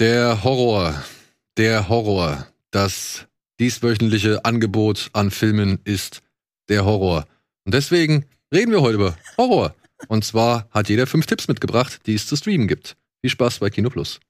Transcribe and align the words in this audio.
Der 0.00 0.44
Horror, 0.44 1.04
der 1.58 1.90
Horror, 1.90 2.46
das 2.70 3.26
dieswöchentliche 3.58 4.46
Angebot 4.46 5.10
an 5.12 5.30
Filmen 5.30 5.78
ist 5.84 6.22
der 6.70 6.86
Horror. 6.86 7.26
Und 7.66 7.74
deswegen 7.74 8.24
reden 8.50 8.72
wir 8.72 8.80
heute 8.80 8.94
über 8.94 9.18
Horror. 9.36 9.74
Und 10.08 10.24
zwar 10.24 10.66
hat 10.70 10.88
jeder 10.88 11.06
fünf 11.06 11.26
Tipps 11.26 11.48
mitgebracht, 11.48 12.00
die 12.06 12.14
es 12.14 12.26
zu 12.26 12.36
streamen 12.36 12.66
gibt. 12.66 12.96
Viel 13.20 13.28
Spaß 13.28 13.58
bei 13.58 13.68
Kino 13.68 13.90
Plus. 13.90 14.20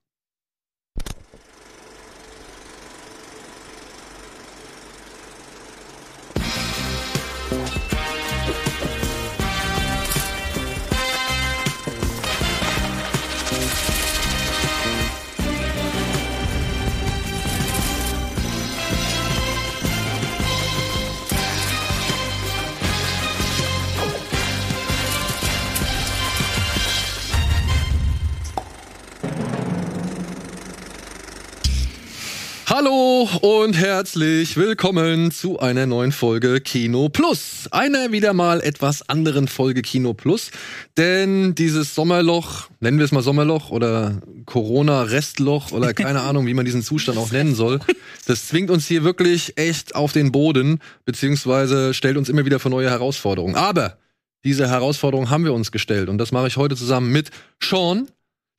Und 33.71 33.77
herzlich 33.77 34.57
willkommen 34.57 35.31
zu 35.31 35.61
einer 35.61 35.87
neuen 35.87 36.11
Folge 36.11 36.61
Kino 36.61 37.09
Plus. 37.09 37.69
Einer 37.71 38.11
wieder 38.11 38.33
mal 38.33 38.61
etwas 38.61 39.09
anderen 39.09 39.47
Folge 39.47 39.83
Kino 39.83 40.13
Plus. 40.13 40.51
Denn 40.97 41.55
dieses 41.55 41.95
Sommerloch, 41.95 42.69
nennen 42.81 42.99
wir 42.99 43.05
es 43.05 43.13
mal 43.13 43.23
Sommerloch 43.23 43.71
oder 43.71 44.23
Corona-Restloch 44.45 45.71
oder 45.71 45.95
keine 45.95 46.23
Ahnung, 46.23 46.49
wie 46.49 46.55
man 46.55 46.65
diesen 46.65 46.83
Zustand 46.83 47.17
auch 47.17 47.31
nennen 47.31 47.55
soll, 47.55 47.79
das 48.27 48.49
zwingt 48.49 48.73
uns 48.73 48.89
hier 48.89 49.05
wirklich 49.05 49.57
echt 49.57 49.95
auf 49.95 50.13
den 50.13 50.33
Boden, 50.33 50.81
beziehungsweise 51.05 51.95
stellt 51.95 52.17
uns 52.17 52.29
immer 52.29 52.45
wieder 52.45 52.59
vor 52.59 52.73
neue 52.73 52.91
Herausforderungen. 52.91 53.55
Aber 53.55 53.99
diese 54.43 54.69
Herausforderung 54.69 55.31
haben 55.31 55.45
wir 55.45 55.53
uns 55.53 55.71
gestellt 55.71 56.09
und 56.09 56.19
das 56.19 56.33
mache 56.33 56.49
ich 56.49 56.57
heute 56.57 56.75
zusammen 56.75 57.13
mit 57.13 57.31
Sean, 57.63 58.09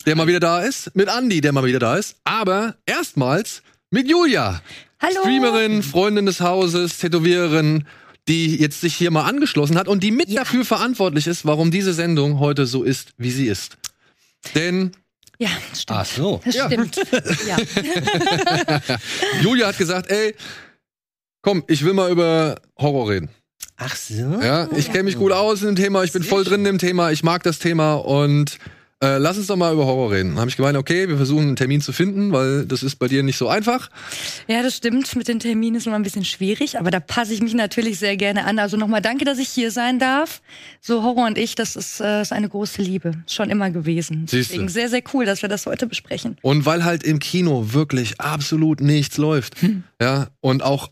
der 0.06 0.16
mal 0.16 0.28
wieder 0.28 0.40
da 0.40 0.62
ist, 0.62 0.96
mit 0.96 1.10
Andy, 1.10 1.42
der 1.42 1.52
mal 1.52 1.66
wieder 1.66 1.80
da 1.80 1.98
ist, 1.98 2.16
aber 2.24 2.76
erstmals 2.86 3.62
mit 3.90 4.10
Julia. 4.10 4.62
Hallo. 5.02 5.22
Streamerin, 5.22 5.84
Freundin 5.84 6.26
des 6.26 6.42
Hauses, 6.42 6.98
Tätowiererin, 7.00 7.86
die 8.28 8.56
jetzt 8.58 8.82
sich 8.82 8.94
hier 8.96 9.10
mal 9.12 9.24
angeschlossen 9.24 9.78
hat 9.78 9.88
und 9.88 10.04
die 10.04 10.12
mit 10.12 10.30
Ja. 10.30 10.42
dafür 10.42 10.64
verantwortlich 10.64 11.28
ist, 11.28 11.46
warum 11.46 11.72
diese 11.72 11.94
Sendung 11.94 12.40
heute 12.40 12.66
so 12.68 12.84
ist, 12.84 13.10
wie 13.18 13.32
sie 13.32 13.48
ist. 13.48 13.78
Denn 14.56 14.92
Ja, 15.40 15.50
das 15.72 15.82
stimmt. 15.82 16.00
Ach 16.00 16.06
so. 16.06 16.42
Das 16.46 16.54
Ja. 16.56 16.68
stimmt. 16.68 16.96
Ja. 17.48 17.58
Julia 19.42 19.68
hat 19.68 19.78
gesagt, 19.80 20.12
ey, 20.12 20.36
komm, 21.42 21.64
ich 21.68 21.84
will 21.84 21.94
mal 21.94 22.12
über 22.12 22.62
Horror 22.78 23.10
reden. 23.10 23.30
Ach 23.78 23.96
so. 23.96 24.14
Ja, 24.40 24.70
ich 24.78 24.92
kenne 24.92 25.04
mich 25.04 25.18
gut 25.18 25.32
aus 25.32 25.62
in 25.62 25.68
dem 25.70 25.76
Thema, 25.76 26.04
ich 26.04 26.12
bin 26.12 26.22
voll 26.22 26.44
drin 26.44 26.64
im 26.68 26.78
Thema, 26.78 27.12
ich 27.12 27.24
mag 27.24 27.42
das 27.42 27.58
Thema 27.58 27.96
und 27.96 28.60
äh, 29.04 29.18
lass 29.18 29.38
uns 29.38 29.48
doch 29.48 29.56
mal 29.56 29.74
über 29.74 29.86
Horror 29.86 30.12
reden. 30.12 30.30
Dann 30.32 30.40
habe 30.40 30.50
ich 30.50 30.58
gemeint, 30.58 30.78
okay, 30.78 31.10
wir 31.10 31.18
versuchen 31.18 31.48
einen 31.48 31.56
Termin 31.56 31.82
zu 31.82 31.92
finden, 31.92 32.32
weil 32.32 32.66
das 32.66 32.84
ist 32.84 32.98
bei 32.98 33.08
dir 33.08 33.24
nicht 33.24 33.38
so 33.38 33.48
einfach. 33.48 33.90
ja, 34.48 34.62
das 34.62 34.78
stimmt. 34.78 35.16
Mit 35.16 35.28
den 35.28 35.40
Terminen 35.40 35.78
ist 35.78 35.88
immer 35.88 35.96
ein 35.96 36.04
bisschen 36.04 36.26
schwierig, 36.26 36.78
aber 36.78 36.92
da 36.92 37.00
passe 37.00 37.34
ich 37.34 37.42
mich 37.42 37.56
natürlich 37.56 37.98
sehr 37.98 38.16
gerne 38.16 38.46
an. 38.46 38.60
Also 38.60 38.78
nochmal 38.78 39.02
danke, 39.02 39.26
dass 39.26 39.40
ich 39.40 39.50
hier 39.50 39.72
sein 39.72 39.98
darf. 39.98 40.42
So 40.82 41.02
Horror 41.02 41.26
und 41.26 41.38
ich, 41.38 41.56
das 41.56 41.76
ist, 41.76 42.00
äh, 42.00 42.22
ist 42.22 42.32
eine 42.32 42.48
große 42.48 42.82
Liebe. 42.82 43.14
Schon 43.28 43.50
immer 43.50 43.72
gewesen. 43.72 44.28
Siehste. 44.28 44.54
Deswegen 44.54 44.70
sehr, 44.70 44.90
sehr 44.90 45.02
cool, 45.14 45.26
dass 45.26 45.42
wir 45.42 45.50
das 45.50 45.66
heute 45.66 45.88
besprechen. 45.88 46.38
Und 46.44 46.66
weil 46.66 46.84
halt 46.84 47.04
im 47.04 47.18
Kino 47.18 47.74
wirklich 47.74 48.22
absolut 48.22 48.82
nichts 48.82 49.18
läuft, 49.18 49.56
ja, 50.02 50.28
und 50.42 50.62
auch 50.62 50.90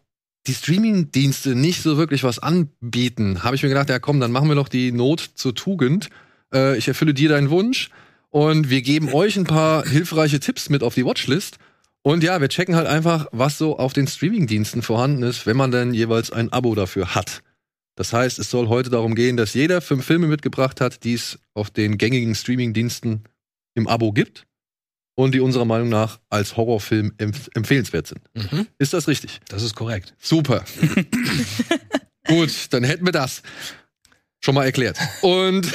die 0.47 0.53
Streaming-Dienste 0.53 1.53
nicht 1.53 1.83
so 1.83 1.97
wirklich 1.97 2.23
was 2.23 2.39
anbieten, 2.39 3.43
habe 3.43 3.55
ich 3.55 3.61
mir 3.61 3.69
gedacht, 3.69 3.89
ja 3.89 3.99
komm, 3.99 4.19
dann 4.19 4.31
machen 4.31 4.47
wir 4.47 4.55
doch 4.55 4.69
die 4.69 4.91
Not 4.91 5.29
zur 5.35 5.53
Tugend. 5.53 6.09
Äh, 6.53 6.77
ich 6.77 6.87
erfülle 6.87 7.13
dir 7.13 7.29
deinen 7.29 7.49
Wunsch 7.49 7.89
und 8.29 8.69
wir 8.69 8.81
geben 8.81 9.13
euch 9.13 9.37
ein 9.37 9.45
paar 9.45 9.85
hilfreiche 9.85 10.39
Tipps 10.39 10.69
mit 10.69 10.83
auf 10.83 10.95
die 10.95 11.05
Watchlist. 11.05 11.57
Und 12.01 12.23
ja, 12.23 12.39
wir 12.39 12.47
checken 12.49 12.75
halt 12.75 12.87
einfach, 12.87 13.27
was 13.31 13.57
so 13.57 13.77
auf 13.77 13.93
den 13.93 14.07
Streaming-Diensten 14.07 14.81
vorhanden 14.81 15.23
ist, 15.23 15.45
wenn 15.45 15.57
man 15.57 15.71
dann 15.71 15.93
jeweils 15.93 16.31
ein 16.31 16.51
Abo 16.53 16.73
dafür 16.75 17.13
hat. 17.13 17.41
Das 17.95 18.13
heißt, 18.13 18.39
es 18.39 18.49
soll 18.49 18.69
heute 18.69 18.89
darum 18.89 19.15
gehen, 19.15 19.35
dass 19.35 19.53
jeder 19.53 19.81
fünf 19.81 20.05
Filme 20.05 20.27
mitgebracht 20.27 20.79
hat, 20.79 21.03
die 21.03 21.15
es 21.15 21.37
auf 21.53 21.69
den 21.69 21.97
gängigen 21.97 22.33
Streaming-Diensten 22.33 23.23
im 23.75 23.87
Abo 23.87 24.13
gibt 24.13 24.45
und 25.15 25.33
die 25.33 25.41
unserer 25.41 25.65
Meinung 25.65 25.89
nach 25.89 26.21
als 26.29 26.55
Horrorfilm 26.55 27.11
empf 27.17 27.49
empfehlenswert 27.53 28.07
sind. 28.07 28.21
Mhm. 28.33 28.67
Ist 28.77 28.93
das 28.93 29.09
richtig? 29.09 29.41
Das 29.49 29.63
ist 29.63 29.75
korrekt. 29.75 30.15
Super. 30.17 30.63
Gut, 32.25 32.67
dann 32.69 32.85
hätten 32.85 33.05
wir 33.05 33.11
das 33.11 33.41
schon 34.41 34.55
mal 34.55 34.65
erklärt. 34.65 34.97
Und 35.21 35.67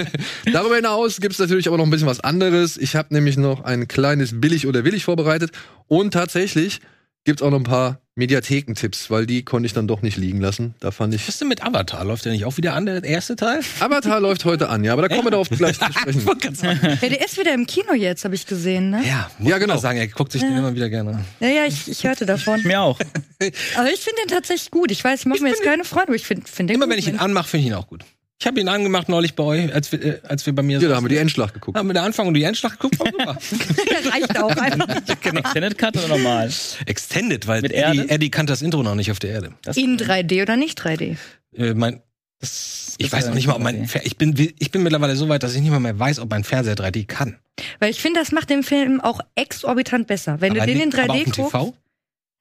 darüber 0.52 0.76
hinaus 0.76 1.20
gibt 1.20 1.34
es 1.34 1.38
natürlich 1.38 1.68
aber 1.68 1.76
noch 1.76 1.84
ein 1.84 1.90
bisschen 1.90 2.08
was 2.08 2.20
anderes. 2.20 2.76
Ich 2.76 2.96
habe 2.96 3.12
nämlich 3.12 3.36
noch 3.36 3.64
ein 3.64 3.88
kleines 3.88 4.40
Billig 4.40 4.66
oder 4.66 4.84
Willig 4.84 5.04
vorbereitet. 5.04 5.50
Und 5.86 6.12
tatsächlich 6.12 6.80
gibt 7.26 7.40
es 7.42 7.46
auch 7.46 7.50
noch 7.50 7.58
ein 7.58 7.64
paar 7.64 8.00
Mediathekentipps, 8.14 9.10
weil 9.10 9.26
die 9.26 9.44
konnte 9.44 9.66
ich 9.66 9.74
dann 9.74 9.86
doch 9.86 10.00
nicht 10.00 10.16
liegen 10.16 10.40
lassen. 10.40 10.74
Da 10.80 10.90
fand 10.90 11.12
ich. 11.14 11.22
Was 11.22 11.34
ist 11.34 11.40
denn 11.42 11.48
mit 11.48 11.62
Avatar? 11.62 12.02
Läuft 12.02 12.24
der 12.24 12.32
nicht 12.32 12.46
auch 12.46 12.56
wieder 12.56 12.72
an, 12.72 12.86
der 12.86 13.04
erste 13.04 13.36
Teil? 13.36 13.60
Avatar 13.80 14.20
läuft 14.20 14.46
heute 14.46 14.70
an, 14.70 14.84
ja, 14.84 14.94
aber 14.94 15.02
da 15.02 15.08
kommen 15.08 15.24
wir 15.24 15.32
darauf 15.32 15.50
gleich 15.50 15.78
zu 15.78 15.84
sprechen. 15.92 16.22
Ja, 16.62 17.08
der 17.10 17.22
ist 17.24 17.36
wieder 17.38 17.52
im 17.52 17.66
Kino 17.66 17.92
jetzt, 17.92 18.24
habe 18.24 18.34
ich 18.34 18.46
gesehen, 18.46 18.88
ne? 18.88 19.02
Ja, 19.06 19.30
muss 19.38 19.50
Ja, 19.50 19.58
genau. 19.58 19.76
sagen, 19.76 19.98
er 19.98 20.08
guckt 20.08 20.32
sich 20.32 20.40
den 20.40 20.56
immer 20.56 20.74
wieder 20.74 20.88
gerne 20.88 21.10
an. 21.16 21.24
Ja, 21.40 21.48
ja, 21.48 21.66
ich, 21.66 21.88
ich 21.90 22.04
hörte 22.04 22.24
davon. 22.24 22.62
Mir 22.62 22.80
auch. 22.80 22.98
Aber 23.76 23.88
ich 23.92 24.00
finde 24.00 24.22
den 24.24 24.28
tatsächlich 24.28 24.70
gut. 24.70 24.90
Ich 24.90 25.04
weiß, 25.04 25.20
ich 25.20 25.26
mache 25.26 25.42
mir 25.42 25.50
jetzt 25.50 25.62
keine 25.62 25.84
Freude, 25.84 26.06
aber 26.06 26.14
ich 26.16 26.24
finde 26.26 26.46
find 26.50 26.70
den 26.70 26.76
Immer 26.76 26.86
gut. 26.86 26.92
wenn 26.92 26.98
ich 26.98 27.08
ihn 27.08 27.18
anmache, 27.18 27.48
finde 27.48 27.66
ich 27.66 27.70
ihn 27.70 27.74
auch 27.74 27.86
gut. 27.86 28.02
Ich 28.38 28.46
habe 28.46 28.60
ihn 28.60 28.68
angemacht 28.68 29.08
neulich 29.08 29.34
bei 29.34 29.42
euch, 29.44 29.74
als 29.74 29.90
wir, 29.92 30.04
äh, 30.04 30.20
als 30.24 30.44
wir 30.44 30.54
bei 30.54 30.62
mir 30.62 30.78
Ja, 30.78 30.88
da 30.90 30.96
haben 30.96 31.04
wir 31.04 31.08
die 31.08 31.16
Endschlacht 31.16 31.54
geguckt. 31.54 31.78
haben 31.78 31.88
wir 31.88 31.94
den 31.94 32.02
Anfang 32.02 32.26
und 32.28 32.34
die 32.34 32.42
Endschlacht 32.42 32.78
geguckt. 32.78 32.98
War 33.00 33.10
super. 33.40 34.10
Reicht 34.12 34.38
auch 34.38 34.50
einfach. 34.56 34.88
Extended 34.88 35.78
Cut 35.78 35.96
oder 35.96 36.08
normal? 36.08 36.52
Extended, 36.84 37.46
weil 37.46 37.62
Mit 37.62 37.72
Eddie, 37.72 37.98
Erde? 37.98 38.10
Eddie 38.10 38.30
kannte 38.30 38.52
das 38.52 38.60
Intro 38.60 38.82
noch 38.82 38.94
nicht 38.94 39.10
auf 39.10 39.18
der 39.18 39.30
Erde. 39.30 39.54
Das 39.62 39.76
In 39.78 39.96
3D 39.96 40.42
oder 40.42 40.56
nicht 40.56 40.78
3D? 40.80 41.16
Äh, 41.54 41.72
mein, 41.74 42.02
das 42.40 42.94
ich 42.98 43.10
weiß 43.10 43.26
noch 43.28 43.34
nicht 43.34 43.46
mal, 43.46 43.54
ob 43.54 43.62
mein 43.62 43.86
Fer 43.86 44.04
ich 44.04 44.18
bin, 44.18 44.34
ich 44.58 44.70
bin 44.70 44.82
mittlerweile 44.82 45.16
so 45.16 45.28
weit, 45.30 45.42
dass 45.42 45.54
ich 45.54 45.62
nicht 45.62 45.70
mal 45.70 45.80
mehr 45.80 45.98
weiß, 45.98 46.18
ob 46.18 46.28
mein 46.30 46.44
Fernseher 46.44 46.74
3D 46.76 47.06
kann. 47.06 47.38
Weil 47.78 47.90
ich 47.90 48.02
finde, 48.02 48.20
das 48.20 48.32
macht 48.32 48.50
den 48.50 48.62
Film 48.62 49.00
auch 49.00 49.20
exorbitant 49.34 50.06
besser. 50.08 50.42
Wenn 50.42 50.52
Aber 50.52 50.60
du 50.60 50.66
den 50.66 50.80
in 50.82 50.88
nicht- 50.90 50.98
aber 50.98 51.14
3D 51.14 51.18
auf 51.20 51.24
dem 51.24 51.32
guckst. 51.32 51.52
TV? 51.52 51.74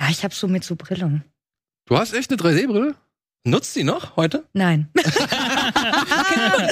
Ja, 0.01 0.09
ich 0.09 0.23
habe 0.25 0.35
so 0.35 0.49
mit 0.49 0.65
so 0.65 0.75
Brillen. 0.75 1.23
Du 1.87 1.97
hast 1.97 2.13
echt 2.13 2.29
eine 2.31 2.37
3D-Brille? 2.41 2.95
Nutzt 3.47 3.75
die 3.75 3.83
noch 3.83 4.15
heute? 4.15 4.43
Nein. 4.53 4.87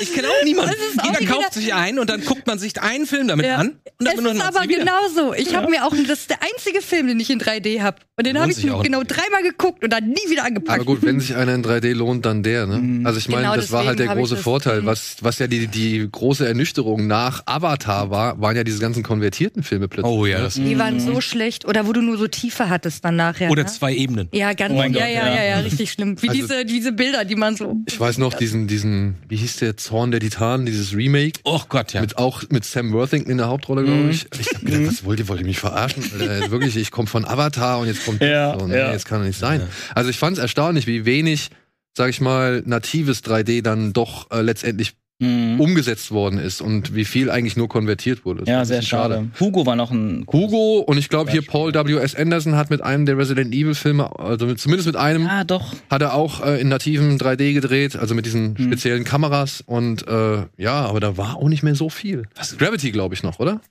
Ich 0.01 0.13
kenne 0.13 0.28
auch 0.28 0.44
niemanden. 0.44 0.73
Jeder 1.03 1.19
wieder- 1.19 1.34
kauft 1.34 1.53
sich 1.53 1.73
einen 1.73 2.00
und 2.00 2.09
dann 2.09 2.23
guckt 2.25 2.47
man 2.47 2.57
sich 2.59 2.81
einen 2.81 3.06
Film 3.06 3.28
damit 3.28 3.45
Ja. 3.45 3.57
an. 3.57 3.67
Und 4.00 4.07
Es 4.07 4.16
dann 4.16 4.23
benutzt 4.23 4.35
ist 4.38 4.56
aber 4.56 4.67
wieder. 4.67 4.79
genauso. 4.79 5.34
Ich 5.34 5.56
habe 5.56 5.69
mir 5.69 5.85
auch, 5.85 5.91
das 6.07 6.19
ist 6.22 6.29
der 6.29 6.39
einzige 6.41 6.81
Film, 6.81 7.07
den 7.07 7.19
ich 7.19 7.29
in 7.29 7.39
3D 7.39 7.81
habe. 7.81 7.97
Und 8.17 8.25
den 8.28 8.39
habe 8.39 8.51
ich 8.51 8.57
genau 8.61 9.03
dreimal 9.03 9.44
geguckt 9.44 9.84
und 9.84 9.91
dann 9.94 10.07
nie 10.09 10.29
wieder 10.29 10.44
angepackt. 10.45 10.79
Aber 10.81 10.85
gut, 10.85 11.03
wenn 11.03 11.19
sich 11.19 11.35
einer 11.35 11.53
in 11.56 11.63
3D 11.63 11.94
lohnt, 11.94 12.25
dann 12.25 12.44
der, 12.44 12.66
ne? 12.67 13.05
Also 13.07 13.19
ich 13.19 13.29
meine, 13.29 13.44
Genau 13.44 13.55
das 13.55 13.72
war 13.72 13.85
halt 13.85 14.00
der 14.00 14.07
große 14.07 14.38
Vorteil. 14.38 14.81
Mhm. 14.81 14.85
Was, 14.88 15.17
was 15.22 15.40
ja 15.40 15.47
die, 15.47 15.67
die 15.67 16.07
große 16.11 16.47
Ernüchterung 16.47 17.07
nach 17.07 17.44
Avatar 17.45 18.09
war, 18.09 18.40
waren 18.41 18.55
ja 18.55 18.63
diese 18.63 18.79
ganzen 18.79 19.03
konvertierten 19.03 19.63
Filme 19.63 19.88
plötzlich. 19.88 20.11
Oh 20.13 20.25
ja, 20.25 20.38
ne? 20.40 20.44
das 20.45 20.55
Die 20.55 20.78
waren 20.78 21.00
so 21.00 21.22
schlecht. 21.22 21.66
Oder 21.66 21.88
wo 21.88 21.94
du 21.94 22.01
nur 22.01 22.17
so 22.17 22.28
Tiefe 22.28 22.69
hattest 22.69 23.05
dann 23.05 23.16
nachher. 23.16 23.50
Oder 23.51 23.63
ne? 23.63 23.69
zwei 23.69 23.94
Ebenen. 23.94 24.28
Ja, 24.31 24.53
ganz, 24.53 24.73
Oh 24.73 24.81
ja, 24.84 24.88
ja, 24.90 25.07
ja, 25.07 25.34
ja. 25.35 25.44
ja, 25.44 25.57
richtig 25.59 25.91
schlimm. 25.91 26.22
Wie 26.22 26.29
Also- 26.29 26.41
diese, 26.41 26.62
diese 26.66 26.91
Bilder, 26.91 27.25
die 27.25 27.35
man 27.35 27.56
so. 27.56 27.78
Ich 27.88 28.00
weiß 28.00 28.18
noch 28.18 28.34
diesen, 28.34 28.68
diesen, 28.68 29.16
wie 29.29 29.35
hieß 29.38 29.57
der 29.57 29.78
Zorn 29.78 30.12
der 30.12 30.19
Titanen, 30.19 30.66
dieses 30.66 30.96
Remake. 30.96 31.40
Oh 31.44 31.62
Gott, 31.69 31.94
ja. 31.94 32.01
Mit 32.01 32.18
auch 32.18 32.44
mit 32.50 32.66
Sam 32.66 32.91
Worthington 32.94 33.31
in 33.31 33.38
der 33.38 33.47
Hauptrolle, 33.47 33.84
glaube 33.84 34.09
ich. 34.09 34.25
Ich 34.40 34.47
hab 34.53 34.62
gedacht, 34.62 34.88
was 34.88 35.06
wollt 35.06 35.19
ihr, 35.19 35.28
wollt 35.28 35.40
ihr 35.41 35.46
mich 35.46 35.59
verarschen? 35.59 36.03
Alter, 36.20 36.52
wirklich, 36.52 36.76
ich 36.76 36.91
komme 36.91 37.08
von 37.08 37.26
Avatar 37.26 37.79
und 37.79 37.87
jetzt 37.87 38.05
kommt 38.05 38.22
Ja, 38.22 38.53
das. 38.53 38.61
So, 38.61 38.67
nee, 38.67 38.78
ja. 38.78 38.91
jetzt 38.91 39.05
kann 39.05 39.20
doch 39.20 39.28
nicht 39.28 39.40
sein. 39.40 39.61
Also 39.96 40.09
ich 40.09 40.17
fand 40.17 40.37
es 40.37 40.41
erstaunlich, 40.41 40.87
wie 40.87 41.05
wenig, 41.05 41.49
sag 41.96 42.09
ich 42.09 42.22
mal, 42.22 42.64
natives 42.66 43.23
3D 43.23 43.61
dann 43.61 43.93
doch 43.93 44.32
äh, 44.32 44.41
letztendlich 44.41 44.93
Mhm. 45.19 45.59
umgesetzt 45.61 46.11
worden 46.11 46.39
ist 46.39 46.59
und 46.59 46.95
wie 46.95 47.05
viel 47.05 47.29
eigentlich 47.29 47.55
nur 47.55 47.69
konvertiert 47.69 48.25
wurde. 48.25 48.39
Das 48.41 48.49
Ja, 48.49 48.65
sehr 48.65 48.77
bisschen 48.79 48.89
schade. 48.89 49.27
Hugo 49.39 49.65
war 49.65 49.75
noch 49.75 49.91
ein. 49.91 50.25
Hugo 50.31 50.79
und 50.79 50.97
ich 50.97 51.07
glaube 51.07 51.31
hier 51.31 51.43
Paul 51.43 51.73
W.S. 51.73 52.15
Anderson 52.15 52.55
hat 52.55 52.69
mit 52.69 52.81
einem 52.81 53.05
der 53.05 53.17
Resident 53.17 53.53
Evil 53.53 53.75
Filme, 53.75 54.19
also 54.19 54.47
mit, 54.47 54.59
zumindest 54.59 54.87
mit 54.87 54.95
einem, 54.97 55.27
Ah, 55.27 55.43
doch. 55.43 55.73
hat 55.89 56.01
er 56.01 56.13
auch 56.15 56.43
äh, 56.45 56.59
in 56.59 56.67
nativen 56.67 57.17
3D 57.19 57.53
gedreht, 57.53 57.95
also 57.95 58.15
mit 58.15 58.25
diesen 58.25 58.57
Hm. 58.57 58.65
speziellen 58.65 59.03
Kameras 59.03 59.61
und 59.65 60.05
äh, 60.07 60.45
ja, 60.57 60.85
aber 60.85 60.99
da 60.99 61.15
war 61.15 61.37
auch 61.37 61.47
nicht 61.47 61.63
mehr 61.63 61.75
so 61.75 61.89
viel. 61.89 62.23
Was- 62.35 62.57
Gravity 62.57 62.91
glaube 62.91 63.13
ich 63.15 63.23
noch, 63.23 63.39
oder? 63.39 63.61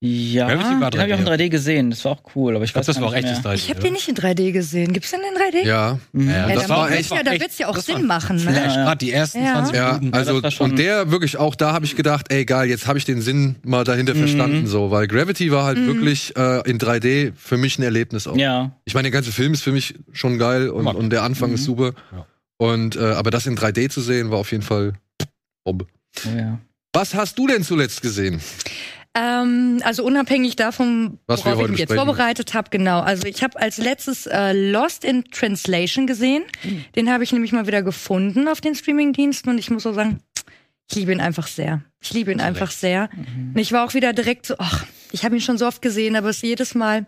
Ja, 0.00 0.46
Gravity 0.48 0.78
war 0.80 0.90
den 0.90 1.00
habe 1.00 1.08
ich 1.10 1.14
auch 1.14 1.20
in 1.20 1.26
3D 1.26 1.48
gesehen. 1.48 1.88
Das 1.90 2.04
war 2.04 2.12
auch 2.12 2.22
cool, 2.34 2.54
aber 2.54 2.64
ich, 2.64 2.68
Ich 2.68 2.72
glaube, 2.74 2.86
weiß 2.86 2.94
das 2.96 3.00
war 3.02 3.08
auch 3.08 3.14
echtes 3.14 3.42
mehr. 3.42 3.52
3D. 3.52 3.54
Ich 3.54 3.70
habe 3.70 3.80
den 3.80 3.92
nicht 3.94 4.06
in 4.08 4.14
3D 4.14 4.52
gesehen. 4.52 4.92
Gibt's 4.92 5.10
den 5.10 5.20
in 5.20 5.34
3D? 5.62 5.66
Ja, 5.66 5.98
Mhm. 6.12 6.28
Ja, 6.28 6.36
Ja, 6.36 6.48
das 6.54 6.66
dann 6.66 6.68
war 6.68 6.88
wird's 6.90 7.00
echt- 7.00 7.10
Ja, 7.12 7.22
da 7.22 7.32
wird's 7.40 7.58
ja 7.58 7.68
auch 7.68 7.78
Sinn 7.78 8.06
machen. 8.06 8.38
Flash, 8.38 8.54
Ne? 8.54 8.62
Ja. 8.66 8.84
gerade 8.84 8.98
die 8.98 9.10
ersten 9.12 9.42
Ja. 9.42 9.52
20 9.54 9.74
Ja, 9.74 9.92
Minuten. 9.94 10.14
also 10.14 10.42
war 10.42 10.50
schon- 10.50 10.70
und 10.72 10.78
der 10.78 11.10
wirklich 11.10 11.38
auch 11.38 11.54
da 11.54 11.72
habe 11.72 11.86
ich 11.86 11.96
gedacht, 11.96 12.26
ey 12.30 12.44
geil, 12.44 12.68
jetzt 12.68 12.86
habe 12.86 12.98
ich 12.98 13.06
den 13.06 13.22
Sinn 13.22 13.56
mal 13.64 13.84
dahinter 13.84 14.12
Mhm. 14.14 14.18
verstanden 14.18 14.66
so, 14.66 14.90
weil 14.90 15.06
Gravity 15.08 15.50
war 15.50 15.64
halt 15.64 15.78
Mhm. 15.78 15.86
wirklich 15.86 16.36
äh, 16.36 16.68
in 16.68 16.78
3D 16.78 17.32
für 17.34 17.56
mich 17.56 17.78
ein 17.78 17.82
Erlebnis 17.82 18.26
auch. 18.26 18.36
Ja. 18.36 18.72
Ich 18.84 18.92
meine, 18.92 19.04
der 19.04 19.12
ganze 19.12 19.32
Film 19.32 19.54
ist 19.54 19.62
für 19.62 19.72
mich 19.72 19.94
schon 20.12 20.38
geil 20.38 20.68
und, 20.68 20.86
und 20.86 21.08
der 21.08 21.22
Anfang 21.22 21.48
Mhm. 21.48 21.54
ist 21.54 21.64
super. 21.64 21.92
Ja. 22.12 22.26
Und 22.58 22.96
äh, 22.96 23.00
aber 23.12 23.30
das 23.30 23.46
in 23.46 23.56
3D 23.56 23.88
zu 23.88 24.02
sehen 24.02 24.30
war 24.30 24.38
auf 24.40 24.50
jeden 24.52 24.62
Fall 24.62 24.92
Bombe. 25.64 25.86
Oh, 26.26 26.36
ja. 26.38 26.58
Was 26.92 27.14
hast 27.14 27.38
du 27.38 27.46
denn 27.46 27.62
zuletzt 27.62 28.02
gesehen? 28.02 28.40
Ähm, 29.18 29.80
also 29.82 30.04
unabhängig 30.04 30.56
davon, 30.56 31.18
Was 31.26 31.40
worauf 31.40 31.54
ich 31.54 31.62
heute 31.62 31.70
mich 31.72 31.80
jetzt 31.80 31.94
vorbereitet 31.94 32.52
habe, 32.52 32.68
genau. 32.70 33.00
Also 33.00 33.26
ich 33.26 33.42
habe 33.42 33.58
als 33.58 33.78
letztes 33.78 34.26
äh, 34.26 34.52
Lost 34.52 35.04
in 35.04 35.24
Translation 35.30 36.06
gesehen. 36.06 36.44
Hm. 36.60 36.84
Den 36.94 37.10
habe 37.10 37.24
ich 37.24 37.32
nämlich 37.32 37.52
mal 37.52 37.66
wieder 37.66 37.82
gefunden 37.82 38.46
auf 38.46 38.60
den 38.60 38.74
Streamingdiensten 38.74 39.50
und 39.50 39.58
ich 39.58 39.70
muss 39.70 39.84
so 39.84 39.92
sagen, 39.94 40.20
ich 40.90 40.96
liebe 40.96 41.12
ihn 41.12 41.20
einfach 41.20 41.46
sehr. 41.46 41.82
Ich 42.00 42.12
liebe 42.12 42.30
ihn 42.30 42.40
einfach 42.40 42.70
sehr. 42.70 43.08
Mhm. 43.12 43.52
Und 43.54 43.58
ich 43.58 43.72
war 43.72 43.84
auch 43.84 43.94
wieder 43.94 44.12
direkt 44.12 44.46
so, 44.46 44.54
ach, 44.58 44.86
ich 45.10 45.24
habe 45.24 45.34
ihn 45.34 45.40
schon 45.40 45.58
so 45.58 45.66
oft 45.66 45.82
gesehen, 45.82 46.14
aber 46.14 46.28
es 46.28 46.36
ist 46.36 46.42
jedes 46.42 46.74
Mal 46.74 47.06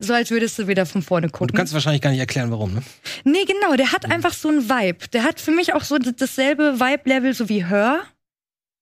so, 0.00 0.12
als 0.12 0.30
würdest 0.30 0.58
du 0.58 0.68
wieder 0.68 0.86
von 0.86 1.02
vorne 1.02 1.26
Und 1.26 1.32
gucken. 1.32 1.48
du 1.48 1.54
kannst 1.54 1.72
wahrscheinlich 1.72 2.02
gar 2.02 2.10
nicht 2.10 2.20
erklären, 2.20 2.50
warum, 2.50 2.74
ne? 2.74 2.82
Nee, 3.24 3.44
genau, 3.44 3.74
der 3.74 3.90
hat 3.92 4.10
einfach 4.10 4.32
so 4.32 4.48
einen 4.48 4.68
Vibe. 4.68 5.08
Der 5.12 5.24
hat 5.24 5.40
für 5.40 5.50
mich 5.50 5.74
auch 5.74 5.82
so 5.82 5.98
dasselbe 5.98 6.78
Vibe-Level 6.78 7.34
so 7.34 7.48
wie 7.48 7.64
Hör. 7.64 8.02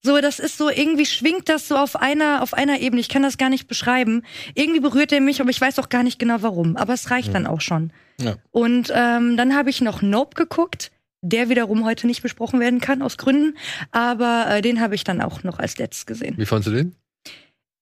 So, 0.07 0.21
das 0.21 0.39
ist 0.39 0.57
so, 0.57 0.71
irgendwie 0.71 1.05
schwingt 1.05 1.49
das 1.49 1.67
so 1.67 1.77
auf 1.77 1.97
einer, 1.97 2.41
auf 2.41 2.55
einer 2.55 2.79
Ebene. 2.79 3.01
Ich 3.01 3.09
kann 3.09 3.25
das 3.25 3.39
gar 3.39 3.49
nicht 3.49 3.67
beschreiben. 3.67 4.23
Irgendwie 4.55 4.79
berührt 4.79 5.11
er 5.11 5.21
mich, 5.21 5.41
aber 5.41 5.51
ich 5.51 5.61
weiß 5.61 5.81
auch 5.81 5.89
gar 5.89 6.05
nicht 6.05 6.21
genau 6.21 6.43
warum. 6.43 6.77
Aber 6.77 6.95
es 6.95 7.11
reicht 7.11 7.35
dann 7.35 7.45
auch 7.45 7.61
schon. 7.61 7.93
Ja. 8.21 8.37
Und 8.53 8.93
ähm, 8.95 9.37
dann 9.37 9.57
habe 9.57 9.69
ich 9.69 9.81
noch 9.81 10.03
Nope 10.03 10.37
geguckt, 10.37 10.93
der 11.23 11.49
wiederum 11.49 11.85
heute 11.85 12.07
nicht 12.07 12.23
besprochen 12.23 12.61
werden 12.61 12.81
kann, 12.81 13.03
aus 13.03 13.17
Gründen. 13.17 13.59
Aber 13.91 14.47
äh, 14.49 14.63
den 14.63 14.81
habe 14.81 14.95
ich 14.95 15.03
dann 15.03 15.21
auch 15.21 15.43
noch 15.43 15.59
als 15.59 15.77
letztes 15.77 16.07
gesehen. 16.07 16.37
Wie 16.39 16.47
fandst 16.47 16.69
du 16.69 16.73
den? 16.73 16.95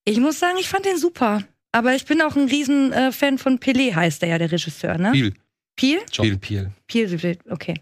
Ich 0.06 0.18
muss 0.18 0.38
sagen, 0.38 0.56
ich 0.58 0.70
fand 0.70 0.86
den 0.86 0.96
super. 0.96 1.42
Aber 1.72 1.94
ich 1.94 2.06
bin 2.06 2.22
auch 2.22 2.36
ein 2.36 2.48
riesen 2.48 2.90
äh, 2.94 3.12
Fan 3.12 3.36
von 3.36 3.58
Pelé, 3.58 3.94
heißt 3.94 4.22
der 4.22 4.30
ja, 4.30 4.38
der 4.38 4.50
Regisseur, 4.50 4.96
ne? 4.96 5.12
Viel. 5.12 5.34
Peel? 5.76 5.98
Jordan 6.10 6.40
Peele. 6.40 6.72
Peel, 6.86 7.36
okay. 7.50 7.74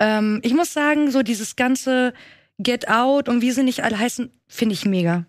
Ähm, 0.00 0.40
ich 0.42 0.52
muss 0.52 0.72
sagen, 0.72 1.12
so 1.12 1.22
dieses 1.22 1.54
ganze 1.54 2.12
Get 2.58 2.88
Out 2.88 3.28
und 3.28 3.42
wie 3.42 3.50
sie 3.50 3.62
nicht 3.62 3.82
alle 3.82 3.98
heißen, 3.98 4.30
finde 4.46 4.74
ich 4.74 4.84
mega. 4.84 5.26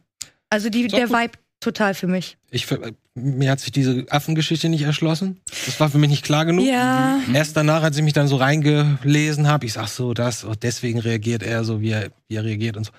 Also 0.50 0.69
die, 0.69 0.88
der 0.88 1.07
gut. 1.07 1.18
Vibe 1.18 1.33
total 1.60 1.95
für 1.95 2.07
mich. 2.07 2.38
Ich, 2.51 2.68
mir 3.16 3.50
hat 3.50 3.60
sich 3.60 3.72
diese 3.72 4.06
Affengeschichte 4.10 4.69
nicht 4.69 4.83
erschlossen. 4.83 5.42
Das 5.66 5.80
war 5.80 5.89
für 5.89 5.98
mich 5.98 6.10
nicht 6.10 6.24
klar 6.24 6.45
genug. 6.45 6.68
Ja. 6.68 7.19
Erst 7.33 7.57
danach, 7.57 7.81
als 7.81 7.98
ich 7.98 8.04
mich 8.04 8.13
dann 8.13 8.27
so 8.27 8.36
reingelesen 8.36 9.48
habe, 9.48 9.66
ich 9.66 9.74
sag 9.74 9.88
so, 9.88 10.13
das, 10.13 10.44
und 10.44 10.62
deswegen 10.62 11.00
reagiert 11.00 11.42
er 11.42 11.63
so, 11.63 11.81
wie 11.81 11.89
er, 11.89 12.12
wie 12.27 12.36
er 12.36 12.44
reagiert 12.44 12.77
und 12.77 12.83
so. 12.83 12.92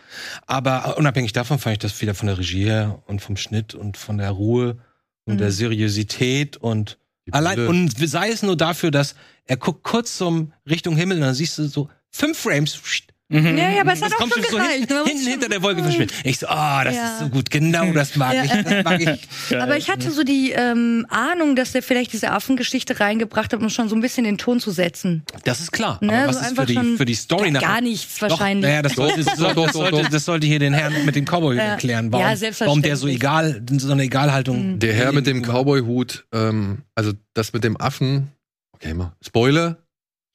Aber 0.47 0.97
unabhängig 0.99 1.33
davon 1.33 1.59
fand 1.59 1.75
ich 1.75 1.79
das 1.79 2.01
wieder 2.01 2.15
von 2.15 2.27
der 2.27 2.39
Regie 2.39 2.65
her 2.65 3.03
und 3.07 3.21
vom 3.21 3.37
Schnitt 3.37 3.75
und 3.75 3.97
von 3.97 4.19
der 4.19 4.31
Ruhe 4.31 4.79
und 5.25 5.35
Mhm. 5.35 5.39
der 5.39 5.51
Seriosität 5.53 6.57
und 6.57 6.99
allein, 7.33 7.67
und 7.67 7.93
sei 8.09 8.31
es 8.31 8.43
nur 8.43 8.57
dafür, 8.57 8.91
dass 8.91 9.15
er 9.45 9.57
guckt 9.57 9.83
kurz 9.83 10.17
zum 10.17 10.53
Richtung 10.69 10.97
Himmel 10.97 11.17
und 11.19 11.23
dann 11.25 11.35
siehst 11.35 11.59
du 11.59 11.67
so 11.67 11.89
fünf 12.11 12.39
Frames, 12.39 12.77
pssst, 12.77 13.13
Mhm. 13.29 13.59
Ja, 13.59 13.71
ja, 13.71 13.81
aber 13.81 13.93
es 13.93 13.99
das 14.01 14.13
hat 14.13 14.21
auch 14.23 14.29
schon 14.33 14.41
so 14.45 14.57
gereicht. 14.57 14.89
muss 14.89 14.99
hinten 15.09 15.23
schon- 15.23 15.31
hinter 15.33 15.49
der 15.49 15.61
Wolke 15.61 15.83
verschwinden. 15.83 16.15
Ich 16.23 16.39
so, 16.39 16.47
ah, 16.47 16.85
das 16.85 16.95
Ja. 16.95 17.09
ist 17.15 17.19
so 17.19 17.29
gut, 17.29 17.51
genau 17.51 17.93
das 17.93 18.15
mag 18.15 18.35
Ja. 18.35 18.45
ich, 18.45 18.51
das 18.63 18.85
mag 18.85 19.01
ich. 19.01 19.53
Aber 19.61 19.77
ich 19.77 19.91
hatte 19.91 20.13
so 20.13 20.23
die 20.23 20.53
ähm, 20.53 21.07
Ahnung, 21.11 21.57
dass 21.57 21.73
der 21.73 21.83
vielleicht 21.83 22.13
diese 22.13 22.31
Affengeschichte 22.31 23.01
reingebracht 23.01 23.53
hat, 23.53 23.61
um 23.61 23.69
schon 23.69 23.89
so 23.89 23.97
ein 23.97 24.01
bisschen 24.01 24.23
den 24.23 24.39
Ton 24.39 24.61
zu 24.61 24.71
setzen. 24.71 25.25
Das 25.43 25.59
ist 25.61 25.73
klar. 25.73 25.99
Ne, 26.03 26.19
aber 26.23 26.29
was 26.29 26.37
so 26.37 26.43
ist 26.53 26.57
für 26.57 26.67
die, 26.67 26.97
für 26.97 27.05
die 27.05 27.15
Story 27.15 27.51
nachher? 27.51 27.67
gar 27.67 27.81
nichts 27.81 28.19
Doch, 28.21 28.31
wahrscheinlich. 28.31 28.63
Naja, 28.65 28.83
das, 28.83 28.93
sollte, 28.95 29.25
das, 29.25 29.37
sollte, 29.37 29.61
das, 29.61 29.73
sollte, 29.73 30.09
das 30.09 30.25
sollte 30.25 30.47
hier 30.47 30.61
den 30.61 30.73
Herrn 30.75 31.05
mit 31.05 31.17
dem 31.17 31.25
Cowboy 31.25 31.57
Ja. 31.57 31.63
erklären, 31.65 32.13
warum, 32.13 32.25
Ja, 32.27 32.37
selbstverständlich. 32.37 32.69
warum 32.69 32.83
der 32.83 32.97
so 32.97 33.09
egal, 33.09 33.63
so 33.79 33.91
eine 33.91 34.05
Egalhaltung. 34.05 34.79
Der 34.79 34.95
Herr 34.95 35.11
mit 35.11 35.27
dem 35.27 35.43
Cowboy-Hut, 35.43 36.27
ähm, 36.33 36.83
also 36.95 37.13
das 37.35 37.53
mit 37.53 37.65
dem 37.65 37.77
Affen. 37.81 38.29
Okay, 38.73 38.95
mal. 38.95 39.13
Spoiler. 39.27 39.79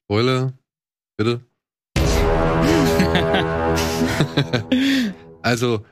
Spoiler. 0.05 0.51
Bitte. 1.15 1.39
also, 5.41 5.85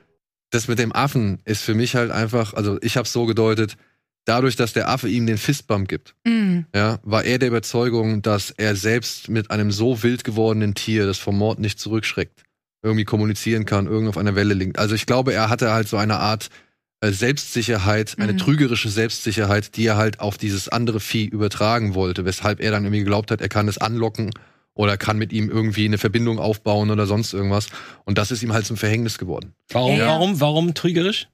das 0.52 0.68
mit 0.68 0.80
dem 0.80 0.94
Affen 0.94 1.40
ist 1.46 1.62
für 1.64 1.76
mich 1.76 1.96
halt 1.96 2.12
einfach, 2.12 2.54
also 2.54 2.78
ich 2.82 2.98
habe 2.98 3.08
so 3.08 3.26
gedeutet, 3.26 3.78
dadurch, 4.26 4.56
dass 4.56 4.74
der 4.74 4.90
Affe 4.90 5.08
ihm 5.08 5.26
den 5.26 5.38
Fistbump 5.38 5.88
gibt, 5.88 6.16
Mm. 6.26 6.62
ja, 6.76 7.00
war 7.04 7.24
er 7.24 7.40
der 7.40 7.50
Überzeugung, 7.50 8.22
dass 8.22 8.52
er 8.52 8.76
selbst 8.76 9.30
mit 9.30 9.52
einem 9.52 9.72
so 9.72 10.04
wild 10.04 10.24
gewordenen 10.24 10.76
Tier, 10.76 11.06
das 11.06 11.18
vom 11.18 11.38
Mord 11.38 11.60
nicht 11.60 11.80
zurückschreckt, 11.80 12.44
irgendwie 12.84 13.06
kommunizieren 13.06 13.66
kann, 13.66 13.88
irgendwie 13.88 14.10
auf 14.10 14.18
einer 14.18 14.36
Welle 14.36 14.54
liegt. 14.54 14.80
Also 14.80 14.96
ich 14.96 15.06
glaube, 15.06 15.34
er 15.34 15.50
hatte 15.50 15.72
halt 15.72 15.88
so 15.88 15.98
eine 15.98 16.18
Art 16.18 16.50
äh, 17.02 17.12
Selbstsicherheit, 17.12 18.16
eine 18.20 18.34
Mhm. 18.34 18.38
trügerische 18.38 18.90
Selbstsicherheit, 18.90 19.76
die 19.78 19.86
er 19.86 19.98
halt 19.98 20.20
auf 20.20 20.38
dieses 20.38 20.70
andere 20.70 21.00
Vieh 21.00 21.26
übertragen 21.26 21.96
wollte, 21.96 22.26
weshalb 22.26 22.60
er 22.60 22.72
dann 22.72 22.84
irgendwie 22.84 23.00
geglaubt 23.00 23.32
hat, 23.32 23.42
er 23.42 23.50
kann 23.50 23.68
es 23.68 23.78
anlocken 23.78 24.32
oder 24.80 24.96
kann 24.96 25.18
mit 25.18 25.34
ihm 25.34 25.50
irgendwie 25.50 25.84
eine 25.84 25.98
Verbindung 25.98 26.40
aufbauen 26.40 26.90
oder 26.90 27.06
sonst 27.06 27.34
irgendwas. 27.34 27.68
Und 28.06 28.18
das 28.18 28.32
ist 28.32 28.42
ihm 28.44 28.54
halt 28.54 28.66
zum 28.66 28.78
Verhängnis 28.78 29.18
geworden. 29.18 29.52
Warum, 29.68 29.98
Ja, 29.98 30.06
ja. 30.06 30.08
warum, 30.08 30.40
warum 30.40 30.74
trügerisch? 30.74 31.28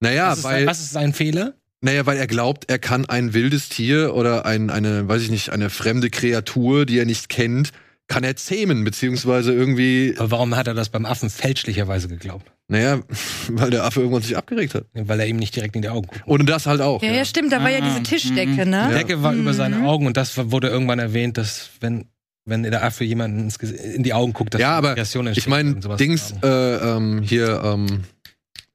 Naja, 0.00 0.30
was, 0.32 0.38
ist, 0.38 0.44
weil, 0.44 0.66
was 0.66 0.80
ist 0.80 0.90
sein 0.92 1.12
Fehler? 1.14 1.54
naja, 1.82 2.04
weil 2.06 2.18
er 2.18 2.26
glaubt, 2.26 2.68
er 2.68 2.80
kann 2.80 3.06
ein 3.06 3.32
wildes 3.32 3.68
Tier 3.68 4.14
oder 4.16 4.44
ein, 4.44 4.70
eine, 4.70 5.06
weiß 5.08 5.22
ich 5.22 5.30
nicht, 5.30 5.50
eine 5.50 5.70
fremde 5.70 6.10
Kreatur, 6.10 6.84
die 6.84 6.98
er 6.98 7.04
nicht 7.06 7.28
kennt, 7.28 7.70
kann 8.08 8.24
er 8.24 8.34
zähmen, 8.34 8.82
beziehungsweise 8.82 9.52
irgendwie, 9.52 10.16
Aber 10.18 10.32
warum 10.32 10.56
hat 10.56 10.66
er 10.66 10.74
das 10.74 10.88
beim 10.88 11.06
Affen 11.06 11.30
fälschlicherweise 11.30 12.08
geglaubt? 12.08 12.50
naja, 12.66 13.00
weil 13.50 13.70
der 13.70 13.84
Affe 13.84 14.00
irgendwann 14.00 14.22
sich 14.22 14.36
abgeregt 14.36 14.74
hat. 14.74 14.86
Weil 14.94 15.20
er 15.20 15.26
ihm 15.28 15.36
nicht 15.36 15.54
direkt 15.54 15.76
in 15.76 15.82
die 15.82 15.88
Augen 15.90 16.08
guckt. 16.08 16.22
Und 16.26 16.46
das 16.48 16.66
halt 16.66 16.80
auch. 16.80 17.02
Ja, 17.04 17.12
ja, 17.12 17.24
stimmt, 17.24 17.52
da 17.52 17.62
war 17.62 17.70
ja 17.70 17.78
Ah, 17.82 17.88
diese 17.88 18.02
Tischdecke, 18.02 18.66
ne? 18.66 18.88
Die 18.90 18.94
Decke 18.94 19.22
war 19.22 19.32
über 19.32 19.54
seine 19.54 19.76
Mhm. 19.76 19.86
Augen 19.86 20.06
und 20.08 20.16
das 20.16 20.36
wurde 20.50 20.68
irgendwann 20.68 20.98
erwähnt, 20.98 21.38
dass 21.38 21.70
wenn, 21.80 22.06
wenn 22.50 22.64
der 22.64 22.84
Affe 22.84 23.04
jemanden 23.04 23.50
in 23.94 24.02
die 24.02 24.12
Augen 24.12 24.32
guckt, 24.32 24.52
dass 24.52 24.60
Ja, 24.60 24.76
aber 24.76 24.90
Aggression 24.90 25.26
entsteht 25.26 25.44
Ich 25.44 25.48
meine. 25.48 25.74
Dings, 25.96 26.34
äh, 26.42 26.46
ähm, 26.48 27.22
hier, 27.22 27.62
ähm, 27.64 28.04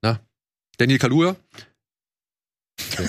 na, 0.01 0.19
Daniel 0.77 0.97
Kalua. 0.97 1.35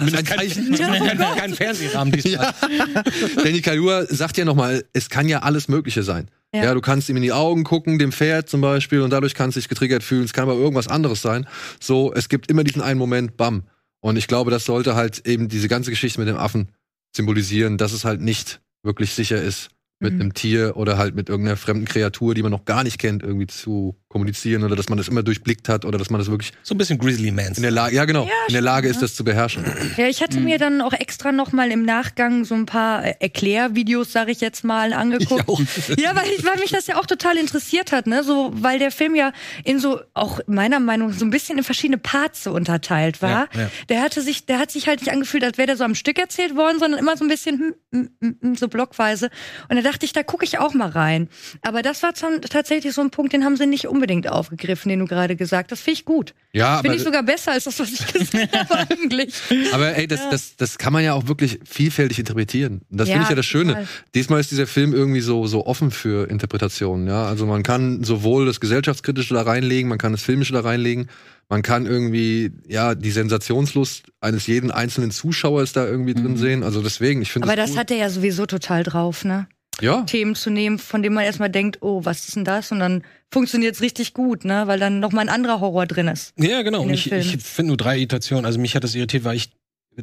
Mit 0.00 0.14
ein 0.16 0.24
kein, 0.24 0.38
Zeichen. 0.38 0.74
kein, 0.74 1.18
kein 1.18 1.54
Fernsehrahmen 1.54 2.12
diesmal. 2.12 2.52
Ja. 2.70 3.02
Danny 3.42 3.60
Kalua 3.60 4.06
sagt 4.06 4.36
ja 4.38 4.44
nochmal, 4.44 4.84
es 4.92 5.08
kann 5.10 5.28
ja 5.28 5.40
alles 5.40 5.68
Mögliche 5.68 6.02
sein. 6.02 6.28
Ja. 6.54 6.64
Ja. 6.64 6.74
du 6.74 6.80
kannst 6.80 7.08
ihm 7.08 7.16
in 7.16 7.22
die 7.22 7.32
Augen 7.32 7.64
gucken, 7.64 7.98
dem 7.98 8.12
Pferd 8.12 8.48
zum 8.48 8.60
Beispiel, 8.60 9.00
und 9.02 9.10
dadurch 9.10 9.34
kannst 9.34 9.56
du 9.56 9.60
dich 9.60 9.68
getriggert 9.68 10.02
fühlen. 10.02 10.24
Es 10.24 10.32
kann 10.32 10.44
aber 10.48 10.54
irgendwas 10.54 10.88
anderes 10.88 11.20
sein. 11.22 11.46
So, 11.80 12.12
es 12.14 12.28
gibt 12.28 12.50
immer 12.50 12.64
diesen 12.64 12.82
einen 12.82 12.98
Moment, 12.98 13.36
bam. 13.36 13.64
Und 14.00 14.16
ich 14.16 14.28
glaube, 14.28 14.50
das 14.50 14.64
sollte 14.64 14.94
halt 14.94 15.26
eben 15.26 15.48
diese 15.48 15.68
ganze 15.68 15.90
Geschichte 15.90 16.18
mit 16.20 16.28
dem 16.28 16.36
Affen 16.36 16.68
symbolisieren, 17.16 17.78
dass 17.78 17.92
es 17.92 18.04
halt 18.04 18.20
nicht 18.20 18.60
wirklich 18.82 19.12
sicher 19.14 19.40
ist, 19.42 19.70
mit 19.98 20.14
Mhm. 20.14 20.20
einem 20.20 20.34
Tier 20.34 20.76
oder 20.76 20.98
halt 20.98 21.14
mit 21.14 21.28
irgendeiner 21.28 21.56
fremden 21.56 21.86
Kreatur, 21.86 22.34
die 22.34 22.42
man 22.42 22.52
noch 22.52 22.66
gar 22.66 22.84
nicht 22.84 22.98
kennt, 22.98 23.22
irgendwie 23.22 23.46
zu 23.46 23.96
kommunizieren 24.16 24.64
oder 24.64 24.76
dass 24.76 24.88
man 24.88 24.96
das 24.96 25.08
immer 25.08 25.22
durchblickt 25.22 25.68
hat 25.68 25.84
oder 25.84 25.98
dass 25.98 26.08
man 26.08 26.18
das 26.18 26.30
wirklich 26.30 26.52
So 26.62 26.74
ein 26.74 26.78
bisschen 26.78 26.98
Grizzly 26.98 27.30
Mans. 27.30 27.58
in 27.58 27.62
der 27.62 27.70
Lage, 27.70 27.94
ja 27.94 28.06
genau, 28.06 28.26
in 28.48 28.54
der 28.54 28.62
Lage 28.62 28.88
ist, 28.88 29.02
das 29.02 29.14
zu 29.14 29.24
beherrschen. 29.24 29.64
Ja, 29.98 30.06
ich 30.06 30.22
hatte 30.22 30.40
mir 30.40 30.56
dann 30.58 30.80
auch 30.80 30.94
extra 30.94 31.32
noch 31.32 31.52
mal 31.52 31.70
im 31.70 31.84
Nachgang 31.84 32.46
so 32.46 32.54
ein 32.54 32.64
paar 32.64 33.04
äh, 33.04 33.14
Erklärvideos, 33.20 34.10
sage 34.10 34.32
ich 34.32 34.40
jetzt 34.40 34.64
mal, 34.64 34.94
angeguckt. 34.94 35.46
auch. 35.48 35.60
Ja, 35.98 36.16
weil, 36.16 36.24
weil 36.44 36.58
mich 36.60 36.70
das 36.70 36.86
ja 36.86 36.96
auch 36.96 37.04
total 37.06 37.36
interessiert 37.36 37.92
hat, 37.92 38.06
ne? 38.06 38.24
So, 38.24 38.52
weil 38.54 38.78
der 38.78 38.90
Film 38.90 39.14
ja 39.14 39.32
in 39.64 39.78
so, 39.78 40.00
auch 40.14 40.40
meiner 40.46 40.80
Meinung 40.80 41.10
nach, 41.10 41.18
so 41.18 41.24
ein 41.26 41.30
bisschen 41.30 41.58
in 41.58 41.64
verschiedene 41.64 41.98
Parts 41.98 42.44
so 42.44 42.52
unterteilt 42.52 43.20
war. 43.20 43.48
Ja, 43.54 43.60
ja. 43.60 43.70
Der 43.88 44.02
hatte 44.02 44.22
sich, 44.22 44.46
der 44.46 44.58
hat 44.58 44.70
sich 44.70 44.88
halt 44.88 45.00
nicht 45.00 45.12
angefühlt, 45.12 45.44
als 45.44 45.58
wäre 45.58 45.66
der 45.66 45.76
so 45.76 45.84
am 45.84 45.94
Stück 45.94 46.18
erzählt 46.18 46.56
worden, 46.56 46.78
sondern 46.78 46.98
immer 46.98 47.16
so 47.16 47.24
ein 47.24 47.28
bisschen 47.28 47.74
hm, 47.92 48.10
hm, 48.20 48.38
hm, 48.40 48.56
so 48.56 48.68
blockweise. 48.68 49.30
Und 49.68 49.76
da 49.76 49.82
dachte 49.82 50.06
ich, 50.06 50.12
da 50.12 50.22
gucke 50.22 50.44
ich 50.44 50.58
auch 50.58 50.74
mal 50.74 50.88
rein. 50.88 51.28
Aber 51.62 51.82
das 51.82 52.02
war 52.02 52.12
dann 52.12 52.40
tatsächlich 52.42 52.94
so 52.94 53.00
ein 53.00 53.10
Punkt, 53.10 53.32
den 53.32 53.44
haben 53.44 53.56
sie 53.56 53.66
nicht 53.66 53.86
unbedingt 53.86 54.05
aufgegriffen, 54.28 54.88
den 54.88 55.00
du 55.00 55.06
gerade 55.06 55.36
gesagt 55.36 55.70
hast. 55.72 55.80
Finde 55.80 55.98
ich 56.00 56.04
gut. 56.04 56.34
Ja, 56.52 56.78
Finde 56.80 56.96
ich 56.96 57.02
sogar 57.02 57.22
besser 57.22 57.52
als 57.52 57.64
das, 57.64 57.78
was 57.78 57.90
ich 57.92 58.06
gesehen 58.12 58.48
habe 58.52 58.74
eigentlich. 58.90 59.34
Aber 59.72 59.96
ey, 59.96 60.06
das, 60.06 60.28
das, 60.30 60.56
das 60.56 60.78
kann 60.78 60.92
man 60.92 61.04
ja 61.04 61.12
auch 61.12 61.26
wirklich 61.28 61.58
vielfältig 61.64 62.18
interpretieren. 62.18 62.80
Das 62.90 63.08
Ja, 63.08 63.14
finde 63.14 63.24
ich 63.24 63.30
ja 63.30 63.36
das 63.36 63.46
Schöne. 63.46 63.72
total. 63.72 63.88
Diesmal 64.14 64.40
ist 64.40 64.50
dieser 64.50 64.66
Film 64.66 64.94
irgendwie 64.94 65.20
so, 65.20 65.46
so 65.46 65.66
offen 65.66 65.90
für 65.90 66.28
Interpretationen. 66.30 67.06
Ja? 67.06 67.26
Also 67.26 67.46
man 67.46 67.62
kann 67.62 68.02
sowohl 68.04 68.46
das 68.46 68.60
Gesellschaftskritische 68.60 69.34
da 69.34 69.42
reinlegen, 69.42 69.88
man 69.88 69.98
kann 69.98 70.12
das 70.12 70.22
Filmische 70.22 70.52
da 70.52 70.60
reinlegen, 70.60 71.08
man 71.48 71.62
kann 71.62 71.86
irgendwie 71.86 72.50
ja 72.66 72.94
die 72.94 73.10
Sensationslust 73.12 74.04
eines 74.20 74.46
jeden 74.46 74.70
einzelnen 74.70 75.10
Zuschauers 75.10 75.72
da 75.72 75.86
irgendwie 75.86 76.14
drin 76.14 76.36
sehen. 76.36 76.62
Also 76.64 76.82
deswegen, 76.82 77.22
ich 77.22 77.30
finde 77.30 77.46
Aber 77.48 77.54
das 77.56 77.66
das 77.66 77.74
cool. 77.74 77.80
hat 77.80 77.90
er 77.90 77.96
ja 77.98 78.10
sowieso 78.10 78.46
total 78.46 78.82
drauf, 78.82 79.24
ne? 79.24 79.46
Ja. 79.80 80.02
Themen 80.02 80.34
zu 80.34 80.50
nehmen, 80.50 80.78
von 80.78 81.02
denen 81.02 81.14
man 81.14 81.24
erstmal 81.24 81.50
denkt, 81.50 81.82
oh, 81.82 82.04
was 82.04 82.26
ist 82.26 82.36
denn 82.36 82.44
das? 82.44 82.72
Und 82.72 82.78
dann 82.78 83.02
funktioniert 83.30 83.74
es 83.74 83.82
richtig 83.82 84.14
gut, 84.14 84.44
ne? 84.44 84.66
Weil 84.66 84.78
dann 84.78 85.00
nochmal 85.00 85.28
ein 85.28 85.34
anderer 85.34 85.60
Horror 85.60 85.86
drin 85.86 86.08
ist. 86.08 86.32
Ja, 86.38 86.62
genau. 86.62 86.82
Und 86.82 86.90
ich, 86.90 87.12
ich 87.12 87.38
finde 87.42 87.68
nur 87.68 87.76
drei 87.76 87.96
Irritationen. 87.96 88.46
Also 88.46 88.58
mich 88.58 88.74
hat 88.74 88.84
das 88.84 88.94
irritiert, 88.94 89.24
weil 89.24 89.36
ich, 89.36 89.50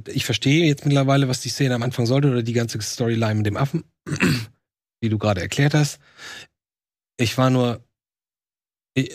ich 0.07 0.25
verstehe 0.25 0.65
jetzt 0.65 0.85
mittlerweile, 0.85 1.27
was 1.27 1.41
die 1.41 1.49
Szene 1.49 1.73
am 1.73 1.83
Anfang 1.83 2.05
sollte 2.05 2.29
oder 2.29 2.43
die 2.43 2.53
ganze 2.53 2.79
Storyline 2.81 3.35
mit 3.35 3.45
dem 3.45 3.57
Affen, 3.57 3.83
wie 5.01 5.09
du 5.09 5.17
gerade 5.17 5.41
erklärt 5.41 5.73
hast. 5.73 5.99
Ich 7.17 7.37
war 7.37 7.49
nur, 7.49 7.83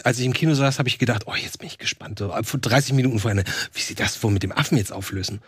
als 0.03 0.19
ich 0.19 0.27
im 0.27 0.33
Kino 0.33 0.55
saß, 0.55 0.79
habe 0.81 0.89
ich 0.89 0.99
gedacht, 0.99 1.25
oh, 1.27 1.35
jetzt 1.35 1.59
bin 1.59 1.69
ich 1.69 1.79
gespannt. 1.79 2.19
So, 2.19 2.35
vor 2.43 2.59
30 2.59 2.95
Minuten 2.95 3.21
vorher, 3.21 3.45
wie 3.73 3.81
sie 3.81 3.95
das 3.95 4.21
wohl 4.23 4.33
mit 4.33 4.43
dem 4.43 4.51
Affen 4.51 4.77
jetzt 4.77 4.93
auflösen. 4.93 5.41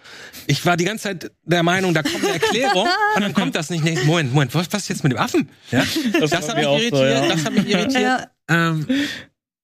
Ich 0.47 0.65
war 0.65 0.77
die 0.77 0.85
ganze 0.85 1.05
Zeit 1.05 1.33
der 1.45 1.63
Meinung, 1.65 1.95
da 1.95 2.03
kommt 2.03 2.23
eine 2.25 2.35
Erklärung 2.35 2.87
und 3.17 3.23
dann 3.23 3.35
kommt 3.35 3.57
das 3.57 3.71
nicht. 3.71 3.83
Nee, 3.83 3.99
Moment, 4.05 4.33
Moment, 4.33 4.55
was, 4.55 4.73
was 4.73 4.83
ist 4.83 4.89
jetzt 4.89 5.03
mit 5.03 5.13
dem 5.13 5.19
Affen? 5.19 5.49
Ja? 5.73 5.85
Das, 6.21 6.31
war 6.31 6.43
hat 6.43 6.57
mich 6.57 6.67
auch 6.67 6.79
so, 6.79 6.85
irritiert, 6.85 7.11
ja. 7.11 7.29
das 7.29 7.45
hat 7.45 7.53
mich 7.55 7.69
irritiert. 7.69 8.03
Ja. 8.03 8.31
Ähm, 8.49 8.87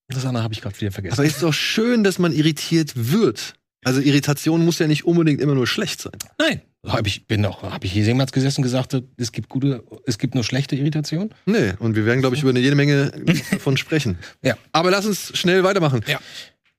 Das 0.09 0.25
andere 0.25 0.43
habe 0.43 0.55
ich 0.55 0.61
gerade 0.61 0.81
wieder 0.81 0.91
vergessen. 0.91 1.15
aber 1.15 1.25
ist 1.25 1.43
doch 1.43 1.55
schön, 1.55 2.03
dass 2.03 2.19
man 2.19 2.33
irritiert 2.33 2.93
wird. 2.95 3.55
Also 3.85 4.01
Irritation 4.01 4.65
muss 4.65 4.81
ja 4.81 4.89
nicht 4.89 5.05
unbedingt 5.05 5.41
immer 5.41 5.55
nur 5.55 5.69
schlecht 5.69 6.01
sein. 6.01 6.13
Nein, 6.39 6.61
habe 6.87 7.09
ich 7.09 7.27
bin 7.27 7.45
auch 7.47 7.63
habe 7.63 7.85
ich 7.87 7.93
hier 7.93 8.05
jemals 8.05 8.33
gesessen 8.33 8.61
und 8.61 8.65
gesagt, 8.65 8.97
es 9.17 9.33
gibt 9.33 9.49
gute, 9.49 9.83
es 10.07 10.19
gibt 10.19 10.35
nur 10.35 10.45
schlechte 10.45 10.77
Irritation. 10.77 11.31
Nee, 11.47 11.73
und 11.79 11.97
wir 11.97 12.07
werden, 12.07 12.21
glaube 12.21 12.37
ich, 12.37 12.43
über 12.43 12.51
eine 12.51 12.61
jede 12.61 12.77
Menge 12.77 13.13
davon 13.51 13.77
sprechen. 13.77 14.19
Ja. 14.43 14.57
Aber 14.73 14.91
lass 14.91 15.07
uns 15.07 15.37
schnell 15.37 15.65
weitermachen. 15.65 16.03
Ja. 16.07 16.19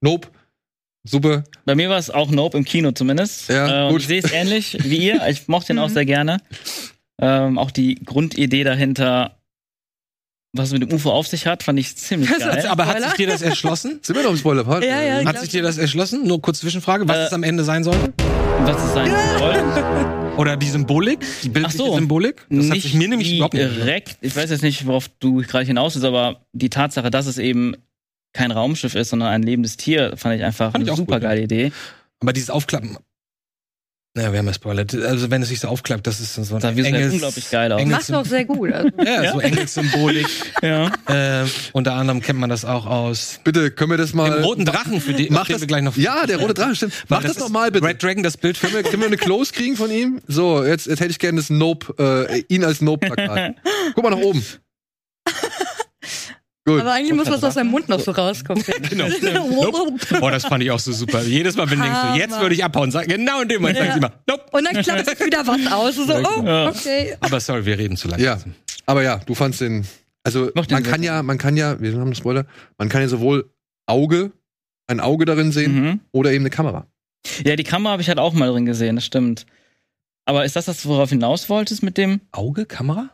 Nope. 0.01 0.29
Super. 1.03 1.43
Bei 1.65 1.73
mir 1.75 1.89
war 1.89 1.97
es 1.97 2.09
auch 2.09 2.29
Nope 2.31 2.57
im 2.57 2.65
Kino 2.65 2.91
zumindest. 2.91 3.47
Ja, 3.49 3.83
äh, 3.83 3.85
und 3.87 3.93
gut. 3.93 4.01
ich 4.01 4.07
sehe 4.07 4.21
es 4.21 4.31
ähnlich 4.31 4.77
wie 4.83 4.97
ihr. 4.97 5.25
Ich 5.29 5.47
mochte 5.47 5.71
ihn 5.73 5.79
auch 5.79 5.87
Mhm. 5.89 5.93
sehr 5.93 6.05
gerne. 6.05 6.37
Ähm, 7.21 7.57
auch 7.57 7.71
die 7.71 7.95
Grundidee 7.95 8.63
dahinter, 8.63 9.37
was 10.53 10.67
es 10.67 10.73
mit 10.73 10.81
dem 10.83 10.93
UFO 10.93 11.11
auf 11.11 11.27
sich 11.27 11.47
hat, 11.47 11.63
fand 11.63 11.79
ich 11.79 11.95
ziemlich 11.97 12.29
geil. 12.37 12.65
Aber 12.67 12.85
hat 12.87 13.01
sich 13.03 13.13
dir 13.13 13.27
das 13.27 13.41
erschlossen? 13.41 13.99
Sind 14.01 14.15
wir 14.15 14.23
noch 14.23 14.31
im 14.31 14.37
Spoiler-Part? 14.37 14.83
Ja, 14.83 15.01
ja, 15.01 15.19
Äh, 15.21 15.25
Hat 15.25 15.39
sich 15.39 15.49
dir 15.49 15.61
das 15.63 15.77
erschlossen? 15.77 16.27
Nur 16.27 16.41
kurz 16.41 16.59
Zwischenfrage, 16.59 17.07
was 17.07 17.17
Äh, 17.17 17.23
es 17.27 17.33
am 17.33 17.43
Ende 17.43 17.63
sein 17.63 17.83
soll? 17.83 17.97
Was 18.67 18.83
es 18.83 18.93
sein 18.93 19.11
soll. 19.39 20.35
Oder 20.37 20.57
die 20.57 20.67
Symbolik? 20.67 21.19
Die 21.41 21.49
bildliche 21.49 21.77
so. 21.77 21.95
Symbolik? 21.95 22.45
Das 22.49 22.69
hat 22.69 22.81
sich 22.81 22.93
mir 22.93 23.07
nämlich 23.07 23.33
überhaupt 23.33 23.53
nicht 23.53 23.75
direkt. 23.77 24.17
Ich 24.19 24.35
weiß 24.35 24.49
jetzt 24.49 24.61
nicht, 24.61 24.85
worauf 24.85 25.07
du 25.19 25.37
gerade 25.37 25.65
hinaus 25.65 25.93
bist, 25.93 26.05
aber 26.05 26.41
die 26.51 26.69
Tatsache, 26.69 27.09
dass 27.09 27.27
es 27.27 27.37
eben 27.37 27.75
kein 28.33 28.51
Raumschiff 28.51 28.93
ist, 28.93 29.09
sondern 29.09 29.29
ein 29.29 29.41
lebendes 29.41 29.77
Tier, 29.77 30.17
fand 30.17 30.35
ich 30.35 30.43
einfach 30.43 30.73
Fand 30.73 30.85
eine 30.85 30.97
super 30.97 31.21
geile 31.21 31.41
Idee. 31.41 31.71
Aber 32.19 32.33
dieses 32.33 32.49
Aufklappen. 32.49 32.97
Naja, 34.17 34.31
wir 34.31 34.39
haben 34.39 34.47
ja 34.47 34.53
spoilert. 34.53 34.95
Also 34.95 35.29
wenn 35.29 35.43
es 35.43 35.49
sich 35.49 35.59
so 35.59 35.67
aufklappt, 35.67 36.07
das 36.07 36.19
ist 36.19 36.33
so 36.33 36.55
ein 36.55 36.63
Engels- 36.79 37.13
unglaublich 37.13 37.51
geil 37.51 37.71
aus. 37.71 37.79
Engels- 37.79 37.95
Machst 37.97 38.09
du 38.09 38.13
auch 38.15 38.25
sehr 38.25 38.45
gut. 38.45 38.73
Also, 38.73 38.89
Ja, 39.05 39.31
so 39.31 39.39
Engelssymbolik. 39.39 40.25
Ja. 40.63 40.91
äh, 41.07 41.45
unter 41.73 41.93
anderem 41.93 42.19
kennt 42.21 42.39
man 42.39 42.49
das 42.49 42.65
auch 42.65 42.87
aus 42.87 43.39
Bitte, 43.43 43.69
können 43.69 43.91
wir 43.91 43.97
das 43.97 44.15
mal. 44.15 44.31
dem 44.31 44.43
roten 44.43 44.65
Drachen, 44.65 45.01
für 45.01 45.13
die, 45.13 45.27
Mach 45.29 45.45
den 45.45 45.53
das, 45.53 45.61
wir 45.61 45.67
gleich 45.67 45.83
noch. 45.83 45.95
ja, 45.97 46.25
der 46.25 46.37
rote 46.37 46.55
Drache, 46.55 46.73
stimmt. 46.75 46.93
Mach 47.09 47.21
das, 47.21 47.33
ist 47.33 47.39
noch 47.41 47.49
mal 47.49 47.69
bitte. 47.71 47.85
Red 47.85 48.01
Dragon, 48.01 48.23
das 48.23 48.37
Bild 48.37 48.57
für 48.57 48.65
Können 48.67 48.83
wir, 48.83 48.89
können 48.89 49.01
wir 49.03 49.07
eine 49.07 49.17
Close 49.17 49.53
kriegen 49.53 49.75
von 49.77 49.91
ihm? 49.91 50.19
So, 50.27 50.63
jetzt, 50.65 50.87
jetzt 50.87 50.99
hätte 50.99 51.11
ich 51.11 51.19
gerne 51.19 51.37
das 51.39 51.51
Nope, 51.51 51.93
äh, 52.27 52.39
ihn 52.47 52.63
als 52.63 52.81
Nope-Plakat. 52.81 53.53
Guck 53.93 54.03
mal 54.03 54.09
nach 54.09 54.17
oben. 54.17 54.43
Gut. 56.67 56.81
aber 56.81 56.91
eigentlich 56.93 57.15
muss 57.15 57.27
was 57.29 57.43
aus 57.43 57.53
seinem 57.53 57.71
Mund 57.71 57.87
noch 57.89 57.99
so 57.99 58.11
rauskommen. 58.11 58.63
Genau. 58.89 59.05
Oh, 60.21 60.29
das 60.29 60.45
fand 60.45 60.63
ich 60.63 60.71
auch 60.71 60.79
so 60.79 60.91
super. 60.91 61.21
Jedes 61.23 61.55
Mal, 61.55 61.69
wenn 61.69 61.77
du 61.79 61.83
denkst, 61.85 61.99
so, 62.11 62.17
jetzt 62.17 62.39
würde 62.41 62.55
ich 62.55 62.63
abhauen, 62.63 62.91
sag, 62.91 63.07
genau 63.07 63.41
in 63.41 63.47
dem 63.49 63.61
Moment 63.61 63.77
Ja. 63.77 63.85
sagst 63.85 63.95
du 63.95 63.99
immer, 64.05 64.13
nope. 64.27 64.43
Und 64.51 64.63
dann 64.65 64.83
klappt 64.83 65.05
sich 65.09 65.19
wieder 65.25 65.45
was 65.47 65.71
aus. 65.71 65.95
So, 65.95 66.13
oh, 66.13 66.43
Ja. 66.45 66.69
okay. 66.69 67.15
Aber 67.21 67.39
sorry, 67.39 67.65
wir 67.65 67.77
reden 67.77 67.95
zu 67.97 68.07
lange. 68.07 68.21
Ja, 68.23 68.37
aber 68.85 69.01
ja, 69.03 69.17
du 69.25 69.33
fandst 69.35 69.61
den. 69.61 69.85
Also 70.23 70.51
Mach 70.55 70.65
den 70.65 70.75
man 70.75 70.83
sehr 70.83 70.91
kann 70.91 71.03
ja, 71.03 71.23
man 71.23 71.37
kann 71.37 71.55
ja, 71.55 71.79
wir 71.79 71.93
haben 71.93 72.01
einen 72.01 72.15
Spoiler, 72.15 72.45
man 72.77 72.89
kann 72.89 73.01
ja 73.01 73.07
sowohl 73.07 73.49
Auge, 73.85 74.31
ein 74.87 74.99
Auge 74.99 75.23
darin 75.25 75.51
sehen 75.53 75.73
Mhm. 75.81 75.99
oder 76.11 76.31
eben 76.33 76.41
eine 76.43 76.49
Kamera. 76.49 76.85
Ja, 77.45 77.55
die 77.55 77.63
Kamera 77.63 77.93
habe 77.93 78.01
ich 78.01 78.09
halt 78.09 78.19
auch 78.19 78.33
mal 78.33 78.49
drin 78.51 78.65
gesehen, 78.65 78.95
das 78.97 79.05
stimmt. 79.05 79.45
Aber 80.25 80.43
ist 80.43 80.57
das 80.57 80.65
das, 80.65 80.85
worauf 80.85 81.09
du 81.09 81.15
hinaus 81.15 81.49
wolltest 81.49 81.81
mit 81.83 81.97
dem? 81.97 82.19
Auge, 82.33 82.65
Kamera? 82.65 83.09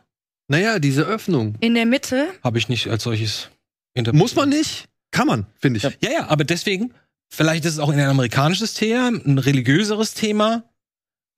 Naja, 0.48 0.78
diese 0.78 1.02
Öffnung. 1.02 1.54
In 1.60 1.74
der 1.74 1.86
Mitte. 1.86 2.28
Habe 2.42 2.58
ich 2.58 2.68
nicht 2.68 2.88
als 2.88 3.02
solches 3.04 3.48
interpretiert. 3.94 4.22
Muss 4.22 4.34
man 4.36 4.48
nicht? 4.50 4.86
Kann 5.10 5.26
man, 5.26 5.46
finde 5.58 5.78
ich. 5.78 5.82
Ja. 5.84 5.90
Ja, 6.02 6.10
ja, 6.10 6.28
aber 6.28 6.44
deswegen, 6.44 6.92
vielleicht 7.28 7.64
ist 7.64 7.74
es 7.74 7.78
auch 7.78 7.90
ein 7.90 8.00
amerikanisches 8.00 8.74
Thema, 8.74 9.08
ein 9.08 9.38
religiöseres 9.38 10.14
Thema. 10.14 10.64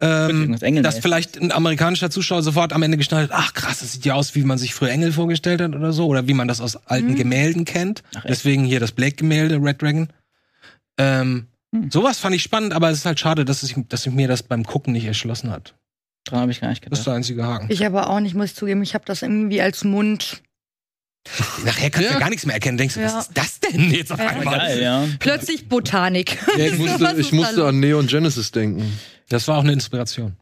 Ähm, 0.00 0.28
Irgendwas 0.40 0.62
Engelmäßig. 0.62 0.94
dass 0.94 1.02
vielleicht 1.02 1.38
ein 1.40 1.52
amerikanischer 1.52 2.10
Zuschauer 2.10 2.42
sofort 2.42 2.72
am 2.74 2.82
Ende 2.82 2.98
geschnallt 2.98 3.30
hat, 3.30 3.38
ach 3.38 3.54
krass, 3.54 3.78
das 3.80 3.92
sieht 3.92 4.04
ja 4.04 4.12
aus, 4.14 4.34
wie 4.34 4.42
man 4.44 4.58
sich 4.58 4.74
früher 4.74 4.90
Engel 4.90 5.10
vorgestellt 5.12 5.60
hat 5.62 5.74
oder 5.74 5.92
so, 5.94 6.06
oder 6.06 6.26
wie 6.28 6.34
man 6.34 6.48
das 6.48 6.60
aus 6.60 6.76
alten 6.86 7.12
Mhm. 7.12 7.16
Gemälden 7.16 7.64
kennt. 7.64 8.02
Ach? 8.14 8.24
Deswegen 8.28 8.64
hier 8.64 8.80
das 8.80 8.92
Blake-Gemälde, 8.92 9.56
Red 9.62 9.80
Dragon. 9.82 10.08
Ähm, 10.98 11.46
Hm. 11.74 11.90
Sowas 11.90 12.18
fand 12.20 12.34
ich 12.36 12.42
spannend, 12.44 12.72
aber 12.74 12.90
es 12.90 12.98
ist 12.98 13.06
halt 13.06 13.18
schade, 13.18 13.44
dass, 13.44 13.62
ich, 13.64 13.74
dass 13.88 14.04
sich 14.04 14.12
mir 14.12 14.28
das 14.28 14.42
beim 14.44 14.64
Gucken 14.64 14.92
nicht 14.92 15.04
erschlossen 15.04 15.50
hat. 15.50 15.74
Dran 16.26 16.40
habe 16.40 16.52
ich 16.52 16.60
gar 16.60 16.68
nicht 16.68 16.82
Das 16.84 16.98
ist 16.98 17.04
gedacht. 17.04 17.06
der 17.06 17.14
einzige 17.14 17.44
Haken. 17.44 17.66
Ich 17.70 17.86
aber 17.86 18.10
auch 18.10 18.20
nicht, 18.20 18.34
muss 18.34 18.46
ich 18.50 18.54
zugeben. 18.54 18.82
Ich 18.82 18.94
habe 18.94 19.04
das 19.06 19.22
irgendwie 19.22 19.60
als 19.62 19.84
Mund. 19.84 20.42
Nachher 21.64 21.90
kannst 21.90 22.08
du 22.08 22.12
Ja. 22.12 22.12
ja 22.14 22.18
gar 22.20 22.30
nichts 22.30 22.46
mehr 22.46 22.54
erkennen. 22.54 22.78
Denkst 22.78 22.94
du, 22.94 23.00
Ja. 23.00 23.06
was 23.06 23.26
ist 23.28 23.30
das 23.36 23.60
denn 23.60 23.90
jetzt 23.90 24.12
auf 24.12 24.20
einmal? 24.20 24.58
Geil, 24.58 24.80
ja. 24.82 25.06
Plötzlich 25.18 25.68
Botanik. 25.68 26.38
Ja, 26.56 26.66
ich 26.66 26.78
musste, 26.78 27.14
ich 27.18 27.32
musste 27.32 27.66
an 27.66 27.80
Neon 27.80 28.06
Genesis 28.06 28.52
denken. 28.52 28.98
Das 29.28 29.48
war 29.48 29.58
auch 29.58 29.62
eine 29.64 29.72
Inspiration, 29.72 30.36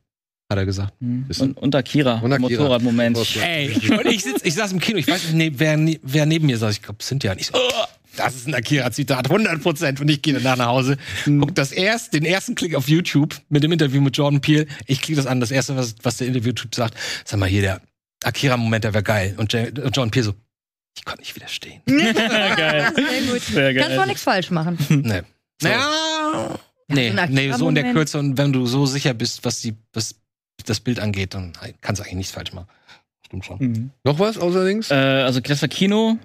hat 0.51 0.59
er 0.59 0.67
gesagt. 0.67 0.93
Mhm. 1.01 1.27
Und, 1.39 1.57
und 1.57 1.75
Akira, 1.75 2.19
Und 2.21 2.33
Akira. 2.35 2.49
Motorradmoment. 2.63 3.19
Ey, 3.43 3.75
und 3.91 4.07
ich, 4.07 4.23
sitz, 4.25 4.43
ich 4.45 4.53
saß 4.55 4.73
im 4.73 4.81
Kino, 4.81 4.99
ich 4.99 5.09
weiß 5.09 5.33
nicht, 5.33 5.59
wer, 5.59 5.77
ne- 5.79 6.01
wer 6.03 6.27
neben 6.27 6.47
mir 6.47 6.59
saß. 6.59 6.73
Ich 6.75 6.83
glaube, 6.83 7.03
Cynthia. 7.03 7.33
Und 7.33 7.41
ich 7.41 7.47
so, 7.47 7.55
oh, 7.55 7.85
das 8.17 8.35
ist 8.35 8.47
ein 8.49 8.55
Akira-Zitat, 8.55 9.31
100 9.31 9.63
Prozent. 9.63 10.01
Und 10.01 10.09
ich 10.09 10.23
gehe 10.23 10.35
danach 10.35 10.57
nach 10.57 10.67
Hause, 10.67 10.97
guck 11.25 11.55
das 11.55 11.73
erst, 11.73 12.15
den 12.15 12.25
ersten 12.25 12.55
Klick 12.55 12.75
auf 12.75 12.89
YouTube 12.89 13.41
mit 13.49 13.63
dem 13.63 13.73
Interview 13.73 14.01
mit 14.01 14.17
Jordan 14.17 14.41
Peele. 14.41 14.67
Ich 14.87 15.01
klicke 15.01 15.17
das 15.17 15.27
an, 15.27 15.41
das 15.41 15.51
erste, 15.51 15.77
was, 15.77 15.97
was 16.03 16.19
der 16.19 16.29
Interview-Typ 16.29 16.75
sagt. 16.75 16.95
Sag 17.25 17.39
mal, 17.41 17.49
hier, 17.49 17.63
der 17.63 17.81
Akira-Moment, 18.25 18.85
der 18.85 18.95
wäre 18.95 19.05
geil. 19.05 19.35
Und 19.37 19.53
Jordan 19.53 20.11
Peele 20.11 20.25
so, 20.25 20.35
ich 20.97 21.05
konnte 21.05 21.23
nicht 21.23 21.35
widerstehen. 21.35 21.83
geil. 21.87 22.93
Sehr 22.95 23.33
gut. 23.33 23.43
Sehr 23.43 23.75
Kannst 23.75 23.89
geil. 23.89 23.99
auch 23.99 24.07
nichts 24.07 24.23
falsch 24.23 24.51
machen. 24.51 24.79
Nee. 24.89 25.23
Naja, 25.63 26.59
nee, 26.89 27.11
so 27.11 27.19
ein 27.21 27.33
nee, 27.33 27.53
so 27.53 27.69
in 27.69 27.75
der. 27.75 27.93
Kürze. 27.93 28.19
Und 28.19 28.37
wenn 28.37 28.53
du 28.53 28.67
so 28.67 28.87
sicher 28.87 29.15
bist, 29.15 29.45
was 29.45 29.61
die, 29.61 29.75
was 29.93 30.17
das 30.65 30.81
Bild 30.81 31.01
angeht, 31.01 31.35
dann 31.35 31.53
kannst 31.81 32.01
du 32.01 32.05
eigentlich 32.05 32.17
nichts 32.17 32.33
falsch 32.33 32.53
machen. 32.53 32.69
Stimmt 33.27 33.45
schon. 33.45 33.59
Mhm. 33.59 33.91
Noch 34.05 34.19
was 34.19 34.39
außerdings? 34.39 34.91
Äh, 34.91 34.95
also 34.95 35.41
das 35.41 35.63
war 35.63 35.69
Kino. 35.69 36.19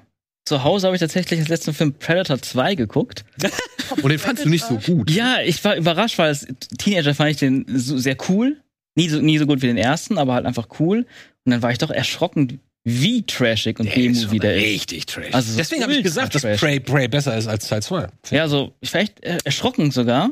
Zu 0.49 0.63
Hause 0.63 0.87
habe 0.87 0.95
ich 0.95 0.99
tatsächlich 0.99 1.39
als 1.39 1.47
letzten 1.47 1.75
Film 1.75 1.93
Predator 1.93 2.41
2 2.41 2.73
geguckt. 2.73 3.23
Und 4.01 4.09
den 4.09 4.17
fandst 4.17 4.45
du 4.45 4.49
nicht 4.49 4.65
so 4.65 4.77
gut. 4.77 5.11
Ja, 5.11 5.41
ich 5.45 5.63
war 5.63 5.75
überrascht, 5.75 6.17
weil 6.17 6.29
als 6.29 6.47
Teenager 6.79 7.13
fand 7.13 7.29
ich 7.29 7.37
den 7.37 7.67
so 7.67 7.99
sehr 7.99 8.17
cool. 8.29 8.57
Nie 8.95 9.09
so, 9.09 9.21
nie 9.21 9.37
so 9.37 9.45
gut 9.45 9.61
wie 9.61 9.67
den 9.67 9.77
ersten, 9.77 10.17
aber 10.17 10.33
halt 10.33 10.47
einfach 10.47 10.67
cool. 10.79 11.05
Und 11.45 11.51
dann 11.51 11.61
war 11.61 11.69
ich 11.71 11.77
doch 11.77 11.91
erschrocken, 11.91 12.61
wie 12.83 13.21
trashig 13.21 13.79
und 13.79 13.93
B-Movie 13.93 14.39
der 14.39 14.55
ist. 14.55 14.63
richtig 14.63 15.05
trash. 15.05 15.33
Also 15.33 15.51
so 15.51 15.57
Deswegen 15.59 15.83
habe 15.83 15.93
ich 15.93 16.01
gesagt, 16.01 16.33
dass 16.33 16.41
trash. 16.41 16.59
Prey, 16.59 16.79
Prey 16.79 17.07
besser 17.07 17.37
ist 17.37 17.45
als 17.45 17.67
Teil 17.67 17.83
2. 17.83 18.07
Ja, 18.31 18.47
so, 18.47 18.73
ich 18.81 18.91
war 18.91 19.01
echt 19.01 19.23
äh, 19.23 19.37
erschrocken 19.43 19.91
sogar. 19.91 20.31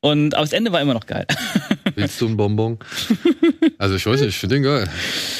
Und 0.00 0.34
aber 0.34 0.44
das 0.44 0.54
Ende 0.54 0.72
war 0.72 0.80
immer 0.80 0.94
noch 0.94 1.04
geil. 1.04 1.26
Willst 2.02 2.20
du 2.20 2.28
ein 2.28 2.36
Bonbon? 2.36 2.78
Also 3.78 3.94
ich 3.96 4.06
weiß 4.06 4.20
nicht, 4.20 4.30
ich 4.30 4.38
finde 4.38 4.56
den 4.56 4.62
geil. 4.64 4.88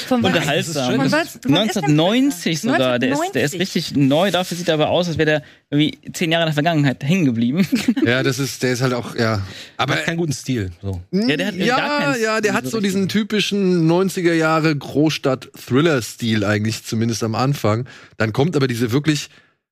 Von 0.07 0.23
Unterhaltsam. 0.23 0.95
Von 0.95 1.11
was- 1.11 1.39
wann 1.45 1.67
ist 1.67 1.75
der 1.75 1.83
1990 1.83 2.59
Film? 2.59 2.73
sogar. 2.73 2.99
Der 2.99 3.11
ist, 3.11 3.19
der 3.33 3.43
ist 3.43 3.53
1990. 3.53 3.59
richtig 3.59 3.95
neu. 3.95 4.31
Dafür 4.31 4.57
sieht 4.57 4.67
er 4.67 4.73
aber 4.75 4.89
aus, 4.89 5.07
als 5.07 5.17
wäre 5.17 5.25
der 5.25 5.43
irgendwie 5.69 5.97
zehn 6.13 6.31
Jahre 6.31 6.43
in 6.43 6.47
der 6.47 6.53
Vergangenheit 6.53 7.03
hängen 7.03 7.25
geblieben. 7.25 7.67
Ja, 8.05 8.23
das 8.23 8.39
ist, 8.39 8.63
der 8.63 8.73
ist 8.73 8.81
halt 8.81 8.93
auch, 8.93 9.15
ja. 9.15 9.33
Aber 9.77 9.93
Aber 9.93 9.95
hat 9.95 10.05
keinen 10.05 10.17
guten 10.17 10.31
Stil. 10.33 10.71
So. 10.81 11.01
Ja, 11.11 11.37
der 11.37 11.47
hat 11.47 11.55
ja, 11.55 12.15
ja, 12.15 12.41
der 12.41 12.53
hat 12.53 12.65
so 12.65 12.71
so 12.71 12.79
diesen 12.81 13.07
typischen 13.09 13.89
90er 13.89 14.33
Jahre 14.33 14.75
Großstadt-Thriller-Stil 14.75 16.43
eigentlich, 16.43 16.83
zumindest 16.85 17.23
am 17.23 17.35
Anfang. 17.35 17.85
Dann 18.17 18.33
kommt 18.33 18.55
aber 18.55 18.67
diese 18.67 18.91
wirklich 18.91 19.29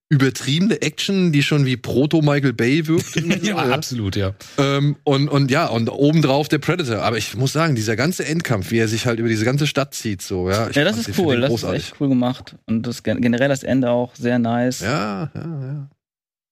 übertriebene 0.10 0.82
Action, 0.82 1.32
die 1.34 1.44
schon 1.44 1.66
wie 1.66 1.76
Proto-Michael 1.76 2.54
Bay 2.54 2.88
wirkt. 2.88 3.14
so, 3.44 3.56
absolut, 3.56 4.16
ja. 4.16 4.34
Ähm, 4.58 4.96
und, 5.04 5.28
und 5.28 5.52
ja, 5.52 5.68
und 5.68 5.90
obendrauf 5.90 6.48
der 6.48 6.60
Predator. 6.60 7.02
Aber 7.04 7.18
ich 7.18 7.36
muss 7.36 7.52
sagen, 7.54 7.76
dieser 7.76 7.96
ganze 7.96 8.26
Endkampf, 8.26 8.72
wie 8.72 8.78
er 8.78 8.88
sich 8.88 9.06
halt 9.06 9.20
über 9.20 9.28
diese 9.28 9.44
ganze 9.44 9.68
Stadt 9.68 9.94
zieht, 9.94 10.22
so, 10.22 10.50
ja. 10.50 10.70
Ich 10.70 10.76
ja, 10.78 10.86
das 10.86 10.98
ist 10.98 11.20
cool. 11.20 11.42
Das 11.42 11.46
ist 11.52 11.62
großartig. 11.62 11.84
echt 11.84 12.02
cool 12.02 12.10
gemacht. 12.10 12.56
Und 12.68 12.88
das 12.88 13.04
gen- 13.04 13.22
generell 13.22 13.50
das 13.50 13.64
Ende 13.64 13.90
auch 13.90 14.16
sehr 14.16 14.40
nice. 14.40 14.80
Ja, 14.80 15.30
ja, 15.36 15.42
ja. 15.44 15.90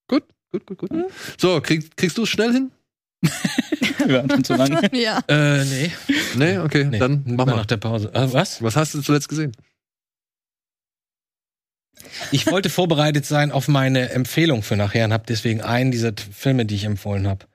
Gut, 0.10 0.24
gut, 0.52 0.66
gut, 0.66 0.78
gut. 0.78 0.92
So, 1.38 1.62
krieg, 1.62 1.96
kriegst 1.96 2.18
du 2.18 2.24
es 2.24 2.30
schnell 2.30 2.52
hin? 2.52 2.72
Wir 4.06 4.18
waren 4.18 4.30
schon 4.30 4.44
zu 4.44 4.56
lange. 4.56 4.82
Ja. 4.94 5.20
Äh, 5.28 5.64
nee. 5.64 5.92
Nee, 6.36 6.58
okay, 6.60 6.84
nee. 6.86 7.00
dann 7.00 7.24
mach 7.26 7.46
nach 7.46 7.56
mal. 7.56 7.66
der 7.66 7.78
Pause. 7.78 8.12
Äh, 8.14 8.32
was? 8.34 8.62
Was 8.62 8.76
hast 8.76 8.94
du 8.94 9.02
zuletzt 9.02 9.30
gesehen? 9.30 9.54
Ich 12.32 12.48
wollte 12.48 12.70
vorbereitet 12.70 13.26
sein 13.26 13.52
auf 13.52 13.68
meine 13.68 14.10
Empfehlung 14.10 14.64
für 14.64 14.76
nachher 14.76 15.06
und 15.06 15.14
habe 15.14 15.26
deswegen 15.28 15.62
einen 15.62 15.92
dieser 15.92 16.14
Filme, 16.32 16.66
die 16.66 16.76
ich 16.76 16.84
empfohlen 16.86 17.28
habe, 17.28 17.46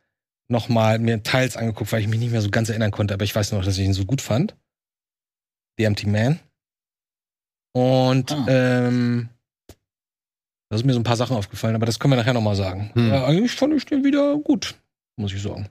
nochmal 0.48 0.98
mir 0.98 1.22
teils 1.22 1.56
angeguckt, 1.56 1.92
weil 1.92 2.00
ich 2.00 2.08
mich 2.08 2.20
nicht 2.20 2.32
mehr 2.32 2.42
so 2.42 2.50
ganz 2.50 2.68
erinnern 2.68 2.90
konnte, 2.90 3.14
aber 3.14 3.24
ich 3.24 3.34
weiß 3.34 3.52
noch, 3.52 3.64
dass 3.64 3.78
ich 3.78 3.84
ihn 3.84 3.92
so 3.94 4.04
gut 4.04 4.20
fand. 4.20 4.56
The 5.78 5.84
Empty 5.84 6.08
Man. 6.08 6.40
Und 7.72 8.32
Ah. 8.32 8.46
ähm, 8.48 9.28
da 10.68 10.76
sind 10.76 10.86
mir 10.86 10.92
so 10.92 11.00
ein 11.00 11.04
paar 11.04 11.16
Sachen 11.16 11.36
aufgefallen, 11.36 11.74
aber 11.76 11.86
das 11.86 11.98
können 11.98 12.12
wir 12.12 12.16
nachher 12.16 12.34
nochmal 12.34 12.56
sagen. 12.56 12.90
Hm. 12.94 13.08
Ja, 13.08 13.24
eigentlich 13.26 13.52
fand 13.52 13.74
ich 13.74 13.86
den 13.86 14.04
wieder 14.04 14.36
gut, 14.38 14.74
muss 15.16 15.32
ich 15.32 15.40
sagen. 15.42 15.68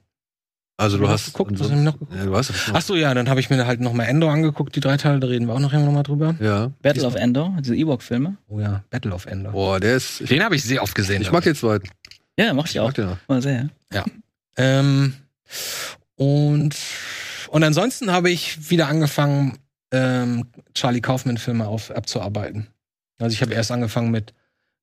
Also 0.79 0.98
du 0.98 1.09
hast 1.09 1.27
noch 1.27 1.33
geguckt, 1.33 1.59
was 1.59 1.67
ich 1.69 1.75
noch 1.75 1.93
geguckt? 2.00 2.13
Ja, 2.15 2.25
du 2.25 2.38
hast 2.38 2.53
Ach 2.71 2.81
so, 2.81 2.95
ja, 2.95 3.13
dann 3.13 3.27
habe 3.27 3.41
ich 3.41 3.50
mir 3.50 3.67
halt 3.67 3.81
nochmal 3.81 4.07
Endor 4.07 4.31
angeguckt, 4.31 4.74
die 4.75 4.79
drei 4.79 4.95
Teile, 4.95 5.19
da 5.19 5.27
reden 5.27 5.45
wir 5.45 5.53
auch 5.53 5.59
nachher 5.59 5.81
nochmal 5.81 6.03
drüber. 6.03 6.36
Ja. 6.39 6.71
Battle 6.81 7.05
of 7.05 7.15
Endor, 7.15 7.57
diese 7.59 7.75
Ewok-Filme. 7.75 8.38
Oh 8.48 8.62
ja, 8.62 8.83
Battle 8.89 9.13
of 9.13 9.25
Endor. 9.25 9.51
Boah, 9.51 9.79
der 9.81 9.98
ist. 9.98 10.21
Ich, 10.21 10.29
Den 10.29 10.41
habe 10.41 10.55
ich 10.55 10.63
sehr 10.63 10.81
oft 10.81 10.95
gesehen. 10.95 11.21
ich 11.21 11.31
mag 11.33 11.43
den 11.43 11.53
zweiten. 11.55 11.89
Ja, 12.38 12.53
mach 12.53 12.65
ich 12.65 12.75
Ich 12.75 12.79
auch. 12.79 12.86
mag 12.88 12.95
den 12.95 13.09
auch. 13.09 13.17
Mal 13.27 13.41
sehr. 13.41 13.69
Ähm, 14.55 15.15
und, 16.15 16.75
und 17.50 17.63
ansonsten 17.63 18.12
habe 18.12 18.29
ich 18.29 18.69
wieder 18.69 18.88
angefangen, 18.88 19.57
ähm, 19.91 20.45
Charlie 20.74 21.01
Kaufman-Filme 21.01 21.67
auf, 21.67 21.91
abzuarbeiten. 21.91 22.67
Also 23.19 23.33
ich 23.33 23.41
habe 23.41 23.53
erst 23.53 23.71
angefangen 23.71 24.12
mit, 24.12 24.33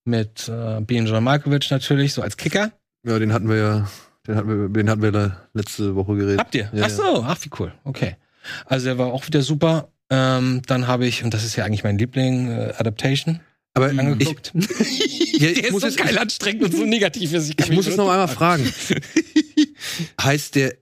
mit 0.05 0.49
äh, 0.49 0.81
John 0.81 1.25
Malkovich 1.25 1.71
natürlich, 1.71 2.13
so 2.13 2.21
als 2.21 2.37
Kicker. 2.37 2.73
Ja, 3.03 3.19
den 3.19 3.33
hatten 3.33 3.49
wir 3.49 3.57
ja. 3.57 3.89
Den 4.27 4.37
hatten 4.37 4.49
wir, 4.49 4.69
den 4.69 4.91
hatten 4.91 5.03
wir 5.03 5.13
da 5.13 5.37
letzte 5.55 5.95
Woche 5.95 6.15
geredet. 6.17 6.39
Habt 6.41 6.55
ihr? 6.55 6.71
Ja, 6.73 6.85
ach 6.87 6.91
so, 6.91 7.23
ach 7.27 7.39
wie 7.43 7.51
cool. 7.59 7.73
Okay. 7.85 8.17
Also 8.65 8.87
der 8.87 8.99
war 8.99 9.13
auch 9.13 9.27
wieder 9.27 9.43
super. 9.43 9.89
Ähm, 10.11 10.63
dann 10.67 10.87
habe 10.87 11.07
ich, 11.07 11.25
und 11.25 11.35
das 11.35 11.45
ist 11.45 11.57
ja 11.57 11.65
eigentlich 11.65 11.83
mein 11.85 11.99
Liebling, 11.99 12.49
äh, 12.51 12.73
Adaptation 12.79 13.41
Aber 13.75 13.93
ich, 13.93 13.99
angeguckt. 13.99 14.53
ja, 14.55 15.49
ich 15.49 15.63
der 15.63 15.73
muss 15.73 15.83
ist 15.83 15.95
so 15.95 15.99
jetzt- 15.99 16.09
geil 16.09 16.19
anstrengend 16.19 16.63
und 16.65 16.73
so 16.75 16.85
negativ. 16.85 17.33
dass 17.33 17.49
ich 17.51 17.73
muss 17.73 17.87
es 17.87 17.97
noch 17.97 18.09
einmal 18.09 18.29
fragen. 18.29 18.65
Heißt 20.23 20.55
der 20.55 20.75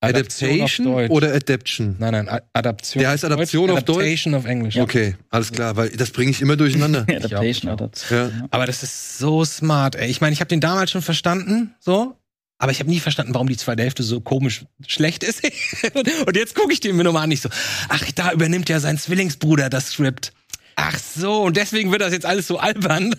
Adaptation 0.00 0.60
auf 0.60 0.76
Deutsch. 0.98 1.10
oder 1.10 1.34
Adaption? 1.34 1.96
Nein, 1.98 2.12
nein, 2.26 2.40
Adaption. 2.52 3.00
Der 3.00 3.10
heißt 3.10 3.24
Adaption 3.24 3.70
auf 3.70 3.82
Deutsch? 3.84 3.96
Adaptation 3.98 4.34
auf 4.34 4.44
Englisch. 4.44 4.76
Okay, 4.76 5.16
alles 5.30 5.50
klar, 5.50 5.76
weil 5.76 5.88
das 5.90 6.10
bringe 6.10 6.30
ich 6.30 6.42
immer 6.42 6.56
durcheinander. 6.56 7.00
Adaptation, 7.08 7.44
ich. 7.46 7.68
Adaptation. 7.68 8.18
Ja. 8.40 8.46
Aber 8.50 8.66
das 8.66 8.82
ist 8.82 9.18
so 9.18 9.44
smart, 9.46 9.96
ey. 9.96 10.10
Ich 10.10 10.20
meine, 10.20 10.34
ich 10.34 10.40
habe 10.40 10.48
den 10.48 10.60
damals 10.60 10.90
schon 10.90 11.00
verstanden, 11.02 11.74
so. 11.80 12.16
Aber 12.58 12.72
ich 12.72 12.80
habe 12.80 12.88
nie 12.88 13.00
verstanden, 13.00 13.34
warum 13.34 13.48
die 13.48 13.56
zweite 13.56 13.82
Hälfte 13.82 14.02
so 14.02 14.20
komisch 14.20 14.64
schlecht 14.86 15.24
ist. 15.24 15.42
und, 15.94 16.36
jetzt 16.36 16.54
gucke 16.54 16.72
ich 16.72 16.80
den 16.80 16.96
mir 16.96 17.04
nochmal 17.04 17.24
an, 17.24 17.28
nicht 17.28 17.42
so, 17.42 17.48
ach, 17.88 18.02
da 18.14 18.32
übernimmt 18.32 18.68
ja 18.68 18.80
sein 18.80 18.98
Zwillingsbruder 18.98 19.68
das 19.70 19.90
Skript. 19.90 20.32
Ach 20.76 20.98
so, 20.98 21.42
und 21.42 21.56
deswegen 21.56 21.92
wird 21.92 22.02
das 22.02 22.12
jetzt 22.12 22.26
alles 22.26 22.46
so 22.46 22.58
albern. 22.58 23.14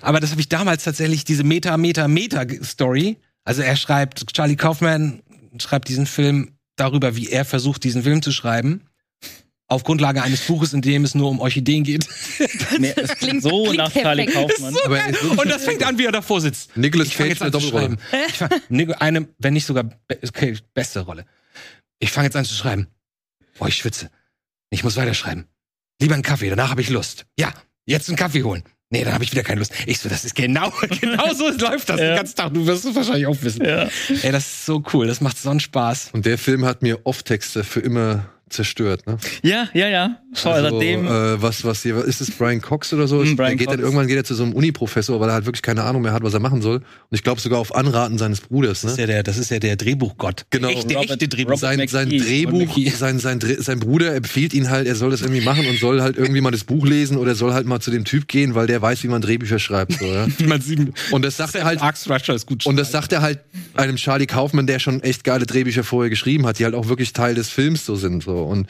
Aber 0.00 0.20
das 0.20 0.30
habe 0.30 0.40
ich 0.40 0.48
damals 0.48 0.84
tatsächlich, 0.84 1.24
diese 1.24 1.42
Meta, 1.42 1.76
Meta, 1.76 2.06
Meta-Story. 2.06 3.16
Also 3.44 3.62
er 3.62 3.76
schreibt, 3.76 4.32
Charlie 4.32 4.56
Kaufman 4.56 5.22
schreibt 5.58 5.88
diesen 5.88 6.06
Film 6.06 6.52
darüber, 6.76 7.16
wie 7.16 7.28
er 7.30 7.44
versucht, 7.44 7.84
diesen 7.84 8.02
Film 8.02 8.22
zu 8.22 8.32
schreiben. 8.32 8.85
Auf 9.68 9.82
Grundlage 9.82 10.22
eines 10.22 10.42
Buches, 10.42 10.72
in 10.74 10.80
dem 10.80 11.02
es 11.04 11.14
nur 11.16 11.28
um 11.28 11.40
Orchideen 11.40 11.82
geht. 11.82 12.06
Nee, 12.78 12.92
es 12.96 13.16
Klingt- 13.16 13.42
so 13.42 13.64
klingt 13.64 13.78
nach 13.78 13.92
Charlie. 13.92 14.26
Kaufmann. 14.26 14.74
Aber 14.84 14.96
wirklich- 15.06 15.38
Und 15.38 15.48
das 15.50 15.64
fängt 15.64 15.82
an, 15.84 15.98
wie 15.98 16.04
er 16.04 16.12
davor 16.12 16.40
sitzt. 16.40 16.70
Fange 17.14 17.28
Cage 17.30 17.40
jetzt 17.40 17.42
eine 17.42 17.54
an 17.54 17.60
zu 17.60 17.70
Doppelrolle. 17.70 17.96
schreiben. 18.10 18.26
Ich 18.28 18.34
fang, 18.34 18.50
Nico- 18.68 18.94
eine, 19.00 19.28
wenn 19.38 19.54
nicht 19.54 19.66
sogar 19.66 19.88
okay, 20.28 20.56
beste 20.74 21.00
Rolle. 21.00 21.24
Ich 21.98 22.12
fange 22.12 22.26
jetzt 22.26 22.36
an 22.36 22.44
zu 22.44 22.54
schreiben. 22.54 22.86
Boah, 23.58 23.68
ich 23.68 23.76
schwitze. 23.76 24.10
Ich 24.70 24.84
muss 24.84 24.96
weiterschreiben. 24.96 25.46
Lieber 26.00 26.14
einen 26.14 26.22
Kaffee, 26.22 26.50
danach 26.50 26.70
habe 26.70 26.82
ich 26.82 26.90
Lust. 26.90 27.24
Ja, 27.38 27.52
jetzt 27.86 28.08
einen 28.08 28.16
Kaffee 28.16 28.42
holen. 28.42 28.62
Nee, 28.90 29.02
dann 29.02 29.14
habe 29.14 29.24
ich 29.24 29.32
wieder 29.32 29.42
keine 29.42 29.58
Lust. 29.60 29.72
Ich 29.86 29.98
so, 29.98 30.08
das 30.08 30.24
ist 30.24 30.34
genau, 30.36 30.70
genau 31.00 31.32
so 31.34 31.48
läuft 31.50 31.88
das 31.88 31.98
Ja. 31.98 32.08
den 32.10 32.16
ganzen 32.18 32.36
Tag. 32.36 32.54
Du 32.54 32.66
wirst 32.66 32.84
es 32.84 32.94
wahrscheinlich 32.94 33.26
auch 33.26 33.36
wissen. 33.42 33.64
Ja. 33.64 33.88
Ey, 34.22 34.30
das 34.30 34.46
ist 34.46 34.66
so 34.66 34.84
cool. 34.92 35.06
Das 35.08 35.20
macht 35.20 35.38
so 35.38 35.50
einen 35.50 35.58
Spaß. 35.58 36.10
Und 36.12 36.24
der 36.26 36.38
Film 36.38 36.64
hat 36.64 36.82
mir 36.82 37.04
Off-Texte 37.04 37.64
für 37.64 37.80
immer 37.80 38.26
zerstört. 38.50 39.06
Ne? 39.06 39.18
ja, 39.42 39.68
ja, 39.74 39.88
ja. 39.88 40.20
Also, 40.44 40.70
seitdem. 40.70 41.06
äh, 41.06 41.40
was, 41.42 41.64
was 41.64 41.82
hier, 41.82 42.04
ist 42.04 42.20
es 42.20 42.30
Brian 42.30 42.60
Cox 42.60 42.92
oder 42.92 43.08
so? 43.08 43.16
Mm, 43.22 43.24
der 43.24 43.34
Brian 43.36 43.56
geht 43.56 43.68
dann 43.68 43.76
Cox. 43.76 43.84
irgendwann 43.84 44.06
geht 44.06 44.16
er 44.16 44.24
zu 44.24 44.34
so 44.34 44.42
einem 44.44 44.52
Uni-Professor, 44.52 45.18
weil 45.20 45.28
er 45.30 45.34
halt 45.34 45.46
wirklich 45.46 45.62
keine 45.62 45.84
Ahnung 45.84 46.02
mehr 46.02 46.12
hat, 46.12 46.22
was 46.22 46.34
er 46.34 46.40
machen 46.40 46.60
soll. 46.62 46.76
Und 46.76 46.84
ich 47.10 47.22
glaube 47.22 47.40
sogar 47.40 47.58
auf 47.58 47.74
Anraten 47.74 48.18
seines 48.18 48.40
Bruders. 48.40 48.82
Das 48.82 48.92
ist 48.92 48.96
Ne? 48.98 49.02
ja 49.02 49.06
der, 49.06 49.22
das 49.22 49.38
ist 49.38 49.50
ja 49.50 49.58
der 49.58 49.76
Drehbuchgott. 49.76 50.46
Genau. 50.50 50.68
Der 50.68 50.76
echte, 50.76 50.94
Robert- 50.94 51.10
echte 51.10 51.28
Drehbuch. 51.28 51.58
Sein, 51.58 51.86
sein. 51.88 52.10
Drehbuch, 52.10 52.76
sein, 52.96 53.18
sein, 53.18 53.40
sein 53.58 53.80
Bruder 53.80 54.14
empfiehlt 54.14 54.52
ihn 54.54 54.68
halt, 54.70 54.86
er 54.86 54.94
soll 54.96 55.10
das 55.10 55.22
irgendwie 55.22 55.40
machen 55.44 55.66
und 55.66 55.78
soll 55.78 56.02
halt 56.02 56.16
irgendwie 56.16 56.40
mal 56.40 56.50
das 56.50 56.64
Buch 56.64 56.84
lesen 56.86 57.16
oder 57.16 57.34
soll 57.34 57.52
halt 57.54 57.66
mal 57.66 57.80
zu 57.80 57.90
dem 57.90 58.04
Typ 58.04 58.28
gehen, 58.28 58.54
weil 58.54 58.66
der 58.66 58.82
weiß, 58.82 59.02
wie 59.04 59.08
man 59.08 59.22
Drehbücher 59.22 59.58
schreibt. 59.58 59.92
So, 59.94 60.04
ja? 60.04 60.26
Man 60.46 60.60
sieht, 60.60 60.92
Und 61.10 61.24
das 61.24 61.36
sagt 61.36 61.54
er 61.54 61.64
halt. 61.64 61.80
Und 62.64 62.76
das 62.76 62.90
sagt 62.92 63.12
er 63.12 63.22
halt 63.22 63.40
einem 63.74 63.96
Charlie 63.96 64.26
Kaufmann, 64.26 64.66
der 64.66 64.78
schon 64.78 65.02
echt 65.02 65.24
geile 65.24 65.46
Drehbücher 65.46 65.84
vorher 65.84 66.10
geschrieben 66.10 66.46
hat, 66.46 66.58
die 66.58 66.64
halt 66.64 66.74
auch 66.74 66.88
wirklich 66.88 67.12
Teil 67.12 67.34
des 67.34 67.48
Films 67.48 67.86
so 67.86 67.96
sind. 67.96 68.22
So. 68.22 68.36
Und, 68.38 68.66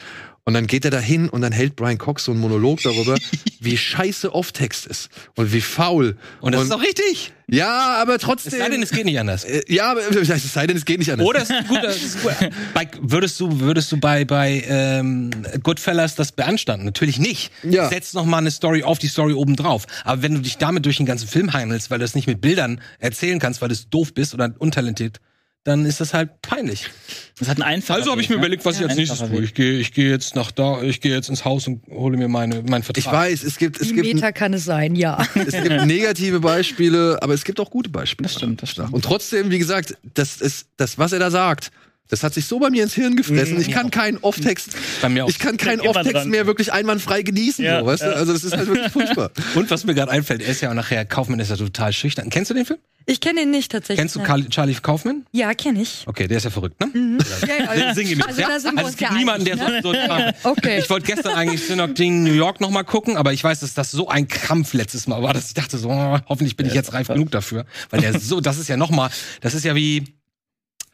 und 0.47 0.53
dann 0.53 0.65
geht 0.65 0.85
er 0.85 0.91
da 0.91 0.99
hin 0.99 1.27
und 1.27 1.41
dann 1.41 1.51
hält 1.51 1.75
Brian 1.75 1.97
Cox 1.97 2.23
so 2.23 2.31
einen 2.31 2.39
Monolog 2.39 2.81
darüber, 2.81 3.17
wie 3.59 3.75
scheiße 3.75 4.33
Off-Text 4.33 4.85
ist 4.87 5.09
und 5.35 5.51
wie 5.51 5.59
faul. 5.59 6.15
und 6.39 6.55
das 6.55 6.63
ist 6.63 6.71
auch 6.71 6.81
richtig. 6.81 7.33
ja, 7.47 7.97
aber 8.01 8.15
Es 8.15 8.21
trotzdem. 8.21 8.57
sei 8.57 8.69
denn, 8.69 8.81
es 8.81 8.91
geht 8.91 9.03
nicht 9.03 9.19
anders. 9.19 9.43
äh, 9.43 9.61
ja, 9.67 9.91
aber 9.91 9.99
es 10.09 10.53
sei 10.53 10.65
denn, 10.65 10.77
es 10.77 10.85
geht 10.85 10.99
nicht 10.99 11.11
anders. 11.11 11.27
Oder 11.27 11.41
ist 11.41 11.51
ein 11.51 11.67
guter, 11.67 11.89
ist 11.89 12.23
gut. 12.23 12.31
Bei, 12.73 12.87
würdest 13.01 13.37
du, 13.41 13.59
würdest 13.59 13.91
du 13.91 13.97
bei, 13.97 14.23
bei 14.23 14.63
ähm, 14.69 15.31
Goodfellas 15.63 16.15
das 16.15 16.31
beanstanden? 16.31 16.85
Natürlich 16.85 17.19
nicht. 17.19 17.51
Ja. 17.63 17.89
Setz 17.89 18.13
noch 18.13 18.23
mal 18.25 18.37
eine 18.37 18.51
Story 18.51 18.83
auf 18.83 18.99
die 18.99 19.07
Story 19.07 19.33
oben 19.33 19.57
drauf. 19.57 19.85
Aber 20.05 20.21
wenn 20.21 20.33
du 20.33 20.39
dich 20.39 20.57
damit 20.57 20.85
durch 20.85 20.95
den 20.95 21.05
ganzen 21.05 21.27
Film 21.27 21.51
hangelst, 21.51 21.91
weil 21.91 21.99
du 21.99 22.05
es 22.05 22.15
nicht 22.15 22.27
mit 22.27 22.39
Bildern 22.39 22.79
erzählen 22.99 23.39
kannst, 23.39 23.61
weil 23.61 23.67
du 23.67 23.75
doof 23.89 24.13
bist 24.13 24.33
oder 24.33 24.53
untalentiert, 24.59 25.19
dann 25.63 25.85
ist 25.85 25.99
das 25.99 26.13
halt 26.13 26.41
peinlich. 26.41 26.89
Das 27.37 27.49
hat 27.49 27.57
einen 27.57 27.63
einfachen 27.63 27.97
Also 27.97 28.11
habe 28.11 28.21
ich 28.21 28.29
mir 28.29 28.35
ne? 28.35 28.39
überlegt, 28.41 28.63
was 28.63 28.75
ich 28.75 28.81
Ja, 28.81 28.87
als 28.87 28.95
nächstes 28.95 29.19
tue. 29.19 29.43
Ich 29.43 29.53
gehe, 29.53 29.79
ich 29.79 29.93
gehe 29.93 30.09
jetzt 30.09 30.35
nach 30.35 30.51
da, 30.51 30.81
ich 30.81 31.01
gehe 31.01 31.13
jetzt 31.13 31.29
ins 31.29 31.43
Haus 31.43 31.67
und 31.67 31.85
hole 31.89 32.17
mir 32.17 32.29
meine, 32.29 32.63
meinen 32.63 32.83
Vertrag. 32.83 33.05
ich 33.05 33.11
weiß, 33.11 33.43
es 33.43 33.57
gibt, 33.57 33.79
es 33.81 33.89
Wie 33.89 33.95
gibt, 33.95 34.13
Meta 34.13 34.31
kann 34.31 34.53
es 34.53 34.63
sein, 34.63 34.95
ja. 34.95 35.25
es 35.35 35.51
gibt 35.51 35.85
negative 35.85 36.39
Beispiele, 36.39 37.19
aber 37.21 37.33
es 37.33 37.43
gibt 37.43 37.59
auch 37.59 37.69
gute 37.69 37.89
Beispiele. 37.89 38.27
Das 38.27 38.35
stimmt, 38.37 38.61
das 38.61 38.71
stimmt. 38.71 38.93
Und 38.93 39.03
trotzdem, 39.03 39.51
wie 39.51 39.59
gesagt, 39.59 39.97
das 40.13 40.37
ist, 40.37 40.67
das, 40.77 40.97
was 40.97 41.11
er 41.11 41.19
da 41.19 41.29
sagt, 41.31 41.71
das 42.09 42.23
hat 42.23 42.33
sich 42.33 42.45
so 42.45 42.59
bei 42.59 42.69
mir 42.69 42.83
ins 42.83 42.93
Hirn 42.93 43.15
gefressen. 43.15 43.59
Ich 43.59 43.71
kann 43.71 43.91
keinen 43.91 44.17
Off-Text, 44.17 44.75
Bei 45.01 45.09
mir 45.09 45.25
auch. 45.25 45.29
ich 45.29 45.39
kann 45.39 45.57
keinen 45.57 45.81
Off-Text 45.81 46.25
mehr 46.27 46.45
wirklich 46.47 46.71
einwandfrei 46.71 47.21
genießen, 47.21 47.63
Ja, 47.63 47.79
so, 47.81 47.85
weißt 47.85 48.03
du? 48.03 48.07
ja. 48.07 48.13
Also 48.13 48.33
das 48.33 48.43
ist 48.43 48.55
halt 48.55 48.67
wirklich 48.67 48.91
furchtbar. 48.91 49.31
Und 49.55 49.69
was 49.69 49.83
mir 49.85 49.93
gerade 49.93 50.11
einfällt, 50.11 50.41
er 50.41 50.49
ist 50.49 50.61
ja 50.61 50.69
auch 50.69 50.73
nachher, 50.73 51.05
Kaufmann 51.05 51.39
ist 51.39 51.49
ja 51.49 51.57
total 51.57 51.93
schüchtern. 51.93 52.29
Kennst 52.29 52.49
du 52.51 52.53
den 52.53 52.65
Film? 52.65 52.79
Ich 53.09 53.21
kenne 53.21 53.43
ihn 53.43 53.51
nicht 53.51 53.71
tatsächlich. 53.71 53.99
Kennst 53.99 54.17
du. 54.17 54.19
Carl, 54.19 54.49
Charlie 54.49 54.75
Kaufman? 54.75 55.25
Ja, 55.31 55.53
kenne 55.53 55.81
ich. 55.81 56.03
Okay, 56.07 56.27
der 56.27 56.37
ist 56.39 56.43
ja 56.43 56.49
verrückt, 56.49 56.77
ne? 56.81 57.19
Ja, 57.47 57.73
ja, 57.73 57.93
Sing 57.93 58.05
ihm 58.05 58.21
also 58.21 58.41
ja? 58.41 58.49
da 58.49 58.59
sind 58.59 58.73
wir 58.75 58.79
also 58.79 58.87
uns 58.87 58.95
es 58.95 58.97
gibt 58.97 59.11
ja 59.11 59.17
niemanden, 59.17 59.45
der 59.45 59.53
einig, 59.65 59.81
so, 59.81 59.93
so 59.93 59.97
ne? 59.97 60.33
Okay. 60.43 60.79
Ich 60.79 60.89
wollte 60.89 61.05
gestern 61.05 61.33
eigentlich 61.33 61.63
Synecdoche 61.65 62.11
New 62.11 62.33
York 62.33 62.59
noch 62.59 62.69
mal 62.69 62.83
gucken, 62.83 63.15
aber 63.15 63.31
ich 63.31 63.41
weiß, 63.41 63.61
dass 63.61 63.73
das 63.73 63.91
so 63.91 64.09
ein 64.09 64.27
Krampf 64.27 64.73
letztes 64.73 65.07
Mal 65.07 65.23
war, 65.23 65.33
dass 65.33 65.47
ich 65.47 65.53
dachte 65.53 65.77
so, 65.77 65.89
oh, 65.89 66.17
hoffentlich 66.27 66.57
bin 66.57 66.65
ich 66.65 66.73
jetzt 66.73 66.91
reif 66.91 67.07
genug 67.07 67.31
dafür, 67.31 67.65
weil 67.91 68.01
der 68.01 68.19
so, 68.19 68.41
das 68.41 68.57
ist 68.57 68.67
ja 68.67 68.75
noch 68.75 68.89
mal, 68.89 69.09
das 69.39 69.53
ist 69.53 69.63
ja 69.63 69.73
wie 69.73 70.03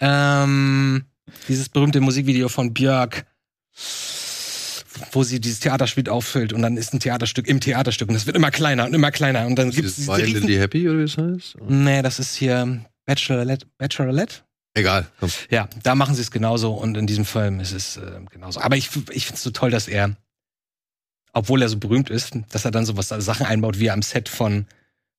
ähm, 0.04 1.06
dieses 1.48 1.70
berühmte 1.70 2.02
Musikvideo 2.02 2.50
von 2.50 2.74
Björk, 2.74 3.26
wo 5.13 5.24
sie 5.24 5.39
dieses 5.39 5.62
Theaterspiel 5.62 6.10
auffüllt 6.10 6.52
und 6.52 6.62
dann 6.62 6.76
ist 6.76 6.94
ein 6.94 7.00
Theaterstück 7.00 7.48
im 7.48 7.62
Theaterstück 7.62 8.10
und 8.10 8.16
das 8.16 8.26
wird 8.26 8.36
immer 8.36 8.52
kleiner 8.52 8.86
und 8.86 8.94
immer 8.94 9.12
kleiner 9.12 9.48
und 9.48 9.56
dann 9.56 9.72
gibt 9.72 9.88
es 9.88 9.96
the 9.96 10.60
Happy 10.60 10.89
oder 10.89 11.00
wie 11.00 11.04
es 11.04 11.18
heißt? 11.18 11.56
Nee, 11.68 12.02
das 12.02 12.20
ist 12.20 12.36
hier 12.36 12.86
Bachelorette, 13.06 13.66
Bachelorette? 13.78 14.36
Egal, 14.74 15.08
komm. 15.20 15.30
Ja, 15.50 15.70
da 15.84 15.96
machen 15.96 16.16
sie 16.16 16.22
es 16.22 16.32
genauso 16.32 16.74
und 16.74 16.98
in 16.98 17.08
diesem 17.08 17.26
Film 17.26 17.60
ist 17.60 17.72
es 17.72 17.98
äh, 17.98 18.20
genauso. 18.30 18.60
Aber 18.60 18.76
ich, 18.76 18.89
ich 19.12 19.26
finde 19.26 19.36
es 19.36 19.44
so 19.44 19.52
toll, 19.52 19.72
dass 19.72 19.88
er, 19.88 20.16
obwohl 21.32 21.62
er 21.62 21.70
so 21.70 21.78
berühmt 21.78 22.10
ist, 22.10 22.38
dass 22.50 22.66
er 22.66 22.72
dann 22.72 22.86
so 22.86 22.98
was 22.98 23.10
Sachen 23.10 23.46
einbaut, 23.46 23.80
wie 23.80 23.88
er 23.88 23.94
am 23.94 24.02
Set 24.02 24.30
von 24.30 24.66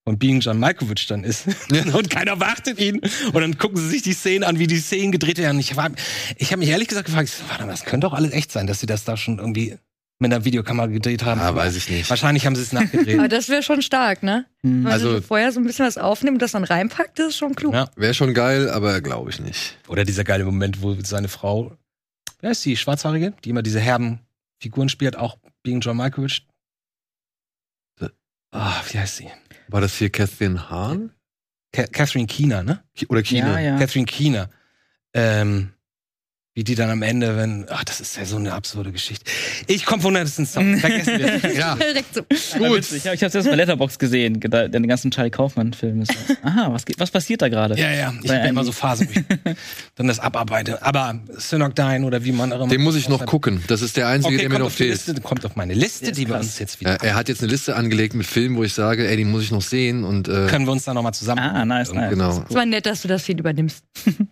von 0.05 0.19
Being 0.19 0.41
John 0.41 0.59
Malkovich 0.59 1.07
dann 1.07 1.25
ist. 1.25 1.47
und 1.95 2.11
keiner 2.11 2.39
wartet 2.39 2.79
ihn. 2.79 3.01
Und 3.33 3.35
dann 3.41 3.57
gucken 3.59 3.79
sie 3.79 3.89
sich 3.89 4.03
die 4.03 4.13
Szenen 4.13 4.45
an, 4.45 4.59
wie 4.59 4.67
die 4.67 4.79
Szenen 4.79 5.13
gedreht 5.13 5.39
werden. 5.39 5.59
Ich, 5.59 5.77
war- 5.77 5.91
ich 6.37 6.53
habe 6.53 6.61
mich 6.61 6.69
ehrlich 6.69 6.89
gesagt 6.89 7.07
gefragt, 7.07 7.31
warte 7.49 7.65
mal, 7.65 7.71
das 7.71 7.85
könnte 7.85 8.07
doch 8.07 8.13
alles 8.13 8.33
echt 8.33 8.53
sein, 8.53 8.67
dass 8.67 8.81
sie 8.81 8.87
das 8.87 9.05
da 9.05 9.17
schon 9.17 9.39
irgendwie 9.39 9.79
mit 10.21 10.33
einer 10.33 10.45
Videokamera 10.45 10.87
gedreht 10.87 11.25
haben. 11.25 11.41
Ah, 11.41 11.55
weiß 11.55 11.75
ich 11.77 11.89
nicht. 11.89 12.09
Wahrscheinlich 12.09 12.47
haben 12.47 12.55
sie 12.55 12.63
es 12.63 12.73
nachgedreht. 12.73 13.19
Aber 13.19 13.29
das 13.29 13.49
wäre 13.49 13.63
schon 13.63 13.83
stark, 13.83 14.23
ne? 14.23 14.45
Hm. 14.63 14.87
Also- 14.87 15.21
vorher 15.23 15.51
so 15.53 15.61
ein 15.61 15.65
bisschen 15.65 15.87
was 15.87 15.97
aufnimmt 15.99 16.37
und 16.37 16.43
das 16.43 16.53
dann 16.53 16.65
reinpackt, 16.65 17.19
das 17.19 17.29
ist 17.29 17.37
schon 17.39 17.55
klug. 17.55 17.73
Ja. 17.75 17.91
Wäre 17.97 18.15
schon 18.15 18.35
geil, 18.35 18.69
aber 18.71 19.01
glaube 19.01 19.31
ich 19.31 19.41
nicht. 19.41 19.79
Oder 19.89 20.05
dieser 20.05 20.23
geile 20.25 20.45
Moment, 20.45 20.83
wo 20.83 20.95
seine 21.03 21.29
Frau, 21.29 21.77
wer 22.41 22.51
ist 22.51 22.65
die, 22.65 22.77
Schwarzhaarige, 22.77 23.33
die 23.45 23.51
immer 23.51 23.63
diese 23.63 23.81
herben 23.81 24.21
Figuren 24.63 24.89
spielt, 24.91 25.17
auch 25.17 25.39
Being 25.63 25.81
John 25.81 25.97
Malkovich. 25.97 26.47
Ah, 28.57 28.81
wie 28.93 28.99
heißt 29.01 29.17
sie? 29.17 29.29
War 29.69 29.81
das 29.81 29.97
hier 29.97 30.11
Catherine 30.11 30.71
Hahn? 30.71 31.13
Ca 31.73 31.87
Catherine 31.87 32.27
Keener, 32.27 32.63
ne? 32.63 32.85
Oder 33.09 33.23
Kina? 33.23 33.61
Ja, 33.61 33.73
ja. 33.73 33.79
Catherine 33.79 34.07
Keener. 34.07 34.51
Ähm, 35.13 35.73
Wie 36.57 36.63
die 36.63 36.77
dann 36.77 36.89
am 36.89 37.03
Ende, 37.03 37.37
wenn, 37.37 37.67
ach, 37.69 37.83
das 37.83 38.01
ist 38.01 38.17
ja 38.17 38.25
so 38.25 38.37
eine 38.37 38.53
absurde 38.53 38.93
Geschichte. 38.93 39.25
Ich 39.67 39.85
komme 39.85 40.01
von 40.03 40.15
Anderson 40.17 40.47
Song, 40.47 40.79
vergessen 40.79 41.19
wir 41.19 41.39
das. 41.41 41.53
Ja, 41.57 41.75
Direkt 41.75 42.15
so. 42.15 42.23
Gut. 42.59 42.93
Ich 42.93 43.05
habe 43.07 43.17
ich 43.17 43.25
hab's 43.25 43.35
erst 43.35 43.49
bei 43.49 43.57
Letterbox 43.57 43.99
gesehen, 43.99 44.39
den 44.39 44.87
ganzen 44.87 45.11
Charlie 45.11 45.31
Kaufmann-Film. 45.33 46.03
ist 46.03 46.13
so, 46.13 46.35
Aha, 46.45 46.69
was, 46.73 46.87
geht- 46.87 47.01
was 47.01 47.11
passiert 47.11 47.43
da 47.43 47.49
gerade? 47.49 47.77
Ja, 47.77 47.91
ja, 47.91 48.15
ich 48.23 48.29
bin 48.31 48.41
immer 48.45 48.63
so 48.63 48.71
Phasen, 48.71 49.09
dann 49.97 50.07
das 50.07 50.21
abarbeite. 50.21 50.81
Aber 50.81 51.19
Synocdyne 51.37 52.07
oder 52.07 52.23
wie 52.25 52.31
man 52.31 52.53
auch 52.53 52.61
immer. 52.61 52.69
den 52.69 52.83
muss 52.83 52.95
ich 52.95 53.09
noch 53.09 53.27
gucken. 53.27 53.61
Das 53.67 53.83
ist 53.83 53.97
der 53.97 54.07
einzige, 54.07 54.35
Okay, 54.35 54.43
der 54.43 54.49
mir 54.51 54.55
kommt 54.61 54.65
noch 54.71 54.77
fehlt. 54.77 54.93
Liste, 54.93 55.21
kommt 55.23 55.45
auf 55.45 55.57
meine 55.57 55.75
Liste, 55.75 56.13
die 56.13 56.29
wir 56.29 56.37
uns 56.37 56.61
jetzt 56.61 56.75
Ja, 56.81 56.93
wieder. 56.93 57.03
er 57.05 57.15
hat 57.17 57.29
jetzt 57.29 57.43
eine 57.43 57.51
Liste 57.51 57.75
angelegt 57.75 58.15
mit 58.15 58.27
Filmen, 58.29 58.57
wo 58.57 58.63
ich 58.63 58.75
sage, 58.75 59.09
ey, 59.09 59.17
die 59.17 59.25
muss 59.25 59.43
ich 59.43 59.51
noch 59.51 59.63
sehen 59.63 60.05
und 60.05 60.29
äh, 60.29 60.47
Können 60.47 60.67
wir 60.67 60.73
uns 60.73 60.85
dann 60.85 60.95
nochmal 60.95 61.15
zusammen. 61.15 61.41
Ah, 61.41 61.65
nice, 61.65 61.93
nice. 61.93 62.11
genau. 62.11 62.45
Es 62.49 62.55
war 62.55 62.65
nett, 62.65 62.87
dass 62.87 63.03
du 63.03 63.09
das 63.09 63.25
viel 63.25 63.41
übernimmst. 63.41 63.83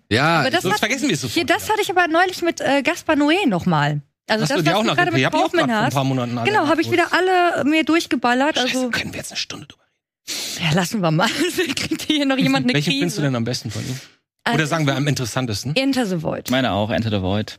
Ja, 0.09 0.41
Aber 0.41 0.51
das 0.51 0.63
Sonst 0.63 0.75
hat, 0.75 0.79
vergessen 0.81 1.09
wir 1.09 1.15
es 1.15 1.23
sofort. 1.23 1.35
hier, 1.35 1.47
das 1.47 1.69
hatte 1.69 1.81
ich 1.83 1.91
aber 1.91 2.07
neulich 2.13 2.43
mit 2.43 2.61
äh, 2.61 2.83
Gaspar 2.83 3.17
Noé 3.17 3.47
nochmal. 3.49 4.03
Also 4.29 4.43
Hast 4.45 4.51
du 4.53 4.55
das, 4.57 4.63
die 4.65 4.69
was 4.71 4.75
auch 4.77 4.81
du 4.83 4.87
noch 4.89 4.97
gerade 4.97 5.11
die 5.11 5.17
mit 5.17 5.25
hab 5.27 5.35
ich 5.35 5.39
auch 5.41 5.43
Kaufmann 5.43 5.67
grad 5.67 5.71
vor 5.71 5.79
ein 5.81 5.87
hast. 5.87 5.95
paar 5.95 6.05
Monaten 6.05 6.39
alle 6.39 6.49
Genau, 6.51 6.67
habe 6.69 6.81
ich 6.81 6.91
wieder 6.91 7.07
alle 7.13 7.65
mir 7.65 7.85
durchgeballert. 7.85 8.57
Scheiße, 8.57 8.77
Also, 8.77 8.91
können 8.91 9.13
wir 9.13 9.19
jetzt 9.19 9.33
eine 9.33 9.37
Stunde 9.39 9.67
drüber 9.67 9.83
reden. 9.83 10.65
ja, 10.69 10.75
lassen 10.75 11.01
wir 11.01 11.11
mal. 11.11 11.29
Kriegt 11.77 12.03
hier 12.03 12.25
noch 12.25 12.39
jemand 12.39 12.67
eine 12.67 12.75
Welchen 12.75 12.91
Krise. 12.91 12.99
findest 13.01 13.19
du 13.19 13.23
denn 13.23 13.35
am 13.37 13.45
besten 13.45 13.71
von 13.71 13.83
ihm? 13.83 13.99
Also, 14.45 14.57
Oder 14.57 14.67
sagen 14.69 14.87
wir 14.87 14.95
am 14.97 15.07
interessantesten? 15.09 15.75
Enter 15.77 16.07
the 16.07 16.23
Void. 16.23 16.51
Meine 16.51 16.73
auch, 16.73 16.91
Enter 16.91 17.11
the 17.11 17.21
Void. 17.23 17.59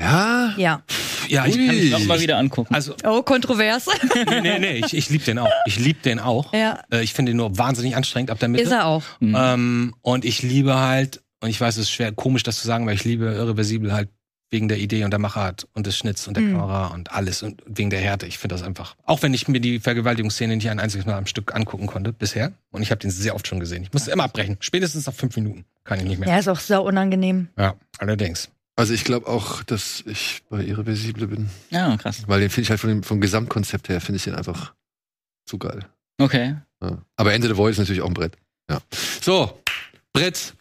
ja, 0.00 0.54
Ja. 0.56 0.82
Ja, 1.28 1.44
ich 1.44 1.56
Ui. 1.58 1.66
kann 1.66 1.76
mich 1.76 1.90
Noch 1.90 2.04
mal 2.06 2.20
wieder 2.22 2.38
angucken. 2.38 2.74
Also, 2.74 2.94
Oh, 3.04 3.22
kontrovers. 3.22 3.84
nee, 4.14 4.40
nee, 4.40 4.58
nee, 4.58 4.82
ich, 4.86 4.94
ich 4.96 5.10
liebe 5.10 5.24
den 5.24 5.38
auch. 5.38 5.50
Ich 5.66 5.78
liebe 5.78 6.00
den 6.00 6.20
auch. 6.20 6.54
ja, 6.54 6.80
Äh, 6.90 7.02
ich 7.02 7.12
finde 7.12 7.32
ihn 7.32 7.36
nur 7.36 7.58
wahnsinnig 7.58 7.96
anstrengend 7.96 8.30
ab 8.30 8.38
der 8.38 8.48
Mitte. 8.48 8.64
ist 8.64 8.70
er 8.72 8.86
auch. 8.86 9.02
Mhm. 9.20 9.36
Ähm, 9.38 9.94
und 10.00 10.24
ich 10.24 10.40
liebe 10.42 10.78
halt, 10.78 11.20
und 11.40 11.48
ich 11.50 11.60
weiß, 11.60 11.76
es 11.76 11.82
ist 11.84 11.90
schwer, 11.90 12.12
komisch 12.12 12.42
das 12.42 12.58
zu 12.60 12.66
sagen, 12.66 12.86
weil 12.86 12.94
ich 12.94 13.04
liebe 13.04 13.26
Irreversibel 13.26 13.92
halt 13.92 14.08
wegen 14.50 14.68
der 14.68 14.78
Idee 14.78 15.04
und 15.04 15.10
der 15.10 15.18
Machart 15.18 15.68
und 15.74 15.86
des 15.86 15.96
Schnitts 15.98 16.26
und 16.26 16.34
der 16.36 16.42
Mhm. 16.42 16.52
Kamera 16.52 16.86
und 16.88 17.12
alles 17.12 17.42
und 17.42 17.62
wegen 17.66 17.90
der 17.90 18.00
Härte. 18.00 18.24
Ich 18.26 18.38
finde 18.38 18.54
das 18.54 18.62
einfach. 18.62 18.96
Auch 19.04 19.20
wenn 19.22 19.34
ich 19.34 19.46
mir 19.46 19.60
die 19.60 19.78
Vergewaltigungsszene 19.78 20.56
nicht 20.56 20.70
ein 20.70 20.80
einziges 20.80 21.04
Mal 21.04 21.18
am 21.18 21.26
Stück 21.26 21.54
angucken 21.54 21.86
konnte 21.86 22.14
bisher. 22.14 22.52
Und 22.70 22.80
ich 22.80 22.90
habe 22.90 22.98
den 22.98 23.10
sehr 23.10 23.34
oft 23.34 23.46
schon 23.46 23.60
gesehen. 23.60 23.82
Ich 23.82 23.92
musste 23.92 24.10
immer 24.10 24.24
abbrechen. 24.24 24.56
Spätestens 24.60 25.04
nach 25.06 25.12
fünf 25.12 25.36
Minuten 25.36 25.66
kann 25.84 25.98
ich 25.98 26.06
nicht 26.06 26.18
mehr. 26.18 26.30
Ja, 26.30 26.38
ist 26.38 26.48
auch 26.48 26.60
sehr 26.60 26.82
unangenehm. 26.82 27.48
Ja, 27.58 27.74
allerdings. 27.98 28.48
also 28.74 28.94
ich 28.94 29.04
glaube 29.04 29.26
auch, 29.26 29.62
dass 29.64 30.02
ich 30.06 30.42
bei 30.48 30.64
Irreversible 30.64 31.26
bin. 31.26 31.50
Ja, 31.68 31.94
krass. 31.98 32.22
Weil 32.26 32.40
den 32.40 32.48
finde 32.48 32.62
ich 32.62 32.70
halt 32.70 32.80
von 32.80 32.88
dem, 32.88 33.02
vom 33.02 33.20
Gesamtkonzept 33.20 33.90
her, 33.90 34.00
finde 34.00 34.16
ich 34.16 34.24
den 34.24 34.34
einfach 34.34 34.72
zu 35.44 35.58
geil. 35.58 35.80
Okay. 36.18 36.56
Ja. 36.82 37.02
Aber 37.16 37.34
Ende 37.34 37.48
the 37.48 37.56
Void 37.58 37.72
ist 37.72 37.78
natürlich 37.78 38.00
auch 38.00 38.08
ein 38.08 38.14
Brett. 38.14 38.36
Ja. 38.70 38.80
So, 39.20 39.60
Brett. 40.14 40.54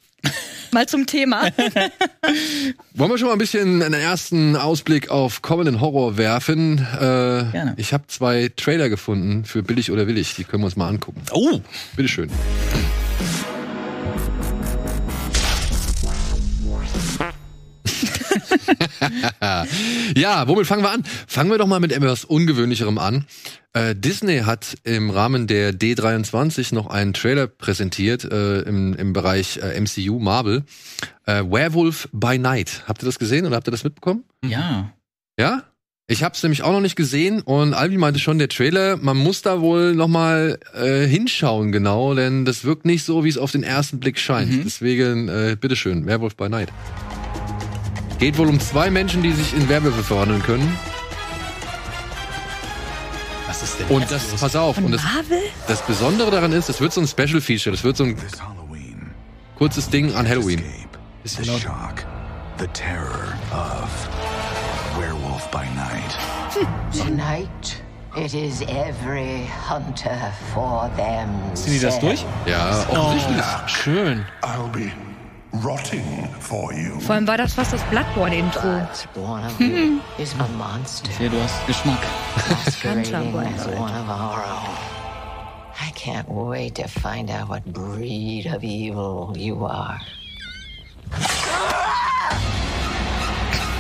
Mal 0.72 0.88
zum 0.88 1.06
Thema. 1.06 1.44
Wollen 2.94 3.12
wir 3.12 3.18
schon 3.18 3.28
mal 3.28 3.34
ein 3.34 3.40
bisschen 3.40 3.82
einen 3.82 3.94
ersten 3.94 4.56
Ausblick 4.56 5.10
auf 5.10 5.42
kommenden 5.42 5.80
Horror 5.80 6.18
werfen? 6.18 6.80
Äh, 6.96 7.00
Gerne. 7.00 7.74
Ich 7.78 7.94
habe 7.94 8.04
zwei 8.08 8.52
Trailer 8.56 8.90
gefunden 8.90 9.46
für 9.46 9.64
Billig 9.64 9.92
oder 9.92 10.08
Willig. 10.08 10.36
Die 10.36 10.44
können 10.44 10.64
wir 10.64 10.66
uns 10.68 10.76
mal 10.76 10.90
angucken. 10.90 11.22
Oh, 11.32 11.62
Bitteschön. 11.96 12.30
ja, 20.16 20.48
womit 20.48 20.68
fangen 20.68 20.84
wir 20.84 20.92
an? 20.92 21.04
Fangen 21.28 21.50
wir 21.50 21.58
doch 21.58 21.68
mal 21.68 21.80
mit 21.80 21.92
etwas 21.92 22.26
Ungewöhnlicherem 22.26 22.98
an. 22.98 23.26
Äh, 23.74 23.96
Disney 23.96 24.40
hat 24.40 24.76
im 24.84 25.10
Rahmen 25.10 25.48
der 25.48 25.74
D23 25.74 26.74
noch 26.74 26.88
einen 26.88 27.14
Trailer 27.14 27.48
präsentiert 27.48 28.24
äh, 28.24 28.62
im, 28.62 28.96
im 28.96 29.14
Bereich 29.14 29.58
äh, 29.58 29.80
MCU 29.80 30.20
Marvel. 30.20 30.64
Äh, 31.26 31.44
Werewolf 31.44 32.10
by 32.12 32.38
Night. 32.38 32.84
Habt 32.88 33.04
ihr 33.04 33.06
das 33.06 33.20
gesehen 33.20 33.46
oder 33.46 33.56
habt 33.56 33.68
ihr 33.68 33.72
das 33.72 33.84
mitbekommen? 33.84 34.24
Ja. 34.44 34.92
Ja? 35.40 35.64
Ich 36.10 36.24
hab's 36.24 36.42
nämlich 36.42 36.64
auch 36.64 36.72
noch 36.72 36.80
nicht 36.80 36.96
gesehen 36.96 37.42
und 37.42 37.74
Albi 37.74 37.98
meinte 37.98 38.22
schon, 38.22 38.40
der 38.40 38.48
Trailer, 38.48 38.96
man 38.96 39.18
muss 39.18 39.42
da 39.42 39.60
wohl 39.60 39.94
noch 39.94 40.08
mal 40.08 40.58
äh, 40.74 41.06
hinschauen 41.06 41.74
genau, 41.74 42.16
denn 42.16 42.46
das 42.46 42.64
wirkt 42.64 42.86
nicht 42.86 43.04
so, 43.04 43.26
wie 43.26 43.30
es 43.30 43.38
auf 43.38 43.52
den 43.52 43.64
ersten 43.64 44.00
Blick 44.00 44.18
scheint. 44.18 44.50
Mhm. 44.50 44.64
Deswegen, 44.64 45.28
äh, 45.28 45.58
bitteschön, 45.60 46.06
Werwolf 46.06 46.38
by 46.38 46.48
Night. 46.48 46.70
Geht 48.20 48.38
wohl 48.38 48.48
um 48.48 48.60
zwei 48.60 48.90
Menschen, 48.90 49.22
die 49.22 49.32
sich 49.32 49.54
in 49.54 49.70
Werwölfe 49.70 50.04
verwandeln 50.04 50.42
können. 50.42 50.78
was 53.48 53.62
ist 53.64 53.80
denn 53.80 53.88
Und 53.88 54.10
das, 54.12 54.32
los? 54.32 54.42
pass 54.42 54.56
auf, 54.56 54.76
Von 54.76 54.86
und 54.86 54.92
das, 54.94 55.04
Marvel? 55.04 55.40
das 55.68 55.82
Besondere 55.84 56.32
daran 56.32 56.52
ist, 56.52 56.68
das 56.70 56.82
wird 56.82 56.94
so 56.94 57.02
ein 57.02 57.08
Special 57.08 57.40
Feature, 57.42 57.76
das 57.76 57.84
wird 57.84 57.96
so 57.98 58.06
ein 58.06 58.18
kurzes 59.56 59.90
Ding 59.90 60.14
an 60.16 60.28
Halloween. 60.28 60.60
escape 60.60 60.98
Bisschen 61.24 61.44
the 61.46 61.52
laut. 61.52 61.62
shock, 61.62 62.06
the 62.58 62.68
terror 62.74 63.34
of 63.52 63.90
Werewolf 65.00 65.50
by 65.52 65.66
Night. 65.76 66.18
Tonight, 66.92 67.82
it 68.16 68.34
is 68.34 68.62
every 68.64 69.48
hunter 69.70 70.32
for 70.54 70.90
them. 70.96 71.30
Ziehen 71.54 71.74
die 71.74 71.80
das 71.80 72.00
durch? 72.00 72.26
Ja, 72.48 72.84
offensichtlich. 72.90 73.46
Schön. 73.68 74.26
I'll 74.42 74.70
be 74.72 74.92
rotting 75.64 76.28
for 76.40 76.74
you. 76.74 77.00
Vor 77.00 77.16
allem 77.16 77.28
war 77.28 77.38
das 77.38 77.54
fast 77.54 77.74
das 77.74 77.82
Bloodborne-Intro. 77.86 78.88
Monster, 80.58 81.10
Ich 81.10 81.16
sehe, 81.18 81.30
du 81.30 81.42
hast 81.42 81.66
Geschmack. 81.68 82.00
own. 83.68 83.90
I 85.80 85.92
can't 85.94 86.28
wait 86.28 86.76
to 86.76 86.88
find 86.88 87.30
out 87.30 87.50
what 87.50 87.64
breed 87.66 88.48
of 88.48 88.64
evil 88.64 89.32
you 89.38 89.66
are. 89.66 90.00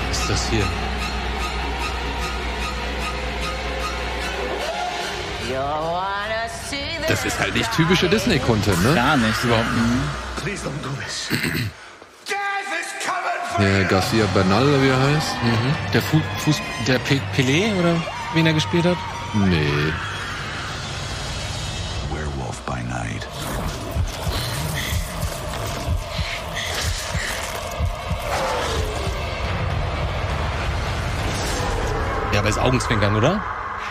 Was 0.10 0.20
ist 0.20 0.30
das 0.30 0.50
hier? 0.50 0.64
Das 7.08 7.24
ist 7.26 7.40
halt 7.40 7.54
nicht 7.56 7.72
typischer 7.72 8.08
Disney-Content, 8.10 8.84
ne? 8.84 8.94
Gar 8.94 9.18
nicht. 9.18 9.44
Überhaupt 9.44 9.66
Please 10.44 10.64
don't 10.64 10.82
do 10.84 10.90
this. 11.04 11.30
Der 13.60 13.84
Garcia 13.86 14.26
Bernal, 14.34 14.82
wie 14.84 14.90
er 14.90 15.00
heißt. 15.00 15.32
Der 15.94 16.02
Fu 16.02 16.22
Fuß, 16.44 16.58
der 16.88 17.00
Pe 17.00 17.20
Pelé 17.36 17.74
oder 17.80 17.96
wen 18.34 18.46
er 18.46 18.54
gespielt 18.54 18.86
hat? 18.86 18.98
Nee. 19.34 19.92
Werewolf 22.12 22.62
by 22.68 22.84
Night. 22.84 23.28
Ja, 32.34 32.40
aber 32.40 32.50
ist 32.50 32.60
Augenzwinkern, 32.60 33.16
oder? 33.16 33.42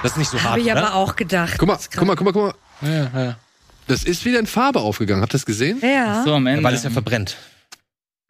Das 0.03 0.13
ist 0.13 0.19
nicht 0.19 0.31
so 0.31 0.39
hart, 0.39 0.51
Habe 0.51 0.61
ich 0.61 0.71
oder? 0.71 0.79
aber 0.87 0.95
auch 0.95 1.17
gedacht. 1.17 1.55
Guck 1.59 1.69
mal, 1.69 1.79
guck 1.97 2.07
mal, 2.07 2.15
guck 2.17 2.25
mal, 2.27 2.33
guck 2.33 2.43
mal. 2.83 2.89
Ja, 3.15 3.21
ja. 3.25 3.37
Das 3.87 4.03
ist 4.05 4.25
wieder 4.25 4.39
in 4.39 4.47
Farbe 4.47 4.81
aufgegangen. 4.81 5.23
Habt 5.23 5.33
ihr 5.33 5.39
das 5.39 5.47
gesehen? 5.47 5.81
Ja. 5.83 6.25
So 6.25 6.35
am 6.35 6.47
Ende. 6.47 6.63
Weil 6.63 6.75
es 6.75 6.83
ja 6.83 6.91
verbrennt. 6.91 7.37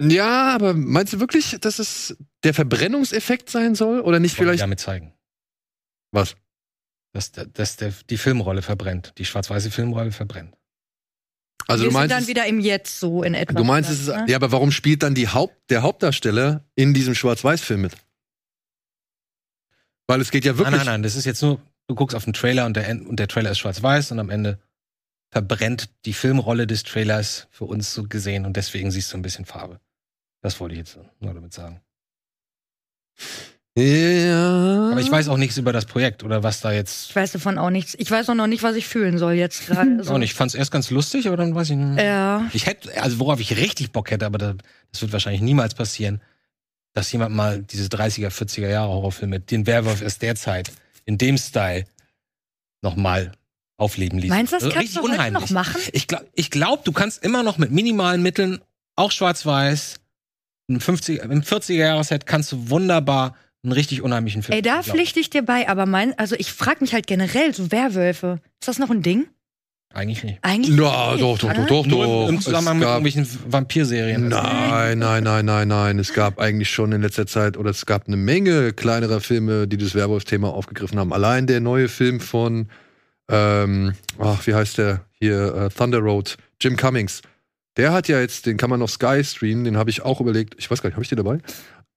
Ja, 0.01 0.55
aber 0.55 0.75
meinst 0.75 1.15
du 1.15 1.21
wirklich, 1.21 1.57
dass 1.61 1.79
es 1.79 2.17
der 2.45 2.53
Verbrennungseffekt 2.53 3.49
sein 3.49 3.75
soll? 3.75 4.01
Oder 4.01 4.21
nicht 4.21 4.37
Wollen 4.39 4.49
vielleicht. 4.49 4.63
damit 4.63 4.81
zeigen. 4.81 5.15
Was? 6.13 6.37
Dass, 7.15 7.33
dass 7.33 7.77
der, 7.77 7.95
die 8.11 8.19
Filmrolle 8.19 8.61
verbrennt. 8.61 9.15
Die 9.17 9.25
schwarz-weiße 9.25 9.71
Filmrolle 9.71 10.13
verbrennt. 10.13 10.55
Also 11.67 11.85
Wir 11.85 11.89
du 11.89 11.95
meinst, 11.95 12.15
sind 12.15 12.21
dann 12.21 12.29
wieder 12.29 12.47
im 12.47 12.61
Jetzt 12.61 13.01
so 13.01 13.23
in 13.23 13.33
etwa. 13.35 13.55
du 13.55 13.65
meinst, 13.65 13.91
es 13.91 14.01
ist, 14.03 14.09
ne? 14.09 14.27
ja, 14.29 14.37
aber 14.37 14.53
warum 14.53 14.71
spielt 14.71 15.03
dann 15.03 15.15
die 15.15 15.29
Haupt, 15.29 15.57
der 15.71 15.83
Hauptdarsteller 15.83 16.65
in 16.75 16.93
diesem 16.95 17.15
Schwarz-Weiß-Film 17.15 17.81
mit? 17.81 17.93
Weil 20.07 20.21
es 20.21 20.31
geht 20.31 20.45
ja 20.45 20.59
wirklich. 20.59 20.77
Nein, 20.77 20.87
nein, 20.87 20.95
nein. 20.97 21.03
Das 21.03 21.17
ist 21.17 21.25
jetzt 21.25 21.43
nur, 21.43 21.61
du 21.89 21.95
guckst 21.95 22.15
auf 22.15 22.25
den 22.25 22.35
Trailer 22.35 22.67
und 22.67 22.77
der, 22.77 22.89
und 22.91 23.17
der 23.17 23.27
Trailer 23.29 23.51
ist 23.51 23.59
schwarz-weiß 23.59 24.13
und 24.13 24.21
am 24.21 24.31
Ende 24.31 24.61
verbrennt 25.37 25.91
die 26.07 26.15
Filmrolle 26.15 26.67
des 26.67 26.83
Trailers 26.83 27.47
für 27.51 27.67
uns 27.67 27.93
so 27.93 28.05
gesehen 28.05 28.47
und 28.47 28.57
deswegen 28.57 28.91
siehst 28.91 29.13
du 29.13 29.19
ein 29.19 29.23
bisschen 29.23 29.45
Farbe. 29.45 29.81
Das 30.41 30.59
wollte 30.61 30.73
ich 30.73 30.79
jetzt 30.79 30.99
nur 31.21 31.35
damit 31.35 31.53
sagen. 31.53 31.83
Ja. 33.77 34.93
Aber 34.93 35.01
ich 35.03 35.11
weiß 35.11 35.29
auch 35.29 35.37
nichts 35.37 35.59
über 35.59 35.75
das 35.75 35.85
Projekt 35.85 36.25
oder 36.25 36.43
was 36.43 36.63
da 36.63 36.73
jetzt. 36.73 37.11
Ich 37.11 37.17
weiß 37.17 37.33
davon 37.33 37.59
auch 37.59 37.69
nichts. 37.69 37.95
Ich 37.99 38.11
weiß 38.11 38.31
auch 38.31 38.35
noch 38.35 38.47
nicht, 38.47 38.63
was 38.63 38.77
ich 38.77 38.87
fühlen 38.87 39.19
soll 39.19 39.35
jetzt 39.35 39.67
gerade. 39.67 40.03
Auch 40.09 40.17
nicht. 40.17 40.31
Ich 40.31 40.35
fand 40.35 40.53
es 40.53 40.55
erst 40.55 40.71
ganz 40.71 40.89
lustig, 40.89 41.27
aber 41.27 41.37
dann 41.37 41.55
weiß 41.55 41.69
ich 41.69 41.77
nicht. 41.77 42.01
Ja. 42.01 42.49
Ich 42.55 42.65
hätte, 42.65 42.99
also 43.03 43.19
worauf 43.19 43.39
ich 43.39 43.59
richtig 43.59 43.93
Bock 43.93 44.11
hätte, 44.11 44.25
aber 44.25 44.39
da, 44.39 44.55
das 44.91 45.03
wird 45.03 45.13
wahrscheinlich 45.13 45.43
niemals 45.43 45.75
passieren, 45.75 46.23
dass 46.95 47.13
jemand 47.13 47.35
mal 47.35 47.63
diese 47.63 47.89
30er, 47.89 48.31
40er 48.31 48.69
Jahre 48.69 48.89
Horrorfilme, 48.89 49.41
den 49.41 49.67
Werwolf 49.67 50.03
aus 50.03 50.19
der 50.19 50.35
Zeit, 50.35 50.73
in 51.05 51.19
dem 51.19 51.37
Style, 51.37 51.85
nochmal 52.81 53.33
aufleben 53.77 54.19
ließ. 54.19 54.31
Meinst 54.31 54.53
du, 54.53 54.57
das 54.57 54.65
Also 54.65 54.77
kannst 54.77 54.97
du 54.97 55.03
heute 55.03 55.31
noch 55.33 55.51
machen? 55.51 55.81
Ich 55.93 56.07
glaube, 56.07 56.27
ich 56.35 56.51
glaub, 56.51 56.85
du 56.85 56.93
kannst 56.93 57.23
immer 57.23 57.43
noch 57.43 57.59
mit 57.59 57.71
minimalen 57.71 58.23
Mitteln, 58.23 58.61
auch 58.97 59.13
schwarz-weiß, 59.13 59.97
im 60.69 60.79
50er, 60.79 61.23
im 61.31 61.43
40er 61.43 61.75
Jahresset 61.75 62.27
kannst 62.27 62.53
du 62.53 62.71
wunderbar 62.71 63.37
einen 63.63 63.73
richtig 63.73 64.03
unheimlichen 64.03 64.43
Film 64.43 64.57
Ey, 64.57 64.63
da 64.63 64.83
pflichte 64.83 65.21
ich 65.21 65.31
dir 65.31 65.43
bei, 65.43 65.69
aber 65.69 65.87
mein, 65.87 66.19
also 66.19 66.37
ich 66.37 66.53
frage 66.53 66.81
mich 66.81 66.93
halt 66.95 67.07
generell, 67.07 67.55
so 67.55 67.71
Werwölfe, 67.71 68.41
ist 68.61 68.69
das 68.69 68.79
noch 68.79 68.91
ein 68.91 69.03
Ding? 69.03 69.27
Eigentlich 69.95 70.25
nicht. 70.25 70.39
Eigentlich. 70.43 70.77
Na, 70.77 71.17
doch, 71.17 71.39
doch, 71.39 71.53
doch, 71.55 71.67
doch, 71.67 71.87
Nur 71.87 72.05
doch. 72.05 72.29
im 72.29 72.41
Zusammenhang 72.41 72.79
mit 72.79 72.87
irgendwelchen 72.87 73.27
Vampirserien. 73.49 74.29
Nein, 74.29 74.99
nein, 74.99 75.25
nein, 75.25 75.47
nein, 75.47 75.69
nein. 75.69 75.99
Es 75.99 76.13
gab 76.13 76.39
eigentlich 76.39 76.69
schon 76.69 76.93
in 76.93 77.01
letzter 77.01 77.27
Zeit, 77.27 77.57
oder 77.57 77.71
es 77.71 77.87
gab 77.87 78.07
eine 78.07 78.19
Menge 78.19 78.75
kleinerer 78.75 79.21
Filme, 79.21 79.67
die 79.67 79.79
das 79.79 79.95
Werwolf-Thema 79.95 80.53
aufgegriffen 80.53 80.99
haben. 80.99 81.15
Allein 81.15 81.47
der 81.47 81.61
neue 81.61 81.89
Film 81.89 82.21
von, 82.21 82.69
ähm, 83.29 83.95
ach, 84.19 84.47
wie 84.47 84.55
heißt 84.55 84.79
der 84.79 85.05
hier, 85.19 85.55
äh, 85.55 85.69
Thunder 85.71 85.99
Road, 85.99 86.37
Jim 86.61 86.77
Cummings. 86.77 87.23
Der 87.77 87.93
hat 87.93 88.09
ja 88.09 88.21
jetzt, 88.21 88.47
den 88.47 88.57
kann 88.57 88.71
man 88.71 88.81
auf 88.83 88.91
Sky 88.91 89.23
streamen, 89.23 89.65
den 89.65 89.77
habe 89.77 89.91
ich 89.91 90.03
auch 90.03 90.21
überlegt. 90.21 90.55
Ich 90.59 90.71
weiß 90.71 90.81
gar 90.83 90.89
nicht, 90.89 90.95
habe 90.97 91.03
ich 91.03 91.09
den 91.11 91.17
dabei? 91.17 91.39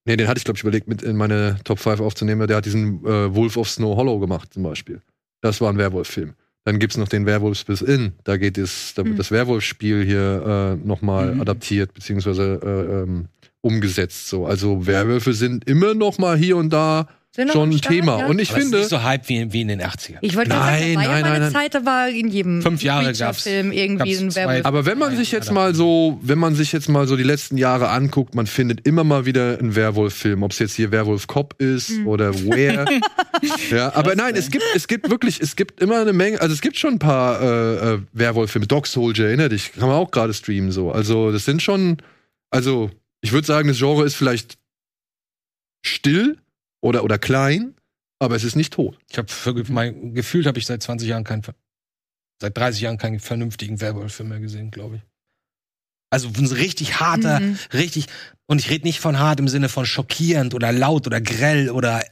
Nee, 0.05 0.17
den 0.17 0.27
hatte 0.27 0.37
ich, 0.39 0.43
glaube 0.43 0.57
ich, 0.57 0.63
überlegt, 0.63 0.87
mit 0.87 1.01
in 1.03 1.15
meine 1.15 1.57
Top 1.63 1.79
5 1.79 1.99
aufzunehmen. 2.01 2.47
Der 2.47 2.57
hat 2.57 2.65
diesen 2.65 3.05
äh, 3.05 3.33
Wolf 3.35 3.55
of 3.57 3.69
Snow 3.69 3.95
Hollow 3.95 4.19
gemacht, 4.19 4.53
zum 4.53 4.63
Beispiel. 4.63 5.01
Das 5.41 5.61
war 5.61 5.69
ein 5.71 5.77
Werwolf-Film. 5.77 6.33
Dann 6.65 6.79
gibt's 6.79 6.97
noch 6.97 7.07
den 7.07 7.25
Werwolfs 7.25 7.63
bis 7.63 7.81
in. 7.81 8.13
Da 8.25 8.35
geht 8.37 8.57
es, 8.57 8.93
da 8.95 9.03
wird 9.03 9.13
Mhm. 9.13 9.17
das 9.17 9.31
Werwolf-Spiel 9.31 10.03
hier 10.03 10.77
äh, 10.81 10.87
nochmal 10.87 11.35
Mhm. 11.35 11.41
adaptiert, 11.41 11.93
beziehungsweise 11.93 12.59
äh, 12.61 13.03
ähm, 13.03 13.27
umgesetzt. 13.61 14.27
So. 14.27 14.45
Also 14.45 14.85
Werwölfe 14.85 15.33
sind 15.33 15.67
immer 15.69 15.93
noch 15.93 16.17
mal 16.17 16.37
hier 16.37 16.57
und 16.57 16.71
da 16.71 17.01
noch 17.01 17.09
schon 17.47 17.69
ein 17.69 17.79
Thema. 17.81 18.19
ja? 18.19 18.25
Und 18.25 18.39
ich 18.39 18.49
Aber 18.49 18.57
es 18.59 18.63
ist 18.65 18.69
finde, 18.71 18.77
nicht 18.79 18.89
so 18.89 19.03
Hype 19.03 19.29
wie, 19.29 19.53
wie 19.53 19.61
in 19.61 19.69
den 19.69 19.81
80ern. 19.81 20.17
Ich 20.21 20.35
wollte 20.35 20.49
gerade 20.49 20.65
sagen, 20.65 20.79
Nein, 20.81 20.93
nein, 20.95 21.03
ja 21.03 21.09
mal 21.09 21.21
nein, 21.21 21.31
eine 21.31 21.39
nein. 21.45 21.51
Zeit, 21.53 21.75
da 21.75 21.85
war 21.85 22.09
in 22.09 22.27
jedem 22.27 22.61
Fünf 22.61 22.83
Jahre 22.83 23.13
gab's- 23.13 23.43
Film 23.43 23.71
irgendwie 23.71 24.11
gab's 24.11 24.21
ein 24.21 24.31
zwei- 24.31 24.41
Werwolf. 24.41 24.65
aber 24.65 24.85
wenn 24.85 24.97
man 24.97 25.15
sich 25.15 25.31
jetzt 25.31 25.51
mal 25.51 25.73
so, 25.73 26.19
wenn 26.21 26.37
man 26.39 26.55
sich 26.55 26.71
jetzt 26.73 26.89
mal 26.89 27.07
so 27.07 27.15
die 27.15 27.23
letzten 27.23 27.57
Jahre 27.57 27.89
anguckt, 27.89 28.35
man 28.35 28.47
findet 28.47 28.85
immer 28.85 29.03
mal 29.03 29.25
wieder 29.25 29.57
einen 29.59 29.75
Werwolf-Film, 29.75 30.43
ob 30.43 30.51
es 30.51 30.59
jetzt 30.59 30.75
hier 30.75 30.91
Werwolf 30.91 31.27
Cop 31.27 31.55
ist 31.61 31.91
Mhm. 31.91 32.07
oder 32.07 32.33
Where. 32.33 32.85
ja, 33.71 33.93
aber 33.95 34.15
nein, 34.15 34.35
es 34.35 34.51
gibt, 34.51 34.63
es 34.75 34.87
gibt 34.87 35.09
wirklich, 35.09 35.39
es 35.39 35.55
gibt 35.55 35.81
immer 35.81 36.01
eine 36.01 36.11
Menge, 36.13 36.41
also 36.41 36.53
es 36.53 36.61
gibt 36.61 36.77
schon 36.77 36.93
ein 36.95 36.99
paar 36.99 37.41
äh, 37.41 37.93
äh, 37.93 37.99
Werwolf-Filme. 38.13 38.67
Dog 38.67 38.87
Soldier, 38.87 39.27
erinner 39.27 39.49
dich, 39.49 39.71
kann 39.73 39.87
man 39.87 39.97
auch 39.97 40.11
gerade 40.11 40.33
streamen 40.33 40.71
so. 40.71 40.91
Also 40.91 41.31
das 41.31 41.45
sind 41.45 41.61
schon, 41.61 41.97
also 42.49 42.89
ich 43.21 43.31
würde 43.31 43.45
sagen, 43.45 43.67
das 43.67 43.77
Genre 43.77 44.05
ist 44.05 44.15
vielleicht 44.15 44.57
still 45.85 46.37
oder 46.81 47.03
oder 47.03 47.17
klein, 47.17 47.75
aber 48.19 48.35
es 48.35 48.43
ist 48.43 48.55
nicht 48.55 48.73
tot. 48.73 48.97
Ich 49.09 49.17
habe 49.17 49.27
mein 49.69 50.13
gefühlt 50.13 50.45
habe 50.45 50.59
ich 50.59 50.65
seit 50.65 50.81
20 50.83 51.07
Jahren 51.09 51.23
keinen 51.23 51.43
seit 52.41 52.57
30 52.57 52.81
Jahren 52.81 52.97
keinen 52.97 53.19
vernünftigen 53.19 53.81
Werwolf-Film 53.81 54.29
mehr 54.29 54.39
gesehen, 54.39 54.71
glaube 54.71 54.97
ich. 54.97 55.01
Also 56.11 56.29
ein 56.29 56.45
richtig 56.47 56.99
harter, 56.99 57.39
Mhm. 57.39 57.57
richtig 57.73 58.07
und 58.47 58.59
ich 58.59 58.69
rede 58.69 58.87
nicht 58.87 58.99
von 58.99 59.19
hart 59.19 59.39
im 59.39 59.47
Sinne 59.47 59.69
von 59.69 59.85
schockierend 59.85 60.53
oder 60.55 60.71
laut 60.71 61.05
oder 61.05 61.21
grell 61.21 61.69
oder 61.69 62.03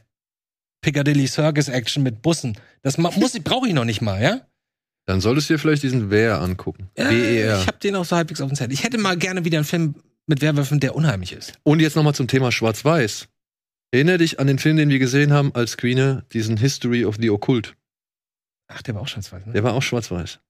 Piccadilly 0.82 1.26
Circus 1.26 1.68
Action 1.68 2.02
mit 2.04 2.22
Bussen. 2.22 2.56
Das 2.82 2.98
muss 2.98 3.34
ich 3.34 3.42
brauche 3.42 3.66
ich 3.66 3.74
noch 3.74 3.84
nicht 3.84 4.00
mal, 4.00 4.22
ja? 4.22 4.40
Dann 5.06 5.20
solltest 5.20 5.48
du 5.48 5.54
dir 5.54 5.58
vielleicht 5.58 5.82
diesen 5.82 6.10
Wer 6.10 6.40
angucken. 6.40 6.90
Äh, 6.94 7.08
W-E-R. 7.08 7.60
Ich 7.62 7.66
habe 7.66 7.78
den 7.78 7.96
auch 7.96 8.04
so 8.04 8.14
halbwegs 8.14 8.40
auf 8.42 8.48
dem 8.50 8.54
Zettel. 8.56 8.74
Ich 8.74 8.84
hätte 8.84 8.98
mal 8.98 9.16
gerne 9.16 9.44
wieder 9.44 9.56
einen 9.58 9.64
Film 9.64 9.94
mit 10.26 10.42
Werwölfen, 10.42 10.78
der 10.80 10.94
unheimlich 10.94 11.32
ist. 11.32 11.54
Und 11.64 11.80
jetzt 11.80 11.96
nochmal 11.96 12.14
zum 12.14 12.28
Thema 12.28 12.52
Schwarz-Weiß. 12.52 13.26
Erinnere 13.90 14.18
dich 14.18 14.38
an 14.38 14.46
den 14.46 14.58
Film, 14.58 14.76
den 14.76 14.90
wir 14.90 14.98
gesehen 14.98 15.32
haben 15.32 15.54
als 15.54 15.72
Screener, 15.72 16.24
diesen 16.32 16.56
History 16.58 17.04
of 17.04 17.16
the 17.20 17.30
Occult. 17.30 17.74
Ach, 18.68 18.82
der 18.82 18.94
war 18.94 19.02
auch 19.02 19.08
schon 19.08 19.22
zwei. 19.22 19.38
Ne? 19.38 19.52
Der 19.52 19.64
war 19.64 19.72
auch 19.72 19.82
schwarz-weiß. 19.82 20.40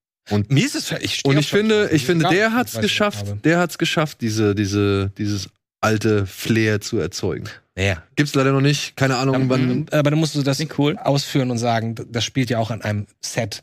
Mir 0.48 0.66
ist 0.66 0.74
es 0.74 0.90
ich 0.90 1.24
Und 1.24 1.38
ich 1.38 1.48
finde, 1.48 1.74
Schwarz-Weiß. 1.74 1.96
ich 1.96 2.06
finde, 2.06 2.28
der 2.28 2.52
hat's 2.52 2.78
geschafft, 2.78 3.44
der 3.44 3.58
hat's 3.60 3.78
geschafft, 3.78 4.20
diese, 4.20 4.54
diese, 4.54 5.10
dieses 5.16 5.48
alte 5.80 6.26
Flair 6.26 6.80
zu 6.80 6.98
erzeugen. 6.98 7.48
Ja. 7.78 8.02
Gibt's 8.16 8.34
leider 8.34 8.52
noch 8.52 8.60
nicht, 8.60 8.96
keine 8.96 9.16
Ahnung, 9.16 9.48
wann. 9.48 9.68
Mhm. 9.68 9.86
Aber 9.92 10.10
dann 10.10 10.18
musst 10.18 10.34
du 10.34 10.42
das 10.42 10.62
cool. 10.76 10.98
ausführen 10.98 11.50
und 11.50 11.58
sagen, 11.58 11.94
das 12.10 12.24
spielt 12.24 12.50
ja 12.50 12.58
auch 12.58 12.70
an 12.70 12.82
einem 12.82 13.06
Set 13.20 13.62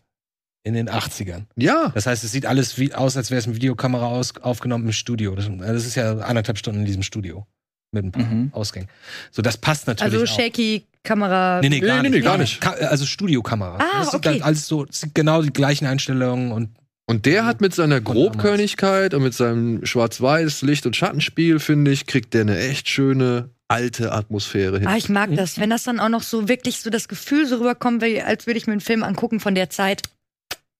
in 0.64 0.74
den 0.74 0.90
80ern. 0.90 1.44
Ja, 1.56 1.92
Das 1.94 2.08
heißt, 2.08 2.24
es 2.24 2.32
sieht 2.32 2.46
alles 2.46 2.80
wie, 2.80 2.94
aus, 2.94 3.18
als 3.18 3.30
wäre 3.30 3.40
es 3.40 3.46
mit 3.46 3.58
Videokamera 3.58 4.08
aus, 4.08 4.36
aufgenommen 4.38 4.86
im 4.86 4.94
Studio. 4.94 5.36
Das, 5.36 5.48
das 5.60 5.86
ist 5.86 5.96
ja 5.96 6.18
anderthalb 6.20 6.58
Stunden 6.58 6.80
in 6.80 6.86
diesem 6.86 7.04
Studio. 7.04 7.46
Mit 7.91 8.06
ein 8.06 8.12
paar 8.12 8.24
Mhm. 8.24 8.50
Ausgängen. 8.54 8.89
So, 9.32 9.41
das 9.41 9.58
passt 9.58 9.88
natürlich 9.88 10.13
Also 10.13 10.26
auch. 10.26 10.38
shaky 10.38 10.86
Kamera. 11.04 11.60
Nee, 11.62 11.69
nee, 11.69 11.80
gar 11.80 11.98
Nee, 11.98 12.02
nicht. 12.04 12.12
nee, 12.12 12.17
nee, 12.19 12.24
gar 12.24 12.38
nicht. 12.38 12.60
Ka 12.62 12.71
also 12.71 13.06
Studiokamera. 13.06 13.78
Ah, 13.80 14.00
das 14.00 14.13
okay. 14.13 14.38
Ist 14.38 14.41
alles 14.43 14.67
so, 14.67 14.86
genau 15.13 15.41
die 15.41 15.54
gleichen 15.54 15.86
Einstellungen 15.86 16.52
und 16.52 16.69
und 17.08 17.28
der 17.28 17.45
hat 17.45 17.62
mit 17.62 17.76
seiner. 17.76 18.02
Grobkörnigkeit 18.02 19.13
und 19.13 19.21
mit 19.21 19.36
seinem 19.36 19.86
Schwarz-Weiß 19.86 20.63
Licht- 20.63 20.88
und 20.88 20.95
Schattenspiel, 20.95 21.60
finde 21.60 21.91
ich, 21.91 22.08
kriegt 22.08 22.34
der 22.34 22.41
eine 22.41 22.58
echt 22.58 22.89
schöne 22.89 23.52
alte 23.67 24.12
Atmosphäre 24.12 24.80
hin. 24.80 24.88
Ah, 24.88 24.98
ich 24.98 25.08
mag 25.10 25.30
das, 25.36 25.60
wenn 25.60 25.69
das 25.69 25.84
dann 25.84 26.00
auch 26.00 26.10
noch 26.10 26.24
so 26.24 26.48
wirklich 26.50 26.80
so 26.80 26.89
das 26.89 27.08
Gefühl 27.08 27.45
so 27.48 27.58
rüberkommt, 27.58 28.04
als 28.04 28.48
würde 28.48 28.58
ich 28.58 28.65
mir 28.65 28.71
einen 28.74 28.82
Film 28.82 29.04
angucken 29.04 29.39
von 29.39 29.54
der 29.54 29.69
Zeit. 29.69 30.02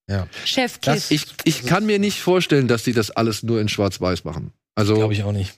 Ja. 0.10 0.28
Chef 0.46 0.80
Das- 0.80 1.10
Kiss. 1.10 1.12
Ich, 1.12 1.28
ich 1.62 1.66
kann 1.68 1.86
mir 1.86 2.00
nicht 2.00 2.20
vorstellen, 2.22 2.68
dass 2.68 2.84
die 2.84 2.94
das 2.94 3.12
alles 3.12 3.44
nur 3.44 3.62
in 3.62 3.70
Schwarz-Weiß 3.70 4.24
machen. 4.24 4.52
Also 4.76 4.96
glaube 4.96 5.14
ich 5.14 5.24
auch 5.24 5.32
nicht. 5.32 5.54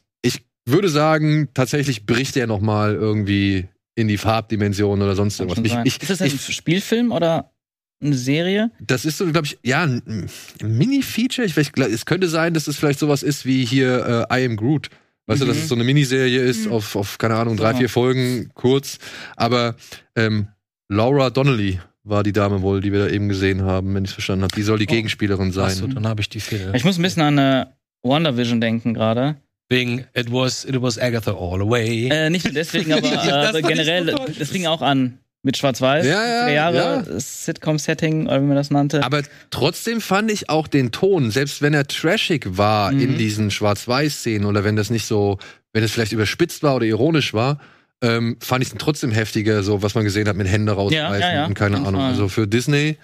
Ich 0.68 0.74
würde 0.74 0.90
sagen, 0.90 1.48
tatsächlich 1.54 2.06
bricht 2.06 2.36
er 2.38 2.46
noch 2.46 2.60
mal 2.60 2.94
irgendwie 2.94 3.68
in 3.96 4.08
die 4.08 4.18
Farbdimension 4.18 5.02
oder 5.02 5.16
sonst 5.16 5.38
Kann 5.38 5.48
irgendwas. 5.50 5.80
Ich, 5.86 5.96
ich, 5.96 6.02
ist 6.02 6.10
das 6.12 6.22
ein 6.22 6.28
ich, 6.28 6.56
Spielfilm 6.56 7.12
oder 7.12 7.52
eine 8.04 8.14
Serie? 8.16 8.70
das 8.80 9.06
ist 9.06 9.18
so, 9.18 9.26
glaube 9.32 9.48
ich, 9.48 9.58
ja, 9.64 9.84
ein, 9.84 10.30
Mini-Feature. 10.62 11.46
Ich 11.48 11.56
weiß, 11.58 11.72
es 11.92 12.06
könnte 12.06 12.28
sein, 12.28 12.54
dass 12.54 12.68
es 12.68 12.78
vielleicht 12.78 13.00
sowas 13.00 13.24
ist 13.24 13.46
wie 13.46 13.66
hier 13.66 14.28
äh, 14.30 14.42
I 14.42 14.46
Am 14.46 14.56
Groot. 14.58 14.90
Weißt 15.26 15.42
du, 15.42 15.46
dass 15.46 15.58
Mhm. 15.58 15.62
es 15.64 15.68
so 15.70 15.76
eine 15.76 15.84
Miniserie 15.84 16.42
ist 16.42 16.66
Mhm. 16.68 16.72
auf, 16.74 16.96
auf, 16.96 17.18
keine 17.18 17.36
Ahnung, 17.36 17.58
drei, 17.58 17.72
Ja. 17.72 17.78
vier 17.78 17.90
Folgen, 17.90 18.52
kurz. 18.54 18.98
Aber 19.36 19.76
ähm, 20.16 20.48
Laura 20.90 21.30
Donnelly 21.30 21.80
war 22.04 22.24
die 22.24 22.32
Dame 22.34 22.62
wohl, 22.62 22.80
die 22.82 22.92
wir 22.94 23.00
da 23.00 23.08
eben 23.10 23.28
gesehen 23.28 23.64
haben, 23.64 23.94
wenn 23.96 24.04
ich 24.06 24.12
es 24.12 24.14
verstanden 24.14 24.44
habe. 24.44 24.56
Die 24.56 24.62
soll 24.64 24.80
die 24.80 24.86
Oh. 24.88 24.94
Gegenspielerin 24.94 25.52
sein. 25.52 25.66
Achso, 25.66 25.88
dann 25.88 26.08
habe 26.08 26.22
ich 26.22 26.30
die 26.30 26.40
Fehler. 26.40 26.74
Ich 26.76 26.86
muss 26.86 26.98
ein 26.98 27.02
bisschen 27.02 27.24
an 27.24 27.38
äh, 27.38 27.66
WandaVision 28.04 28.62
denken 28.62 28.94
gerade. 28.94 29.36
Wegen 29.70 30.06
It 30.16 30.32
was, 30.32 30.64
it 30.66 30.82
was 30.82 30.98
Agatha 30.98 31.32
all 31.32 31.60
the 31.60 31.70
way. 31.70 32.08
Äh, 32.10 32.30
nicht 32.30 32.46
nur 32.46 32.54
deswegen, 32.54 32.94
aber 32.94 33.08
Ja, 33.14 33.52
äh, 33.52 33.60
ich 33.60 33.66
generell, 33.68 34.10
so 34.12 34.26
das 34.40 34.50
fing 34.50 34.66
auch 34.66 34.82
an 34.82 35.20
mit 35.44 35.56
Schwarz-Weiß. 35.58 36.06
Ja, 36.06 36.12
ja, 36.26 36.46
70er 36.48 36.52
Jahre 36.54 36.76
ja. 37.08 37.20
Sitcom-Setting, 37.20 38.28
oder 38.28 38.42
wie 38.42 38.46
man 38.46 38.56
das 38.56 38.72
nannte. 38.72 39.04
Aber 39.04 39.22
trotzdem 39.50 40.02
fand 40.02 40.32
ich 40.32 40.50
auch 40.50 40.68
den 40.68 40.92
Ton, 40.92 41.32
selbst 41.32 41.62
wenn 41.62 41.74
er 41.74 41.86
trashig 41.88 42.58
war 42.58 42.92
Mhm. 42.92 43.00
in 43.02 43.18
diesen 43.18 43.52
Schwarz-Weiß-Szenen 43.52 44.46
oder 44.46 44.64
wenn 44.64 44.76
das 44.76 44.90
nicht 44.90 45.06
so, 45.06 45.38
wenn 45.74 45.84
es 45.84 45.92
vielleicht 45.92 46.12
überspitzt 46.12 46.64
war 46.64 46.76
oder 46.76 46.86
ironisch 46.86 47.34
war, 47.34 47.60
ähm, 48.02 48.38
fand 48.40 48.64
ich 48.64 48.72
es 48.72 48.76
trotzdem 48.78 49.12
heftiger, 49.12 49.64
so 49.64 49.82
was 49.82 49.96
man 49.96 50.04
gesehen 50.04 50.28
hat 50.28 50.36
mit 50.36 50.48
Hände 50.48 50.72
rausreißen 50.74 51.20
Ja, 51.22 51.34
ja, 51.34 51.46
und 51.46 51.54
keine 51.56 51.78
Ahnung. 51.78 52.02
Also 52.02 52.28
für 52.30 52.48
Disney 52.48 52.98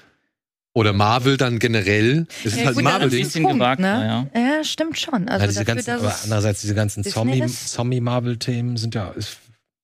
oder 0.73 0.93
Marvel 0.93 1.37
dann 1.37 1.59
generell, 1.59 2.25
es 2.39 2.53
ist 2.53 2.57
Ja, 2.59 2.65
halt 2.65 2.75
gut, 2.75 2.81
ein 2.81 2.91
Marvel-Ding. 2.91 3.21
ist 3.21 3.27
bisschen 3.27 3.43
Punkt, 3.43 3.57
gewagter, 3.59 3.99
ne? 3.99 4.29
Ja, 4.35 4.63
stimmt 4.63 4.99
schon. 4.99 5.29
Also 5.29 5.43
ja, 5.43 5.47
diese 5.47 5.59
dafür, 5.65 5.75
ganzen, 5.75 5.91
dass 5.91 6.01
aber 6.01 6.23
andererseits 6.23 6.61
diese 6.61 6.75
ganzen 6.75 7.03
Disney 7.03 7.13
Zombie, 7.13 7.39
ist. 7.41 7.69
Zombie-Marvel-Themen 7.73 8.77
sind 8.77 8.95
ja, 8.95 9.13
es 9.17 9.37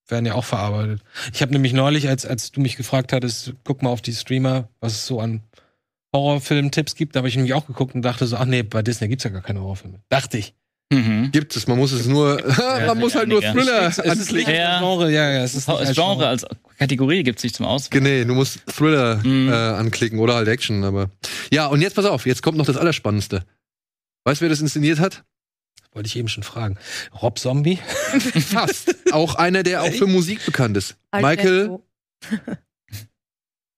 werden 0.07 0.25
ja 0.25 0.33
auch 0.33 0.45
verarbeitet. 0.45 1.01
Ich 1.33 1.41
habe 1.43 1.51
nämlich 1.51 1.73
neulich, 1.73 2.09
als, 2.09 2.25
als 2.25 2.51
du 2.51 2.61
mich 2.61 2.75
gefragt 2.77 3.13
hattest, 3.13 3.53
guck 3.63 3.83
mal 3.83 3.89
auf 3.91 4.01
die 4.01 4.13
Streamer, 4.13 4.67
was 4.79 4.93
es 4.93 5.05
so 5.05 5.19
an 5.19 5.41
Horrorfilm-Tipps 6.15 6.95
gibt, 6.95 7.15
da 7.15 7.19
habe 7.19 7.27
ich 7.29 7.35
nämlich 7.35 7.53
auch 7.53 7.67
geguckt 7.67 7.93
und 7.93 8.01
dachte 8.01 8.25
so, 8.25 8.35
ach 8.37 8.45
nee, 8.45 8.63
bei 8.63 8.81
Disney 8.81 9.07
gibt's 9.07 9.23
ja 9.23 9.29
gar 9.29 9.43
keine 9.43 9.61
Horrorfilme. 9.61 9.99
Dachte 10.09 10.39
ich. 10.39 10.55
Mhm. 10.91 11.31
Gibt 11.31 11.55
es, 11.55 11.67
man 11.67 11.77
muss 11.77 11.91
es 11.91 12.07
nur, 12.07 12.41
man 12.87 12.97
muss 12.97 13.13
halt 13.13 13.27
nur. 13.29 13.41
Thriller 13.41 13.87
Es 13.87 13.99
ist 13.99 14.09
anklicken. 14.09 14.35
nicht 14.37 14.47
Ja. 14.59 14.71
als 14.77 14.79
Genre, 14.81 15.11
ja, 15.11 15.29
ja, 15.31 15.43
es 15.43 15.53
ist 15.55 15.67
nicht 15.67 15.77
Als 15.77 15.93
Genre, 15.95 16.27
als 16.27 16.45
Kategorie 16.79 17.21
gibt 17.23 17.37
es 17.37 17.41
sich 17.43 17.53
zum 17.53 17.67
Auswählen. 17.67 18.03
Nee, 18.03 18.25
du 18.25 18.33
musst 18.33 18.65
Thriller 18.65 19.17
Mhm. 19.23 19.49
äh, 19.49 19.53
anklicken 19.53 20.17
oder 20.19 20.33
halt 20.35 20.47
Action, 20.47 20.83
aber. 20.83 21.11
Ja, 21.51 21.67
und 21.67 21.81
jetzt 21.81 21.95
pass 21.95 22.05
auf, 22.05 22.25
jetzt 22.25 22.41
kommt 22.41 22.57
noch 22.57 22.65
das 22.65 22.75
Allerspannendste. 22.77 23.45
Weißt 24.25 24.41
du, 24.41 24.43
wer 24.43 24.49
das 24.49 24.61
inszeniert 24.61 24.99
hat? 24.99 25.23
Wollte 25.91 26.07
ich 26.07 26.15
eben 26.17 26.27
schon 26.27 26.43
fragen. 26.43 26.77
Rob 27.21 27.37
Zombie? 27.39 27.77
Fast. 28.49 28.95
auch 29.11 29.35
einer, 29.35 29.61
der 29.63 29.83
auch 29.83 29.91
für 29.91 30.07
Musik 30.07 30.43
bekannt 30.45 30.75
ist. 30.77 30.97
Michael, 31.13 31.61
Alberto. 31.61 31.85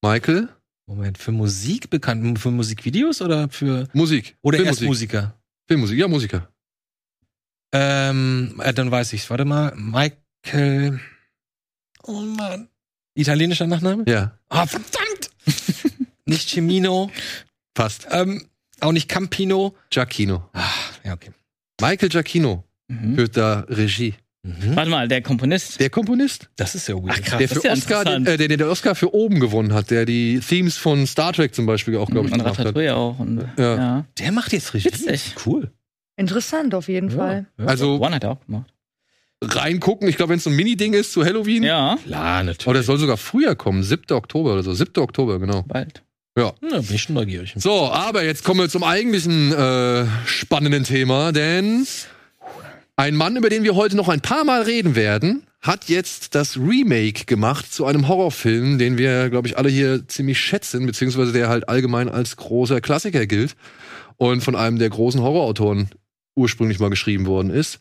Michael, 0.02 0.48
Moment, 0.86 1.18
für 1.18 1.32
Musik 1.32 1.90
bekannt? 1.90 2.38
Für 2.38 2.50
Musikvideos 2.50 3.22
oder 3.22 3.48
für. 3.48 3.88
Musik. 3.92 4.36
Oder 4.42 4.58
erst 4.58 4.78
Filmmusik. 4.80 5.12
Musiker? 5.12 5.38
Filmmusik, 5.68 5.98
ja, 5.98 6.08
Musiker. 6.08 6.48
Ähm, 7.72 8.60
äh, 8.62 8.72
dann 8.74 8.90
weiß 8.90 9.12
ich's. 9.14 9.30
Warte 9.30 9.44
mal. 9.44 9.72
Michael. 9.76 11.00
Oh 12.04 12.20
Mann. 12.20 12.68
Italienischer 13.14 13.66
Nachname? 13.66 14.04
Ja, 14.08 14.32
Ah, 14.48 14.66
verdammt! 14.66 15.30
nicht 16.26 16.48
Cimino. 16.48 17.10
fast. 17.76 18.06
Ähm, 18.10 18.46
auch 18.80 18.92
nicht 18.92 19.08
Campino. 19.08 19.74
Giacchino. 19.90 20.48
Ah, 20.52 20.62
ja, 21.04 21.12
okay. 21.14 21.30
Michael 21.80 22.08
Giacchino 22.08 22.64
Mhm. 22.88 23.14
führt 23.14 23.36
da 23.36 23.60
Regie. 23.68 24.14
Mhm. 24.42 24.74
Warte 24.76 24.90
mal, 24.90 25.06
der 25.08 25.22
Komponist. 25.22 25.78
Der 25.80 25.88
Komponist, 25.88 26.50
Das 26.56 26.74
ist 26.74 26.88
ja 26.88 26.96
weird. 26.96 27.10
Ach, 27.12 27.22
krass. 27.22 27.38
der 27.38 27.48
für 27.48 27.54
ist 27.58 27.64
ja 27.64 27.72
Oscar, 27.72 28.04
den, 28.04 28.26
äh, 28.26 28.36
der, 28.36 28.48
der 28.48 28.56
den 28.58 28.66
Oscar 28.68 28.94
für 28.94 29.14
oben 29.14 29.38
gewonnen 29.40 29.72
hat, 29.72 29.90
der 29.90 30.04
die 30.04 30.40
Themes 30.40 30.76
von 30.76 31.06
Star 31.06 31.32
Trek 31.32 31.54
zum 31.54 31.64
Beispiel 31.64 31.96
auch, 31.96 32.10
glaube 32.10 32.26
ich, 32.26 32.32
und 32.34 32.40
gemacht 32.40 32.58
hat. 32.58 32.76
Auch. 32.90 33.18
Und, 33.20 33.46
Ja. 33.56 33.76
ja. 33.76 34.04
Der 34.18 34.32
macht 34.32 34.52
jetzt 34.52 34.74
Regie. 34.74 34.86
Witzig. 34.86 35.34
Cool. 35.46 35.70
Interessant 36.22 36.74
auf 36.74 36.88
jeden 36.88 37.10
Fall. 37.10 37.46
Ja. 37.58 37.66
Also 37.66 38.00
One 38.00 38.14
hat 38.14 38.24
er 38.24 38.30
auch 38.30 38.46
gemacht. 38.46 38.72
reingucken, 39.42 40.08
ich 40.08 40.16
glaube, 40.16 40.30
wenn 40.30 40.38
es 40.38 40.44
so 40.44 40.50
ein 40.50 40.56
Mini-Ding 40.56 40.92
ist 40.94 41.12
zu 41.12 41.24
Halloween. 41.24 41.64
Ja, 41.64 41.98
Klar, 42.04 42.44
natürlich. 42.44 42.68
Oder 42.68 42.80
es 42.80 42.86
soll 42.86 42.98
sogar 42.98 43.16
früher 43.16 43.56
kommen, 43.56 43.82
7. 43.82 44.12
Oktober 44.12 44.52
oder 44.52 44.62
so. 44.62 44.72
7. 44.72 45.02
Oktober, 45.02 45.38
genau. 45.40 45.62
bald. 45.66 46.02
Ja, 46.38 46.52
bin 46.60 46.82
ich 46.94 47.02
schon 47.02 47.14
neugierig. 47.16 47.52
So, 47.56 47.90
aber 47.90 48.24
jetzt 48.24 48.44
kommen 48.44 48.60
wir 48.60 48.68
zum 48.70 48.84
eigentlichen 48.84 49.52
äh, 49.52 50.06
spannenden 50.24 50.84
Thema, 50.84 51.32
denn 51.32 51.84
ein 52.96 53.16
Mann, 53.16 53.36
über 53.36 53.50
den 53.50 53.64
wir 53.64 53.74
heute 53.74 53.96
noch 53.96 54.08
ein 54.08 54.20
paar 54.20 54.44
Mal 54.44 54.62
reden 54.62 54.94
werden, 54.94 55.42
hat 55.60 55.88
jetzt 55.88 56.34
das 56.34 56.56
Remake 56.56 57.24
gemacht 57.26 57.72
zu 57.72 57.84
einem 57.84 58.08
Horrorfilm, 58.08 58.78
den 58.78 58.96
wir, 58.96 59.28
glaube 59.28 59.48
ich, 59.48 59.58
alle 59.58 59.68
hier 59.68 60.06
ziemlich 60.08 60.40
schätzen, 60.40 60.86
beziehungsweise 60.86 61.32
der 61.32 61.48
halt 61.48 61.68
allgemein 61.68 62.08
als 62.08 62.36
großer 62.36 62.80
Klassiker 62.80 63.26
gilt 63.26 63.54
und 64.16 64.42
von 64.42 64.56
einem 64.56 64.78
der 64.78 64.88
großen 64.90 65.20
Horrorautoren 65.20 65.90
ursprünglich 66.34 66.78
mal 66.80 66.90
geschrieben 66.90 67.26
worden 67.26 67.50
ist. 67.50 67.80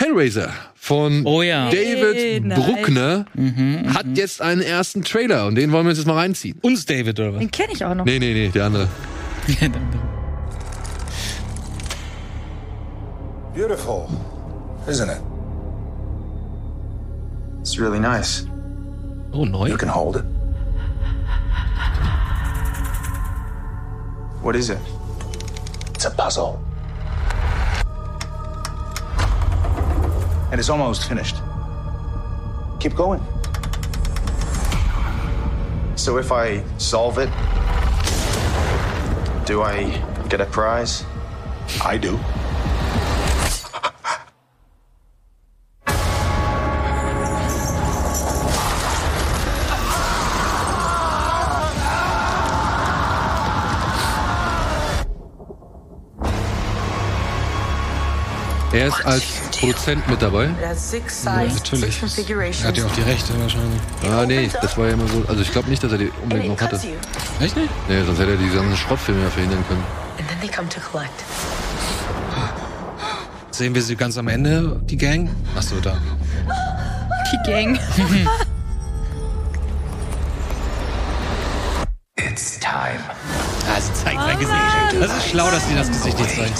Hellraiser 0.00 0.50
von 0.74 1.26
Oh 1.26 1.42
ja. 1.42 1.68
David 1.70 2.14
Hey, 2.16 2.40
nice. 2.40 2.58
Bruckner 2.58 3.26
Mhm, 3.34 3.94
hat 3.94 4.06
jetzt 4.16 4.40
einen 4.40 4.62
ersten 4.62 5.02
Trailer 5.02 5.46
und 5.46 5.56
den 5.56 5.72
wollen 5.72 5.84
wir 5.84 5.90
uns 5.90 5.98
jetzt 5.98 6.06
mal 6.06 6.14
reinziehen. 6.14 6.58
Uns 6.62 6.86
David, 6.86 7.20
oder 7.20 7.34
was? 7.34 7.40
Den 7.40 7.50
kenne 7.50 7.72
ich 7.74 7.84
auch 7.84 7.94
noch. 7.94 8.04
Nee, 8.06 8.18
nee, 8.18 8.32
nee, 8.32 8.48
der 8.48 8.64
andere. 8.64 8.88
Beautiful, 13.54 14.08
isn't 14.86 15.10
it? 15.10 15.20
It's 17.60 17.78
really 17.78 17.98
nice. 18.00 18.46
Oh, 19.32 19.44
neu? 19.44 19.66
You 19.68 19.76
can 19.76 19.88
hold 19.88 20.16
it. 20.16 20.24
What 24.42 24.56
is 24.56 24.70
it? 24.70 24.78
It's 25.94 26.06
a 26.06 26.10
puzzle. 26.10 26.58
And 30.50 30.58
it's 30.58 30.68
almost 30.68 31.08
finished. 31.08 31.36
Keep 32.80 32.96
going. 32.96 33.22
So 35.96 36.18
if 36.18 36.32
I 36.32 36.64
solve 36.78 37.18
it, 37.18 37.30
do 39.46 39.62
I 39.62 39.84
get 40.28 40.40
a 40.40 40.46
prize? 40.46 41.04
I 41.84 41.98
do. 41.98 42.18
Er 58.72 58.86
ist 58.86 59.04
als 59.04 59.39
Produzent 59.60 60.08
mit 60.08 60.22
dabei. 60.22 60.44
Ja, 60.44 60.72
natürlich. 61.52 62.02
Er 62.02 62.68
hat 62.68 62.76
ja 62.78 62.86
auch 62.86 62.92
die 62.92 63.02
Rechte 63.02 63.38
wahrscheinlich. 63.38 63.80
Ah, 64.02 64.24
nee, 64.26 64.50
das 64.60 64.78
war 64.78 64.86
ja 64.86 64.94
immer 64.94 65.06
so. 65.06 65.22
Also 65.28 65.42
ich 65.42 65.52
glaube 65.52 65.68
nicht, 65.68 65.84
dass 65.84 65.92
er 65.92 65.98
die 65.98 66.10
unbedingt 66.22 66.48
noch 66.48 66.60
hatte. 66.60 66.80
Echt 67.40 67.56
nicht? 67.56 67.68
Nee, 67.86 68.02
sonst 68.04 68.18
hätte 68.20 68.30
er 68.30 68.38
die 68.38 68.48
ganzen 68.48 68.74
Schrottfilme 68.76 69.22
ja 69.22 69.28
verhindern 69.28 69.62
können. 69.68 69.84
And 70.18 70.26
then 70.28 70.40
they 70.40 70.48
come 70.48 70.66
to 70.70 70.80
collect. 70.80 71.12
Sehen 73.50 73.74
wir 73.74 73.82
sie 73.82 73.96
ganz 73.96 74.16
am 74.16 74.28
Ende, 74.28 74.80
die 74.84 74.96
Gang? 74.96 75.28
Achso, 75.54 75.78
da. 75.80 75.98
Die 77.30 77.50
Gang. 77.50 77.78
It's 82.16 82.58
time. 82.60 83.00
Ah, 83.68 83.78
sie 83.80 83.92
zeigt 83.92 84.20
sein 84.20 84.38
Gesicht. 84.38 84.56
Das 85.00 85.12
ist 85.18 85.28
schlau, 85.28 85.50
dass 85.50 85.68
sie 85.68 85.74
das 85.74 85.88
Gesicht 85.88 86.18
nicht 86.18 86.30
zeigen. 86.30 86.54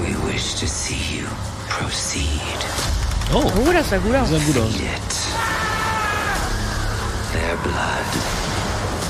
We 0.00 0.16
wish 0.28 0.54
to 0.56 0.66
see 0.66 1.18
you 1.18 1.26
proceed. 1.80 2.60
Oh, 3.32 3.50
Oh, 3.56 3.72
das 3.72 3.90
sah 3.90 3.98
gut 3.98 4.14
aus. 4.14 4.28
sah 4.30 4.38
gut 4.38 4.56
aus. 4.58 4.74
Their 7.32 7.56
blood. 7.62 8.10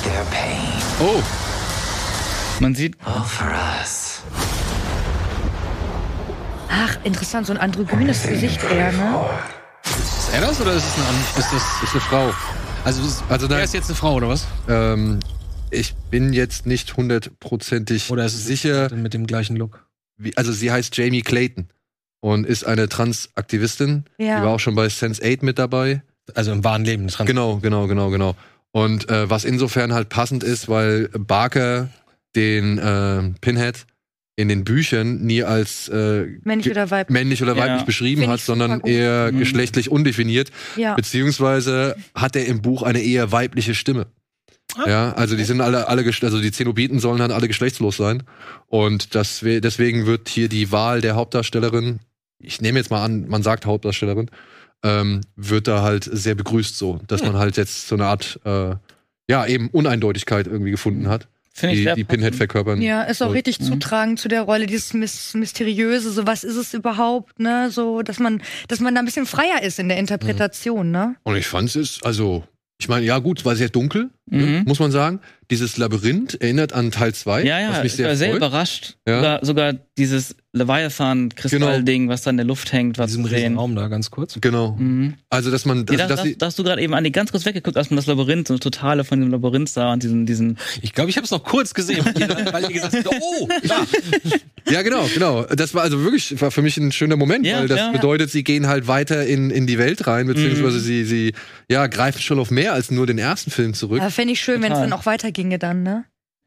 Their 0.02 0.24
pain. 0.30 0.72
Oh, 1.00 1.22
Man 2.60 2.74
sieht, 2.74 2.96
All 3.04 3.22
for 3.24 3.48
us. 3.80 4.20
Ach, 6.68 6.96
interessant, 7.04 7.46
so 7.46 7.52
ein 7.52 7.58
androgynes 7.58 8.22
Gesicht 8.26 8.62
eher, 8.64 8.92
ne? 8.92 9.28
Ist 9.84 10.32
er 10.32 10.40
das 10.40 10.60
oder 10.60 10.72
ist 10.72 10.84
es 10.84 10.94
eine? 10.96 11.18
Ist 11.44 11.52
das. 11.52 11.82
ist 11.82 11.92
eine 11.92 12.00
Frau. 12.00 12.34
Also, 12.84 13.02
Also 13.28 13.46
da- 13.48 13.58
er 13.58 13.64
ist 13.64 13.74
jetzt 13.74 13.88
eine 13.88 13.96
Frau, 13.96 14.14
oder 14.14 14.28
was? 14.28 14.46
Ähm, 14.68 15.20
ich 15.70 15.94
bin 16.10 16.32
jetzt 16.32 16.66
nicht 16.66 16.96
hundertprozentig 16.96 18.04
sicher. 18.28 18.92
mit 18.94 19.14
dem 19.14 19.26
gleichen 19.26 19.56
Look? 19.56 19.86
Wie, 20.18 20.36
also 20.36 20.50
sie 20.52 20.72
heißt 20.72 20.96
Jamie 20.96 21.22
Clayton 21.22 21.68
und 22.20 22.46
ist 22.46 22.64
eine 22.64 22.88
Transaktivistin. 22.88 24.04
Ja. 24.18 24.38
Die 24.40 24.44
war 24.46 24.50
auch 24.54 24.60
schon 24.60 24.74
bei 24.74 24.88
Sense 24.88 25.22
8 25.24 25.42
mit 25.42 25.58
dabei. 25.58 26.02
Also 26.34 26.52
im 26.52 26.64
wahren 26.64 26.84
Leben. 26.84 27.06
Trans 27.08 27.26
Genau, 27.28 27.56
genau, 27.58 27.86
genau, 27.86 28.10
genau. 28.10 28.34
Und 28.72 29.08
äh, 29.08 29.30
was 29.30 29.44
insofern 29.44 29.92
halt 29.94 30.08
passend 30.08 30.42
ist, 30.44 30.68
weil 30.68 31.08
Barker 31.10 31.88
den 32.34 32.78
äh, 32.78 33.22
Pinhead 33.40 33.86
in 34.38 34.48
den 34.48 34.64
Büchern 34.64 35.22
nie 35.22 35.42
als 35.44 35.88
äh, 35.88 36.26
Männlich 36.44 36.70
oder 36.70 36.90
weiblich. 36.90 37.12
männlich 37.14 37.42
oder 37.42 37.56
Ja. 37.56 37.62
weiblich 37.62 37.84
beschrieben 37.86 38.22
Find 38.22 38.32
hat, 38.34 38.40
sondern 38.40 38.80
eher 38.82 39.32
Mhm. 39.32 39.38
geschlechtlich 39.38 39.90
undefiniert. 39.90 40.50
Ja. 40.76 40.94
Beziehungsweise 40.94 41.96
hat 42.14 42.36
er 42.36 42.44
im 42.46 42.60
Buch 42.60 42.82
eine 42.82 43.00
eher 43.00 43.32
weibliche 43.32 43.74
Stimme. 43.74 44.06
Ah. 44.76 44.88
Ja, 44.88 45.12
also 45.12 45.36
die 45.36 45.44
sind 45.44 45.60
alle, 45.60 45.88
alle, 45.88 46.04
also 46.04 46.40
die 46.40 46.52
Zenobiten 46.52 46.98
sollen 46.98 47.18
dann 47.18 47.30
alle 47.30 47.48
geschlechtslos 47.48 47.96
sein. 47.96 48.24
Und 48.66 49.14
das, 49.14 49.42
we- 49.42 49.60
deswegen 49.60 50.06
wird 50.06 50.28
hier 50.28 50.48
die 50.48 50.72
Wahl 50.72 51.00
der 51.00 51.14
Hauptdarstellerin, 51.14 52.00
ich 52.38 52.60
nehme 52.60 52.78
jetzt 52.78 52.90
mal 52.90 53.02
an, 53.04 53.26
man 53.28 53.42
sagt 53.42 53.64
Hauptdarstellerin, 53.64 54.30
ähm, 54.82 55.22
wird 55.36 55.68
da 55.68 55.82
halt 55.82 56.04
sehr 56.04 56.34
begrüßt 56.34 56.76
so, 56.76 57.00
dass 57.06 57.22
Hm. 57.22 57.28
man 57.28 57.38
halt 57.38 57.56
jetzt 57.56 57.88
so 57.88 57.94
eine 57.94 58.06
Art, 58.06 58.38
äh, 58.44 58.74
ja, 59.30 59.46
eben 59.46 59.68
Uneindeutigkeit 59.70 60.46
irgendwie 60.46 60.70
gefunden 60.72 61.08
hat, 61.08 61.26
finde 61.54 61.74
ich 61.74 61.80
die, 61.80 61.84
sehr 61.84 61.94
die 61.94 62.04
Pinhead 62.04 62.34
verkörpern. 62.34 62.82
Ja, 62.82 63.02
ist 63.04 63.22
auch 63.22 63.28
soll. 63.28 63.36
richtig 63.36 63.60
zutragend 63.60 64.20
zu 64.20 64.28
der 64.28 64.42
Rolle, 64.42 64.66
dieses 64.66 64.92
Mys 64.92 65.32
Mysteriöse, 65.34 66.10
so 66.12 66.26
was 66.26 66.44
ist 66.44 66.56
es 66.56 66.74
überhaupt, 66.74 67.40
ne? 67.40 67.70
So, 67.70 68.02
dass 68.02 68.18
man, 68.18 68.42
dass 68.68 68.80
man 68.80 68.94
da 68.94 69.00
ein 69.00 69.06
bisschen 69.06 69.24
freier 69.26 69.62
ist 69.62 69.78
in 69.78 69.88
der 69.88 69.96
Interpretation, 69.96 70.90
ne? 70.90 71.16
Und 71.22 71.36
ich 71.36 71.46
fand 71.46 71.74
es, 71.74 72.00
also, 72.02 72.44
ich 72.78 72.88
meine, 72.88 73.06
ja 73.06 73.18
gut, 73.18 73.44
war 73.44 73.56
sehr 73.56 73.68
dunkel, 73.70 74.10
ne, 74.26 74.42
Mhm. 74.60 74.64
muss 74.66 74.78
man 74.80 74.90
sagen. 74.90 75.20
Dieses 75.50 75.76
Labyrinth 75.76 76.34
erinnert 76.40 76.72
an 76.72 76.90
Teil 76.90 77.14
2, 77.14 77.44
Ja, 77.44 77.60
ja, 77.60 77.70
was 77.70 77.82
mich 77.84 77.92
ich 77.94 77.98
war 78.00 78.06
sehr 78.08 78.16
sehr 78.16 78.28
freut. 78.30 78.36
überrascht. 78.38 78.96
Ja. 79.06 79.16
Sogar, 79.18 79.44
sogar 79.44 79.72
dieses 79.96 80.34
Leviathan-Kristall-Ding, 80.52 82.08
was 82.08 82.22
da 82.22 82.30
in 82.30 82.36
der 82.36 82.46
Luft 82.46 82.72
hängt, 82.72 82.98
In 82.98 83.06
diesem 83.06 83.26
sehen. 83.26 83.56
Raum 83.56 83.74
da, 83.74 83.88
ganz 83.88 84.10
kurz. 84.10 84.38
Genau. 84.40 84.72
Mhm. 84.78 85.14
Also, 85.30 85.50
dass 85.50 85.64
man, 85.64 85.80
also, 85.80 85.96
da, 85.96 86.06
dass 86.08 86.18
da, 86.20 86.24
sie, 86.24 86.36
da 86.38 86.46
hast 86.46 86.58
du 86.58 86.64
gerade 86.64 86.80
eben 86.82 86.94
Andi 86.94 87.10
ganz 87.10 87.30
kurz 87.30 87.44
weggeguckt, 87.44 87.76
als 87.76 87.90
man 87.90 87.96
das 87.96 88.06
Labyrinth, 88.06 88.48
so 88.48 88.54
eine 88.54 88.60
totale 88.60 89.04
von 89.04 89.20
dem 89.20 89.30
Labyrinth 89.30 89.68
sah 89.68 89.92
und 89.92 90.02
diesen, 90.02 90.26
diesen 90.26 90.58
Ich 90.82 90.92
glaube, 90.92 91.10
ich 91.10 91.16
habe 91.16 91.24
es 91.24 91.30
noch 91.30 91.44
kurz 91.44 91.74
gesehen, 91.74 92.04
weil 92.52 92.62
ihr 92.64 92.70
gesagt 92.72 92.94
habt, 92.94 93.08
oh, 93.20 93.48
ja. 93.62 93.86
ja, 94.70 94.82
genau, 94.82 95.06
genau. 95.12 95.44
Das 95.44 95.74
war 95.74 95.82
also 95.82 96.02
wirklich, 96.02 96.40
war 96.40 96.50
für 96.50 96.62
mich 96.62 96.76
ein 96.78 96.92
schöner 96.92 97.16
Moment, 97.16 97.46
Ja, 97.46 97.60
weil 97.60 97.68
das 97.68 97.78
ja. 97.78 97.92
bedeutet, 97.92 98.30
sie 98.30 98.44
gehen 98.44 98.66
halt 98.66 98.86
weiter 98.88 99.26
in, 99.26 99.50
in 99.50 99.66
die 99.66 99.78
Welt 99.78 100.06
rein, 100.06 100.26
beziehungsweise 100.26 100.78
Mhm. 100.78 100.82
sie, 100.82 101.04
sie, 101.04 101.32
ja, 101.70 101.86
greifen 101.86 102.20
schon 102.20 102.38
auf 102.38 102.50
mehr 102.50 102.72
als 102.72 102.90
nur 102.90 103.06
den 103.06 103.18
ersten 103.18 103.50
Film 103.50 103.74
zurück. 103.74 104.00
Aber 104.00 104.10
fände 104.10 104.32
ich 104.32 104.40
schön, 104.40 104.62
wenn 104.62 104.72
es 104.72 104.78
dann 104.78 104.92
auch 104.92 105.06
weiterginge 105.36 105.58
dann, 105.58 105.82
ne? 105.82 106.04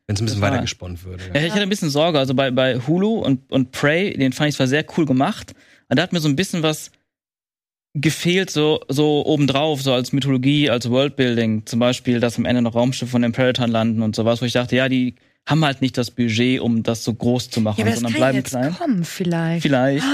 Wenn 0.08 0.15
es 0.15 0.21
ein 0.21 0.25
bisschen 0.25 0.41
weiter 0.41 0.62
gesponnen 0.62 1.02
würde. 1.04 1.23
Ja, 1.34 1.41
ich 1.41 1.52
hatte 1.52 1.62
ein 1.62 1.69
bisschen 1.69 1.91
Sorge. 1.91 2.17
Also 2.17 2.34
bei, 2.34 2.49
bei 2.49 2.80
Hulu 2.80 3.19
und, 3.19 3.52
und 3.52 3.71
Prey, 3.71 4.17
den 4.17 4.34
fand 4.34 4.49
ich 4.49 4.56
zwar 4.56 4.65
sehr 4.65 4.84
cool 4.97 5.06
gemacht, 5.06 5.54
aber 5.88 5.97
da 5.97 6.04
hat 6.04 6.13
mir 6.13 6.19
so 6.19 6.28
ein 6.28 6.36
bisschen 6.36 6.63
was 6.63 6.91
gefehlt, 7.93 8.49
so, 8.49 8.82
so 8.88 9.25
obendrauf, 9.25 9.82
so 9.82 9.93
als 9.93 10.12
Mythologie, 10.12 10.69
als 10.69 10.89
Worldbuilding. 10.89 11.65
Zum 11.65 11.80
Beispiel, 11.80 12.19
dass 12.19 12.38
am 12.38 12.45
Ende 12.45 12.62
noch 12.63 12.73
Raumschiffe 12.75 13.12
von 13.12 13.21
den 13.21 13.34
Predators 13.34 13.69
landen 13.69 14.02
und 14.02 14.15
sowas, 14.15 14.41
wo 14.41 14.45
ich 14.45 14.54
dachte, 14.54 14.75
ja, 14.75 14.89
die 14.89 15.15
haben 15.49 15.65
halt 15.65 15.81
nicht 15.81 15.97
das 15.97 16.12
Budget, 16.12 16.59
um 16.62 16.83
das 16.83 17.03
so 17.03 17.13
groß 17.13 17.49
zu 17.49 17.59
machen, 17.62 17.79
Ja, 17.79 17.85
aber 17.85 17.91
das 17.91 17.99
sondern 18.01 18.13
kann 18.13 18.19
bleiben 18.21 18.38
jetzt 18.38 18.49
klein. 18.51 18.73
kommen, 18.75 19.03
vielleicht. 19.03 19.63
Vielleicht. 19.63 20.05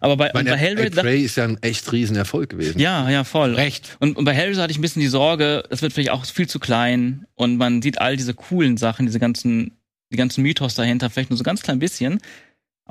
Aber 0.00 0.16
bei, 0.16 0.30
bei 0.30 0.44
Hellraiser. 0.56 1.02
Prey 1.02 1.22
ist 1.22 1.36
ja 1.36 1.44
ein 1.44 1.58
echt 1.62 1.92
riesen 1.92 2.16
Erfolg 2.16 2.50
gewesen. 2.50 2.78
ja, 2.80 3.08
ja, 3.10 3.24
voll. 3.24 3.54
Recht. 3.54 3.96
Und, 4.00 4.16
und 4.16 4.24
bei 4.24 4.32
Hellraiser 4.32 4.62
hatte 4.62 4.70
ich 4.72 4.78
ein 4.78 4.82
bisschen 4.82 5.00
die 5.02 5.08
Sorge, 5.08 5.62
das 5.68 5.82
wird 5.82 5.92
vielleicht 5.92 6.10
auch 6.10 6.24
viel 6.24 6.48
zu 6.48 6.58
klein 6.58 7.26
und 7.34 7.56
man 7.58 7.82
sieht 7.82 8.00
all 8.00 8.16
diese 8.16 8.32
coolen 8.34 8.76
Sachen, 8.76 9.06
diese 9.06 9.18
ganzen, 9.20 9.72
die 10.10 10.16
ganzen 10.16 10.42
Mythos 10.42 10.74
dahinter, 10.74 11.10
vielleicht 11.10 11.30
nur 11.30 11.36
so 11.36 11.44
ganz 11.44 11.60
klein 11.62 11.78
bisschen. 11.78 12.18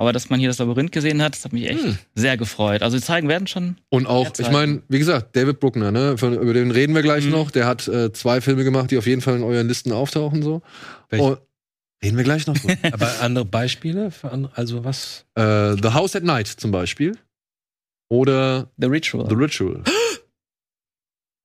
Aber 0.00 0.12
dass 0.12 0.30
man 0.30 0.38
hier 0.38 0.48
das 0.48 0.58
Labyrinth 0.58 0.92
gesehen 0.92 1.20
hat, 1.20 1.34
das 1.34 1.44
hat 1.44 1.52
mich 1.52 1.68
echt 1.68 1.82
Hm. 1.82 1.98
sehr 2.14 2.36
gefreut. 2.36 2.82
Also 2.84 2.96
die 2.98 3.02
zeigen 3.02 3.26
werden 3.26 3.48
schon. 3.48 3.78
Und 3.88 4.06
auch, 4.06 4.30
ich 4.38 4.48
meine, 4.52 4.80
wie 4.88 5.00
gesagt, 5.00 5.34
David 5.34 5.58
Bruckner, 5.58 5.90
ne, 5.90 6.16
von, 6.16 6.34
über 6.34 6.54
den 6.54 6.70
reden 6.70 6.94
wir 6.94 7.02
gleich 7.02 7.24
Mhm. 7.24 7.32
noch. 7.32 7.50
Der 7.50 7.66
hat 7.66 7.88
äh, 7.88 8.12
zwei 8.12 8.40
Filme 8.40 8.62
gemacht, 8.62 8.92
die 8.92 8.98
auf 8.98 9.08
jeden 9.08 9.20
Fall 9.22 9.34
in 9.34 9.42
euren 9.42 9.66
Listen 9.66 9.90
auftauchen, 9.90 10.44
so. 10.44 10.62
Welche? 11.08 11.24
Und, 11.24 11.38
reden 12.02 12.16
wir 12.16 12.24
gleich 12.24 12.46
noch. 12.46 12.56
Aber 12.92 13.20
andere 13.20 13.44
Beispiele 13.44 14.10
für 14.10 14.30
andere, 14.30 14.56
also 14.56 14.84
was? 14.84 15.24
äh, 15.34 15.74
The 15.80 15.90
House 15.94 16.14
at 16.16 16.22
Night 16.24 16.46
zum 16.48 16.70
Beispiel. 16.70 17.16
Oder 18.10 18.70
The 18.78 18.86
Ritual. 18.86 19.28
The 19.28 19.34
Ritual. 19.34 19.82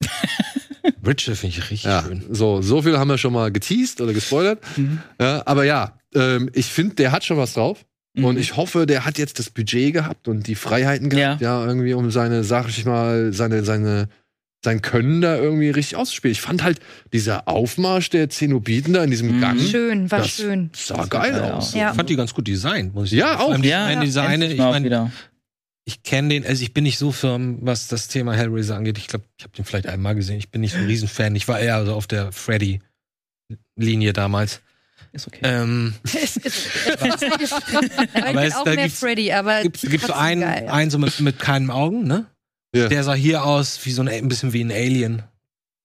Ritual 1.06 1.36
finde 1.36 1.58
ich 1.58 1.64
richtig 1.64 1.84
Ja, 1.84 2.04
schön. 2.04 2.24
so, 2.30 2.62
so 2.62 2.82
viel 2.82 2.98
haben 2.98 3.10
wir 3.10 3.18
schon 3.18 3.34
mal 3.34 3.52
geteased 3.52 4.02
oder 4.02 4.14
gespoilert. 4.14 4.60
Mhm. 4.78 5.02
Ja, 5.20 5.44
aber 5.46 5.64
ja, 5.66 5.98
ähm, 6.14 6.50
ich 6.54 6.68
finde, 6.68 6.96
der 6.96 7.12
hat 7.12 7.24
schon 7.24 7.38
was 7.38 7.54
drauf. 7.54 7.86
Mhm. 8.16 8.26
Und 8.26 8.38
ich 8.40 8.56
hoffe, 8.56 8.86
der 8.86 9.06
hat 9.06 9.18
jetzt 9.18 9.40
das 9.40 9.50
Budget 9.50 9.94
gehabt 9.94 10.28
und 10.28 10.48
die 10.48 10.56
Freiheiten 10.56 11.10
gehabt, 11.10 11.42
ja, 11.42 11.66
irgendwie, 11.66 11.94
um 11.94 12.12
seine, 12.12 12.44
sag 12.44 12.68
ich 12.70 12.86
mal, 12.86 13.34
seine, 13.34 13.64
seine, 13.64 14.08
sein 14.64 14.82
Können 14.82 15.22
da 15.22 15.36
irgendwie 15.36 15.70
richtig 15.70 15.98
auszuspielen. 15.98 16.32
Ich 16.32 16.42
fand 16.42 16.64
halt 16.64 16.80
dieser 17.12 17.48
Aufmarsch 17.48 18.10
der 18.10 18.30
Zenobiten 18.30 18.94
da 18.94 19.04
in 19.04 19.12
diesem 19.12 19.42
Gang. 19.42 19.60
Schön, 19.60 20.10
war 20.10 20.20
das 20.20 20.30
schön. 20.32 20.70
Sah 20.74 21.06
geil 21.06 21.32
geil 21.34 21.42
aus. 21.52 21.68
aus. 21.70 21.74
Ja. 21.74 21.90
Ich 21.92 21.96
fand 21.98 22.10
die 22.10 22.16
ganz 22.16 22.34
gut 22.34 22.48
designt, 22.48 22.94
muss 22.96 23.12
ich 23.12 23.20
Ja, 23.20 23.38
sagen. 23.38 23.42
Auch. 23.56 23.62
die 23.62 23.68
Ja, 23.70 23.86
eine, 23.86 24.06
dieser 24.06 24.24
eine, 24.24 24.48
ich 24.52 24.58
meine, 24.58 24.86
wieder. 24.86 25.12
ich 25.86 26.02
kenne 26.04 26.30
den, 26.30 26.46
also 26.46 26.64
ich 26.64 26.74
bin 26.74 26.84
nicht 26.86 26.98
so 26.98 27.12
firm, 27.12 27.58
was 27.62 27.88
das 27.88 28.08
Thema 28.08 28.34
Hellraiser 28.36 28.76
angeht. 28.78 28.98
Ich 28.98 29.08
glaube, 29.08 29.26
ich 29.38 29.44
habe 29.44 29.54
den 29.56 29.66
vielleicht 29.66 29.88
einmal 29.88 30.16
gesehen. 30.16 30.38
Ich 30.38 30.50
bin 30.50 30.62
nicht 30.62 30.72
so 30.74 30.78
ein 30.80 30.86
Riesenfan. 30.86 31.36
Ich 31.36 31.48
war 31.50 31.60
eher 31.60 31.86
so 31.86 31.94
auf 31.94 32.08
der 32.08 32.32
Freddy-Linie 32.32 34.14
damals. 34.14 34.62
Ist 35.12 35.28
okay. 35.28 35.42
Ähm, 35.44 35.94
Es 36.06 36.38
ist, 36.38 36.70
aber 36.98 37.08
ich 37.10 37.20
bin 37.20 38.38
es- 38.38 38.56
auch 38.56 38.64
da 38.64 38.74
mehr 38.76 38.84
gibt's- 38.86 39.00
Freddy, 39.00 39.32
aber 39.34 39.62
gibt 39.62 39.82
gibt 39.82 40.08
so 40.08 40.14
einen, 40.14 40.42
geil. 40.42 40.68
einen 40.70 40.90
so 40.90 40.98
mit, 40.98 41.20
mit 41.20 41.38
keinen 41.40 41.70
Augen, 41.70 42.06
ne? 42.08 42.26
Ja. 42.76 42.88
Der 42.90 43.04
sah 43.04 43.14
hier 43.14 43.44
aus 43.46 43.86
wie 43.86 43.92
so 43.92 44.02
ein, 44.02 44.08
ein 44.10 44.28
bisschen 44.28 44.54
wie 44.54 44.64
ein 44.64 44.72
Alien. 44.72 45.24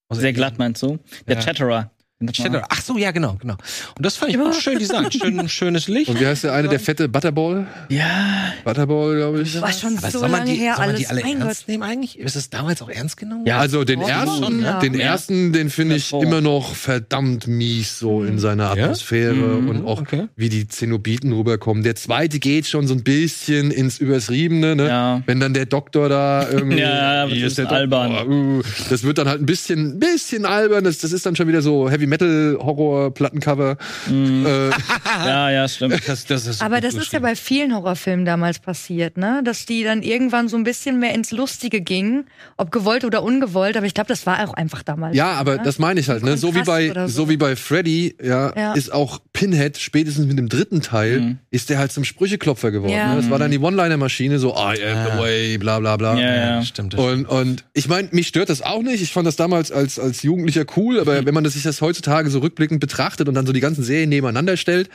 Aus 0.08 0.18
Sehr 0.18 0.28
Alien. 0.28 0.34
glatt 0.36 0.58
meinst 0.58 0.82
du? 0.82 0.98
Der 1.26 1.36
Ja. 1.36 1.42
Chatterer. 1.42 1.90
Shadow. 2.32 2.60
Ach 2.68 2.82
so, 2.82 2.98
ja, 2.98 3.12
genau, 3.12 3.36
genau. 3.40 3.54
Und 3.96 4.04
das 4.04 4.16
fand 4.16 4.32
ich 4.32 4.38
gut, 4.38 4.52
schön 4.56 4.76
designt, 4.78 5.14
schön, 5.22 5.48
schönes 5.48 5.86
Licht. 5.86 6.10
Und 6.10 6.18
wie 6.20 6.26
heißt 6.26 6.42
der 6.44 6.52
eine, 6.52 6.66
der 6.68 6.80
fette 6.80 7.08
Butterball? 7.08 7.68
Ja. 7.90 8.52
Butterball, 8.64 9.16
glaube 9.16 9.42
ich. 9.42 9.60
war 9.60 9.72
schon 9.72 9.96
Aber 9.98 10.10
so 10.10 10.18
soll 10.18 10.28
man 10.28 10.40
lange 10.40 10.50
die, 10.52 10.56
her 10.58 10.74
soll 10.74 10.86
man 10.86 10.88
alles. 10.96 11.00
die 11.00 11.06
alle 11.06 11.20
mein 11.22 11.40
ernst 11.40 11.60
Gott. 11.60 11.68
nehmen 11.68 11.82
eigentlich? 11.84 12.18
Ist 12.18 12.34
es 12.34 12.50
damals 12.50 12.82
auch 12.82 12.88
ernst 12.88 13.16
genommen? 13.18 13.46
Ja. 13.46 13.58
Also 13.58 13.84
den 13.84 14.00
Oh, 14.00 14.08
ersten, 14.08 14.62
ja. 14.62 14.80
den 14.80 14.94
Ja. 14.94 15.00
ersten, 15.00 15.52
den 15.52 15.70
finde 15.70 15.94
ich 15.94 16.10
Ja. 16.10 16.20
immer 16.20 16.40
noch 16.40 16.74
verdammt 16.74 17.46
mies 17.46 18.00
so 18.00 18.24
in 18.24 18.40
seiner 18.40 18.74
Ja? 18.76 18.82
Atmosphäre 18.84 19.34
Mhm, 19.34 19.68
und 19.68 19.86
auch 19.86 20.00
okay. 20.00 20.26
wie 20.34 20.48
die 20.48 20.66
Zenobiten 20.66 21.32
rüberkommen. 21.32 21.84
Der 21.84 21.94
zweite 21.94 22.40
geht 22.40 22.66
schon 22.66 22.88
so 22.88 22.94
ein 22.94 23.04
bisschen 23.04 23.70
ins 23.70 23.98
Übertriebene, 23.98 24.74
ne? 24.74 24.88
Ja. 24.88 25.22
Wenn 25.26 25.38
dann 25.38 25.54
der 25.54 25.66
Doktor 25.66 26.08
da 26.08 26.48
irgendwie 26.50 26.78
Ja, 26.80 27.26
ja, 27.26 27.28
das 27.28 27.38
ist 27.38 27.58
der 27.58 27.70
albern. 27.70 28.10
Doktor, 28.12 28.28
uh, 28.28 28.62
das 28.90 29.04
wird 29.04 29.18
dann 29.18 29.28
halt 29.28 29.40
ein 29.40 29.46
bisschen 29.46 30.00
bisschen 30.00 30.44
albern, 30.44 30.82
das, 30.82 30.98
das 30.98 31.12
ist 31.12 31.24
dann 31.24 31.36
schon 31.36 31.46
wieder 31.46 31.62
so 31.62 31.88
Heavy 31.88 32.07
Metal 32.08 32.56
Horror 32.60 33.12
Plattencover. 33.14 33.76
Mhm. 34.08 34.46
Äh, 34.46 34.70
Ja, 35.24 35.50
ja, 35.50 35.68
stimmt. 35.68 36.00
Das, 36.06 36.24
das 36.26 36.46
ist 36.46 36.62
Aber 36.62 36.80
das 36.80 36.94
ist 36.94 37.12
ja 37.12 37.18
bei 37.18 37.34
vielen 37.34 37.74
Horrorfilmen 37.74 38.24
damals 38.24 38.58
passiert, 38.58 39.16
ne? 39.16 39.42
Dass 39.44 39.66
die 39.66 39.82
dann 39.82 40.02
irgendwann 40.02 40.48
so 40.48 40.56
ein 40.56 40.64
bisschen 40.64 40.98
mehr 41.00 41.14
ins 41.14 41.30
Lustige 41.32 41.80
gingen, 41.80 42.26
ob 42.56 42.70
gewollt 42.70 43.04
oder 43.04 43.22
ungewollt, 43.22 43.76
aber 43.76 43.86
ich 43.86 43.94
glaube, 43.94 44.08
das 44.08 44.26
war 44.26 44.44
auch 44.48 44.54
einfach 44.54 44.82
damals. 44.82 45.16
Ja, 45.16 45.32
aber 45.32 45.56
ne? 45.56 45.62
das 45.64 45.78
meine 45.78 46.00
ich 46.00 46.08
halt, 46.08 46.22
ne? 46.22 46.36
So 46.36 46.54
wie 46.54 46.62
bei 46.62 46.92
so. 47.06 47.08
so. 47.08 47.28
wie 47.28 47.36
bei 47.36 47.56
Freddy, 47.56 48.16
ja, 48.22 48.52
Ja. 48.56 48.72
ist 48.74 48.92
auch 48.92 49.18
Pinhead 49.32 49.78
spätestens 49.78 50.26
mit 50.26 50.38
dem 50.38 50.48
dritten 50.48 50.80
Teil 50.82 51.20
Mhm. 51.20 51.38
ist 51.50 51.70
der 51.70 51.78
halt 51.78 51.90
zum 51.92 52.04
Sprücheklopfer 52.04 52.70
geworden. 52.70 52.92
Ja. 52.92 53.10
Ne? 53.14 53.16
Das 53.20 53.30
war 53.30 53.38
dann 53.38 53.50
die 53.50 53.58
One-Liner-Maschine, 53.58 54.38
so 54.38 54.50
I 54.50 54.82
am 54.84 54.96
Ah. 54.98 55.06
the 55.12 55.18
way, 55.22 55.58
bla 55.58 55.78
bla 55.80 55.96
bla. 55.96 56.14
Ja, 56.18 56.34
ja. 56.56 56.62
stimmt. 56.62 56.94
Und, 56.94 57.26
und 57.26 57.64
ich 57.74 57.88
meine, 57.88 58.08
mich 58.12 58.28
stört 58.28 58.48
das 58.50 58.62
auch 58.62 58.82
nicht. 58.82 59.02
Ich 59.02 59.12
fand 59.12 59.26
das 59.26 59.36
damals 59.36 59.72
als, 59.72 59.98
als 59.98 60.22
Jugendlicher 60.22 60.64
cool, 60.76 60.94
Mhm. 60.94 61.00
aber 61.00 61.26
wenn 61.26 61.34
man 61.34 61.44
das 61.44 61.54
sich 61.54 61.62
das 61.62 61.80
heutzutage 61.98 62.30
so 62.30 62.38
rückblickend 62.40 62.80
betrachtet 62.80 63.28
und 63.28 63.34
dann 63.34 63.46
so 63.46 63.52
die 63.52 63.60
ganzen 63.60 63.82
Serien 63.82 64.08
nebeneinander 64.08 64.56
stellt, 64.56 64.88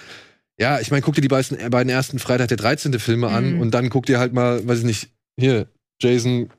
ja, 0.60 0.80
ich 0.80 0.92
meine, 0.92 1.02
guck 1.02 1.16
dir 1.16 1.22
die 1.22 1.28
beiden, 1.28 1.60
äh, 1.60 1.70
beiden 1.70 1.90
ersten 1.90 2.20
Freitag 2.20 2.48
der 2.48 2.58
13. 2.58 3.00
Filme 3.00 3.28
an 3.30 3.56
Mhm. 3.56 3.62
und 3.62 3.72
dann 3.74 3.90
guck 3.90 4.06
dir 4.06 4.20
halt 4.20 4.34
mal, 4.34 4.66
weiß 4.68 4.80
ich 4.80 4.86
nicht, 4.86 5.10
hier, 5.40 5.68
Jason 6.02 6.50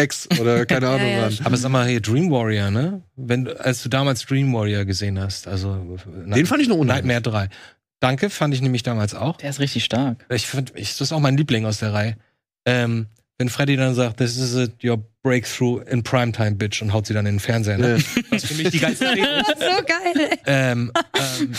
X 0.00 0.28
oder 0.40 0.66
keine 0.66 0.86
Ja, 0.86 0.94
Ahnung 0.94 1.10
ja, 1.10 1.26
an. 1.26 1.38
Aber 1.44 1.56
sag 1.56 1.70
mal 1.70 1.86
hier 1.86 2.00
Dream 2.00 2.30
Warrior, 2.30 2.70
ne? 2.70 3.02
Wenn 3.16 3.44
du, 3.44 3.60
als 3.64 3.82
du 3.82 3.88
damals 3.88 4.24
Dream 4.26 4.52
Warrior 4.52 4.84
gesehen 4.84 5.18
hast, 5.20 5.46
also 5.46 5.98
Den 6.06 6.46
fand 6.46 6.62
ich 6.62 6.68
noch 6.68 6.76
unheimlich. 6.76 7.06
Nightmare 7.14 7.48
3. 7.48 7.56
Danke, 8.00 8.28
fand 8.30 8.52
ich 8.54 8.60
nämlich 8.60 8.82
damals 8.82 9.14
auch. 9.14 9.36
Der 9.38 9.50
ist 9.50 9.60
richtig 9.60 9.84
stark. 9.84 10.26
Ich 10.30 10.46
finde, 10.46 10.72
ich, 10.76 10.90
das 10.92 11.00
ist 11.02 11.12
auch 11.12 11.20
mein 11.20 11.36
Liebling 11.36 11.64
aus 11.64 11.78
der 11.78 11.92
Reihe. 11.92 12.16
Ähm, 12.66 13.06
wenn 13.38 13.48
Freddy 13.50 13.76
dann 13.76 13.94
sagt, 13.94 14.16
this 14.16 14.36
is 14.38 14.56
it, 14.56 14.82
your 14.82 14.98
breakthrough 15.22 15.82
in 15.90 16.02
primetime, 16.02 16.52
bitch, 16.52 16.80
und 16.80 16.92
haut 16.92 17.06
sie 17.06 17.12
dann 17.12 17.26
in 17.26 17.34
den 17.34 17.40
Fernseher. 17.40 17.76
Ne? 17.78 17.98
Was 18.30 18.44
für 18.44 18.54
mich 18.54 18.70
die 18.70 18.78
geilste 18.78 19.06
Szene 19.06 19.40
ist. 19.40 19.46
So 19.58 19.82
geil. 19.84 20.30
ähm, 20.46 20.92
ähm, 21.14 21.52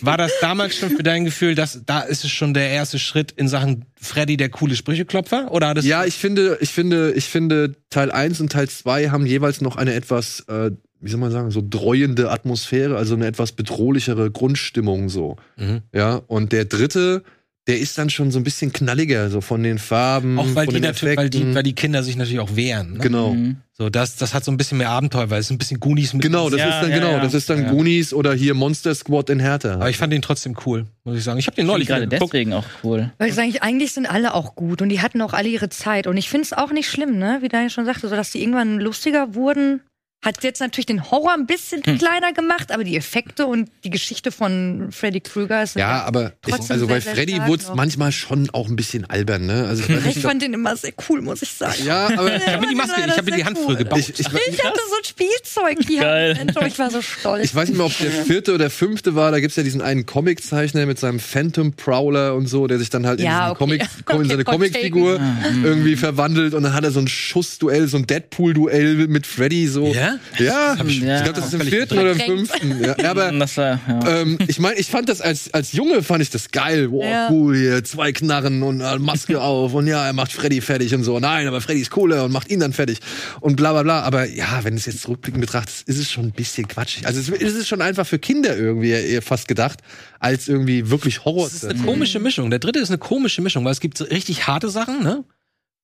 war 0.00 0.16
das 0.16 0.32
damals 0.40 0.76
schon 0.76 0.90
für 0.90 1.02
dein 1.02 1.24
Gefühl, 1.24 1.54
dass 1.54 1.80
da 1.86 2.00
ist 2.00 2.24
es 2.24 2.30
schon 2.30 2.52
der 2.52 2.68
erste 2.70 2.98
Schritt 2.98 3.32
in 3.32 3.48
Sachen 3.48 3.84
Freddy 4.00 4.36
der 4.36 4.48
coole 4.48 4.76
Sprücheklopfer? 4.76 5.50
Oder 5.52 5.68
hat 5.68 5.78
es 5.78 5.86
Ja, 5.86 6.04
ich 6.04 6.14
finde, 6.14 6.58
ich 6.60 6.70
finde, 6.70 7.12
ich 7.12 7.26
finde, 7.26 7.74
Teil 7.88 8.10
1 8.10 8.40
und 8.40 8.52
Teil 8.52 8.68
2 8.68 9.10
haben 9.10 9.24
jeweils 9.24 9.60
noch 9.60 9.76
eine 9.76 9.94
etwas, 9.94 10.40
äh, 10.48 10.72
wie 11.00 11.10
soll 11.10 11.20
man 11.20 11.30
sagen, 11.30 11.50
so 11.50 11.62
dreuende 11.66 12.30
Atmosphäre, 12.30 12.96
also 12.96 13.14
eine 13.14 13.26
etwas 13.26 13.52
bedrohlichere 13.52 14.30
Grundstimmung 14.30 15.08
so. 15.08 15.36
Mhm. 15.56 15.82
Ja, 15.94 16.16
und 16.26 16.52
der 16.52 16.64
dritte, 16.64 17.22
der 17.68 17.78
ist 17.78 17.96
dann 17.96 18.10
schon 18.10 18.32
so 18.32 18.40
ein 18.40 18.42
bisschen 18.44 18.72
knalliger, 18.72 19.30
so 19.30 19.40
von 19.40 19.62
den 19.62 19.78
Farben, 19.78 20.38
auch 20.38 20.46
weil 20.54 20.64
von 20.64 20.74
die, 20.74 20.80
den 20.80 20.88
natürlich, 20.88 21.16
weil, 21.16 21.30
die, 21.30 21.38
Effekten. 21.38 21.54
weil 21.54 21.62
die 21.62 21.74
Kinder 21.74 22.02
sich 22.02 22.16
natürlich 22.16 22.40
auch 22.40 22.56
wehren. 22.56 22.94
Ne? 22.94 22.98
Genau. 22.98 23.34
Mhm. 23.34 23.56
So, 23.72 23.88
das, 23.88 24.16
das 24.16 24.34
hat 24.34 24.44
so 24.44 24.50
ein 24.50 24.56
bisschen 24.56 24.78
mehr 24.78 24.90
Abenteuer, 24.90 25.30
weil 25.30 25.38
es 25.40 25.46
ist 25.46 25.52
ein 25.52 25.58
bisschen 25.58 25.78
Goonies 25.80 26.12
mit. 26.12 26.22
Genau, 26.22 26.50
das 26.50 26.58
Ja, 26.58 26.66
ist 26.68 26.82
dann 26.82 26.90
ja, 26.90 26.96
genau, 26.98 27.12
ja. 27.12 27.20
das 27.20 27.34
ist 27.34 27.48
dann 27.48 27.62
Ja. 27.62 27.70
Goonies 27.70 28.12
oder 28.12 28.34
hier 28.34 28.54
Monster 28.54 28.94
Squad 28.94 29.30
in 29.30 29.38
Härte. 29.40 29.74
Aber 29.74 29.88
ich 29.90 29.96
fand 29.96 30.12
den 30.12 30.22
trotzdem 30.22 30.56
cool, 30.66 30.86
muss 31.04 31.16
ich 31.16 31.24
sagen. 31.24 31.38
Ich 31.38 31.46
habe 31.46 31.54
den 31.54 31.66
Ich 31.66 31.70
neulich 31.70 31.88
gerade 31.88 32.06
deswegen 32.08 32.52
auch 32.52 32.66
cool. 32.82 33.12
Weil 33.18 33.28
ich 33.28 33.34
sage, 33.34 33.62
eigentlich 33.62 33.92
sind 33.92 34.06
alle 34.06 34.34
auch 34.34 34.54
gut 34.56 34.82
und 34.82 34.88
die 34.88 35.00
hatten 35.00 35.20
auch 35.22 35.32
alle 35.32 35.48
ihre 35.48 35.68
Zeit. 35.68 36.06
Und 36.08 36.16
ich 36.16 36.28
finde 36.28 36.44
es 36.46 36.52
auch 36.52 36.72
nicht 36.72 36.90
schlimm, 36.90 37.16
ne? 37.18 37.38
Wie 37.42 37.48
Daniel 37.48 37.70
schon 37.70 37.84
sagte, 37.86 38.08
so 38.08 38.16
dass 38.16 38.30
die 38.32 38.40
irgendwann 38.42 38.78
lustiger 38.80 39.34
wurden. 39.34 39.80
Hat 40.22 40.44
jetzt 40.44 40.60
natürlich 40.60 40.86
den 40.86 41.10
Horror 41.10 41.34
ein 41.34 41.46
bisschen 41.46 41.82
Hm. 41.84 41.98
kleiner 41.98 42.32
gemacht, 42.32 42.70
aber 42.70 42.84
die 42.84 42.96
Effekte 42.96 43.46
und 43.46 43.68
die 43.82 43.90
Geschichte 43.90 44.30
von 44.30 44.88
Freddy 44.92 45.20
Krüger 45.20 45.62
ist 45.64 45.74
ja, 45.74 46.04
aber 46.04 46.32
ich, 46.46 46.54
also 46.54 46.86
bei 46.86 47.00
sehr, 47.00 47.00
sehr 47.00 47.14
Freddy 47.14 47.40
wurde 47.46 47.62
es 47.62 47.74
manchmal 47.74 48.12
schon 48.12 48.48
auch 48.52 48.68
ein 48.68 48.76
bisschen 48.76 49.04
albern, 49.04 49.46
ne? 49.46 49.66
Also 49.66 49.82
ich, 49.82 50.16
Ich 50.16 50.22
fand 50.22 50.40
den 50.42 50.54
immer 50.54 50.76
sehr 50.76 50.92
cool, 51.08 51.22
muss 51.22 51.42
ich 51.42 51.50
sagen. 51.52 51.74
ja, 51.84 52.06
aber 52.16 52.36
Ich 52.36 52.46
habe 52.46 52.60
mir 52.60 52.68
die 52.68 52.74
Maske, 52.76 53.00
ich 53.04 53.16
habe 53.16 53.30
mir 53.30 53.36
die 53.36 53.44
Hand 53.44 53.58
früher 53.58 53.76
gebaut. 53.76 53.98
ich, 53.98 54.10
ich, 54.10 54.20
Ich 54.20 54.64
hatte 54.64 54.78
so 54.90 54.96
ein 54.96 55.04
Spielzeug 55.04 55.78
hier. 55.88 56.36
Ich 56.66 56.78
war 56.78 56.90
so 56.90 57.02
stolz. 57.02 57.44
Ich 57.44 57.54
weiß 57.54 57.68
nicht 57.68 57.76
mehr, 57.76 57.86
ob 57.86 57.98
der 57.98 58.10
vierte 58.12 58.54
oder 58.54 58.70
fünfte 58.70 59.16
war. 59.16 59.32
Da 59.32 59.40
gibt's 59.40 59.56
ja 59.56 59.64
diesen 59.64 59.80
einen 59.82 60.06
Comiczeichner 60.06 60.86
mit 60.86 61.00
seinem 61.00 61.18
Phantom 61.18 61.72
Prowler 61.72 62.36
und 62.36 62.46
so, 62.46 62.68
der 62.68 62.78
sich 62.78 62.90
dann 62.90 63.06
halt 63.06 63.18
in, 63.18 63.26
Ja, 63.26 63.50
diesen 63.50 63.50
okay. 63.50 63.58
Comic, 63.58 63.80
in 63.82 63.88
Okay, 64.06 64.28
seine 64.28 64.38
Hot 64.44 64.46
Comicfigur 64.46 65.20
irgendwie 65.64 65.96
verwandelt 65.96 66.54
und 66.54 66.62
dann 66.62 66.74
hat 66.74 66.84
er 66.84 66.92
so 66.92 67.00
ein 67.00 67.08
Schussduell, 67.08 67.88
so 67.88 67.96
ein 67.96 68.06
Deadpool-Duell 68.06 69.08
mit 69.08 69.26
Freddy 69.26 69.66
so. 69.66 69.92
Ja? 69.92 70.11
Ja, 70.38 70.74
ich- 70.86 70.98
ich 70.98 71.02
Ja. 71.02 71.22
glaube, 71.22 71.40
das 71.40 71.46
ist 71.48 71.54
im 71.54 71.60
vierten 71.62 71.98
oder 71.98 72.12
im 72.12 72.20
fünften. 72.20 72.84
Ja, 72.84 73.10
aber 73.10 73.32
Das 73.38 73.56
war, 73.56 73.80
ja. 73.88 74.20
ähm, 74.20 74.38
ich 74.46 74.58
meine, 74.58 74.76
ich 74.78 74.86
fand 74.88 75.08
das 75.08 75.20
als, 75.20 75.52
als 75.52 75.72
Junge 75.72 76.02
fand 76.02 76.22
ich 76.22 76.30
das 76.30 76.50
geil. 76.50 76.90
Wow, 76.90 77.04
Ja. 77.04 77.28
cool 77.30 77.56
hier, 77.56 77.84
zwei 77.84 78.12
Knarren 78.12 78.62
und 78.62 78.80
äh, 78.80 78.98
Maske 78.98 79.40
auf 79.42 79.74
und 79.74 79.86
ja, 79.86 80.06
er 80.06 80.12
macht 80.12 80.32
Freddy 80.32 80.60
fertig 80.60 80.94
und 80.94 81.04
so. 81.04 81.18
Nein, 81.18 81.46
aber 81.46 81.60
Freddy 81.60 81.80
ist 81.80 81.90
cooler 81.90 82.24
und 82.24 82.32
macht 82.32 82.50
ihn 82.50 82.60
dann 82.60 82.72
fertig 82.72 82.98
und 83.40 83.56
bla 83.56 83.72
bla 83.72 83.82
bla. 83.82 84.00
Aber 84.02 84.26
ja, 84.28 84.60
wenn 84.62 84.74
du 84.74 84.78
es 84.78 84.86
jetzt 84.86 85.08
rückblickend 85.08 85.40
betrachtest, 85.40 85.88
ist 85.88 85.98
es 85.98 86.10
schon 86.10 86.24
ein 86.26 86.32
bisschen 86.32 86.68
quatschig. 86.68 87.06
Also 87.06 87.20
es 87.20 87.28
ist 87.28 87.54
es 87.56 87.68
schon 87.68 87.82
einfach 87.82 88.06
für 88.06 88.18
Kinder 88.18 88.56
irgendwie 88.56 88.90
eher 88.90 89.22
fast 89.22 89.48
gedacht, 89.48 89.80
als 90.20 90.48
irgendwie 90.48 90.90
wirklich 90.90 91.24
Horror. 91.24 91.44
Das 91.44 91.54
ist 91.54 91.64
eine 91.64 91.78
komische 91.82 92.18
Mischung. 92.20 92.50
Der 92.50 92.58
dritte 92.58 92.78
ist 92.78 92.90
eine 92.90 92.98
komische 92.98 93.42
Mischung, 93.42 93.64
weil 93.64 93.72
es 93.72 93.80
gibt 93.80 93.98
so 93.98 94.04
richtig 94.04 94.46
harte 94.46 94.68
Sachen, 94.68 95.02
ne? 95.02 95.24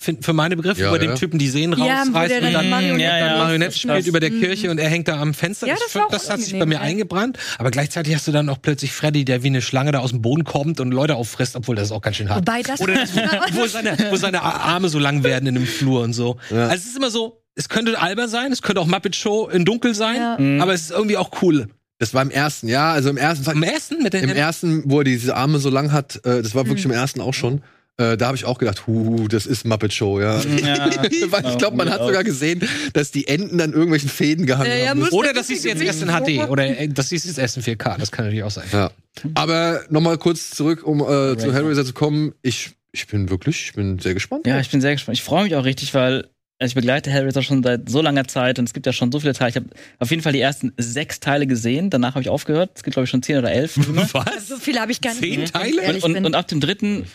Für, 0.01 0.14
für 0.20 0.32
meine 0.32 0.57
Begriffe, 0.57 0.80
Ja, 0.82 0.88
über 0.94 1.03
ja. 1.03 1.09
den 1.11 1.16
Typen 1.16 1.40
die 1.40 1.49
Sehnen 1.49 1.76
Ja, 1.76 2.03
rausreißt 2.03 2.36
und 2.36 2.42
dann 2.44 2.53
dann, 2.53 2.70
Marionette- 2.70 3.03
Ja, 3.03 3.38
Marionette 3.38 3.76
spielt 3.76 4.07
über 4.07 4.20
der 4.20 4.30
Kirche 4.30 4.70
und 4.70 4.78
er 4.78 4.88
hängt 4.88 5.09
da 5.09 5.20
am 5.20 5.34
Fenster. 5.34 5.66
Ja, 5.66 5.74
das, 5.74 5.92
das 5.92 6.03
das 6.09 6.30
hat 6.30 6.40
sich 6.40 6.57
bei 6.57 6.66
mir 6.66 6.76
ja. 6.76 6.80
eingebrannt. 6.82 7.36
Aber 7.59 7.72
gleichzeitig 7.72 8.14
hast 8.14 8.28
du 8.28 8.30
dann 8.32 8.49
auch 8.49 8.62
plötzlich 8.62 8.92
Freddy, 8.92 9.24
der 9.24 9.42
wie 9.42 9.49
eine 9.49 9.61
Schlange 9.61 9.90
da 9.90 9.99
aus 9.99 10.11
dem 10.11 10.22
Boden 10.22 10.44
kommt 10.44 10.78
und 10.78 10.92
Leute 10.92 11.16
auffrisst, 11.16 11.57
obwohl 11.57 11.74
das 11.74 11.86
ist 11.86 11.92
auch 11.92 12.01
ganz 12.01 12.14
schön 12.16 12.28
hart. 12.28 12.38
Wobei 12.46 12.62
das 12.62 12.80
Oder 12.80 12.94
das, 13.01 13.11
wo, 13.53 13.66
seine, 13.66 13.96
wo 14.11 14.16
seine 14.16 14.40
Arme 14.42 14.88
so 14.88 15.01
lang 15.01 15.24
werden 15.24 15.49
in 15.49 15.55
dem 15.57 15.66
Flur 15.66 16.03
und 16.03 16.12
so. 16.12 16.36
Ja. 16.51 16.68
Also 16.68 16.74
es 16.76 16.86
ist 16.86 16.96
immer 16.96 17.11
so, 17.11 17.42
es 17.57 17.68
könnte 17.68 18.01
albern 18.01 18.28
sein, 18.28 18.53
es 18.53 18.62
könnte 18.62 18.80
auch 18.80 18.86
Muppet 18.86 19.16
Show 19.16 19.49
in 19.49 19.64
Dunkel 19.64 19.96
sein, 19.96 20.16
Ja. 20.20 20.36
Mhm. 20.38 20.61
aber 20.62 20.74
es 20.74 20.82
ist 20.82 20.90
irgendwie 20.92 21.16
auch 21.16 21.42
cool. 21.42 21.66
Das 21.99 22.14
war 22.14 22.22
im 22.22 22.30
ersten, 22.30 22.68
ja, 22.68 22.92
also 22.92 23.11
im 23.11 23.16
ersten 23.16 23.51
Am 23.51 23.64
ersten 23.64 24.01
mit 24.05 24.12
den 24.12 24.22
Im 24.28 24.36
ersten, 24.36 24.84
wo 24.86 24.99
er 25.01 25.05
diese 25.05 25.34
Arme 25.34 25.59
so 25.59 25.68
lang 25.70 25.90
hat, 25.90 26.24
äh, 26.24 26.40
das 26.40 26.55
war 26.55 26.66
wirklich 26.66 26.84
Mhm. 26.84 26.92
im 26.92 26.96
ersten 26.99 27.20
auch 27.20 27.34
schon. 27.34 27.62
Äh, 28.01 28.16
da 28.16 28.28
habe 28.28 28.36
ich 28.36 28.44
auch 28.44 28.59
gedacht, 28.59 28.86
hu, 28.86 29.26
das 29.26 29.44
ist 29.44 29.66
Muppet 29.66 29.92
Show, 29.92 30.20
ja. 30.20 30.40
Ja. 30.40 30.86
Weil 31.30 31.46
ich 31.46 31.59
glaube, 31.59 31.76
man 31.76 31.90
hat 31.90 32.01
sogar 32.01 32.22
gesehen, 32.22 32.62
dass 32.92 33.11
die 33.11 33.26
Enden 33.26 33.61
an 33.61 33.72
irgendwelchen 33.72 34.09
Fäden 34.09 34.46
gehangen 34.46 34.70
Ja, 34.70 34.76
ja, 34.76 34.88
haben. 34.90 35.03
Oder 35.09 35.32
das 35.32 35.49
siehst 35.49 35.64
du 35.64 35.68
jetzt 35.68 35.82
erst 35.82 36.03
in 36.03 36.09
HD 36.09 36.49
oder 36.49 36.64
äh, 36.64 36.88
das 36.88 37.09
du 37.09 37.16
jetzt 37.16 37.38
erst 37.38 37.57
in 37.57 37.64
4K, 37.64 37.99
das 37.99 38.12
kann 38.12 38.24
natürlich 38.24 38.44
auch 38.44 38.53
sein. 38.53 38.66
Ja. 38.72 38.92
Aber 39.34 39.82
nochmal 39.90 40.16
kurz 40.16 40.51
zurück, 40.51 40.86
um 40.86 41.01
äh, 41.01 41.36
zu 41.36 41.53
Hellraiser 41.53 41.84
zu 41.84 41.92
kommen. 41.92 42.34
Ich, 42.42 42.70
ich 42.92 43.09
bin 43.09 43.30
wirklich, 43.30 43.64
ich 43.64 43.72
bin 43.72 43.99
sehr 43.99 44.14
gespannt. 44.14 44.46
Ja, 44.46 44.61
ich 44.61 44.70
bin 44.70 44.80
sehr 44.80 44.92
gespannt. 44.92 45.18
Ich 45.18 45.24
freue 45.24 45.42
mich 45.42 45.57
auch 45.57 45.64
richtig, 45.64 45.92
weil 45.92 46.28
ich 46.61 46.74
begleite 46.74 47.11
Hellraiser 47.11 47.42
schon 47.42 47.64
seit 47.64 47.88
so 47.88 48.01
langer 48.01 48.26
Zeit 48.28 48.61
und 48.61 48.68
es 48.68 48.74
gibt 48.74 48.86
ja 48.86 48.92
schon 48.92 49.11
so 49.11 49.18
viele 49.18 49.32
Teile. 49.32 49.51
Ich 49.51 49.57
habe 49.57 49.66
auf 49.99 50.11
jeden 50.11 50.22
Fall 50.22 50.32
die 50.32 50.40
ersten 50.40 50.72
sechs 50.76 51.18
Teile 51.18 51.46
gesehen. 51.49 51.90
Danach 51.90 52.14
habe 52.14 52.22
ich 52.22 52.28
aufgehört. 52.28 52.70
Es 52.74 52.82
gibt, 52.82 52.94
glaube 52.94 53.05
ich, 53.05 53.11
schon 53.11 53.22
zehn 53.22 53.38
oder 53.38 53.51
elf. 53.51 53.76
Was? 54.12 54.49
so 54.49 54.57
viele 54.57 54.80
habe 54.80 54.92
ich 54.92 55.01
gar 55.01 55.14
nicht. 55.14 55.20
Zehn 55.20 55.44
Teile? 55.46 56.05
und, 56.05 56.12
bin. 56.14 56.26
und 56.26 56.34
ab 56.34 56.49
dem 56.49 56.61
dritten, 56.61 57.07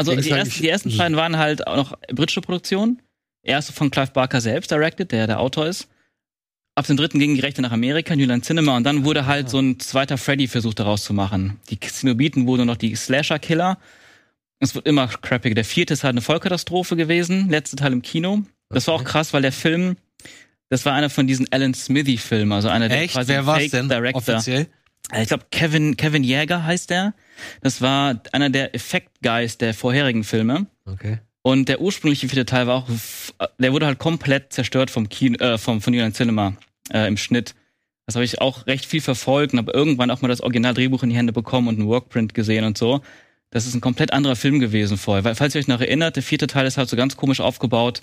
also 0.00 0.12
Klingt 0.12 0.26
die 0.26 0.30
ersten, 0.30 0.60
die 0.62 0.68
ersten 0.68 0.96
beiden 0.96 1.16
waren 1.16 1.36
halt 1.38 1.66
auch 1.66 1.76
noch 1.76 1.98
britische 2.08 2.40
Produktion. 2.40 3.00
Erste 3.42 3.72
von 3.72 3.90
Clive 3.90 4.10
Barker 4.12 4.40
selbst 4.40 4.70
directed, 4.70 5.12
der 5.12 5.26
der 5.26 5.40
Autor 5.40 5.66
ist. 5.66 5.88
Ab 6.74 6.86
dem 6.86 6.96
dritten 6.96 7.18
gingen 7.18 7.34
die 7.34 7.40
Rechte 7.40 7.62
nach 7.62 7.72
Amerika, 7.72 8.14
New 8.14 8.26
Line 8.26 8.42
Cinema, 8.42 8.76
und 8.76 8.84
dann 8.84 9.04
wurde 9.04 9.26
halt 9.26 9.50
so 9.50 9.58
ein 9.58 9.80
zweiter 9.80 10.18
Freddy-Versuch 10.18 10.74
daraus 10.74 11.04
zu 11.04 11.12
machen. 11.12 11.58
Die 11.68 11.78
Cenobiten 11.80 12.46
wurden 12.46 12.66
noch 12.66 12.76
die 12.76 12.94
Slasher-Killer. 12.94 13.78
Es 14.60 14.74
wird 14.74 14.86
immer 14.86 15.08
crappiger. 15.08 15.54
Der 15.54 15.64
vierte 15.64 15.94
ist 15.94 16.04
halt 16.04 16.12
eine 16.12 16.20
Vollkatastrophe 16.20 16.96
gewesen, 16.96 17.48
letzte 17.48 17.76
Teil 17.76 17.92
im 17.92 18.02
Kino. 18.02 18.42
Das 18.68 18.86
war 18.86 18.94
auch 18.94 19.04
krass, 19.04 19.32
weil 19.32 19.42
der 19.42 19.52
Film 19.52 19.96
Das 20.68 20.86
war 20.86 20.94
einer 20.94 21.10
von 21.10 21.26
diesen 21.26 21.50
Alan 21.50 21.74
Smithy-Filmen, 21.74 22.52
also 22.52 22.68
einer 22.68 22.88
der 22.88 23.02
Echt? 23.02 23.14
quasi 23.14 23.32
Wer 23.32 23.46
war's 23.46 23.58
Fake 23.58 23.70
denn 23.72 23.88
Director. 23.88 24.34
offiziell? 24.36 24.68
Ich 25.20 25.28
glaube, 25.28 25.46
Kevin, 25.50 25.96
Kevin 25.96 26.22
Jäger 26.22 26.64
heißt 26.64 26.90
der. 26.90 27.14
Das 27.60 27.80
war 27.80 28.20
einer 28.32 28.50
der 28.50 28.74
Effekt-Guys 28.74 29.58
der 29.58 29.74
vorherigen 29.74 30.24
Filme. 30.24 30.66
Okay. 30.86 31.18
Und 31.42 31.68
der 31.68 31.80
ursprüngliche 31.80 32.28
vierte 32.28 32.44
Teil 32.44 32.66
war 32.66 32.76
auch, 32.76 32.88
der 33.58 33.72
wurde 33.72 33.86
halt 33.86 33.98
komplett 33.98 34.52
zerstört 34.52 34.90
vom 34.90 35.08
Kino, 35.08 35.38
äh, 35.38 35.58
vom, 35.58 35.80
von 35.80 35.94
Union 35.94 36.12
Cinema 36.12 36.54
äh, 36.92 37.08
im 37.08 37.16
Schnitt. 37.16 37.54
Das 38.06 38.16
habe 38.16 38.24
ich 38.24 38.40
auch 38.40 38.66
recht 38.66 38.86
viel 38.86 39.00
verfolgt 39.00 39.52
und 39.52 39.58
habe 39.58 39.72
irgendwann 39.72 40.10
auch 40.10 40.20
mal 40.20 40.28
das 40.28 40.40
Originaldrehbuch 40.40 41.02
in 41.02 41.10
die 41.10 41.16
Hände 41.16 41.32
bekommen 41.32 41.68
und 41.68 41.78
einen 41.78 41.88
Workprint 41.88 42.34
gesehen 42.34 42.64
und 42.64 42.76
so. 42.76 43.00
Das 43.50 43.66
ist 43.66 43.74
ein 43.74 43.80
komplett 43.80 44.12
anderer 44.12 44.36
Film 44.36 44.60
gewesen 44.60 44.96
vorher. 44.96 45.24
Weil, 45.24 45.34
falls 45.34 45.54
ihr 45.54 45.60
euch 45.60 45.68
noch 45.68 45.80
erinnert, 45.80 46.16
der 46.16 46.22
vierte 46.22 46.46
Teil 46.46 46.66
ist 46.66 46.76
halt 46.76 46.88
so 46.88 46.96
ganz 46.96 47.16
komisch 47.16 47.40
aufgebaut. 47.40 48.00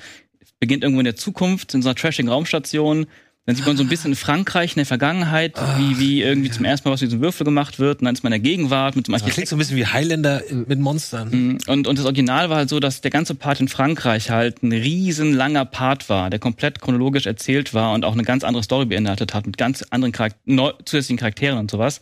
Beginnt 0.60 0.84
irgendwo 0.84 1.02
in 1.02 1.06
der 1.06 1.16
Zukunft, 1.16 1.74
in 1.74 1.82
so 1.82 1.90
einer 1.90 1.96
trashigen 1.96 2.30
Raumstation. 2.30 3.06
Dann 3.48 3.56
sieht 3.56 3.66
man 3.66 3.78
so 3.78 3.84
ein 3.84 3.88
bisschen 3.88 4.14
Frankreich 4.18 4.72
in 4.74 4.80
der 4.80 4.86
Vergangenheit, 4.86 5.56
wie, 5.78 5.98
wie 6.00 6.22
irgendwie 6.22 6.52
zum 6.52 6.66
ersten 6.66 6.88
Mal 6.88 6.94
was 6.94 7.00
mit 7.02 7.12
diesem 7.12 7.22
Würfel 7.22 7.46
gemacht 7.46 7.80
wird. 7.80 8.02
Und 8.02 8.06
dann 8.06 8.14
ist 8.14 8.22
man 8.22 8.34
in 8.34 8.44
der 8.44 8.52
Gegenwart 8.52 8.98
mit 8.98 9.08
dem 9.08 9.14
Das 9.14 9.24
klingt 9.24 9.48
so 9.48 9.56
ein 9.56 9.60
bisschen 9.60 9.78
wie 9.78 9.86
Highlander 9.86 10.44
mit 10.52 10.80
Monstern. 10.80 11.30
Mhm. 11.32 11.58
Und, 11.66 11.88
und 11.88 11.98
das 11.98 12.04
Original 12.04 12.50
war 12.50 12.58
halt 12.58 12.68
so, 12.70 12.82
dass 12.82 13.00
der 13.00 13.10
ganze 13.10 13.36
Part 13.36 13.62
in 13.62 13.70
Frankreich 13.70 14.30
halt 14.32 14.64
ein 14.64 14.74
riesen 14.74 15.34
langer 15.34 15.64
Part 15.64 16.10
war, 16.10 16.30
der 16.30 16.40
komplett 16.40 16.82
chronologisch 16.82 17.26
erzählt 17.26 17.74
war 17.74 17.94
und 17.94 18.04
auch 18.04 18.12
eine 18.14 18.24
ganz 18.24 18.44
andere 18.44 18.64
Story 18.64 18.86
beinhaltet 18.86 19.34
hat, 19.34 19.46
mit 19.46 19.58
ganz 19.58 19.82
anderen 19.92 20.14
Charak 20.14 20.36
neu, 20.44 20.74
zusätzlichen 20.84 21.18
Charakteren 21.18 21.58
und 21.58 21.72
sowas. 21.72 22.02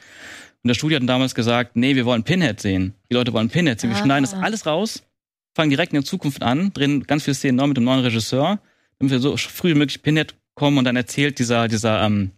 Und 0.64 0.70
das 0.70 0.78
Studio 0.78 1.00
hat 1.00 1.08
damals 1.08 1.36
gesagt, 1.36 1.76
nee, 1.76 1.96
wir 1.96 2.06
wollen 2.06 2.24
Pinhead 2.24 2.60
sehen. 2.60 2.96
Die 3.12 3.14
Leute 3.14 3.34
wollen 3.34 3.50
Pinhead 3.50 3.80
sehen. 3.80 3.92
Wir 3.92 3.98
Ah. 3.98 4.04
schneiden 4.04 4.24
das 4.24 4.34
alles 4.34 4.66
raus, 4.66 5.04
fangen 5.54 5.70
direkt 5.70 5.94
in 5.94 6.00
der 6.00 6.06
Zukunft 6.06 6.42
an, 6.42 6.74
drehen 6.74 7.04
ganz 7.04 7.22
viele 7.24 7.36
Szenen 7.36 7.58
neu 7.58 7.68
mit 7.68 7.78
dem 7.78 7.84
neuen 7.84 8.00
Regisseur, 8.00 8.58
damit 8.98 9.12
wir 9.12 9.20
so 9.20 9.38
früh 9.38 9.70
wie 9.70 9.78
möglich 9.78 10.02
Pinhead 10.02 10.34
kommen 10.56 10.78
und 10.78 10.86
dann 10.86 10.96
erzählt 10.96 11.40
dieser, 11.40 11.68
dieser 11.68 12.02
ähm, 12.04 12.32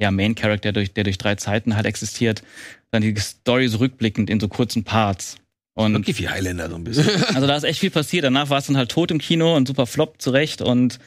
ja, 0.00 0.10
Main 0.10 0.34
Character, 0.34 0.72
der 0.72 0.72
durch, 0.72 0.92
der 0.92 1.04
durch 1.04 1.18
drei 1.18 1.36
Zeiten 1.36 1.76
halt 1.76 1.86
existiert, 1.86 2.42
dann 2.90 3.02
die 3.02 3.14
Story 3.18 3.68
so 3.68 3.78
rückblickend 3.78 4.28
in 4.30 4.40
so 4.40 4.48
kurzen 4.48 4.84
Parts. 4.84 5.36
Und 5.74 5.94
Wirklich 5.94 6.18
wie 6.18 6.28
Highlander 6.28 6.68
so 6.68 6.76
ein 6.76 6.84
bisschen. 6.84 7.08
also 7.34 7.46
da 7.46 7.56
ist 7.56 7.64
echt 7.64 7.80
viel 7.80 7.90
passiert. 7.90 8.24
Danach 8.24 8.50
war 8.50 8.58
es 8.58 8.66
dann 8.66 8.76
halt 8.76 8.90
tot 8.90 9.10
im 9.10 9.18
Kino 9.18 9.56
und 9.56 9.66
super 9.66 9.86
Flop 9.86 10.20
zurecht 10.20 10.60
und 10.60 10.98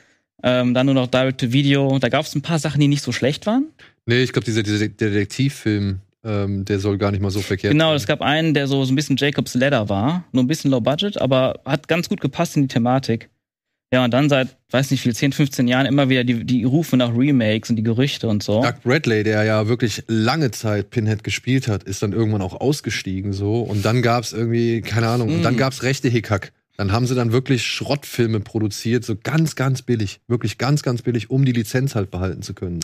ähm, 0.44 0.74
dann 0.74 0.88
nur 0.88 0.96
noch 0.96 1.08
Direct-to-Video. 1.08 2.00
Da 2.00 2.10
gab 2.10 2.26
es 2.26 2.34
ein 2.36 2.42
paar 2.42 2.58
Sachen, 2.60 2.80
die 2.80 2.88
nicht 2.88 3.04
so 3.04 3.12
schlecht 3.12 3.46
waren. 3.46 3.68
Nee, 4.08 4.24
ich 4.24 4.34
glaube, 4.34 4.46
dieser, 4.46 4.64
dieser 4.64 4.88
Detektivfilm, 4.88 6.00
ähm, 6.24 6.66
der 6.66 6.80
soll 6.80 6.98
gar 6.98 7.12
nicht 7.12 7.22
mal 7.22 7.30
so 7.30 7.42
verkehrt 7.42 7.74
Genau, 7.74 7.90
sein. 7.90 7.98
es 7.98 8.08
gab 8.08 8.22
einen, 8.22 8.54
der 8.54 8.68
so, 8.68 8.84
so 8.86 8.92
ein 8.92 8.96
bisschen 8.96 9.18
Jacobs 9.18 9.54
Ladder 9.54 9.88
war. 9.90 10.24
Nur 10.32 10.44
ein 10.44 10.48
bisschen 10.48 10.72
low 10.72 10.82
budget, 10.82 11.20
aber 11.22 11.60
hat 11.66 11.88
ganz 11.88 12.10
gut 12.10 12.22
gepasst 12.22 12.56
in 12.56 12.64
die 12.64 12.68
Thematik. 12.68 13.30
Ja, 13.94 14.04
und 14.04 14.12
dann 14.14 14.30
seit, 14.30 14.58
weiß 14.72 14.92
nicht 14.92 15.02
viel, 15.02 15.16
10, 15.16 15.32
15 15.32 15.68
Jahren 15.68 15.86
immer 15.86 16.10
wieder 16.10 16.24
die, 16.24 16.44
die 16.44 16.64
Rufe 16.64 16.98
nach 16.98 17.16
Remakes 17.16 17.70
und 17.70 17.76
die 17.76 17.84
Gerüchte 17.84 18.28
und 18.28 18.42
so. 18.44 18.62
Doug 18.62 18.74
Bradley, 18.84 19.24
der 19.24 19.44
ja 19.44 19.68
wirklich 19.68 20.04
lange 20.08 20.52
Zeit 20.52 20.90
Pinhead 20.90 21.24
gespielt 21.24 21.68
hat, 21.68 21.84
ist 21.84 22.02
dann 22.04 22.12
irgendwann 22.12 22.42
auch 22.42 22.60
ausgestiegen 22.60 23.32
so. 23.32 23.62
Und 23.62 23.86
dann 23.86 24.02
gab's 24.02 24.34
irgendwie, 24.34 24.82
keine 24.82 25.08
Ahnung, 25.08 25.34
und 25.34 25.44
dann 25.44 25.54
Mm. 25.56 25.58
gab's 25.58 25.84
rechte 25.84 26.10
Hickhack. 26.10 26.52
Dann 26.78 26.92
haben 26.92 27.06
sie 27.08 27.16
dann 27.16 27.32
wirklich 27.32 27.64
Schrottfilme 27.66 28.42
produziert, 28.42 29.06
so 29.06 29.16
ganz, 29.16 29.56
ganz 29.56 29.82
billig. 29.82 30.20
Wirklich 30.28 30.58
ganz, 30.58 30.82
ganz 30.84 31.02
billig, 31.04 31.30
um 31.30 31.46
die 31.46 31.54
Lizenz 31.54 31.96
halt 31.96 32.12
behalten 32.12 32.42
zu 32.42 32.54
können. 32.54 32.82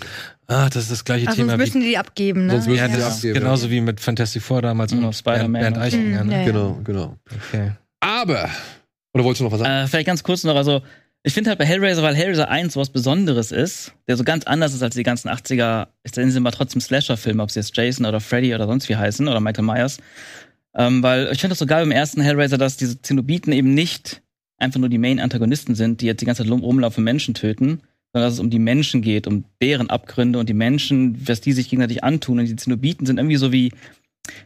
Ah, 0.47 0.69
das 0.69 0.83
ist 0.83 0.91
das 0.91 1.03
gleiche 1.03 1.27
Also 1.27 1.41
Thema 1.41 1.53
sonst 1.57 1.59
müssen 1.59 1.81
wie, 1.81 1.87
die 1.89 1.97
abgeben, 1.97 2.45
ne? 2.45 2.53
Sonst 2.53 2.67
müssen 2.67 2.77
ja, 2.77 2.87
die 2.87 2.93
das 2.93 3.15
abgeben, 3.17 3.33
genauso 3.33 3.69
wie 3.69 3.81
mit 3.81 3.99
Fantastic 3.99 4.43
Four 4.43 4.61
damals 4.61 4.93
Mhm, 4.93 5.03
und 5.03 5.13
Spider-Man 5.15 5.51
Bernd, 5.61 5.75
Bernd 5.75 5.77
und- 5.77 5.83
Eichinger. 5.83 6.23
Mhm, 6.23 6.29
Ne? 6.29 6.33
ja, 6.35 6.39
ja. 6.41 6.45
Genau, 6.45 6.79
genau. 6.85 7.17
Okay. 7.49 7.71
Aber, 7.99 8.47
oder 9.13 9.23
wolltest 9.23 9.41
du 9.41 9.45
noch 9.45 9.51
was 9.51 9.59
sagen? 9.59 9.85
Äh, 9.85 9.87
vielleicht 9.87 10.07
ganz 10.07 10.23
kurz 10.23 10.43
noch, 10.43 10.55
also 10.55 10.81
ich 11.23 11.33
finde 11.33 11.49
halt 11.49 11.59
bei 11.59 11.65
Hellraiser, 11.65 12.01
weil 12.01 12.15
Hellraiser 12.15 12.49
1 12.49 12.75
was 12.75 12.89
Besonderes 12.89 13.51
ist, 13.51 13.93
der 14.07 14.17
so 14.17 14.23
ganz 14.23 14.45
anders 14.45 14.73
ist 14.73 14.81
als 14.81 14.95
die 14.95 15.03
ganzen 15.03 15.29
80er, 15.29 15.87
ist 16.03 16.17
dann 16.17 16.29
sind 16.31 16.37
immer 16.37 16.51
trotzdem 16.51 16.81
Slasher-Filme, 16.81 17.43
ob 17.43 17.51
sie 17.51 17.59
jetzt 17.59 17.75
Jason 17.77 18.05
oder 18.05 18.19
Freddy 18.19 18.55
oder 18.55 18.65
sonst 18.65 18.89
wie 18.89 18.95
heißen 18.95 19.27
oder 19.27 19.39
Michael 19.39 19.65
Myers. 19.65 19.99
Ähm, 20.73 21.03
weil 21.03 21.29
ich 21.31 21.39
finde 21.39 21.49
das 21.51 21.59
so 21.59 21.65
geil 21.65 21.83
beim 21.83 21.91
ersten 21.91 22.21
Hellraiser, 22.21 22.57
dass 22.57 22.77
diese 22.77 23.01
Zenobiten 23.01 23.51
eben 23.51 23.73
nicht 23.73 24.21
einfach 24.57 24.79
nur 24.79 24.89
die 24.89 24.97
Main-Antagonisten 24.97 25.75
sind, 25.75 26.01
die 26.01 26.05
jetzt 26.05 26.21
die 26.21 26.25
ganze 26.25 26.43
Zeit 26.43 26.51
rum- 26.51 26.61
rumlaufen 26.63 27.03
Menschen 27.03 27.33
töten, 27.33 27.81
sondern 28.13 28.27
dass 28.27 28.33
es 28.35 28.39
um 28.39 28.49
die 28.49 28.59
Menschen 28.59 29.01
geht, 29.01 29.27
um 29.27 29.45
deren 29.61 29.89
Abgründe 29.89 30.39
und 30.39 30.49
die 30.49 30.53
Menschen, 30.53 31.27
was 31.27 31.41
die 31.41 31.53
sich 31.53 31.69
gegenseitig 31.69 32.03
antun. 32.03 32.39
Und 32.39 32.45
die 32.45 32.55
Zenobiten 32.55 33.05
sind 33.05 33.17
irgendwie 33.17 33.37
so 33.37 33.51
wie, 33.51 33.67
ich 33.67 34.00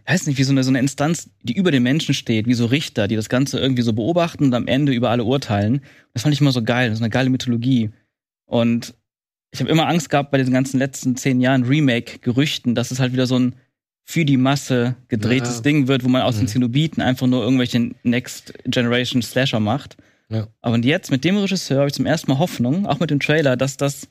weiß 0.05 0.27
nicht, 0.27 0.37
wie 0.37 0.43
so 0.43 0.51
eine, 0.51 0.63
so 0.63 0.69
eine 0.69 0.79
Instanz, 0.79 1.29
die 1.43 1.55
über 1.55 1.71
den 1.71 1.83
Menschen 1.83 2.13
steht, 2.13 2.47
wie 2.47 2.53
so 2.53 2.65
Richter, 2.65 3.07
die 3.07 3.15
das 3.15 3.29
Ganze 3.29 3.59
irgendwie 3.59 3.81
so 3.81 3.93
beobachten 3.93 4.45
und 4.45 4.53
am 4.53 4.67
Ende 4.67 4.93
über 4.93 5.09
alle 5.09 5.23
urteilen. 5.23 5.81
Das 6.13 6.23
fand 6.23 6.33
ich 6.33 6.41
immer 6.41 6.51
so 6.51 6.63
geil, 6.63 6.89
das 6.89 6.99
ist 6.99 7.03
eine 7.03 7.09
geile 7.09 7.29
Mythologie. 7.29 7.91
Und 8.45 8.93
ich 9.51 9.59
habe 9.59 9.69
immer 9.69 9.87
Angst 9.87 10.09
gehabt 10.09 10.31
bei 10.31 10.37
diesen 10.37 10.53
ganzen 10.53 10.77
letzten 10.79 11.15
zehn 11.15 11.39
Jahren 11.41 11.63
Remake-Gerüchten, 11.63 12.75
dass 12.75 12.91
es 12.91 12.99
halt 12.99 13.13
wieder 13.13 13.27
so 13.27 13.39
ein 13.39 13.55
für 14.03 14.23
die 14.23 14.37
Masse 14.37 14.95
gedrehtes 15.07 15.57
Ja. 15.57 15.61
Ding 15.63 15.87
wird, 15.87 16.03
wo 16.03 16.09
man 16.09 16.21
aus 16.21 16.35
den 16.35 16.43
Mhm. 16.43 16.49
Zenobiten 16.49 17.01
einfach 17.01 17.25
nur 17.25 17.41
irgendwelche 17.43 17.91
Next 18.03 18.53
Generation 18.65 19.21
Slasher 19.23 19.59
macht. 19.59 19.97
Ja. 20.29 20.47
Aber 20.61 20.75
und 20.75 20.85
jetzt 20.85 21.09
mit 21.09 21.23
dem 21.23 21.37
Regisseur 21.37 21.79
habe 21.79 21.87
ich 21.87 21.93
zum 21.93 22.05
ersten 22.05 22.31
Mal 22.31 22.37
Hoffnung, 22.37 22.85
auch 22.85 22.99
mit 22.99 23.09
dem 23.09 23.19
Trailer, 23.19 23.57
dass 23.57 23.77
das 23.77 24.07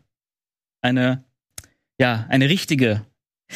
eine, 0.80 1.22
ja, 2.00 2.26
eine 2.28 2.48
richtige, 2.48 3.02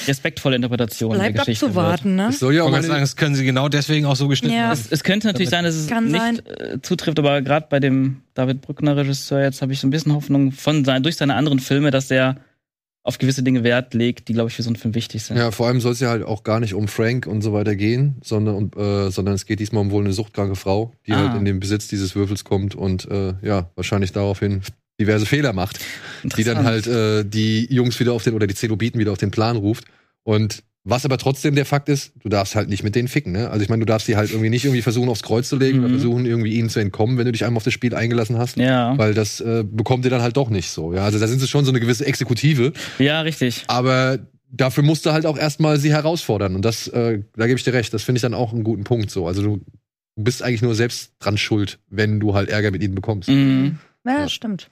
respektvolle 0.06 0.56
Interpretation 0.56 1.10
der 1.12 1.18
Bleibt 1.18 1.38
Geschichte 1.38 1.66
wird. 1.66 1.76
abzuwarten, 1.76 2.16
ne? 2.16 2.28
Es 2.28 2.38
soll 2.38 2.54
ja 2.54 2.62
Ich 2.62 2.66
auch 2.66 2.70
mal 2.70 2.82
sagen, 2.82 3.00
das 3.00 3.16
können 3.16 3.34
sie 3.34 3.44
genau 3.44 3.68
deswegen 3.68 4.06
auch 4.06 4.16
so 4.16 4.28
geschnitten 4.28 4.54
Ja. 4.54 4.64
haben. 4.68 4.72
Es, 4.72 4.90
es 4.92 5.02
könnte 5.02 5.26
natürlich 5.26 5.48
sein, 5.50 5.64
dass 5.64 5.74
es 5.74 5.86
Kann 5.88 6.04
nicht 6.08 6.20
sein. 6.20 6.40
äh, 6.46 6.80
zutrifft, 6.82 7.18
aber 7.18 7.42
gerade 7.42 7.66
bei 7.68 7.80
dem 7.80 8.22
David 8.34 8.60
Brückner 8.60 8.96
Regisseur 8.96 9.42
jetzt 9.42 9.62
habe 9.62 9.72
ich 9.72 9.80
so 9.80 9.86
ein 9.86 9.90
bisschen 9.90 10.12
Hoffnung 10.14 10.52
von 10.52 10.84
sein, 10.84 11.02
durch 11.02 11.16
seine 11.16 11.34
anderen 11.34 11.58
Filme, 11.58 11.90
dass 11.90 12.08
der 12.08 12.36
auf 13.02 13.16
gewisse 13.16 13.42
Dinge 13.42 13.64
Wert 13.64 13.94
legt, 13.94 14.28
die 14.28 14.34
glaube 14.34 14.50
ich 14.50 14.56
für 14.56 14.62
so 14.62 14.68
einen 14.68 14.76
Film 14.76 14.94
wichtig 14.94 15.22
sind. 15.22 15.38
Ja, 15.38 15.50
vor 15.50 15.66
allem 15.66 15.80
soll 15.80 15.92
es 15.92 16.00
ja 16.00 16.10
halt 16.10 16.22
auch 16.22 16.42
gar 16.44 16.60
nicht 16.60 16.74
um 16.74 16.88
Frank 16.88 17.26
und 17.26 17.40
so 17.40 17.54
weiter 17.54 17.74
gehen, 17.74 18.16
sondern, 18.22 18.54
um, 18.54 18.70
äh, 18.76 19.10
sondern 19.10 19.34
es 19.34 19.46
geht 19.46 19.60
diesmal 19.60 19.80
um 19.80 19.90
wohl 19.90 20.04
eine 20.04 20.12
suchtkranke 20.12 20.56
Frau, 20.56 20.92
die 21.06 21.12
Ah. 21.14 21.18
halt 21.20 21.34
in 21.34 21.46
den 21.46 21.58
Besitz 21.58 21.88
dieses 21.88 22.14
Würfels 22.14 22.44
kommt 22.44 22.74
und 22.74 23.10
äh, 23.10 23.32
ja, 23.40 23.70
wahrscheinlich 23.76 24.12
daraufhin 24.12 24.60
diverse 25.00 25.26
Fehler 25.26 25.52
macht, 25.52 25.78
die 26.36 26.44
dann 26.44 26.64
halt 26.64 26.86
äh, 26.86 27.24
die 27.24 27.66
Jungs 27.72 27.98
wieder 28.00 28.12
auf 28.12 28.24
den 28.24 28.34
oder 28.34 28.46
die 28.46 28.54
Zenobiten 28.54 28.98
wieder 29.00 29.12
auf 29.12 29.18
den 29.18 29.30
Plan 29.30 29.56
ruft. 29.56 29.84
Und 30.24 30.62
was 30.84 31.04
aber 31.04 31.18
trotzdem 31.18 31.54
der 31.54 31.66
Fakt 31.66 31.88
ist, 31.90 32.12
du 32.22 32.28
darfst 32.30 32.54
halt 32.54 32.68
nicht 32.70 32.82
mit 32.82 32.94
denen 32.94 33.08
ficken, 33.08 33.32
ne? 33.32 33.50
Also 33.50 33.62
ich 33.62 33.68
meine, 33.68 33.80
du 33.80 33.86
darfst 33.86 34.06
sie 34.06 34.16
halt 34.16 34.30
irgendwie 34.30 34.48
nicht 34.48 34.64
irgendwie 34.64 34.80
versuchen 34.82 35.08
aufs 35.10 35.22
Kreuz 35.22 35.48
zu 35.48 35.56
legen 35.56 35.80
oder 35.80 35.88
Mhm. 35.88 35.92
versuchen 35.92 36.24
irgendwie 36.26 36.54
ihnen 36.54 36.70
zu 36.70 36.80
entkommen, 36.80 37.18
wenn 37.18 37.26
du 37.26 37.32
dich 37.32 37.44
einmal 37.44 37.58
auf 37.58 37.64
das 37.64 37.74
Spiel 37.74 37.94
eingelassen 37.94 38.38
hast. 38.38 38.56
Ja, 38.56 38.96
Weil 38.96 39.12
das 39.12 39.40
äh, 39.40 39.64
bekommt 39.70 40.04
ihr 40.06 40.10
dann 40.10 40.22
halt 40.22 40.36
doch 40.36 40.48
nicht 40.50 40.70
so. 40.70 40.94
Ja, 40.94 41.04
also 41.04 41.18
da 41.18 41.28
sind 41.28 41.40
sie 41.40 41.48
schon 41.48 41.64
so 41.64 41.70
eine 41.72 41.80
gewisse 41.80 42.06
Exekutive. 42.06 42.72
ja, 42.98 43.20
richtig. 43.20 43.64
Aber 43.66 44.18
dafür 44.50 44.82
musst 44.82 45.04
du 45.04 45.12
halt 45.12 45.26
auch 45.26 45.36
erstmal 45.36 45.78
sie 45.78 45.90
herausfordern. 45.92 46.54
Und 46.54 46.64
das, 46.64 46.88
äh, 46.88 47.20
da 47.36 47.46
gebe 47.46 47.58
ich 47.58 47.64
dir 47.64 47.74
recht, 47.74 47.92
das 47.92 48.02
finde 48.02 48.18
ich 48.18 48.22
dann 48.22 48.32
auch 48.34 48.52
einen 48.54 48.64
guten 48.64 48.84
Punkt 48.84 49.10
so. 49.10 49.26
Also 49.26 49.42
du 49.42 49.60
bist 50.16 50.42
eigentlich 50.42 50.62
nur 50.62 50.74
selbst 50.74 51.12
dran 51.18 51.36
schuld, 51.36 51.78
wenn 51.90 52.18
du 52.18 52.34
halt 52.34 52.48
Ärger 52.48 52.70
mit 52.70 52.82
ihnen 52.82 52.94
bekommst. 52.94 53.28
Mhm. 53.28 53.78
Ja, 54.06 54.20
Ja. 54.20 54.28
stimmt. 54.28 54.68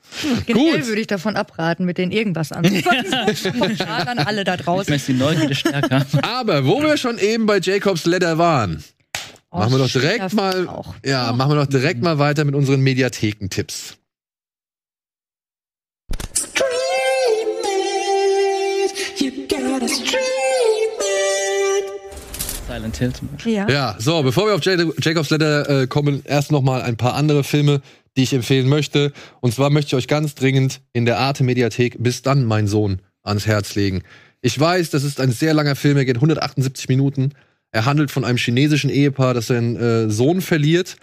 Generell 0.47 0.87
würde 0.87 1.01
ich 1.01 1.07
davon 1.09 1.37
abraten, 1.37 1.85
mit 1.85 1.99
denen 1.99 2.13
irgendwas 2.13 2.53
anzufangen. 2.53 3.07
An 3.81 4.19
alle 4.19 4.45
da 4.45 4.57
draußen. 4.57 4.93
ist 4.95 5.09
die 5.09 5.13
Neugierde 5.15 5.55
stärker. 5.55 6.07
Aber 6.23 6.65
wo 6.67 6.81
wir 6.83 6.97
schon 6.97 7.19
eben 7.19 7.45
bei 7.47 7.59
Jacobs 7.61 8.07
Letter 8.07 8.39
waren, 8.39 8.83
Oh, 9.51 9.59
machen 9.59 9.73
wir 9.73 9.79
doch 9.79 9.91
direkt 9.91 10.33
mal, 10.33 10.69
auch. 10.69 10.95
ja, 11.05 11.31
Oh. 11.31 11.37
machen 11.37 11.51
wir 11.53 11.57
doch 11.57 11.67
direkt 11.67 12.03
mal 12.03 12.19
weiter 12.19 12.45
mit 12.45 12.55
unseren 12.55 12.81
Mediathekentipps. 12.81 13.97
Silent 22.69 22.97
Hill 22.97 23.13
zum 23.13 23.29
Beispiel. 23.29 23.53
Ja. 23.53 23.69
Ja, 23.69 23.97
so, 23.99 24.23
bevor 24.23 24.47
wir 24.47 24.55
auf 24.55 24.65
Jacobs 24.65 25.31
Letter 25.31 25.83
äh, 25.83 25.87
kommen, 25.87 26.23
erst 26.25 26.51
noch 26.51 26.63
mal 26.63 26.83
ein 26.83 26.97
paar 26.97 27.15
andere 27.15 27.45
Filme, 27.45 27.81
die 28.17 28.23
ich 28.23 28.33
empfehlen 28.33 28.69
möchte. 28.69 29.13
Und 29.41 29.55
zwar 29.55 29.71
möchte 29.71 29.89
ich 29.89 29.95
euch 29.95 30.09
ganz 30.09 30.35
dringend 30.35 30.81
in 30.93 31.05
der 31.05 31.19
Arte 31.19 31.45
Mediathek 31.45 31.97
bis 31.99 32.23
dann 32.23 32.45
mein 32.45 32.67
Sohn 32.67 33.03
ans 33.23 33.47
Herz 33.47 33.75
legen. 33.75 34.03
Ich 34.41 34.59
weiß, 34.59 34.91
das 34.91 35.03
ist 35.03 35.21
ein 35.21 35.33
sehr 35.33 35.55
langer 35.55 35.77
Film, 35.77 35.97
er 35.97 36.05
geht 36.05 36.17
178 36.17 36.89
Minuten. 36.89 37.33
Er 37.73 37.85
handelt 37.85 38.11
von 38.11 38.25
einem 38.25 38.39
chinesischen 38.39 38.91
Ehepaar, 38.91 39.35
das 39.35 39.49
seinen 39.49 39.77
äh, 39.77 40.11
Sohn 40.11 40.41
verliert 40.41 40.97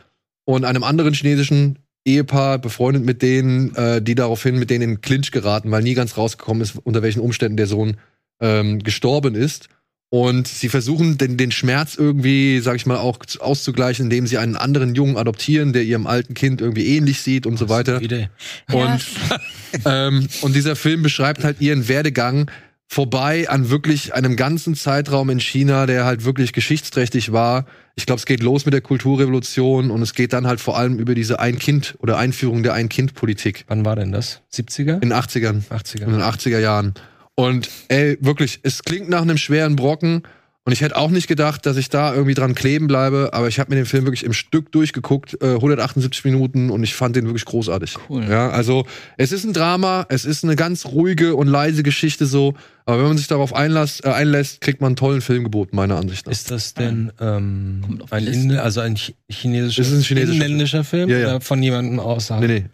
und 0.45 0.65
einem 0.65 0.83
anderen 0.83 1.13
chinesischen 1.13 1.79
Ehepaar, 2.05 2.59
befreundet 2.59 3.03
mit 3.03 3.21
denen, 3.21 3.75
äh, 3.75 4.01
die 4.01 4.15
daraufhin 4.15 4.59
mit 4.59 4.69
denen 4.69 4.83
in 4.83 5.01
Clinch 5.01 5.31
geraten, 5.31 5.71
weil 5.71 5.83
nie 5.83 5.93
ganz 5.93 6.17
rausgekommen 6.17 6.61
ist, 6.61 6.77
unter 6.83 7.01
welchen 7.01 7.21
Umständen 7.21 7.57
der 7.57 7.67
Sohn 7.67 7.97
ähm, 8.41 8.79
gestorben 8.79 9.35
ist. 9.35 9.69
Und 10.13 10.47
sie 10.47 10.69
versuchen 10.69 11.17
den, 11.17 11.37
den 11.37 11.49
Schmerz 11.49 11.95
irgendwie, 11.95 12.59
sag 12.59 12.75
ich 12.75 12.85
mal, 12.85 12.97
auch 12.97 13.25
zu- 13.25 13.41
auszugleichen, 13.41 14.05
indem 14.05 14.27
sie 14.27 14.37
einen 14.37 14.55
anderen 14.55 14.93
Jungen 14.93 15.17
adoptieren, 15.17 15.73
der 15.73 15.81
ihrem 15.81 16.05
alten 16.05 16.35
Kind 16.35 16.61
irgendwie 16.61 16.85
ähnlich 16.95 17.23
sieht 17.23 17.47
und 17.47 17.57
so 17.57 17.67
weiter. 17.67 17.99
Idee. 17.99 18.29
Und, 18.71 19.03
ähm, 19.85 20.27
und 20.41 20.55
dieser 20.55 20.75
Film 20.75 21.01
beschreibt 21.01 21.43
halt 21.43 21.61
ihren 21.61 21.87
Werdegang 21.87 22.51
vorbei 22.87 23.49
an 23.49 23.71
wirklich 23.71 24.13
einem 24.13 24.35
ganzen 24.35 24.75
Zeitraum 24.75 25.31
in 25.31 25.39
China, 25.39 25.87
der 25.87 26.05
halt 26.05 26.25
wirklich 26.25 26.53
geschichtsträchtig 26.53 27.31
war. 27.31 27.65
Ich 27.95 28.05
glaube, 28.05 28.19
es 28.19 28.27
geht 28.27 28.43
los 28.43 28.65
mit 28.65 28.73
der 28.75 28.81
Kulturrevolution 28.81 29.89
und 29.89 30.03
es 30.03 30.13
geht 30.13 30.31
dann 30.31 30.45
halt 30.45 30.61
vor 30.61 30.77
allem 30.77 30.99
über 30.99 31.15
diese 31.15 31.39
Ein-Kind- 31.39 31.95
oder 31.97 32.19
Einführung 32.19 32.61
der 32.61 32.73
Ein-Kind-Politik 32.73 33.65
Wann 33.67 33.83
war 33.83 33.95
denn 33.95 34.11
das? 34.11 34.41
70er? 34.53 35.01
in 35.01 35.09
den 35.09 35.13
80ern. 35.13 35.63
80er. 35.71 36.03
In 36.03 36.11
den 36.11 36.21
80er 36.21 36.59
Jahren. 36.59 36.93
Und 37.35 37.69
ey, 37.87 38.17
wirklich, 38.21 38.59
es 38.63 38.83
klingt 38.83 39.09
nach 39.09 39.21
einem 39.21 39.37
schweren 39.37 39.75
Brocken. 39.75 40.23
Und 40.65 40.71
ich 40.71 40.79
hätte 40.79 40.95
auch 40.95 41.09
nicht 41.09 41.27
gedacht, 41.27 41.65
dass 41.65 41.75
ich 41.75 41.89
da 41.89 42.13
irgendwie 42.13 42.35
dran 42.35 42.55
kleben 42.55 42.87
bleibe, 42.87 43.31
aber 43.33 43.49
ich 43.49 43.59
habe 43.59 43.71
mir 43.71 43.75
den 43.75 43.85
Film 43.85 44.05
wirklich 44.05 44.23
im 44.23 44.31
Stück 44.31 44.71
durchgeguckt, 44.71 45.33
äh, 45.43 45.55
178 45.55 46.23
Minuten 46.23 46.69
und 46.69 46.83
ich 46.85 46.95
fand 46.95 47.17
den 47.17 47.25
wirklich 47.25 47.43
großartig. 47.43 47.97
Cool. 48.07 48.23
Ja, 48.29 48.49
also 48.49 48.85
es 49.17 49.33
ist 49.33 49.43
ein 49.43 49.51
Drama, 49.51 50.05
es 50.07 50.23
ist 50.23 50.45
eine 50.45 50.55
ganz 50.55 50.85
ruhige 50.85 51.35
und 51.35 51.47
leise 51.47 51.83
Geschichte 51.83 52.25
so, 52.25 52.53
aber 52.85 52.99
wenn 52.99 53.07
man 53.09 53.17
sich 53.17 53.27
darauf 53.27 53.53
einlässt, 53.53 54.05
äh, 54.05 54.11
einlässt 54.11 54.61
kriegt 54.61 54.79
man 54.79 54.91
einen 54.91 54.95
tollen 54.95 55.19
Film 55.19 55.43
geboten, 55.43 55.75
meiner 55.75 55.97
Ansicht 55.97 56.27
nach. 56.27 56.31
Ist 56.31 56.49
das 56.49 56.73
denn 56.73 57.11
ähm, 57.19 58.01
ein. 58.09 58.25
Inde, 58.25 58.63
also 58.63 58.79
ein 58.79 58.95
chi- 58.95 59.15
chinesischer, 59.29 59.81
Es 59.81 59.89
ist 59.91 59.97
ein 59.97 60.03
chinesischer 60.03 60.45
inländischer 60.45 60.83
Film 60.85 61.09
Ja, 61.09 61.17
ja. 61.17 61.27
oder 61.27 61.41
von 61.41 61.61
jemandem 61.61 61.99
außerhalb? 61.99 62.47
nee, 62.47 62.59
nee, 62.61 62.65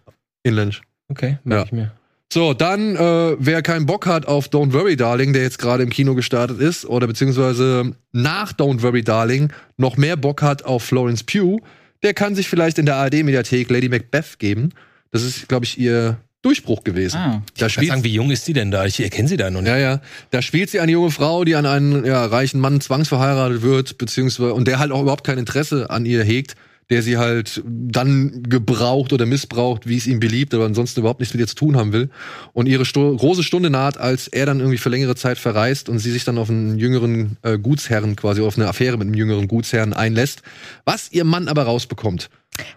inländisch. 0.43 0.83
Okay, 1.07 1.39
merke 1.43 1.61
Ja. 1.61 1.65
ich 1.65 1.71
mir. 1.71 1.91
So, 2.31 2.53
dann, 2.53 2.95
äh, 2.95 3.35
wer 3.39 3.63
keinen 3.63 3.87
Bock 3.87 4.05
hat 4.05 4.27
auf 4.27 4.49
Don't 4.49 4.71
Worry 4.73 4.95
Darling, 4.95 5.33
der 5.33 5.41
jetzt 5.41 5.57
gerade 5.57 5.81
im 5.81 5.89
Kino 5.89 6.13
gestartet 6.13 6.61
ist, 6.61 6.85
oder 6.85 7.07
beziehungsweise 7.07 7.95
nach 8.11 8.53
Don't 8.53 8.83
Worry 8.83 9.03
Darling 9.03 9.51
noch 9.77 9.97
mehr 9.97 10.15
Bock 10.15 10.43
hat 10.43 10.63
auf 10.63 10.83
Florence 10.83 11.23
Pugh, 11.23 11.59
der 12.03 12.13
kann 12.13 12.35
sich 12.35 12.47
vielleicht 12.47 12.77
in 12.77 12.85
der 12.85 12.97
ARD-Mediathek 12.97 13.69
Lady 13.71 13.89
Macbeth 13.89 14.37
geben. 14.37 14.73
Das 15.11 15.23
ist, 15.23 15.47
glaube 15.49 15.65
ich, 15.65 15.79
ihr 15.79 16.17
Durchbruch 16.43 16.83
gewesen. 16.83 17.17
Ah. 17.17 17.31
Da 17.31 17.41
Ich 17.41 17.59
kann 17.59 17.69
spielt 17.69 17.87
sagen, 17.89 18.03
wie 18.03 18.13
jung 18.13 18.29
ist 18.29 18.47
die 18.47 18.53
denn 18.53 18.69
da? 18.71 18.85
Ich 18.85 18.99
erkenne 19.01 19.27
sie 19.27 19.35
da 19.35 19.49
noch 19.49 19.61
nicht. 19.61 19.69
ja, 19.69 19.77
ja. 19.77 20.01
Da 20.29 20.41
spielt 20.41 20.69
sie 20.69 20.79
eine 20.79 20.91
junge 20.91 21.11
Frau, 21.11 21.43
die 21.43 21.55
an 21.55 21.65
einen 21.65 22.05
ja, 22.05 22.25
reichen 22.25 22.61
Mann 22.61 22.79
zwangsverheiratet 22.79 23.63
wird, 23.63 23.97
beziehungsweise 23.97 24.53
und 24.53 24.67
der 24.67 24.79
halt 24.79 24.91
auch 24.91 25.01
überhaupt 25.01 25.25
kein 25.25 25.39
Interesse 25.39 25.89
an 25.89 26.05
ihr 26.05 26.23
hegt, 26.23 26.55
der 26.89 27.03
sie 27.03 27.17
halt 27.17 27.61
dann 27.65 28.43
gebraucht 28.43 29.13
oder 29.13 29.25
missbraucht, 29.25 29.87
wie 29.87 29.97
es 29.97 30.07
ihm 30.07 30.19
beliebt, 30.19 30.53
aber 30.53 30.65
ansonsten 30.65 31.01
überhaupt 31.01 31.19
nichts 31.19 31.33
mit 31.33 31.41
ihr 31.41 31.47
zu 31.47 31.55
tun 31.55 31.77
haben 31.77 31.93
will. 31.93 32.09
Und 32.53 32.67
ihre 32.67 32.85
Sto 32.85 33.15
große 33.15 33.43
Stunde 33.43 33.69
naht, 33.69 33.97
als 33.97 34.27
er 34.27 34.45
dann 34.45 34.59
irgendwie 34.59 34.77
für 34.79 34.89
längere 34.89 35.15
Zeit 35.15 35.37
verreist 35.37 35.89
und 35.89 35.99
sie 35.99 36.11
sich 36.11 36.23
dann 36.23 36.37
auf 36.37 36.49
einen 36.49 36.79
jüngeren 36.79 37.37
äh, 37.43 37.59
Gutsherren 37.59 38.15
quasi 38.15 38.41
auf 38.41 38.57
eine 38.57 38.67
Affäre 38.67 38.97
mit 38.97 39.07
einem 39.07 39.13
jüngeren 39.13 39.47
Gutsherren 39.47 39.93
einlässt, 39.93 40.41
was 40.85 41.11
ihr 41.11 41.25
Mann 41.25 41.47
aber 41.47 41.63
rausbekommt. 41.63 42.29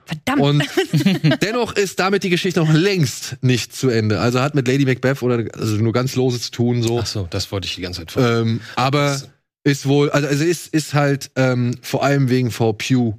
Verdammt. 0.04 0.40
Und 0.42 0.64
dennoch 1.42 1.74
ist 1.74 1.98
damit 1.98 2.22
die 2.22 2.30
Geschichte 2.30 2.60
noch 2.60 2.72
längst 2.72 3.38
nicht 3.40 3.74
zu 3.74 3.88
Ende. 3.88 4.20
Also 4.20 4.40
hat 4.40 4.54
mit 4.54 4.68
Lady 4.68 4.84
Macbeth 4.84 5.22
oder 5.22 5.44
also 5.54 5.76
nur 5.76 5.92
ganz 5.92 6.14
lose 6.14 6.40
zu 6.40 6.50
tun 6.50 6.82
so. 6.82 7.00
Ach 7.00 7.06
so, 7.06 7.26
das 7.30 7.50
wollte 7.50 7.66
ich 7.66 7.74
die 7.74 7.82
ganze 7.82 8.00
Zeit 8.00 8.12
fragen. 8.12 8.48
Ähm, 8.48 8.60
aber 8.76 9.20
ist 9.64 9.86
wohl, 9.86 10.10
also, 10.10 10.28
also 10.28 10.44
ist, 10.44 10.68
ist 10.68 10.94
halt 10.94 11.30
ähm, 11.36 11.76
vor 11.82 12.04
allem 12.04 12.28
wegen 12.28 12.50
V. 12.50 12.72
Pew 12.74 13.14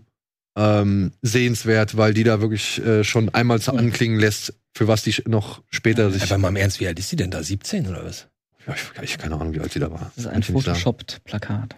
ähm, 0.56 1.12
sehenswert, 1.22 1.97
weil 1.97 2.14
die 2.14 2.24
da 2.24 2.41
wirklich 2.41 2.80
äh, 2.86 3.04
schon 3.04 3.30
einmal 3.34 3.60
zu 3.62 3.74
anklingen 3.74 4.20
lässt, 4.20 4.54
für 4.74 4.88
was 4.88 5.04
die 5.04 5.16
noch 5.28 5.62
später 5.70 6.12
sich. 6.12 6.24
Aber 6.24 6.38
mal 6.38 6.49
im 6.49 6.56
Ernst, 6.58 6.80
wie 6.80 6.88
alt 6.88 6.99
ist 6.99 7.10
sie 7.10 7.16
denn 7.16 7.32
da? 7.32 7.41
17 7.43 7.88
oder 7.88 8.06
was? 8.06 8.28
Ja, 8.68 8.74
ich, 8.76 9.01
ich 9.04 9.18
keine 9.18 9.36
Ahnung, 9.36 9.54
wie 9.54 9.60
alt 9.60 9.74
sie 9.74 9.80
da 9.80 9.91
war. 9.91 10.12
Das 10.16 10.26
ist 10.26 10.32
ein. 10.32 10.43
Photoshoppt-Plakat. 10.43 11.76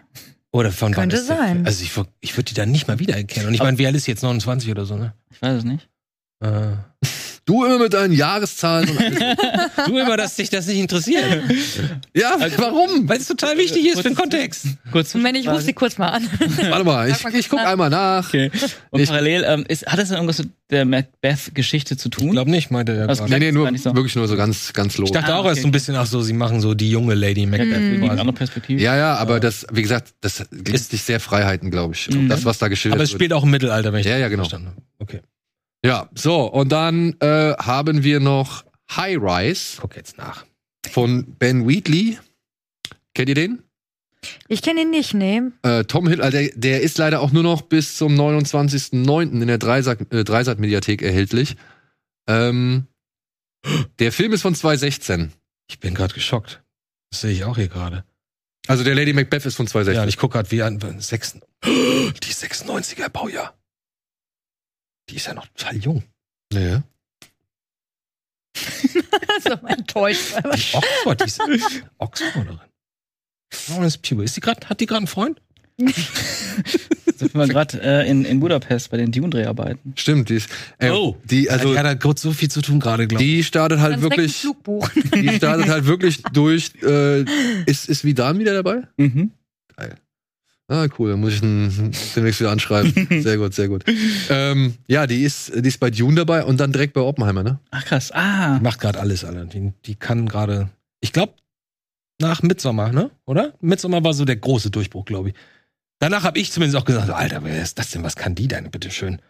Oder 0.52 0.72
von 0.72 0.88
wann 0.96 1.02
Könnte 1.02 1.16
ist 1.16 1.28
der 1.28 1.36
sein. 1.36 1.52
Film? 1.56 1.66
Also 1.66 1.82
ich, 1.82 1.90
würd- 1.92 2.08
ich 2.20 2.36
würde 2.36 2.44
die 2.44 2.54
da 2.54 2.64
nicht 2.66 2.86
mal 2.88 2.98
wiedererkennen. 2.98 3.48
Und 3.48 3.54
ich 3.54 3.60
meine, 3.60 3.76
wie 3.78 3.86
alt 3.86 3.96
ist 3.96 4.04
sie 4.04 4.12
jetzt? 4.12 4.22
29 4.22 4.70
oder 4.70 4.86
so, 4.86 4.96
ne? 4.96 5.12
Ich 5.30 5.42
weiß 5.42 5.58
es 5.58 5.64
nicht. 5.64 5.88
Äh, 6.40 6.72
Du 7.46 7.64
immer 7.64 7.78
mit 7.78 7.94
deinen 7.94 8.12
Jahreszahlen. 8.12 8.90
Und 8.90 8.98
alles. 8.98 9.18
du 9.86 9.96
immer, 9.98 10.16
dass 10.16 10.34
dich 10.34 10.50
das 10.50 10.66
nicht 10.66 10.78
interessiert. 10.78 11.22
ja, 12.12 12.36
warum? 12.56 13.08
Weil 13.08 13.18
es 13.18 13.28
total 13.28 13.56
wichtig 13.56 13.86
ist 13.86 13.98
für 13.98 14.02
den 14.02 14.16
Kontext. 14.16 14.66
Kurz 14.90 15.14
Moment, 15.14 15.38
ich 15.38 15.48
rufe 15.48 15.62
sie 15.62 15.72
kurz 15.72 15.96
mal 15.96 16.08
an. 16.08 16.28
Warte 16.68 16.84
mal, 16.84 17.08
ich, 17.08 17.22
kurz 17.22 17.34
ich 17.34 17.48
guck 17.48 17.60
nach. 17.60 17.66
einmal 17.70 17.88
nach. 17.88 18.26
Okay. 18.28 18.50
Und 18.90 19.00
Ich- 19.00 19.08
parallel, 19.08 19.44
ähm, 19.46 19.64
ist, 19.68 19.86
hat 19.86 20.00
das 20.00 20.08
denn 20.08 20.16
irgendwas 20.16 20.38
mit 20.38 20.48
der 20.72 20.84
Macbeth-Geschichte 20.86 21.96
zu 21.96 22.08
tun? 22.08 22.26
Ich 22.26 22.32
glaube 22.32 22.50
nicht, 22.50 22.72
meinte 22.72 22.96
er 22.96 23.06
Das 23.06 23.18
gerade. 23.18 23.30
Nee, 23.30 23.38
nee, 23.38 23.52
nur, 23.52 23.70
so. 23.78 23.94
wirklich 23.94 24.16
nur 24.16 24.26
so 24.26 24.36
ganz, 24.36 24.72
ganz 24.72 24.98
los. 24.98 25.10
Ich 25.10 25.14
dachte 25.14 25.32
Ah, 25.32 25.36
auch 25.36 25.40
okay, 25.44 25.50
erst 25.50 25.62
so 25.62 25.68
ein 25.68 25.72
bisschen, 25.72 25.94
ach 25.94 26.06
so, 26.06 26.22
sie 26.22 26.32
machen 26.32 26.60
so 26.60 26.74
die 26.74 26.90
junge 26.90 27.14
Lady 27.14 27.46
Macbeth. 27.46 27.68
Quasi. 27.70 27.94
eine 28.02 28.10
andere 28.10 28.32
Perspektive. 28.32 28.82
Ja, 28.82 28.96
ja, 28.96 29.14
aber 29.14 29.38
das, 29.38 29.64
wie 29.70 29.82
gesagt, 29.82 30.14
das 30.20 30.44
lässt 30.50 30.90
sich 30.90 31.02
sehr 31.04 31.20
Freiheiten, 31.20 31.70
glaube 31.70 31.94
ich. 31.94 32.10
Mhm. 32.10 32.28
Das, 32.28 32.44
was 32.44 32.58
da 32.58 32.66
geschildert 32.66 32.96
Aber 32.96 33.04
es 33.04 33.10
wird. 33.10 33.18
spielt 33.20 33.32
auch 33.32 33.44
im 33.44 33.50
Mittelalter, 33.50 33.92
wenn 33.92 34.00
ich 34.00 34.06
Ja, 34.06 34.12
das 34.14 34.20
ja, 34.22 34.28
genau. 34.28 34.42
verstanden. 34.42 34.72
Okay. 34.98 35.20
Ja, 35.84 36.08
so, 36.14 36.46
und 36.46 36.70
dann 36.72 37.14
äh, 37.20 37.54
haben 37.58 38.02
wir 38.02 38.20
noch 38.20 38.64
High 38.90 39.18
Rise 39.20 39.78
Guck 39.80 39.96
jetzt 39.96 40.18
nach. 40.18 40.44
von 40.90 41.24
Ben 41.38 41.68
Wheatley. 41.68 42.18
Kennt 43.14 43.28
ihr 43.28 43.34
den? 43.34 43.62
Ich 44.48 44.62
kenne 44.62 44.82
ihn 44.82 44.90
nicht, 44.90 45.14
nee. 45.14 45.40
Äh, 45.62 45.84
Tom 45.84 46.08
Hill, 46.08 46.20
also 46.20 46.36
der, 46.36 46.50
der 46.56 46.80
ist 46.82 46.98
leider 46.98 47.20
auch 47.20 47.30
nur 47.30 47.42
noch 47.44 47.62
bis 47.62 47.96
zum 47.96 48.14
29.09. 48.18 49.40
in 49.40 49.46
der 49.46 49.58
Dreisat- 49.60 50.12
äh, 50.12 50.24
Dreisat-Mediathek 50.24 51.02
erhältlich. 51.02 51.56
Ähm, 52.26 52.86
der 54.00 54.10
Film 54.12 54.32
ist 54.32 54.42
von 54.42 54.54
2016. 54.54 55.32
Ich 55.70 55.78
bin 55.78 55.94
gerade 55.94 56.14
geschockt. 56.14 56.62
Das 57.10 57.20
sehe 57.20 57.30
ich 57.32 57.44
auch 57.44 57.56
hier 57.56 57.68
gerade. 57.68 58.04
Also 58.66 58.82
der 58.82 58.96
Lady 58.96 59.12
Macbeth 59.12 59.46
ist 59.46 59.54
von 59.54 59.66
Ja, 59.66 59.70
2016. 59.72 60.02
und 60.02 60.08
ich 60.08 60.16
gucke 60.16 60.32
gerade 60.34 60.50
wie 60.50 60.62
an. 60.62 60.80
Sechs, 61.00 61.38
die 61.64 62.32
96er 62.32 63.08
Baujahr. 63.08 63.55
Die 65.10 65.16
ist 65.16 65.26
ja 65.26 65.34
noch 65.34 65.46
total 65.48 65.76
jung. 65.76 66.02
ja. 66.52 66.82
so 69.44 69.50
enttäuscht. 69.66 70.34
Die 70.38 70.74
Oxford, 70.76 71.20
die 71.20 71.24
ist 71.24 71.40
Oxforderin. 71.98 72.60
Florence 73.52 73.98
Pugh. 73.98 74.22
Ist 74.22 74.36
die 74.36 74.40
grad, 74.40 74.68
hat 74.70 74.80
die 74.80 74.86
gerade 74.86 74.98
einen 75.00 75.06
Freund? 75.06 75.40
Sind 75.78 77.34
wir 77.34 77.46
gerade 77.48 77.80
äh, 77.82 78.08
in, 78.10 78.24
in 78.24 78.40
Budapest 78.40 78.90
bei 78.90 78.96
den 78.96 79.12
Dune-Dreharbeiten. 79.12 79.92
Stimmt, 79.96 80.30
die 80.30 80.36
ist. 80.36 80.48
Äh, 80.78 80.90
Oh. 80.90 81.16
die, 81.24 81.50
also, 81.50 81.72
die 81.72 81.78
hat 81.78 81.84
da 81.84 81.94
kurz 81.94 82.22
so 82.22 82.32
viel 82.32 82.50
zu 82.50 82.62
tun 82.62 82.80
gerade, 82.80 83.06
glaube 83.06 83.22
ich. 83.22 83.30
die 83.30 83.44
startet 83.44 83.80
halt 83.80 84.00
wirklich. 84.00 84.46
Die 85.14 85.28
startet 85.36 85.68
halt 85.68 85.84
wirklich 85.86 86.22
durch. 86.32 86.72
Äh, 86.82 87.22
ist, 87.66 87.88
ist 87.90 88.04
Vidan 88.04 88.38
wieder 88.38 88.54
dabei? 88.54 88.82
Mhm. 88.96 89.32
Ah, 90.68 90.88
cool, 90.98 91.10
dann 91.10 91.20
muss 91.20 91.34
ich 91.34 91.42
ihn 91.42 91.92
demnächst 92.16 92.40
wieder 92.40 92.50
anschreiben. 92.50 92.92
Sehr 93.22 93.36
gut, 93.38 93.54
sehr 93.54 93.68
gut. 93.68 93.84
Ähm, 94.28 94.74
ja, 94.88 95.06
die 95.06 95.22
ist, 95.22 95.52
die 95.54 95.68
ist 95.68 95.78
bei 95.78 95.90
Dune 95.90 96.16
dabei 96.16 96.44
und 96.44 96.58
dann 96.58 96.72
direkt 96.72 96.92
bei 96.94 97.02
Oppenheimer, 97.02 97.44
ne? 97.44 97.60
Ach 97.70 97.84
krass. 97.84 98.10
Ah. 98.10 98.58
Die 98.58 98.64
macht 98.64 98.80
gerade 98.80 98.98
alles, 98.98 99.24
Alter. 99.24 99.44
Die, 99.44 99.72
die 99.84 99.94
kann 99.94 100.26
gerade. 100.28 100.68
Ich 101.00 101.12
glaube, 101.12 101.34
nach 102.20 102.42
Midsommer, 102.42 102.90
ne? 102.90 103.10
Oder? 103.26 103.52
Midsommer 103.60 104.02
war 104.02 104.12
so 104.12 104.24
der 104.24 104.36
große 104.36 104.70
Durchbruch, 104.70 105.04
glaube 105.04 105.28
ich. 105.28 105.34
Danach 106.00 106.24
habe 106.24 106.38
ich 106.40 106.50
zumindest 106.50 106.76
auch 106.76 106.84
gesagt, 106.84 107.10
Alter, 107.10 107.44
wer 107.44 107.62
ist 107.62 107.78
das 107.78 107.92
denn? 107.92 108.02
Was 108.02 108.16
kann 108.16 108.34
die 108.34 108.48
denn, 108.48 108.70
bitteschön? 108.70 109.20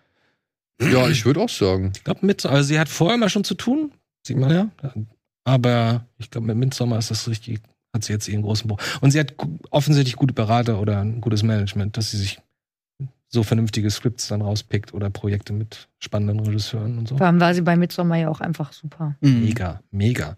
Ja, 0.80 1.08
ich 1.08 1.24
würde 1.26 1.40
auch 1.40 1.48
sagen. 1.48 1.92
Ich 1.94 2.04
glaube, 2.04 2.24
Midsommer, 2.24 2.54
also 2.54 2.68
sie 2.68 2.78
hat 2.78 2.88
vorher 2.88 3.18
mal 3.18 3.28
schon 3.28 3.44
zu 3.44 3.54
tun, 3.54 3.92
sieht 4.26 4.36
man 4.36 4.50
ja. 4.50 4.70
Aber 5.44 6.06
ich 6.18 6.30
glaube, 6.30 6.46
mit 6.48 6.56
Midsommer 6.56 6.98
ist 6.98 7.10
das 7.10 7.28
richtig, 7.28 7.60
hat 7.96 8.04
sie 8.04 8.12
jetzt 8.12 8.28
ihren 8.28 8.42
großen 8.42 8.68
Bruch. 8.68 8.78
Und 9.00 9.10
sie 9.10 9.18
hat 9.18 9.34
offensichtlich 9.70 10.14
gute 10.16 10.32
Berater 10.34 10.80
oder 10.80 11.00
ein 11.00 11.20
gutes 11.20 11.42
Management, 11.42 11.96
dass 11.96 12.12
sie 12.12 12.18
sich 12.18 12.38
so 13.28 13.42
vernünftige 13.42 13.90
Scripts 13.90 14.28
dann 14.28 14.40
rauspickt 14.40 14.94
oder 14.94 15.10
Projekte 15.10 15.52
mit 15.52 15.88
spannenden 15.98 16.40
Regisseuren 16.46 16.96
und 16.98 17.08
so. 17.08 17.16
Vor 17.16 17.26
allem 17.26 17.40
war 17.40 17.52
sie 17.54 17.62
bei 17.62 17.76
Midsommar 17.76 18.18
ja 18.18 18.28
auch 18.28 18.40
einfach 18.40 18.72
super. 18.72 19.16
Mhm. 19.20 19.40
Mega, 19.44 19.80
mega. 19.90 20.36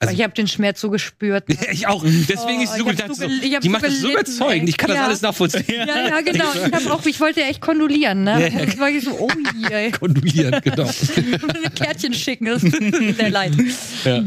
Also- 0.00 0.14
ich 0.14 0.22
habe 0.22 0.34
den 0.34 0.48
Schmerz 0.48 0.80
so 0.80 0.90
gespürt. 0.90 1.44
ich 1.70 1.86
auch. 1.86 2.02
Deswegen 2.02 2.58
Oh, 2.58 2.62
ist 2.62 2.72
sie 2.74 2.80
so 2.80 2.92
dachte 2.92 3.14
so 3.14 3.26
die 3.28 3.58
so 3.62 3.70
macht 3.70 3.84
das 3.84 4.00
so 4.00 4.10
überzeugend. 4.10 4.68
Ich 4.68 4.76
kann 4.76 4.88
das 4.88 4.96
Ja. 4.96 5.04
alles 5.06 5.22
nachvollziehen. 5.22 5.64
Ja, 5.86 6.08
ja, 6.08 6.20
genau. 6.22 6.44
Ich, 6.54 6.72
hab 6.72 6.86
auch, 6.90 7.06
ich 7.06 7.20
wollte 7.20 7.42
echt 7.42 7.60
kondolieren, 7.60 8.24
ne? 8.24 8.48
Ja. 8.50 8.64
Das 8.64 8.78
war 8.78 8.88
ich 8.90 9.04
so, 9.04 9.12
oh 9.18 9.28
je. 9.70 9.90
Kondolieren, 9.98 10.60
genau. 10.62 10.84
Ein 10.88 11.74
Kärtchen 11.74 12.12
schicken, 12.14 12.46
das 12.46 12.62
tut 12.62 12.80
mir 12.80 13.14
sehr 13.14 13.30
leid. 13.30 13.52
Ja, 14.04 14.22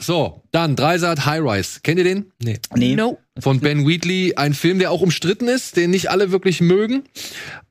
so, 0.00 0.42
dann 0.52 0.76
Dreisat 0.76 1.24
High 1.24 1.40
Rise. 1.42 1.80
Kennt 1.82 1.98
ihr 1.98 2.04
den? 2.04 2.30
Nee. 2.42 2.58
Nee. 2.74 2.94
No. 2.94 3.18
Von 3.40 3.60
Ben 3.60 3.86
Wheatley, 3.88 4.34
ein 4.36 4.52
Film, 4.52 4.78
der 4.78 4.90
auch 4.90 5.00
umstritten 5.00 5.48
ist, 5.48 5.76
den 5.76 5.90
nicht 5.90 6.10
alle 6.10 6.30
wirklich 6.30 6.60
mögen, 6.60 7.04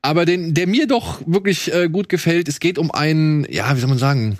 aber 0.02 0.24
den, 0.24 0.54
der 0.54 0.66
mir 0.66 0.88
doch 0.88 1.20
wirklich 1.26 1.72
äh, 1.72 1.88
gut 1.88 2.08
gefällt. 2.08 2.48
Es 2.48 2.58
geht 2.58 2.78
um 2.78 2.90
einen, 2.90 3.46
ja, 3.48 3.74
wie 3.76 3.80
soll 3.80 3.88
man 3.88 3.98
sagen, 3.98 4.38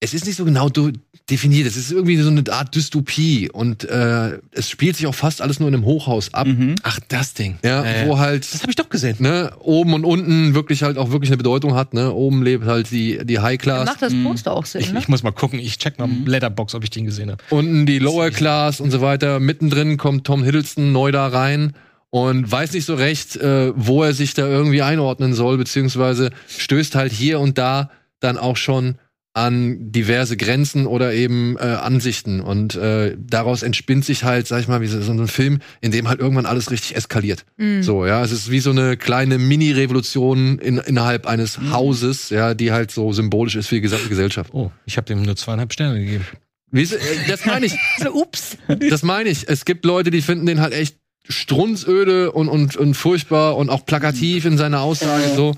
es 0.00 0.14
ist 0.14 0.26
nicht 0.26 0.34
so 0.36 0.44
genau 0.44 0.68
do- 0.68 0.90
definiert. 1.30 1.66
Es 1.66 1.76
ist 1.76 1.92
irgendwie 1.92 2.16
so 2.16 2.28
eine 2.30 2.42
Art 2.50 2.74
Dystopie 2.74 3.50
und 3.50 3.84
äh, 3.84 4.38
es 4.52 4.68
spielt 4.68 4.96
sich 4.96 5.06
auch 5.06 5.14
fast 5.14 5.40
alles 5.42 5.60
nur 5.60 5.68
in 5.68 5.74
einem 5.74 5.84
Hochhaus 5.84 6.34
ab. 6.34 6.46
Mhm. 6.46 6.74
Ach, 6.82 6.98
das 7.08 7.34
Ding. 7.34 7.58
Ja, 7.64 7.84
Äh, 7.84 8.06
wo 8.06 8.18
halt 8.18 8.52
das 8.52 8.62
habe 8.62 8.70
ich 8.70 8.76
doch 8.76 8.88
gesehen. 8.88 9.16
ne, 9.20 9.52
oben 9.60 9.94
und 9.94 10.04
unten 10.04 10.54
wirklich 10.54 10.82
halt 10.82 10.98
auch 10.98 11.10
wirklich 11.10 11.30
eine 11.30 11.36
Bedeutung 11.36 11.74
hat. 11.74 11.94
Ne? 11.94 12.12
Oben 12.12 12.42
lebt 12.42 12.66
halt 12.66 12.90
die, 12.90 13.20
die 13.24 13.38
High 13.38 13.58
Class, 13.58 13.86
Macht 13.86 14.02
das 14.02 14.12
Mhm. 14.12 14.24
Poster 14.24 14.52
auch 14.52 14.66
Sinn, 14.66 14.80
Ich, 14.80 14.92
ne? 14.92 14.98
ich 14.98 15.08
muss 15.08 15.22
mal 15.22 15.30
gucken. 15.32 15.58
Ich 15.58 15.78
check 15.78 15.98
mal 15.98 16.06
Mhm. 16.08 16.26
Letterbox, 16.26 16.74
ob 16.74 16.84
ich 16.84 16.90
den 16.90 17.04
gesehen 17.06 17.30
habe. 17.30 17.42
unten 17.50 17.86
die 17.86 17.98
Lower 17.98 18.30
Class 18.30 18.80
und 18.80 18.90
so 18.90 19.00
weiter. 19.00 19.40
Mittendrin 19.40 19.96
kommt 19.96 20.26
Tom 20.26 20.42
Hiddleston 20.42 20.92
neu 20.92 21.12
da 21.12 21.26
rein 21.28 21.72
und 22.10 22.50
weiß 22.50 22.72
nicht 22.72 22.84
so 22.86 22.94
recht, 22.96 23.36
äh, 23.36 23.72
wo 23.76 24.02
er 24.02 24.12
sich 24.14 24.34
da 24.34 24.46
irgendwie 24.46 24.82
einordnen 24.82 25.32
soll, 25.34 25.56
beziehungsweise 25.58 26.30
stößt 26.48 26.96
halt 26.96 27.12
hier 27.12 27.38
und 27.38 27.56
da 27.56 27.90
dann 28.18 28.36
auch 28.36 28.56
schon 28.56 28.96
an 29.32 29.92
diverse 29.92 30.36
Grenzen 30.36 30.86
oder 30.86 31.12
eben 31.14 31.56
äh, 31.56 31.60
Ansichten. 31.60 32.40
Und 32.40 32.74
äh, 32.74 33.16
daraus 33.18 33.62
entspinnt 33.62 34.04
sich 34.04 34.24
halt, 34.24 34.48
sag 34.48 34.60
ich 34.60 34.68
mal, 34.68 34.80
wie 34.80 34.88
so, 34.88 35.00
so 35.00 35.12
ein 35.12 35.28
Film, 35.28 35.60
in 35.80 35.92
dem 35.92 36.08
halt 36.08 36.18
irgendwann 36.20 36.46
alles 36.46 36.70
richtig 36.70 36.96
eskaliert. 36.96 37.44
Mhm. 37.56 37.82
So, 37.82 38.06
ja. 38.06 38.24
Es 38.24 38.32
ist 38.32 38.50
wie 38.50 38.58
so 38.60 38.70
eine 38.70 38.96
kleine 38.96 39.38
Mini-Revolution 39.38 40.58
in, 40.58 40.78
innerhalb 40.78 41.26
eines 41.26 41.58
Mhm. 41.58 41.72
Hauses, 41.72 42.30
ja, 42.30 42.54
die 42.54 42.72
halt 42.72 42.90
so 42.90 43.12
symbolisch 43.12 43.54
ist 43.54 43.68
für 43.68 43.76
die 43.76 43.80
gesamte 43.80 44.08
Gesellschaft. 44.08 44.52
Oh, 44.52 44.70
ich 44.84 44.96
habe 44.96 45.06
dem 45.06 45.22
nur 45.22 45.36
zweieinhalb 45.36 45.72
Sterne 45.72 46.00
gegeben. 46.00 46.24
Wie 46.72 46.82
ist, 46.82 46.92
äh, 46.92 46.98
das 47.28 47.44
meine 47.46 47.66
ich. 47.66 47.74
So, 48.02 48.12
ups. 48.12 48.56
Das 48.88 49.02
meine 49.02 49.28
ich. 49.28 49.48
Es 49.48 49.64
gibt 49.64 49.84
Leute, 49.84 50.10
die 50.10 50.22
finden 50.22 50.46
den 50.46 50.60
halt 50.60 50.72
echt 50.72 50.96
strunzöde 51.28 52.32
und, 52.32 52.48
und, 52.48 52.76
und 52.76 52.94
furchtbar 52.94 53.56
und 53.56 53.70
auch 53.70 53.86
plakativ 53.86 54.44
in 54.44 54.58
seiner 54.58 54.80
Aussage 54.80 55.24
so. 55.36 55.54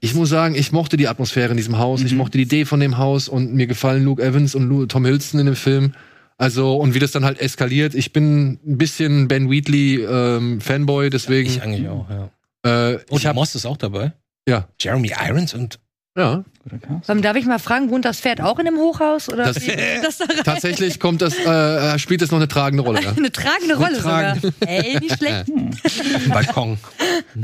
Ich 0.00 0.14
muss 0.14 0.28
sagen, 0.28 0.54
ich 0.54 0.70
mochte 0.72 0.96
die 0.96 1.08
Atmosphäre 1.08 1.50
in 1.50 1.56
diesem 1.56 1.78
Haus, 1.78 2.02
ich 2.02 2.14
mochte 2.14 2.38
die 2.38 2.44
Idee 2.44 2.64
von 2.64 2.80
dem 2.80 2.98
Haus 2.98 3.28
und 3.28 3.54
mir 3.54 3.66
gefallen 3.66 4.04
Luke 4.04 4.22
Evans 4.22 4.54
und 4.54 4.88
Tom 4.88 5.04
Hiddleston 5.04 5.40
in 5.40 5.46
dem 5.46 5.56
Film. 5.56 5.94
Also, 6.36 6.76
und 6.76 6.94
wie 6.94 7.00
das 7.00 7.10
dann 7.10 7.24
halt 7.24 7.40
eskaliert. 7.40 7.94
Ich 7.96 8.12
bin 8.12 8.60
ein 8.64 8.78
bisschen 8.78 9.26
Ben 9.26 9.50
Wheatley 9.50 10.04
ähm, 10.04 10.60
Fanboy, 10.60 11.10
deswegen. 11.10 11.50
Ich 11.50 11.62
eigentlich 11.62 11.88
auch, 11.88 12.06
ja. 12.08 12.92
äh, 12.92 12.98
Und 13.10 13.18
ich 13.18 13.26
hab, 13.26 13.34
Moss 13.34 13.56
ist 13.56 13.66
auch 13.66 13.76
dabei. 13.76 14.12
Ja. 14.48 14.68
Jeremy 14.78 15.12
Irons 15.28 15.52
und 15.52 15.80
ja, 16.18 16.44
Ähm, 17.08 17.22
darf 17.22 17.36
ich 17.36 17.46
mal 17.46 17.58
fragen, 17.58 17.90
wohnt 17.90 18.04
das 18.04 18.20
Pferd 18.20 18.40
auch 18.40 18.58
in 18.58 18.66
dem 18.66 18.76
Hochhaus? 18.76 19.28
Oder 19.30 19.44
Das- 19.46 19.60
wie- 19.66 19.72
das 20.02 20.18
da 20.18 20.24
rein? 20.26 20.44
tatsächlich 20.44 21.00
kommt 21.00 21.22
das, 21.22 21.34
äh, 21.38 21.98
spielt 21.98 22.20
das 22.20 22.30
noch 22.30 22.38
eine 22.38 22.48
tragende 22.48 22.82
Rolle. 22.82 23.02
Ja. 23.02 23.12
Eine 23.12 23.32
tragende 23.32 23.76
Rolle 23.76 23.98
tragend. 23.98 24.42
sogar. 24.42 24.54
Ey, 24.68 24.98
nicht 24.98 25.16
schlecht. 25.16 25.46
auf 26.14 26.22
dem 26.22 26.30
Balkon. 26.32 26.78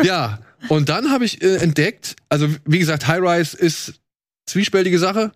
Ja, 0.02 0.40
und 0.68 0.88
dann 0.88 1.10
habe 1.10 1.24
ich 1.24 1.42
äh, 1.42 1.56
entdeckt, 1.56 2.16
also 2.28 2.48
wie 2.66 2.78
gesagt, 2.78 3.06
High 3.06 3.20
Rise 3.22 3.56
ist 3.56 3.94
zwiespältige 4.46 4.98
Sache. 4.98 5.32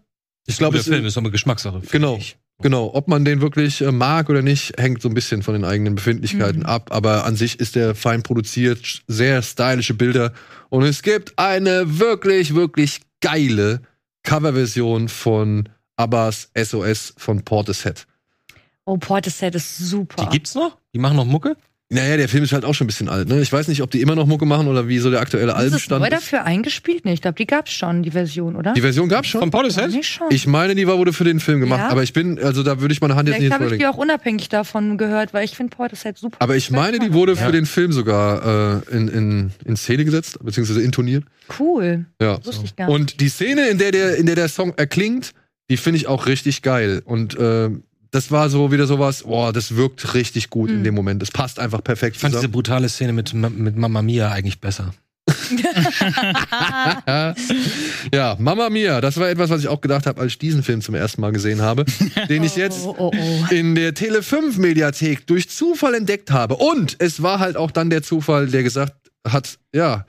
Ich 0.47 0.59
glaube, 0.59 0.73
der 0.75 0.81
es 0.81 0.87
Film 0.89 1.05
ist 1.07 1.17
eine 1.19 1.31
Geschmackssache. 1.31 1.81
Genau. 1.91 2.17
ich. 2.17 2.37
Genau, 2.61 2.91
ob 2.93 3.07
man 3.07 3.25
den 3.25 3.41
wirklich 3.41 3.83
äh, 3.83 3.93
mag 3.93 4.29
oder 4.29 4.43
nicht, 4.43 4.73
hängt 4.81 5.01
so 5.01 5.09
ein 5.09 5.15
bisschen 5.15 5.43
von 5.45 5.55
den 5.55 5.65
eigenen 5.65 5.95
Befindlichkeiten 5.95 6.61
Mhm. 6.61 6.67
ab. 6.67 6.89
Aber 6.91 7.25
an 7.25 7.37
sich 7.37 7.61
ist 7.61 7.77
der 7.77 7.95
fein 7.95 8.25
produziert, 8.25 9.03
sehr 9.07 9.43
stylische 9.43 9.95
Bilder. 9.95 10.33
Und 10.69 10.83
es 10.83 11.03
gibt 11.03 11.39
eine 11.39 12.01
wirklich, 12.01 12.55
wirklich 12.57 13.01
geile 13.21 13.83
Coverversion 14.23 15.09
von 15.09 15.69
Abbas 15.97 16.51
SOS 16.57 17.15
von 17.17 17.43
Portishead. 17.45 18.07
Oh, 18.85 18.97
Portishead 18.97 19.55
ist 19.55 19.79
super. 19.79 20.23
Die 20.25 20.29
gibt's 20.31 20.55
noch? 20.55 20.79
Die 20.95 20.99
machen 20.99 21.17
noch 21.17 21.25
Mucke? 21.25 21.57
Naja, 21.91 22.19
der 22.19 22.29
Film 22.29 22.45
ist 22.45 22.53
halt 22.53 22.67
auch 22.67 22.75
schon 22.75 22.85
ein 22.85 22.89
bisschen 22.89 23.09
alt. 23.09 23.29
Ne? 23.29 23.41
Ich 23.41 23.51
weiß 23.51 23.67
nicht, 23.69 23.81
ob 23.81 23.91
die 23.91 24.03
immer 24.03 24.15
noch 24.15 24.27
Mucke 24.27 24.45
machen 24.45 24.69
oder 24.69 24.89
wie 24.89 24.99
so 24.99 25.11
der 25.11 25.21
aktuelle 25.21 25.53
ist 25.53 25.57
Albenstand 25.57 26.03
neu 26.03 26.09
ist. 26.09 26.13
dafür 26.13 26.45
eingespielt? 26.45 27.07
Nee, 27.07 27.15
ich 27.15 27.23
glaube, 27.23 27.37
die 27.37 27.47
gab's 27.47 27.73
schon, 27.73 28.03
die 28.03 28.11
Version, 28.11 28.57
oder? 28.57 28.75
Die 28.75 28.83
Version 28.83 29.09
gab's 29.09 29.29
schon. 29.29 29.41
Von 29.41 29.51
Portishead? 29.51 29.91
Nicht 29.91 30.07
schon. 30.07 30.27
Ich 30.29 30.47
meine, 30.47 30.75
die 30.75 30.87
war 30.87 30.99
wurde 30.99 31.15
für 31.15 31.25
den 31.25 31.41
Film 31.41 31.61
gemacht, 31.61 31.81
Ja? 31.81 31.89
aber 31.89 32.03
ich 32.03 32.13
bin, 32.13 32.39
also 32.39 32.63
da 32.63 32.83
würde 32.83 32.93
ich 32.93 33.01
meine 33.01 33.15
Hand 33.17 33.29
jetzt 33.29 33.37
Vielleicht 33.37 33.45
nicht 33.45 33.53
habe 33.55 33.65
ich 33.65 33.69
vorlegen. 33.71 33.81
die 33.81 33.87
auch 33.87 33.97
unabhängig 33.97 34.51
davon 34.51 34.99
gehört, 34.99 35.33
weil 35.33 35.47
ich 35.47 35.57
finde 35.57 35.75
Portishead 35.75 36.19
super. 36.19 36.37
Aber 36.41 36.57
ich 36.57 36.71
meine, 36.71 36.99
die 36.99 37.15
wurde 37.15 37.37
für 37.37 37.53
den 37.53 37.65
Film 37.65 37.93
sogar 37.93 38.83
äh, 38.87 38.95
in, 38.95 39.09
in, 39.09 39.51
in 39.65 39.77
Szene 39.77 40.05
gesetzt, 40.05 40.39
beziehungsweise 40.43 40.83
intoniert. 40.83 41.25
Cool. 41.59 42.05
Ja. 42.21 42.45
Wusste 42.45 42.67
ich 42.67 42.77
gar 42.77 42.87
nicht. 42.89 42.95
Und 42.95 43.21
die 43.21 43.31
Szene, 43.31 43.69
in 43.69 43.79
der 43.79 43.93
der, 43.93 44.17
in 44.17 44.27
der 44.27 44.35
der 44.35 44.49
Song 44.49 44.75
erklingt, 44.77 45.33
die 45.71 45.79
finde 45.79 45.97
ich 45.97 46.07
auch 46.07 46.27
richtig 46.27 46.61
geil. 46.61 47.01
Und 47.05 47.35
äh, 47.39 47.71
das 48.11 48.31
war 48.31 48.49
so 48.51 48.73
wieder 48.73 48.87
sowas, 48.87 49.23
boah, 49.25 49.53
das 49.53 49.77
wirkt 49.77 50.15
richtig 50.15 50.51
gut 50.51 50.71
in 50.71 50.81
Mhm. 50.81 50.85
dem 50.85 50.95
Moment. 50.95 51.23
Das 51.23 51.31
passt 51.31 51.59
einfach 51.59 51.83
perfekt 51.85 52.17
Ich 52.17 52.23
fand 52.23 52.35
diese 52.35 52.49
brutale 52.49 52.89
Szene 52.89 53.13
mit, 53.13 53.35
mit 53.35 53.77
Mamma 53.77 54.03
Mia 54.03 54.31
eigentlich 54.31 54.61
besser. 54.61 54.93
ja, 58.13 58.37
Mama 58.39 58.71
Mia, 58.71 59.01
das 59.01 59.17
war 59.19 59.29
etwas, 59.29 59.51
was 59.51 59.61
ich 59.61 59.69
auch 59.69 59.81
gedacht 59.81 60.07
habe, 60.07 60.21
als 60.21 60.33
ich 60.33 60.39
diesen 60.39 60.63
Film 60.63 60.81
zum 60.81 60.95
ersten 60.95 61.21
Mal 61.21 61.33
gesehen 61.33 61.61
habe, 61.63 61.85
den 62.29 62.45
ich 62.45 62.57
jetzt 62.57 62.85
Oh, 62.85 62.95
oh, 62.99 63.13
oh. 63.15 63.45
in 63.55 63.75
der 63.75 63.95
Tele 63.95 64.23
5 64.23 64.59
Mediathek 64.59 65.27
durch 65.27 65.49
Zufall 65.51 65.95
entdeckt 65.95 66.31
habe. 66.31 66.57
Und 66.57 66.97
es 66.99 67.23
war 67.23 67.39
halt 67.39 67.57
auch 67.57 67.71
dann 67.71 67.91
der 67.91 68.03
Zufall, 68.03 68.47
der 68.49 68.63
gesagt 68.63 68.95
hat, 69.27 69.59
ja, 69.75 70.07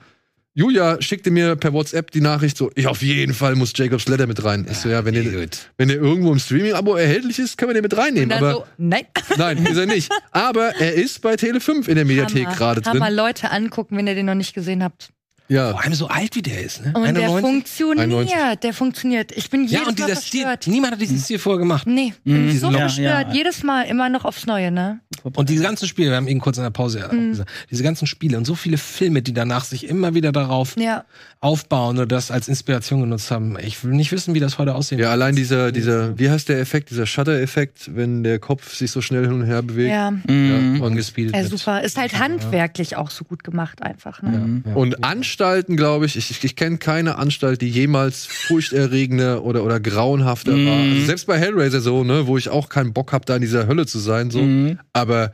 Julia 0.54 1.00
schickte 1.00 1.30
mir 1.30 1.54
per 1.54 1.72
WhatsApp 1.72 2.10
die 2.10 2.20
Nachricht 2.20 2.56
so, 2.56 2.72
ich 2.74 2.88
auf 2.88 3.02
jeden 3.02 3.34
Fall 3.34 3.54
muss 3.54 3.72
Jacobs 3.74 4.08
Letter 4.08 4.26
mit 4.26 4.42
rein. 4.44 4.66
ich 4.68 4.78
so, 4.78 4.88
ja, 4.88 5.04
wenn 5.04 5.14
der, 5.14 5.48
wenn 5.76 5.88
der 5.88 5.96
irgendwo 5.98 6.32
im 6.32 6.40
Streaming-Abo 6.40 6.96
erhältlich 6.96 7.38
ist, 7.38 7.56
können 7.56 7.70
wir 7.70 7.74
den 7.74 7.82
mit 7.82 7.92
Und 7.92 8.00
reinnehmen. 8.00 8.28
dann 8.30 8.42
Aber 8.42 8.52
so, 8.52 8.66
nein. 8.76 9.06
nein, 9.36 9.64
ist 9.64 9.76
er 9.76 9.86
nicht. 9.86 10.10
Aber 10.32 10.74
er 10.76 10.94
ist 10.94 11.22
bei 11.22 11.36
Tele 11.36 11.60
5 11.60 11.86
in 11.86 11.94
der 11.94 12.04
Mediathek 12.04 12.46
Hammer. 12.46 12.56
gerade 12.56 12.80
drin. 12.80 13.14
Leute 13.14 13.50
angucken, 13.52 13.96
wenn 13.96 14.08
ihr 14.08 14.14
den 14.16 14.26
noch 14.26 14.34
nicht 14.34 14.52
gesehen 14.52 14.82
habt. 14.82 15.10
Ja. 15.50 15.72
Vor 15.72 15.82
allem 15.82 15.94
so 15.94 16.06
alt 16.08 16.36
wie 16.36 16.42
der 16.42 16.62
ist, 16.62 16.80
ne? 16.84 16.92
Und 16.94 17.02
der 17.02 17.28
91? 17.28 17.40
funktioniert, 17.40 17.98
91. 18.08 18.60
der 18.62 18.72
funktioniert. 18.72 19.32
Ich 19.32 19.50
bin 19.50 19.62
jedes 19.64 19.72
Ja, 19.72 19.80
und 19.88 19.98
Mal 19.98 20.06
dieser 20.06 20.20
Stil, 20.20 20.46
niemand 20.66 20.92
hat 20.94 21.00
diesen 21.00 21.18
Stil 21.18 21.38
vorher 21.38 21.58
gemacht. 21.58 21.86
Nee, 21.86 22.14
bin 22.24 22.46
Mhm, 22.46 22.58
so 22.58 22.70
ja, 22.70 22.78
verstört. 22.78 23.26
ja. 23.28 23.34
Jedes 23.34 23.62
Mal 23.64 23.82
immer 23.82 24.08
noch 24.08 24.24
aufs 24.24 24.46
Neue, 24.46 24.70
ne? 24.70 25.00
Und 25.34 25.50
diese 25.50 25.62
ganzen 25.64 25.86
Spiele, 25.88 26.10
wir 26.10 26.16
haben 26.16 26.28
eben 26.28 26.40
kurz 26.40 26.56
in 26.56 26.62
der 26.62 26.70
Pause 26.70 27.06
auch 27.06 27.12
Mhm. 27.12 27.30
gesagt, 27.30 27.50
diese 27.70 27.82
ganzen 27.82 28.06
Spiele 28.06 28.38
und 28.38 28.46
so 28.46 28.54
viele 28.54 28.78
Filme, 28.78 29.20
die 29.22 29.34
danach 29.34 29.64
sich 29.64 29.86
immer 29.88 30.14
wieder 30.14 30.32
darauf 30.32 30.76
Ja. 30.78 31.04
aufbauen 31.40 31.96
oder 31.96 32.06
das 32.06 32.30
als 32.30 32.48
Inspiration 32.48 33.00
genutzt 33.00 33.30
haben. 33.30 33.58
Ich 33.58 33.82
will 33.84 33.92
nicht 33.92 34.12
wissen, 34.12 34.34
wie 34.34 34.40
das 34.40 34.56
heute 34.58 34.74
aussehen 34.74 34.98
Ja, 34.98 35.06
wird. 35.06 35.12
allein 35.12 35.34
dieser, 35.36 35.72
dieser, 35.72 36.18
wie 36.18 36.30
heißt 36.30 36.48
der 36.48 36.60
Effekt, 36.60 36.90
dieser 36.90 37.06
Shutter-Effekt, 37.06 37.94
wenn 37.94 38.22
der 38.22 38.38
Kopf 38.38 38.74
sich 38.74 38.90
so 38.90 39.00
schnell 39.00 39.22
hin 39.24 39.32
und 39.34 39.44
her 39.46 39.62
bewegt. 39.62 39.90
Ja. 39.90 40.10
Mhm. 40.10 40.76
ja, 40.80 41.32
wird. 41.34 41.46
super. 41.50 41.82
Ist 41.82 41.98
halt 41.98 42.18
handwerklich 42.18 42.96
auch 42.96 43.10
so 43.10 43.24
gut 43.24 43.44
gemacht 43.44 43.82
einfach, 43.82 44.22
ne? 44.22 44.62
Ja. 44.64 44.74
Und 44.74 45.04
Anstalten, 45.40 45.76
glaube 45.76 46.04
ich, 46.04 46.16
ich, 46.16 46.44
ich 46.44 46.54
kenne 46.54 46.76
keine 46.76 47.16
Anstalt, 47.16 47.62
die 47.62 47.68
jemals 47.70 48.26
furchterregender 48.26 49.42
oder, 49.42 49.64
oder 49.64 49.80
grauenhafter 49.80 50.52
Mhm. 50.52 50.66
war. 50.66 50.76
Also 50.78 51.06
selbst 51.06 51.26
bei 51.26 51.38
Hellraiser 51.38 51.80
so, 51.80 52.04
ne, 52.04 52.26
wo 52.26 52.36
ich 52.36 52.50
auch 52.50 52.68
keinen 52.68 52.92
Bock 52.92 53.12
habe, 53.12 53.24
da 53.24 53.36
in 53.36 53.40
dieser 53.40 53.66
Hölle 53.66 53.86
zu 53.86 53.98
sein, 53.98 54.30
so. 54.30 54.42
Mhm. 54.42 54.78
Aber 54.92 55.32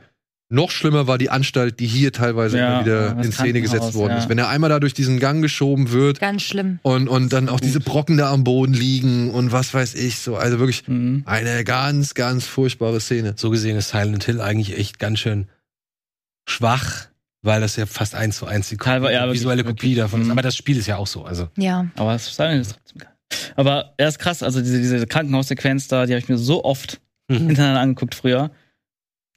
noch 0.49 0.71
schlimmer 0.71 1.07
war 1.07 1.17
die 1.17 1.29
Anstalt, 1.29 1.81
die 1.81 1.87
hier 1.87 2.13
teilweise 2.13 2.57
Ja, 2.57 2.75
immer 2.79 2.85
wieder 2.85 3.21
in 3.21 3.33
Szene 3.33 3.59
gesetzt 3.61 3.95
worden 3.95 4.11
ja. 4.13 4.17
ist. 4.19 4.29
Wenn 4.29 4.37
er 4.37 4.47
einmal 4.47 4.69
da 4.69 4.79
durch 4.79 4.93
diesen 4.93 5.19
Gang 5.19 5.41
geschoben 5.41 5.91
wird 5.91 6.21
Ganz 6.21 6.43
schlimm. 6.43 6.79
und, 6.83 7.09
und 7.09 7.33
dann 7.33 7.49
auch 7.49 7.59
diese 7.59 7.81
Brocken 7.81 8.15
da 8.15 8.31
am 8.31 8.45
Boden 8.45 8.73
liegen 8.73 9.29
und 9.31 9.51
was 9.51 9.73
weiß 9.73 9.95
ich, 9.95 10.19
so. 10.19 10.37
Also 10.37 10.57
wirklich 10.59 10.87
Mhm. 10.87 11.23
eine 11.25 11.65
ganz, 11.65 12.13
ganz 12.13 12.45
furchtbare 12.47 13.01
Szene. 13.01 13.33
So 13.35 13.49
gesehen 13.49 13.75
ist 13.75 13.89
Silent 13.89 14.23
Hill 14.23 14.39
eigentlich 14.39 14.77
echt 14.77 14.99
ganz 14.99 15.19
schön 15.19 15.47
schwach, 16.47 17.07
weil 17.47 17.61
das 17.61 17.75
ja 17.77 17.87
fast 17.87 18.13
eins 18.13 18.37
zu 18.37 18.45
eins 18.45 18.69
die 18.69 18.77
Teilweise, 18.77 19.13
ja, 19.13 19.21
wirklich, 19.21 19.39
visuelle 19.39 19.63
Kopie 19.63 19.81
wirklich. 19.87 19.97
davon 19.97 20.21
ist. 20.21 20.25
Mhm. 20.27 20.31
Aber 20.33 20.41
das 20.43 20.55
Spiel 20.55 20.77
ist 20.77 20.85
ja 20.85 20.97
auch 20.97 21.07
so. 21.07 21.25
Also 21.25 21.47
Ja. 21.57 21.87
Aber 21.95 22.13
das 22.13 22.27
Silent 22.35 22.61
ist 22.61 22.73
trotzdem 22.75 22.99
geil. 22.99 23.09
Aber 23.55 23.93
er 23.97 24.07
ist 24.07 24.19
krass, 24.19 24.43
also 24.43 24.61
diese, 24.61 24.77
diese 24.79 25.07
Krankenhaussequenz 25.07 25.87
da, 25.87 26.05
die 26.05 26.13
habe 26.13 26.19
ich 26.19 26.29
mir 26.29 26.37
so 26.37 26.63
oft 26.63 27.01
Mhm. 27.29 27.47
hintereinander 27.47 27.81
angeguckt 27.81 28.15
früher. 28.15 28.51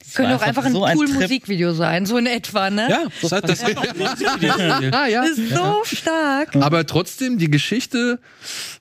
Das 0.02 0.14
Könnte 0.14 0.34
auch 0.34 0.42
einfach 0.42 0.64
ein 0.64 0.72
so 0.72 0.84
cool 0.86 1.06
Trip. 1.06 1.20
Musikvideo 1.20 1.72
sein, 1.72 2.04
so 2.06 2.16
in 2.16 2.26
etwa, 2.26 2.68
ne? 2.70 2.88
ja, 2.90 3.02
das, 3.22 3.30
hat, 3.32 3.48
das, 3.48 3.62
Ah, 3.62 5.06
ja. 5.08 5.22
Das 5.22 5.38
ist 5.38 5.50
so 5.54 5.82
stark. 5.84 6.56
Aber 6.56 6.84
trotzdem, 6.86 7.38
die 7.38 7.50
Geschichte, 7.50 8.18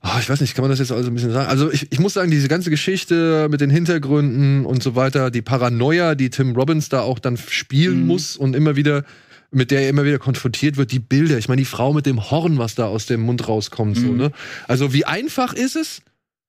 oh, 0.04 0.10
ich 0.20 0.30
weiß 0.30 0.42
nicht, 0.42 0.56
kann 0.56 0.64
man 0.64 0.70
das 0.72 0.80
jetzt 0.80 0.92
also 0.92 1.10
ein 1.10 1.14
bisschen 1.14 1.32
sagen? 1.32 1.48
Also 1.50 1.72
ich, 1.72 1.92
ich 1.92 2.00
muss 2.00 2.14
sagen, 2.14 2.32
diese 2.32 2.48
ganze 2.48 2.70
Geschichte 2.70 3.48
mit 3.50 3.62
den 3.62 3.70
Hintergründen 3.70 4.66
und 4.66 4.82
so 4.82 4.96
weiter, 4.96 5.30
die 5.30 5.42
Paranoia, 5.44 6.16
die 6.16 6.30
Tim 6.30 6.56
Robbins 6.56 6.90
da 6.90 7.02
auch 7.02 7.20
dann 7.20 7.38
spielen 7.38 8.02
Mhm. 8.02 8.08
muss 8.08 8.36
und 8.38 8.56
immer 8.56 8.76
wieder, 8.76 9.04
mit 9.52 9.72
der 9.72 9.82
er 9.84 9.90
immer 9.90 10.06
wieder 10.06 10.20
konfrontiert 10.20 10.78
wird, 10.78 10.92
die 10.92 11.00
Bilder, 11.00 11.38
ich 11.38 11.48
meine, 11.48 11.60
die 11.62 11.66
Frau 11.66 11.94
mit 11.94 12.06
dem 12.06 12.32
Horn, 12.32 12.58
was 12.58 12.76
da 12.76 12.86
aus 12.86 13.06
dem 13.06 13.22
Mund 13.22 13.48
rauskommt, 13.48 13.98
so, 13.98 14.08
Mhm. 14.08 14.18
ne? 14.18 14.32
Also 14.68 14.94
wie 14.94 15.06
einfach 15.06 15.54
ist 15.54 15.76
es? 15.76 16.02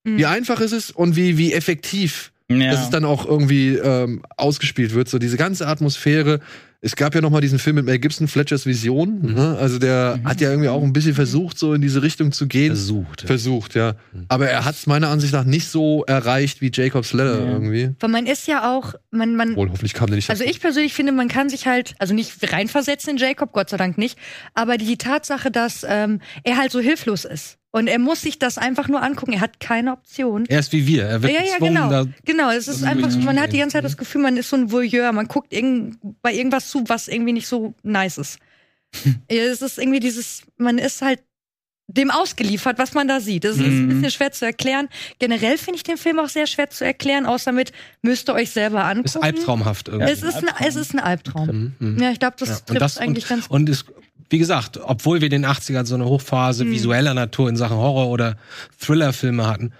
Mhm. 0.04 0.16
Wie 0.18 0.26
einfach 0.26 0.60
ist 0.60 0.72
es 0.72 0.90
und 0.90 1.16
wie, 1.16 1.36
wie 1.36 1.52
effektiv 1.52 2.32
Ja. 2.50 2.72
dass 2.72 2.82
es 2.84 2.90
dann 2.90 3.04
auch 3.04 3.24
irgendwie 3.26 3.76
ähm, 3.76 4.22
ausgespielt 4.36 4.92
wird. 4.94 5.08
So 5.08 5.18
diese 5.18 5.36
ganze 5.36 5.66
Atmosphäre. 5.66 6.40
Es 6.82 6.96
gab 6.96 7.14
ja 7.14 7.20
noch 7.20 7.28
mal 7.28 7.42
diesen 7.42 7.58
Film 7.58 7.76
mit 7.76 7.84
Mel 7.84 7.98
Gibson, 7.98 8.26
Fletchers 8.26 8.64
Vision. 8.64 9.34
Ne? 9.34 9.58
Also 9.60 9.78
der 9.78 10.18
hat 10.24 10.40
ja 10.40 10.48
irgendwie 10.48 10.70
auch 10.70 10.82
ein 10.82 10.94
bisschen 10.94 11.14
versucht, 11.14 11.58
so 11.58 11.74
in 11.74 11.82
diese 11.82 12.02
Richtung 12.02 12.32
zu 12.32 12.46
gehen. 12.48 12.68
versucht. 12.74 13.20
Versucht, 13.20 13.74
ja. 13.74 13.96
Aber 14.28 14.48
er 14.48 14.64
hat 14.64 14.76
es 14.76 14.86
meiner 14.86 15.08
Ansicht 15.08 15.34
nach 15.34 15.44
nicht 15.44 15.68
so 15.68 16.04
erreicht 16.06 16.62
wie 16.62 16.70
Jacob's 16.72 17.12
Letter 17.12 17.38
Ja. 17.44 17.52
irgendwie. 17.52 17.90
Weil 18.00 18.08
man 18.08 18.24
ist 18.26 18.46
ja 18.46 18.74
auch, 18.74 18.94
man, 19.10 19.36
man, 19.36 19.56
Wohl, 19.56 19.68
hoffentlich 19.68 19.92
kam 19.92 20.06
der 20.06 20.16
nicht. 20.16 20.30
Also 20.30 20.42
ich 20.42 20.58
persönlich 20.58 20.94
finde, 20.94 21.12
man 21.12 21.28
kann 21.28 21.50
sich 21.50 21.66
halt, 21.66 21.94
also 21.98 22.14
nicht 22.14 22.32
reinversetzen 22.50 23.10
in 23.10 23.16
Jacob, 23.18 23.52
Gott 23.52 23.68
sei 23.68 23.76
Dank 23.76 23.98
nicht, 23.98 24.18
aber 24.54 24.78
die 24.78 24.96
Tatsache, 24.96 25.50
dass 25.50 25.84
ähm, 25.86 26.20
er 26.44 26.56
halt 26.56 26.72
so 26.72 26.80
hilflos 26.80 27.26
ist. 27.26 27.58
Und 27.72 27.86
er 27.86 28.00
muss 28.00 28.22
sich 28.22 28.38
das 28.38 28.58
einfach 28.58 28.88
nur 28.88 29.02
angucken. 29.02 29.32
Er 29.32 29.40
hat 29.40 29.60
keine 29.60 29.92
Option. 29.92 30.44
Er 30.46 30.58
ist 30.58 30.72
wie 30.72 30.86
wir. 30.86 31.04
Er 31.04 31.22
wird 31.22 31.32
Ja, 31.32 31.42
ja, 31.42 31.58
genau. 31.58 31.88
da 31.88 32.06
Genau, 32.24 32.50
es 32.50 32.66
ist 32.66 32.82
einfach, 32.82 33.10
so, 33.10 33.20
man 33.20 33.40
hat 33.40 33.52
die 33.52 33.58
ganze 33.58 33.74
Zeit 33.74 33.84
das 33.84 33.96
Gefühl, 33.96 34.22
man 34.22 34.36
ist 34.36 34.50
so 34.50 34.56
ein 34.56 34.72
Voyeur. 34.72 35.12
Man 35.12 35.28
guckt 35.28 35.52
irgend, 35.52 35.98
bei 36.20 36.34
irgendwas 36.34 36.68
zu, 36.68 36.84
was 36.88 37.06
irgendwie 37.06 37.32
nicht 37.32 37.46
so 37.46 37.74
nice 37.82 38.18
ist. 38.18 38.38
es 39.28 39.62
ist 39.62 39.78
irgendwie 39.78 40.00
dieses, 40.00 40.42
man 40.56 40.78
ist 40.78 41.00
halt 41.00 41.22
dem 41.96 42.10
ausgeliefert, 42.10 42.78
was 42.78 42.94
man 42.94 43.08
da 43.08 43.20
sieht. 43.20 43.44
Das 43.44 43.56
ist 43.56 43.62
ein 43.62 43.84
Mhm. 43.86 43.88
bisschen 43.88 44.10
schwer 44.10 44.32
zu 44.32 44.44
erklären. 44.46 44.88
Generell 45.18 45.58
finde 45.58 45.76
ich 45.76 45.82
den 45.82 45.96
Film 45.96 46.18
auch 46.18 46.28
sehr 46.28 46.46
schwer 46.46 46.70
zu 46.70 46.84
erklären, 46.84 47.26
außer 47.26 47.52
mit 47.52 47.72
müsst 48.02 48.28
ihr 48.28 48.34
euch 48.34 48.50
selber 48.50 48.84
angucken. 48.84 49.06
ist 49.06 49.16
albtraumhaft 49.16 49.88
irgendwie. 49.88 50.10
Es 50.12 50.22
ist, 50.22 50.36
ein, 50.36 50.46
es 50.66 50.76
ist 50.76 50.94
ein 50.94 51.00
Albtraum. 51.00 51.74
Mhm, 51.78 51.94
mhm. 51.94 52.02
Ja, 52.02 52.10
ich 52.12 52.18
glaube, 52.20 52.36
das 52.38 52.48
Ja, 52.48 52.54
trifft 52.56 52.70
und 52.70 52.80
das 52.80 52.98
eigentlich 52.98 53.26
ganz 53.28 53.46
und, 53.48 53.62
und 53.62 53.68
ist, 53.68 53.86
wie 54.28 54.38
gesagt, 54.38 54.78
obwohl 54.82 55.20
wir 55.20 55.26
in 55.26 55.42
den 55.42 55.46
80ern 55.46 55.84
so 55.86 55.96
eine 55.96 56.04
Hochphase 56.04 56.64
Mhm. 56.64 56.70
visueller 56.72 57.14
Natur 57.14 57.48
in 57.48 57.56
Sachen 57.56 57.76
Horror 57.76 58.08
oder 58.08 58.36
Thriller-Filme 58.78 59.46
hatten, 59.46 59.72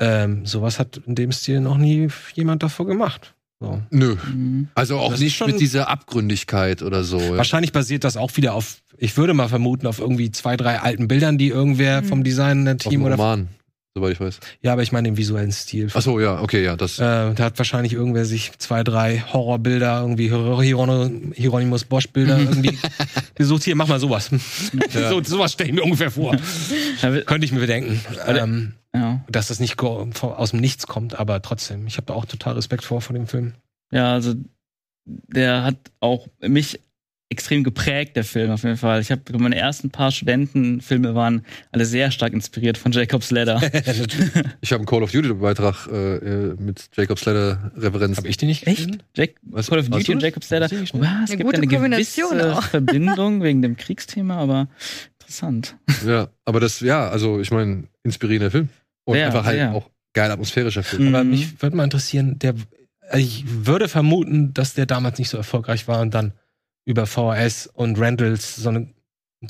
Ähm, 0.00 0.44
sowas 0.44 0.80
hat 0.80 1.00
in 1.06 1.14
dem 1.14 1.30
Stil 1.30 1.60
noch 1.60 1.76
nie 1.78 2.08
jemand 2.34 2.64
davor 2.64 2.84
gemacht. 2.84 3.32
So. 3.60 3.80
Nö. 3.90 4.16
Mhm. 4.16 4.66
Also 4.74 4.98
auch 4.98 5.12
Das 5.12 5.20
nicht 5.20 5.36
schon- 5.36 5.52
mit 5.52 5.60
dieser 5.60 5.88
Abgründigkeit 5.88 6.82
oder 6.82 7.04
so. 7.04 7.20
Ja. 7.20 7.36
Wahrscheinlich 7.36 7.70
basiert 7.70 8.02
das 8.02 8.16
auch 8.16 8.36
wieder 8.36 8.54
auf, 8.54 8.82
ich 9.04 9.16
würde 9.16 9.34
mal 9.34 9.48
vermuten, 9.48 9.86
auf 9.86 9.98
irgendwie 9.98 10.30
zwei, 10.32 10.56
drei 10.56 10.80
alten 10.80 11.08
Bildern, 11.08 11.38
die 11.38 11.48
irgendwer 11.48 12.02
Mhm. 12.02 12.06
vom 12.06 12.24
Design 12.24 12.68
Auf 12.68 12.76
Team 12.78 12.90
dem 13.00 13.02
oder. 13.04 13.16
Roman, 13.16 13.48
soweit 13.94 14.12
ich 14.12 14.20
weiß. 14.20 14.40
Ja, 14.62 14.72
aber 14.72 14.82
ich 14.82 14.92
meine 14.92 15.08
den 15.08 15.16
visuellen 15.16 15.52
Stil. 15.52 15.88
Ach 15.94 16.02
so, 16.02 16.18
ja, 16.20 16.40
okay, 16.40 16.64
ja, 16.64 16.76
das. 16.76 16.98
Äh, 16.98 17.34
da 17.34 17.36
hat 17.38 17.58
wahrscheinlich 17.58 17.92
irgendwer 17.92 18.24
sich 18.24 18.52
zwei, 18.58 18.82
drei 18.82 19.20
Horrorbilder, 19.32 20.00
irgendwie 20.00 20.28
Hier- 20.28 20.58
Hieron- 20.62 21.32
Hieronymus 21.34 21.84
Bosch-Bilder 21.84 22.38
irgendwie 22.38 22.78
gesucht. 23.34 23.64
Hier, 23.64 23.76
mach 23.76 23.88
mal 23.88 24.00
sowas. 24.00 24.30
so, 24.90 25.22
sowas 25.22 25.52
stelle 25.52 25.70
ich 25.70 25.74
mir 25.76 25.82
ungefähr 25.84 26.10
vor. 26.10 26.36
Ja, 27.02 27.20
Könnte 27.22 27.44
ich 27.44 27.52
mir 27.52 27.60
bedenken. 27.60 28.00
Ähm, 28.26 28.72
ja. 28.94 29.24
dass 29.28 29.48
das 29.48 29.58
nicht 29.60 29.80
aus 29.82 30.50
dem 30.52 30.60
Nichts 30.60 30.86
kommt, 30.86 31.18
aber 31.18 31.42
trotzdem. 31.42 31.86
Ich 31.88 31.96
habe 31.96 32.06
da 32.06 32.14
auch 32.14 32.26
total 32.26 32.54
Respekt 32.54 32.84
vor 32.84 33.00
vor 33.00 33.14
dem 33.14 33.26
Film. 33.26 33.54
Ja, 33.92 34.12
also 34.12 34.34
der 35.04 35.64
hat 35.64 35.76
auch 36.00 36.28
mich 36.40 36.80
extrem 37.30 37.64
geprägt, 37.64 38.16
der 38.16 38.24
Film 38.24 38.50
auf 38.50 38.62
jeden 38.62 38.76
Fall. 38.76 39.00
Ich 39.00 39.10
habe 39.10 39.22
meine 39.38 39.56
ersten 39.56 39.90
paar 39.90 40.12
Studentenfilme 40.12 41.14
waren 41.14 41.44
alle 41.72 41.84
sehr 41.84 42.10
stark 42.10 42.32
inspiriert 42.32 42.78
von 42.78 42.92
Jacob's 42.92 43.30
Ladder. 43.30 43.60
Ich 44.60 44.72
habe 44.72 44.80
einen 44.80 44.86
Call 44.86 45.02
of 45.02 45.10
Duty 45.10 45.32
Beitrag 45.34 45.86
äh, 45.90 46.16
äh, 46.16 46.56
mit 46.58 46.88
Jacob's 46.94 47.24
Ladder 47.24 47.72
Referenz. 47.76 48.18
Habe 48.18 48.28
ich 48.28 48.36
die 48.36 48.46
nicht 48.46 48.66
Echt? 48.66 48.98
Jack, 49.16 49.34
Was- 49.42 49.68
Call 49.68 49.80
of 49.80 49.88
Duty 49.88 50.04
du 50.04 50.12
und? 50.12 50.22
Jacob's 50.22 50.50
Ladder. 50.50 50.70
Wow, 50.70 50.80
es 50.80 50.92
Eine 50.92 51.24
gibt 51.28 51.42
gute 51.44 51.56
eine 51.56 51.66
Kombination 51.66 52.30
gewisse 52.38 52.56
auch. 52.56 52.62
Verbindung 52.70 53.42
wegen 53.42 53.62
dem 53.62 53.76
Kriegsthema, 53.76 54.36
aber 54.36 54.68
interessant. 55.18 55.76
Ja, 56.06 56.28
aber 56.44 56.60
das, 56.60 56.80
ja, 56.80 57.08
also 57.08 57.40
ich 57.40 57.50
meine, 57.50 57.84
inspirierender 58.04 58.50
Film. 58.50 58.68
Und 59.04 59.18
Ja, 59.18 59.26
einfach 59.26 59.44
halt 59.44 59.58
ja. 59.58 59.72
auch 59.72 59.90
geil 60.12 60.30
atmosphärischer 60.30 60.82
Film. 60.82 61.08
Mhm. 61.08 61.14
Aber 61.14 61.24
mich 61.24 61.60
würde 61.62 61.76
mal 61.76 61.84
interessieren, 61.84 62.38
der, 62.38 62.54
ich 63.14 63.44
würde 63.46 63.88
vermuten, 63.88 64.54
dass 64.54 64.74
der 64.74 64.86
damals 64.86 65.18
nicht 65.18 65.28
so 65.28 65.36
erfolgreich 65.36 65.88
war 65.88 66.00
und 66.00 66.14
dann 66.14 66.32
über 66.84 67.06
VHS 67.06 67.66
und 67.72 67.98
Randalls 67.98 68.56
so 68.56 68.70
mal 68.70 68.86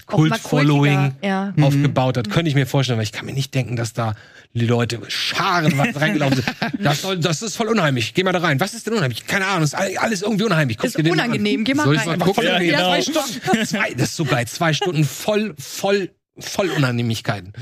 Kult-Following 0.07 1.15
Ja. 1.23 1.53
Mhm. 1.57 1.65
aufgebaut 1.65 2.17
hat. 2.17 2.31
Könnte 2.31 2.49
ich 2.49 2.55
mir 2.55 2.67
vorstellen, 2.67 2.99
weil 2.99 3.05
ich 3.05 3.13
kann 3.13 3.27
mir 3.27 3.33
nicht 3.33 3.55
denken, 3.55 3.77
dass 3.77 3.93
da 3.93 4.15
die 4.53 4.67
Leute 4.67 5.01
scharenweise 5.09 6.01
reingelaufen 6.01 6.37
sind. 6.43 6.47
Das, 6.81 7.03
soll, 7.03 7.19
das 7.19 7.43
ist 7.43 7.57
voll 7.57 7.69
unheimlich. 7.69 8.15
Geh 8.15 8.23
mal 8.25 8.33
da 8.33 8.41
rein. 8.41 8.59
Was 8.61 8.75
ist 8.75 8.87
denn 8.87 8.95
unheimlich? 8.95 9.27
Keine 9.27 9.47
Ahnung. 9.47 9.65
Ist 9.65 9.75
all- 9.75 9.97
alles 9.99 10.23
irgendwie 10.23 10.45
unheimlich. 10.45 10.79
Guck 10.79 10.87
Ist 10.87 10.97
unangenehm, 10.99 11.65
geh 11.65 11.75
mal 11.75 11.85
Soll 11.85 11.97
rein. 11.97 12.07
mal 12.07 12.19
gucken? 12.19 12.45
Ja, 12.45 12.59
genau. 12.59 12.91
Zwei 12.91 13.03
Stunden. 13.03 13.67
Zwei, 13.67 13.91
das 13.95 14.11
ist 14.11 14.17
so 14.17 14.25
geil. 14.25 14.47
Zwei 14.47 14.73
Stunden 14.73 15.05
voll, 15.05 15.55
voll, 15.59 16.11
voll 16.39 16.71
Unannehmlichkeiten. 16.71 17.53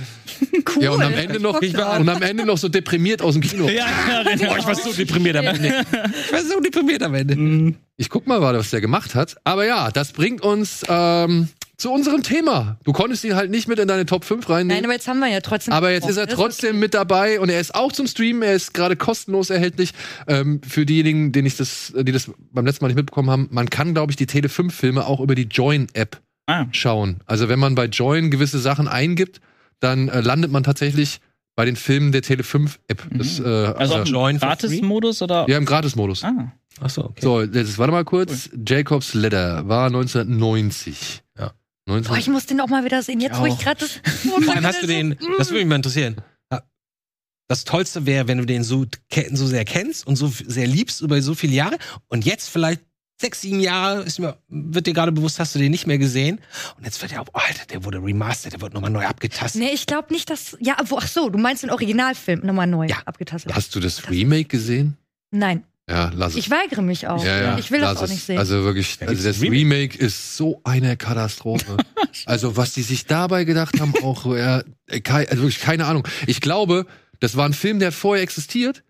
Cool. 0.41 0.63
Ja, 0.83 0.91
und 0.93 1.03
am 1.03 1.13
Ende 1.13 1.39
noch, 1.39 1.61
Ich 1.61 1.77
war- 1.77 2.01
und 2.01 2.09
am 2.09 2.23
Ende 2.23 2.47
noch 2.47 2.57
so 2.59 2.69
deprimiert 2.69 3.21
aus 3.21 3.35
dem 3.35 3.43
Kino. 3.43 3.67
Ja, 3.69 3.87
ja, 4.09 4.23
genau. 4.23 4.51
Boah, 4.51 4.59
ich 4.59 4.67
war 4.67 4.75
so 4.75 4.93
deprimiert 4.93 5.37
am 5.37 5.45
Ende. 5.47 5.69
Ich 6.27 6.33
war 6.33 6.43
so 6.43 6.61
deprimiert 6.61 7.03
am 7.03 7.15
Ende. 7.15 7.75
Ich 7.97 8.09
guck 8.09 8.27
mal 8.27 8.39
gerade, 8.41 8.59
was 8.59 8.71
der 8.71 8.81
gemacht 8.81 9.15
hat. 9.15 9.37
Aber 9.45 9.67
ja, 9.67 9.91
das 9.91 10.13
bringt 10.13 10.41
uns 10.41 10.83
ähm, 10.89 11.49
zu 11.77 11.93
unserem 11.93 12.23
Thema. 12.23 12.79
Du 12.85 12.93
konntest 12.93 13.25
ihn 13.25 13.35
halt 13.35 13.51
nicht 13.51 13.69
mit 13.69 13.79
in 13.79 13.89
deine 13.89 14.07
Top 14.07 14.25
5 14.25 14.49
reinnehmen. 14.49 14.77
Nein, 14.77 14.85
aber 14.85 14.95
jetzt 14.95 15.07
haben 15.09 15.19
wir 15.19 15.29
ja 15.29 15.41
trotzdem. 15.41 15.75
Aber 15.75 15.91
jetzt 15.93 16.09
ist 16.09 16.17
er 16.17 16.27
trotzdem 16.27 16.79
mit 16.79 16.95
dabei 16.95 17.39
und 17.41 17.49
er 17.51 17.61
ist 17.61 17.75
auch 17.75 17.93
zum 17.93 18.07
Streamen. 18.07 18.43
Er 18.43 18.55
ist 18.55 18.73
gerade 18.73 18.97
kostenlos 18.97 19.51
erhältlich. 19.51 19.93
Ähm, 20.27 20.61
für 20.67 20.87
diejenigen, 20.87 21.33
denen 21.33 21.47
ich 21.47 21.57
das, 21.57 21.93
die 21.97 22.13
das 22.13 22.31
beim 22.53 22.65
letzten 22.65 22.85
Mal 22.85 22.89
nicht 22.89 22.97
mitbekommen 22.97 23.31
haben, 23.31 23.49
man 23.51 23.69
kann, 23.69 23.93
glaube 23.95 24.11
ich, 24.13 24.17
die 24.17 24.27
Tele 24.27 24.49
5 24.49 24.75
Filme 24.75 25.07
auch 25.07 25.21
über 25.21 25.35
die 25.35 25.43
Join-App 25.51 26.21
Ah, 26.47 26.67
schauen. 26.73 27.21
Also 27.27 27.49
wenn 27.49 27.59
man 27.59 27.75
bei 27.75 27.87
Join 27.87 28.31
gewisse 28.31 28.59
Sachen 28.59 28.89
eingibt, 28.89 29.41
dann 29.81 30.09
äh, 30.09 30.21
landet 30.21 30.51
man 30.51 30.63
tatsächlich 30.63 31.21
bei 31.55 31.65
den 31.65 31.77
Filmen 31.77 32.13
der 32.13 32.23
Tele 32.23 32.43
5 32.43 32.81
App. 32.89 33.07
Das, 33.11 33.39
äh, 33.39 33.45
also 33.45 33.99
äh, 33.99 34.03
Join 34.03 34.37
im 34.37 34.41
for 34.41 34.49
Gratis-Modus 34.49 35.23
oder? 35.23 35.47
ja, 35.49 35.59
im 35.59 35.65
Gratis-Modus. 35.65 36.25
Ah, 36.25 36.53
Ach 36.81 36.91
so, 36.91 37.05
okay. 37.05 37.21
So, 37.21 37.43
jetzt 37.43 37.79
warte 37.79 37.93
mal 37.93 38.05
kurz. 38.05 38.51
Jacobs 38.67 39.15
Ladder 39.15 39.69
war 39.69 39.87
1990. 39.87 41.23
Ja. 41.39 41.53
19 41.87 42.11
Boah, 42.11 42.19
ich 42.19 42.29
muss 42.29 42.47
den 42.47 42.61
auch 42.61 42.69
mal 42.69 42.85
wieder 42.85 43.03
sehen. 43.03 43.21
Jetzt, 43.21 43.39
wo 43.39 43.47
ich 43.47 43.59
gerade 43.59 43.81
das. 43.81 44.01
Vor 44.45 44.55
allem 44.55 44.65
hast 44.65 44.83
du 44.83 44.87
den, 44.87 45.17
das 45.39 45.51
würde 45.51 45.61
mich 45.61 45.69
mal 45.69 45.77
interessieren. 45.77 46.17
Das 47.49 47.65
Tollste 47.65 48.07
wäre, 48.07 48.29
wenn 48.29 48.39
du 48.39 48.47
den 48.47 48.65
so, 48.65 48.87
so 49.33 49.47
sehr 49.47 49.67
kennst 49.67 50.07
und 50.07 50.17
so 50.17 50.29
sehr 50.29 50.67
liebst 50.67 51.03
über 51.03 51.21
so 51.21 51.35
viele 51.35 51.53
Jahre 51.53 51.77
und 52.09 52.25
jetzt 52.25 52.49
vielleicht 52.49 52.81
sechs, 53.21 53.41
sieben 53.41 53.61
Jahre 53.61 54.03
ist 54.03 54.19
mir, 54.19 54.37
wird 54.49 54.87
dir 54.87 54.95
gerade 54.95 55.13
bewusst, 55.13 55.39
hast 55.39 55.55
du 55.55 55.59
den 55.61 55.71
nicht 55.71 55.87
mehr 55.87 55.99
gesehen 55.99 56.41
und 56.77 56.85
jetzt 56.85 57.01
wird 57.01 57.13
der, 57.13 57.23
oh, 57.23 57.31
Alter, 57.35 57.67
der 57.71 57.85
wurde 57.85 57.99
remastered, 58.03 58.55
der 58.55 58.61
wird 58.61 58.75
nochmal 58.75 58.91
neu 58.91 59.07
abgetastet. 59.07 59.63
Nee, 59.63 59.71
ich 59.73 59.87
glaube 59.87 60.13
nicht, 60.13 60.29
dass. 60.31 60.57
Ja, 60.61 60.77
wo, 60.87 60.99
ach 60.99 61.07
so, 61.07 61.29
du 61.31 61.39
meinst 61.39 61.63
den 61.63 61.71
Originalfilm 61.71 62.41
nochmal 62.45 62.67
neu 62.67 62.87
Ja. 62.87 62.97
abgetastet. 63.05 63.55
Hast 63.55 63.75
du 63.75 63.81
das 63.81 64.11
Remake 64.11 64.45
gesehen? 64.49 64.97
Nein, 65.31 65.63
Ja, 65.89 66.11
lass 66.15 66.33
es. 66.33 66.39
ich 66.39 66.51
weigere 66.51 66.83
mich 66.83 67.07
auch. 67.07 67.25
ja, 67.25 67.41
ja, 67.43 67.59
Ich 67.59 67.71
will 67.71 67.81
lass 67.81 67.93
das 67.95 67.99
auch 68.01 68.05
es. 68.05 68.11
nicht 68.11 68.25
sehen. 68.25 68.39
Also 68.39 68.65
wirklich, 68.65 68.99
also 69.01 69.23
das 69.27 69.41
Remake 69.41 69.97
ist 69.97 70.37
so 70.37 70.61
eine 70.65 70.97
Katastrophe. 70.97 71.77
also 72.27 72.57
was 72.57 72.73
die 72.75 72.83
sich 72.83 73.07
dabei 73.07 73.45
gedacht 73.45 73.81
haben, 73.81 73.95
auch 74.03 74.27
ja, 74.35 74.63
kei- 75.03 75.29
also 75.29 75.43
wirklich 75.45 75.61
keine 75.61 75.87
Ahnung. 75.87 76.07
Ich 76.27 76.41
glaube, 76.41 76.87
das 77.21 77.37
war 77.37 77.47
ein 77.47 77.53
Film, 77.55 77.79
der 77.79 77.93
vorher 77.93 78.23
existiert. 78.25 78.83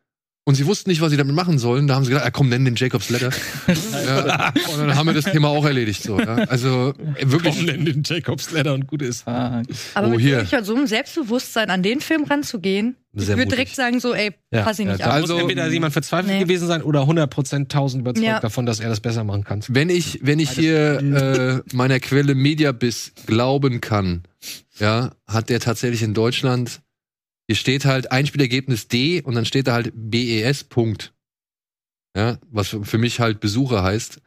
Und 0.45 0.57
sie 0.57 0.67
wussten 0.67 0.91
nicht, 0.91 1.01
was 1.01 1.13
sie 1.13 1.17
damit 1.17 1.37
machen 1.37 1.59
sollen. 1.61 1.87
Da 1.87 1.95
haben 1.95 2.03
sie 2.05 2.11
gedacht, 2.11 2.27
ah, 2.27 2.31
komm, 2.33 2.49
nenn 2.49 2.65
den 2.65 2.75
Jacob's 2.75 3.11
Letter. 3.11 3.31
ja, 3.69 4.53
und 4.73 4.79
dann 4.81 4.97
haben 4.97 5.07
wir 5.07 5.15
das 5.15 5.27
Thema 5.27 5.49
auch 5.49 5.65
erledigt. 5.65 6.03
So, 6.03 6.19
ja. 6.19 6.35
Also 6.35 6.95
äh, 7.17 7.31
wirklich. 7.31 7.55
Komm, 7.57 7.67
nenn 7.67 7.85
den 7.85 8.03
Jacobs 8.05 8.51
Ladder 8.51 8.75
und 8.75 8.89
gut 8.89 9.03
ist. 9.03 9.27
ah, 9.29 9.63
Aber 9.95 10.09
Oh, 10.09 10.11
mit 10.11 10.21
hier. 10.21 10.45
so 10.65 10.75
einem 10.75 10.89
Selbstbewusstsein 10.89 11.71
an 11.71 11.85
den 11.85 12.01
Film 12.01 12.25
ranzugehen, 12.25 12.97
ich 13.15 13.21
Sehr 13.27 13.37
würde 13.37 13.43
mutig. 13.45 13.51
direkt 13.57 13.77
sagen, 13.77 14.01
so, 14.01 14.15
ey, 14.15 14.33
Ja, 14.51 14.63
pass 14.65 14.81
ich 14.81 14.87
ja, 14.87 14.93
nicht 14.93 15.05
da 15.05 15.11
ab. 15.11 15.13
Also- 15.13 15.35
muss 15.35 15.43
entweder 15.43 15.69
jemand 15.69 15.93
verzweifelt 15.93 16.33
Nee. 16.35 16.41
gewesen 16.41 16.67
sein 16.67 16.83
oder 16.83 17.03
100% 17.07 17.69
tausend 17.69 18.01
überzeugt 18.01 18.27
Ja. 18.27 18.41
davon, 18.41 18.67
dass 18.67 18.81
er 18.81 18.89
das 18.89 18.99
besser 18.99 19.23
machen 19.23 19.45
kann. 19.45 19.63
Wenn 19.69 19.91
ich, 19.91 20.19
wenn 20.23 20.41
ich 20.41 20.51
hier 20.51 21.63
äh, 21.71 21.77
meiner 21.77 22.01
Quelle 22.01 22.35
Mediabiss 22.35 23.13
glauben 23.27 23.81
kann, 23.81 24.23
ja, 24.81 25.13
hat 25.29 25.51
der 25.51 25.61
tatsächlich 25.61 26.03
in 26.03 26.15
Deutschland, 26.15 26.81
hier 27.53 27.59
steht 27.59 27.85
halt 27.85 28.11
Einspielergebnis 28.11 28.89
D 28.89 29.21
und 29.21 29.35
dann 29.35 29.45
steht 29.45 29.67
da 29.67 29.75
halt 29.75 29.93
BES 29.95 30.65
Punkt. 30.65 31.13
Ja, 32.17 32.39
was 32.51 32.69
für 32.69 32.97
mich 32.97 33.21
halt 33.21 33.41
Besucher 33.41 33.83
heißt. 33.83 34.23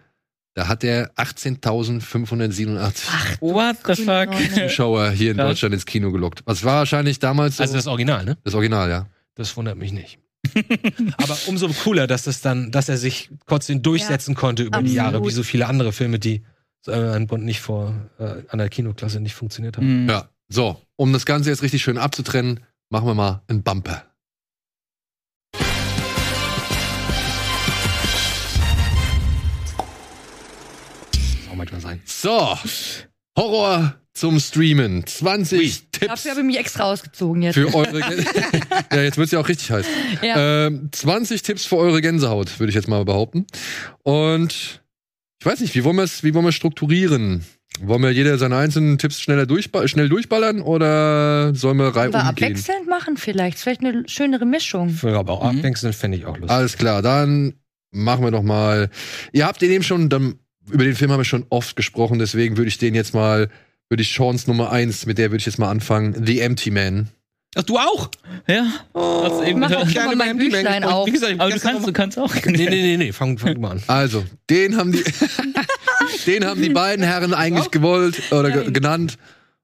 Da 0.54 0.68
hat 0.68 0.84
er 0.84 1.12
18.587 1.16 3.42
what 3.42 3.78
the 3.88 3.96
fuck? 3.96 4.30
Zuschauer 4.54 5.10
hier 5.10 5.32
in. 5.32 5.38
Deutschland 5.38 5.74
ins 5.74 5.88
Kino 5.88 6.12
gelockt. 6.12 6.44
Was 6.46 6.64
war 6.64 6.76
wahrscheinlich 6.76 7.18
damals 7.18 7.58
so 7.58 7.64
Also 7.64 7.74
das 7.74 7.88
Original, 7.88 8.26
ne? 8.26 8.38
das 8.44 8.54
Original, 8.54 8.92
ja. 8.92 9.08
Das 9.34 9.58
wundert 9.58 9.80
mich 9.80 9.92
nicht. 9.92 10.20
Aber 11.18 11.36
umso 11.48 11.68
cooler, 11.70 12.06
dass 12.06 12.26
das 12.26 12.42
dann, 12.42 12.70
dass 12.70 12.90
er 12.90 12.98
sich 12.98 13.32
trotzdem 13.48 13.82
durchsetzen 13.82 14.36
konnte 14.36 14.62
über 14.62 14.84
die 14.84 14.90
absolut. 14.92 14.96
Jahre, 14.96 15.26
wie 15.26 15.32
so 15.32 15.42
viele 15.42 15.66
andere 15.66 15.94
Filme, 15.94 16.20
die 16.20 16.44
an 16.86 17.26
Bund 17.26 17.44
nicht 17.44 17.62
vor 17.62 17.96
äh, 18.20 18.44
an 18.50 18.60
der 18.60 18.70
Kinoklasse 18.70 19.20
nicht 19.20 19.34
funktioniert 19.34 19.78
haben. 19.78 19.88
Hm. 19.88 20.10
Ja. 20.10 20.30
So, 20.48 20.80
um 20.96 21.12
das 21.12 21.26
Ganze 21.26 21.50
jetzt 21.50 21.64
richtig 21.64 21.82
schön 21.82 21.98
abzutrennen, 21.98 22.60
machen 22.90 23.08
wir 23.08 23.14
mal 23.16 23.44
einen 23.48 23.64
Bumper. 23.64 24.06
Auch 31.50 31.56
manchmal 31.56 31.82
sein. 31.82 32.02
So, 32.06 32.58
Horror 33.38 33.96
zum 34.14 34.40
Streamen. 34.40 35.06
20 35.06 35.92
Tipps 35.92 36.08
Dafür 36.08 36.32
habe 36.32 36.42
ich 36.42 36.48
mich 36.48 36.58
extra 36.58 36.84
ausgezogen 36.86 37.42
jetzt. 37.42 37.56
für 37.56 37.74
eure 37.74 38.00
Gän- 38.02 38.86
Ja, 38.96 39.02
jetzt 39.04 39.18
wird's 39.18 39.32
ja 39.32 39.40
auch 39.40 39.48
richtig 39.48 39.72
heiß. 39.72 39.86
Ja. 40.22 40.68
Ähm, 40.68 40.90
20 40.92 41.42
Tipps 41.42 41.66
für 41.66 41.78
eure 41.78 42.02
Gänsehaut, 42.02 42.60
würde 42.60 42.70
ich 42.70 42.76
jetzt 42.76 42.88
mal 42.88 43.04
behaupten. 43.06 43.46
Und 44.04 44.82
ich 45.40 45.46
weiß 45.46 45.60
nicht, 45.60 45.76
wie 45.76 45.84
wollen 45.84 45.98
wir 45.98 46.04
es 46.04 46.24
wie 46.24 46.34
wollen 46.34 46.46
wir 46.46 46.52
strukturieren? 46.52 47.46
Wollen 47.82 48.02
wir 48.04 48.12
jeder 48.12 48.38
seine 48.38 48.56
einzelnen 48.58 48.98
Tipps 48.98 49.20
schneller 49.20 49.46
durchba 49.46 49.88
schnell 49.88 50.08
durchballern 50.10 50.62
oder 50.62 51.54
sollen 51.56 51.78
wir 51.78 51.86
Wollen 51.86 51.96
wir 51.96 52.02
reihum 52.02 52.12
gehen? 52.12 52.22
abwechselnd 52.22 52.88
machen 52.88 53.18
vielleicht. 53.18 53.58
Vielleicht 53.60 53.82
eine 53.82 54.04
schönere 54.08 54.46
Mischung. 54.46 54.90
Für 54.90 55.18
aber 55.18 55.34
auch 55.34 55.52
Mhm. 55.52 55.60
abwechselnd 55.60 55.94
fände 55.96 56.18
ich 56.18 56.26
auch 56.26 56.38
lustig. 56.38 56.52
Alles 56.56 56.78
klar, 56.78 57.02
dann 57.02 57.54
machen 57.92 58.24
wir 58.24 58.32
doch 58.32 58.44
mal. 58.44 58.90
Ihr 59.34 59.46
habt 59.46 59.62
den 59.62 59.72
eben 59.72 59.84
schon, 59.84 60.10
dann, 60.10 60.36
über 60.70 60.84
den 60.84 60.96
Film 60.96 61.12
haben 61.12 61.20
wir 61.20 61.26
schon 61.26 61.46
oft 61.50 61.76
gesprochen, 61.76 62.20
deswegen 62.20 62.58
würde 62.58 62.68
ich 62.70 62.78
den 62.78 62.96
jetzt 62.96 63.14
mal, 63.14 63.50
würde 63.90 64.02
ich 64.02 64.12
Chance 64.12 64.50
Nummer 64.50 64.72
eins, 64.72 65.06
mit 65.06 65.18
der 65.18 65.28
würde 65.32 65.38
ich 65.38 65.46
jetzt 65.46 65.60
mal 65.60 65.70
anfangen. 65.70 66.26
The 66.26 66.40
Empty 66.40 66.72
Man. 66.72 67.10
Ach, 67.58 67.64
du 67.64 67.78
auch? 67.78 68.10
Ja. 68.48 68.66
Hat's 68.94 69.48
eben 69.48 69.60
Mach 69.62 69.72
auch 69.72 69.88
gerne 69.88 70.16
mein 70.16 70.38
Büchlein 70.38 70.84
auf. 70.84 71.08
Wie 71.08 71.12
gesagt, 71.12 71.34
ich 71.34 71.40
Aber 71.40 71.50
du 71.50 71.60
kannst, 71.60 71.88
du 71.88 71.94
kannst 71.94 72.20
auch. 72.20 72.34
Nee, 72.46 72.52
nee, 72.52 72.70
nee, 72.70 72.98
nee, 72.98 73.12
fang, 73.14 73.38
fang 73.38 73.60
mal 73.62 73.72
an. 73.72 73.84
Also, 73.88 74.26
den 74.50 74.76
haben 74.76 74.92
die, 74.92 75.04
den 76.28 76.46
haben 76.46 76.62
die 76.62 76.70
beiden 76.70 77.06
Herren 77.06 77.34
eigentlich 77.34 77.72
gewollt 77.72 78.22
oder 78.32 78.52
ge 78.52 78.64
Nein. 78.64 78.74
genannt. 78.74 79.18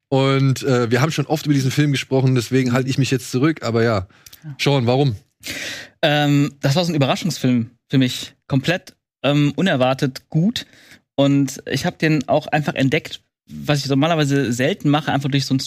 Und 0.07 0.63
äh, 0.63 0.89
wir 0.89 1.01
haben 1.01 1.11
schon 1.11 1.25
oft 1.25 1.45
über 1.45 1.53
diesen 1.53 1.71
Film 1.71 1.91
gesprochen, 1.91 2.35
deswegen 2.35 2.73
halte 2.73 2.89
ich 2.89 2.97
mich 2.97 3.11
jetzt 3.11 3.29
zurück. 3.29 3.63
Aber 3.63 3.83
ja, 3.83 4.07
Sean, 4.57 4.87
warum? 4.87 5.15
Ähm, 6.01 6.53
das 6.61 6.75
war 6.75 6.85
so 6.85 6.91
ein 6.91 6.95
Überraschungsfilm 6.95 7.71
für 7.89 7.97
mich. 7.97 8.33
Komplett 8.47 8.95
ähm, 9.23 9.51
unerwartet 9.55 10.29
gut. 10.29 10.65
Und 11.15 11.61
ich 11.69 11.85
habe 11.85 11.97
den 11.97 12.27
auch 12.27 12.47
einfach 12.47 12.73
entdeckt, 12.73 13.21
was 13.49 13.79
ich 13.79 13.89
normalerweise 13.89 14.51
selten 14.53 14.89
mache, 14.89 15.11
einfach 15.11 15.29
durch 15.29 15.45
so 15.45 15.53
einen 15.53 15.59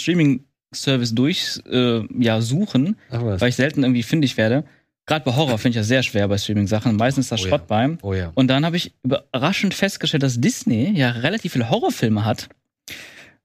Streaming-Service 0.74 1.14
durch 1.14 1.60
äh, 1.70 2.02
ja, 2.22 2.40
suchen, 2.40 2.96
weil 3.10 3.48
ich 3.48 3.56
selten 3.56 3.82
irgendwie 3.82 4.02
fündig 4.02 4.36
werde. 4.36 4.64
Gerade 5.06 5.24
bei 5.24 5.36
Horror 5.36 5.58
finde 5.58 5.76
ich 5.76 5.80
das 5.80 5.88
sehr 5.88 6.02
schwer 6.02 6.28
bei 6.28 6.38
Streaming-Sachen. 6.38 6.96
Meistens 6.96 7.26
ist 7.26 7.32
da 7.32 7.36
Oh 7.36 7.38
ja. 7.38 7.48
Schrott 7.48 7.66
bei. 7.66 7.98
Oh 8.02 8.14
ja. 8.14 8.32
Und 8.34 8.48
dann 8.48 8.64
habe 8.64 8.76
ich 8.76 8.94
überraschend 9.02 9.74
festgestellt, 9.74 10.22
dass 10.22 10.40
Disney 10.40 10.92
ja 10.94 11.10
relativ 11.10 11.52
viele 11.52 11.68
Horrorfilme 11.68 12.24
hat. 12.24 12.48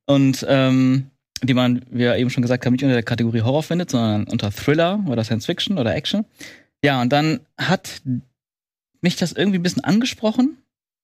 Und 0.05 0.45
ähm, 0.47 1.07
die 1.43 1.53
man, 1.53 1.85
wie 1.89 1.99
wir 1.99 2.17
eben 2.17 2.29
schon 2.29 2.41
gesagt 2.41 2.65
haben, 2.65 2.73
nicht 2.73 2.83
unter 2.83 2.95
der 2.95 3.03
Kategorie 3.03 3.41
Horror 3.41 3.63
findet, 3.63 3.91
sondern 3.91 4.25
unter 4.25 4.51
Thriller 4.51 5.03
oder 5.07 5.23
Science 5.23 5.45
Fiction 5.45 5.77
oder 5.77 5.95
Action. 5.95 6.25
Ja, 6.83 7.01
und 7.01 7.09
dann 7.11 7.41
hat 7.57 8.01
mich 9.01 9.15
das 9.17 9.33
irgendwie 9.33 9.59
ein 9.59 9.63
bisschen 9.63 9.83
angesprochen. 9.83 10.57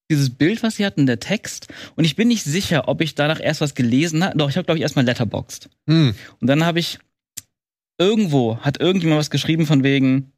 Dieses 0.10 0.30
Bild, 0.30 0.62
was 0.62 0.76
sie 0.76 0.86
hatten, 0.86 1.06
der 1.06 1.20
Text. 1.20 1.68
Und 1.96 2.06
ich 2.06 2.16
bin 2.16 2.28
nicht 2.28 2.44
sicher, 2.44 2.88
ob 2.88 3.02
ich 3.02 3.16
danach 3.16 3.40
erst 3.40 3.62
was 3.62 3.74
gelesen 3.74 4.24
habe. 4.24 4.38
Doch, 4.38 4.50
ich 4.50 4.58
habe, 4.58 4.66
glaube 4.66 4.78
ich, 4.78 4.84
erstmal 4.84 5.06
Letterboxd. 5.06 5.70
Hm. 5.88 6.14
Und 6.40 6.48
dann 6.48 6.64
habe 6.64 6.80
ich 6.80 7.00
irgendwo, 7.98 8.58
hat 8.60 8.80
irgendjemand 8.80 9.20
was 9.20 9.30
geschrieben 9.30 9.66
von 9.66 9.84
wegen 9.84 10.32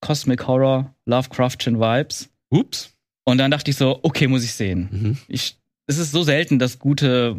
Cosmic 0.00 0.46
Horror, 0.46 0.94
Lovecraftian 1.06 1.80
Vibes. 1.80 2.28
Ups. 2.50 2.92
Und 3.24 3.38
dann 3.38 3.50
dachte 3.50 3.70
ich 3.70 3.76
so, 3.76 3.98
okay, 4.02 4.28
muss 4.28 4.44
ich 4.44 4.54
sehen. 4.54 4.88
Mhm. 4.90 5.18
Ich, 5.28 5.58
es 5.86 5.98
ist 5.98 6.12
so 6.12 6.22
selten, 6.22 6.58
dass 6.58 6.78
gute 6.78 7.36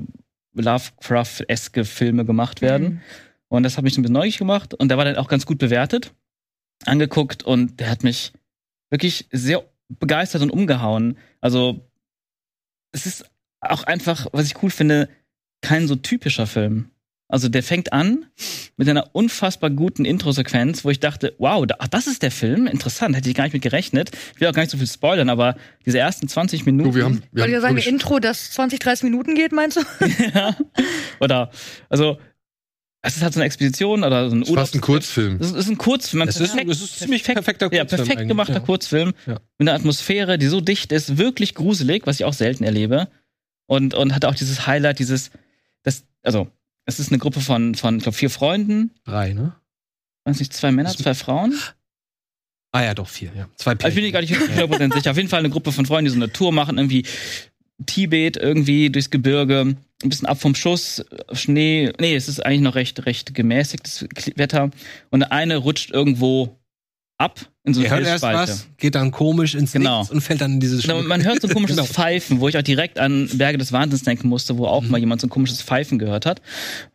Lovecraft-eske 0.53 1.85
Filme 1.85 2.25
gemacht 2.25 2.61
werden. 2.61 2.83
Mhm. 2.83 3.01
Und 3.49 3.63
das 3.63 3.77
hat 3.77 3.83
mich 3.83 3.97
ein 3.97 4.01
bisschen 4.01 4.13
neugierig 4.13 4.37
gemacht. 4.37 4.73
Und 4.73 4.89
der 4.89 4.97
war 4.97 5.05
dann 5.05 5.15
auch 5.15 5.29
ganz 5.29 5.45
gut 5.45 5.59
bewertet, 5.59 6.13
angeguckt. 6.85 7.43
Und 7.43 7.79
der 7.79 7.89
hat 7.89 8.03
mich 8.03 8.33
wirklich 8.89 9.27
sehr 9.31 9.63
begeistert 9.87 10.41
und 10.41 10.49
umgehauen. 10.49 11.17
Also, 11.47 11.79
es 12.91 13.05
ist 13.05 13.23
auch 13.61 13.85
einfach, 13.85 14.27
was 14.33 14.47
ich 14.47 14.61
cool 14.61 14.69
finde, 14.69 15.07
kein 15.61 15.87
so 15.87 15.95
typischer 15.95 16.45
Film. 16.45 16.91
Also 17.29 17.47
der 17.47 17.63
fängt 17.63 17.93
an 17.93 18.25
mit 18.75 18.89
einer 18.89 19.15
unfassbar 19.15 19.69
guten 19.69 20.03
Intro-Sequenz, 20.03 20.83
wo 20.83 20.89
ich 20.89 20.99
dachte, 20.99 21.35
wow, 21.37 21.65
da, 21.65 21.75
ach, 21.79 21.87
das 21.87 22.07
ist 22.07 22.21
der 22.21 22.31
Film, 22.31 22.67
interessant, 22.67 23.15
hätte 23.15 23.29
ich 23.29 23.35
gar 23.35 23.45
nicht 23.45 23.53
mit 23.53 23.61
gerechnet. 23.61 24.11
Ich 24.35 24.41
will 24.41 24.49
auch 24.49 24.53
gar 24.53 24.63
nicht 24.63 24.71
so 24.71 24.77
viel 24.77 24.87
spoilern, 24.87 25.29
aber 25.29 25.55
diese 25.85 25.99
ersten 25.99 26.27
20 26.27 26.65
Minuten. 26.65 26.89
Du, 26.89 26.95
wir 26.95 27.05
haben, 27.05 27.23
wir 27.31 27.43
Wollt 27.43 27.51
ihr 27.51 27.61
haben 27.61 27.77
sagen, 27.77 27.77
Intro, 27.77 28.19
das 28.19 28.51
20, 28.51 28.79
30 28.79 29.03
Minuten 29.05 29.35
geht, 29.35 29.53
meinst 29.53 29.77
du? 29.77 29.81
ja. 30.33 30.53
Oder, 31.21 31.51
also, 31.87 32.17
es 33.07 33.17
ist 33.17 33.23
halt 33.23 33.33
so 33.33 33.39
eine 33.39 33.45
Expedition 33.45 34.03
oder 34.03 34.29
so 34.29 34.35
ein 34.35 34.41
ist 34.43 34.53
fast 34.53 34.75
ein 34.75 34.81
Kurzfilm. 34.81 35.39
Das 35.39 35.51
ist 35.51 35.67
ein 35.69 35.77
Kurzfilm. 35.77 36.21
ein 36.23 36.27
Es 36.29 36.39
ist, 36.39 36.51
perfekt- 36.51 36.71
es 36.71 36.81
ist 36.81 36.99
ziemlich 36.99 37.23
perfekt- 37.23 37.59
perfekter 37.59 37.75
Ja, 37.75 37.83
Kurzfilm 37.83 37.97
perfekt 37.99 38.19
eigentlich, 38.19 38.27
gemachter 38.29 38.53
ja. 38.53 38.59
Kurzfilm. 38.59 39.13
Ja. 39.25 39.39
Mit 39.57 39.67
einer 39.69 39.73
Atmosphäre, 39.73 40.37
die 40.37 40.47
so 40.47 40.61
dicht 40.61 40.91
ist, 40.91 41.17
wirklich 41.17 41.55
gruselig, 41.55 42.05
was 42.05 42.19
ich 42.19 42.25
auch 42.25 42.33
selten 42.33 42.63
erlebe. 42.63 43.07
Und, 43.67 43.93
und 43.93 44.13
hat 44.15 44.25
auch 44.25 44.35
dieses 44.35 44.65
Highlight, 44.67 44.99
dieses, 44.99 45.31
das, 45.83 46.05
also, 46.23 46.47
es 46.85 46.99
ist 46.99 47.09
eine 47.11 47.17
Gruppe 47.19 47.41
von, 47.41 47.75
von 47.75 47.97
ich 47.97 48.03
glaube, 48.03 48.17
vier 48.17 48.29
Freunden, 48.29 48.91
Drei, 49.03 49.33
ne? 49.33 49.53
weiß 50.25 50.39
nicht, 50.39 50.53
zwei 50.53 50.71
Männer, 50.71 50.89
Das- 50.89 50.97
zwei 50.97 51.13
Frauen. 51.15 51.53
Ah 52.73 52.83
ja, 52.83 52.93
doch, 52.93 53.07
vier, 53.07 53.31
ja. 53.35 53.47
Zwei 53.55 53.71
Aber 53.71 53.87
ich 53.87 53.95
bin 53.95 54.03
mir 54.03 54.11
gar 54.11 54.21
nicht 54.21 54.33
100% 54.33 54.93
sicher. 54.93 55.11
Auf 55.11 55.17
jeden 55.17 55.29
Fall 55.29 55.39
eine 55.39 55.49
Gruppe 55.49 55.71
von 55.71 55.85
Freunden, 55.85 56.05
die 56.05 56.11
so 56.11 56.17
eine 56.17 56.31
Tour 56.31 56.51
machen, 56.51 56.77
irgendwie 56.77 57.05
Tibet, 57.85 58.37
irgendwie 58.37 58.89
durchs 58.89 59.09
Gebirge, 59.09 59.75
ein 60.03 60.09
bisschen 60.09 60.27
ab 60.27 60.39
vom 60.41 60.55
Schuss, 60.55 61.03
Schnee. 61.33 61.91
Nee, 61.99 62.15
es 62.15 62.27
ist 62.27 62.45
eigentlich 62.45 62.61
noch 62.61 62.75
recht, 62.75 63.05
recht 63.05 63.33
gemäßigtes 63.33 64.07
Wetter. 64.35 64.71
Und 65.09 65.23
eine 65.23 65.57
rutscht 65.57 65.91
irgendwo 65.91 66.57
ab 67.19 67.39
in 67.63 67.73
so 67.73 67.81
eine 67.81 67.89
hört 67.89 68.05
erst 68.05 68.23
was, 68.23 68.67
geht 68.77 68.95
dann 68.95 69.11
komisch 69.11 69.55
ins 69.55 69.71
Genau. 69.73 69.99
Nichts 69.99 70.13
und 70.13 70.21
fällt 70.21 70.39
dann 70.41 70.53
in 70.53 70.59
dieses 70.59 70.83
Genau, 70.83 71.01
man 71.01 71.23
hört 71.23 71.41
so 71.41 71.47
ein 71.47 71.53
komisches 71.53 71.75
Genau. 71.77 71.87
Pfeifen, 71.87 72.39
wo 72.39 72.47
ich 72.47 72.57
auch 72.57 72.61
direkt 72.61 72.99
an 72.99 73.27
Berge 73.33 73.57
des 73.57 73.71
Wahnsinns 73.71 74.03
denken 74.03 74.27
musste, 74.29 74.57
wo 74.57 74.65
auch 74.67 74.83
Mhm. 74.83 74.89
mal 74.91 74.99
jemand 74.99 75.21
so 75.21 75.27
ein 75.27 75.31
komisches 75.31 75.61
Pfeifen 75.61 75.97
gehört 75.99 76.25
hat, 76.25 76.41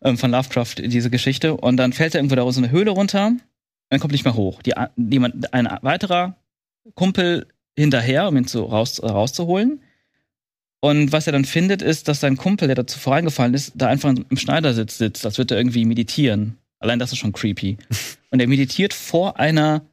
ähm, 0.01 0.17
von 0.17 0.31
Lovecraft, 0.31 0.75
diese 0.79 1.09
Geschichte. 1.09 1.55
Und 1.57 1.77
dann 1.77 1.93
fällt 1.93 2.15
er 2.15 2.19
irgendwo 2.19 2.35
da 2.35 2.49
so 2.51 2.59
eine 2.59 2.71
Höhle 2.71 2.91
runter, 2.91 3.27
und 3.27 3.41
dann 3.89 3.99
kommt 3.99 4.13
nicht 4.13 4.23
mehr 4.23 4.35
hoch. 4.35 4.61
Die, 4.63 4.73
jemand, 4.97 5.53
ein 5.53 5.67
weiterer 5.81 6.37
Kumpel 6.95 7.45
hinterher, 7.77 8.27
um 8.27 8.37
ihn 8.37 8.47
zu, 8.47 8.63
raus, 8.63 9.03
rauszuholen. 9.03 9.81
Und 10.83 11.13
was 11.13 11.27
er 11.27 11.31
dann 11.31 11.45
findet, 11.45 11.81
ist, 11.81 12.09
dass 12.09 12.19
sein 12.19 12.35
Kumpel, 12.35 12.67
der 12.67 12.75
dazu 12.75 12.99
vorangefallen 12.99 13.53
ist, 13.53 13.71
da 13.73 13.87
einfach 13.87 14.13
im 14.13 14.35
Schneidersitz 14.35 14.97
sitzt, 14.97 15.25
als 15.25 15.37
würde 15.37 15.55
er 15.55 15.61
irgendwie 15.61 15.85
meditieren. 15.85 16.57
Allein 16.79 16.99
das 16.99 17.13
ist 17.13 17.19
schon 17.19 17.31
creepy. 17.31 17.77
Und 18.31 18.41
er 18.41 18.47
meditiert 18.47 18.93
vor 18.93 19.39
einer 19.39 19.87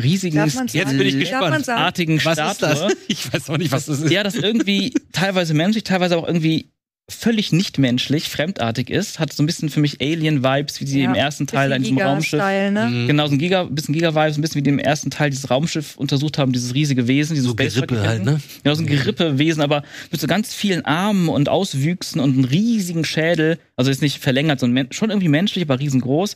riesigen, 0.00 0.36
Jetzt 0.36 0.96
bin 0.96 1.08
ich 1.08 1.18
gespannt. 1.18 1.68
artigen 1.68 2.24
Was 2.24 2.38
ist 2.38 2.62
das? 2.62 2.78
Statue. 2.78 2.96
Ich 3.08 3.32
weiß 3.34 3.50
auch 3.50 3.58
nicht, 3.58 3.72
was 3.72 3.86
das 3.86 3.98
ist. 3.98 4.12
Ja, 4.12 4.22
das 4.22 4.36
irgendwie 4.36 4.94
teilweise 5.10 5.54
menschlich, 5.54 5.82
teilweise 5.82 6.16
auch 6.16 6.28
irgendwie 6.28 6.70
völlig 7.10 7.52
nicht 7.52 7.78
menschlich, 7.78 8.28
fremdartig 8.30 8.88
ist. 8.88 9.18
Hat 9.18 9.32
so 9.32 9.42
ein 9.42 9.46
bisschen 9.46 9.68
für 9.68 9.80
mich 9.80 10.00
Alien-Vibes, 10.00 10.80
wie 10.80 10.86
sie 10.86 11.00
Ja, 11.02 11.10
im 11.10 11.14
ersten 11.14 11.46
Teil 11.46 11.70
in 11.72 11.82
diesem 11.82 11.98
Raumschiff. 11.98 12.40
Ne? 12.40 12.88
Mhm. 12.90 13.06
Genau, 13.06 13.26
so 13.26 13.32
ein 13.34 13.38
Giga, 13.38 13.64
bisschen 13.64 13.92
Giga-Vibes, 13.94 14.38
ein 14.38 14.40
bisschen 14.40 14.54
wie 14.60 14.62
die 14.62 14.70
im 14.70 14.78
ersten 14.78 15.10
Teil 15.10 15.28
dieses 15.30 15.50
Raumschiff 15.50 15.96
untersucht 15.96 16.38
haben, 16.38 16.52
dieses 16.52 16.74
riesige 16.74 17.08
Wesen, 17.08 17.34
dieses 17.34 17.48
So 17.48 17.54
Gerippe 17.56 18.00
halt, 18.00 18.24
ne? 18.24 18.40
Genau, 18.62 18.74
so 18.74 18.82
ein 18.82 18.86
Gerippewesen, 18.86 19.62
aber 19.62 19.82
mit 20.10 20.20
so 20.20 20.26
ganz 20.26 20.54
vielen 20.54 20.84
Armen 20.84 21.28
und 21.28 21.48
Auswüchsen 21.48 22.20
und 22.20 22.34
einem 22.34 22.44
riesigen 22.44 23.04
Schädel. 23.04 23.58
Also 23.76 23.90
ist 23.90 24.00
nicht 24.00 24.18
verlängert, 24.18 24.60
sondern 24.60 24.86
schon 24.92 25.10
irgendwie 25.10 25.28
menschlich, 25.28 25.64
aber 25.64 25.80
riesengroß. 25.80 26.34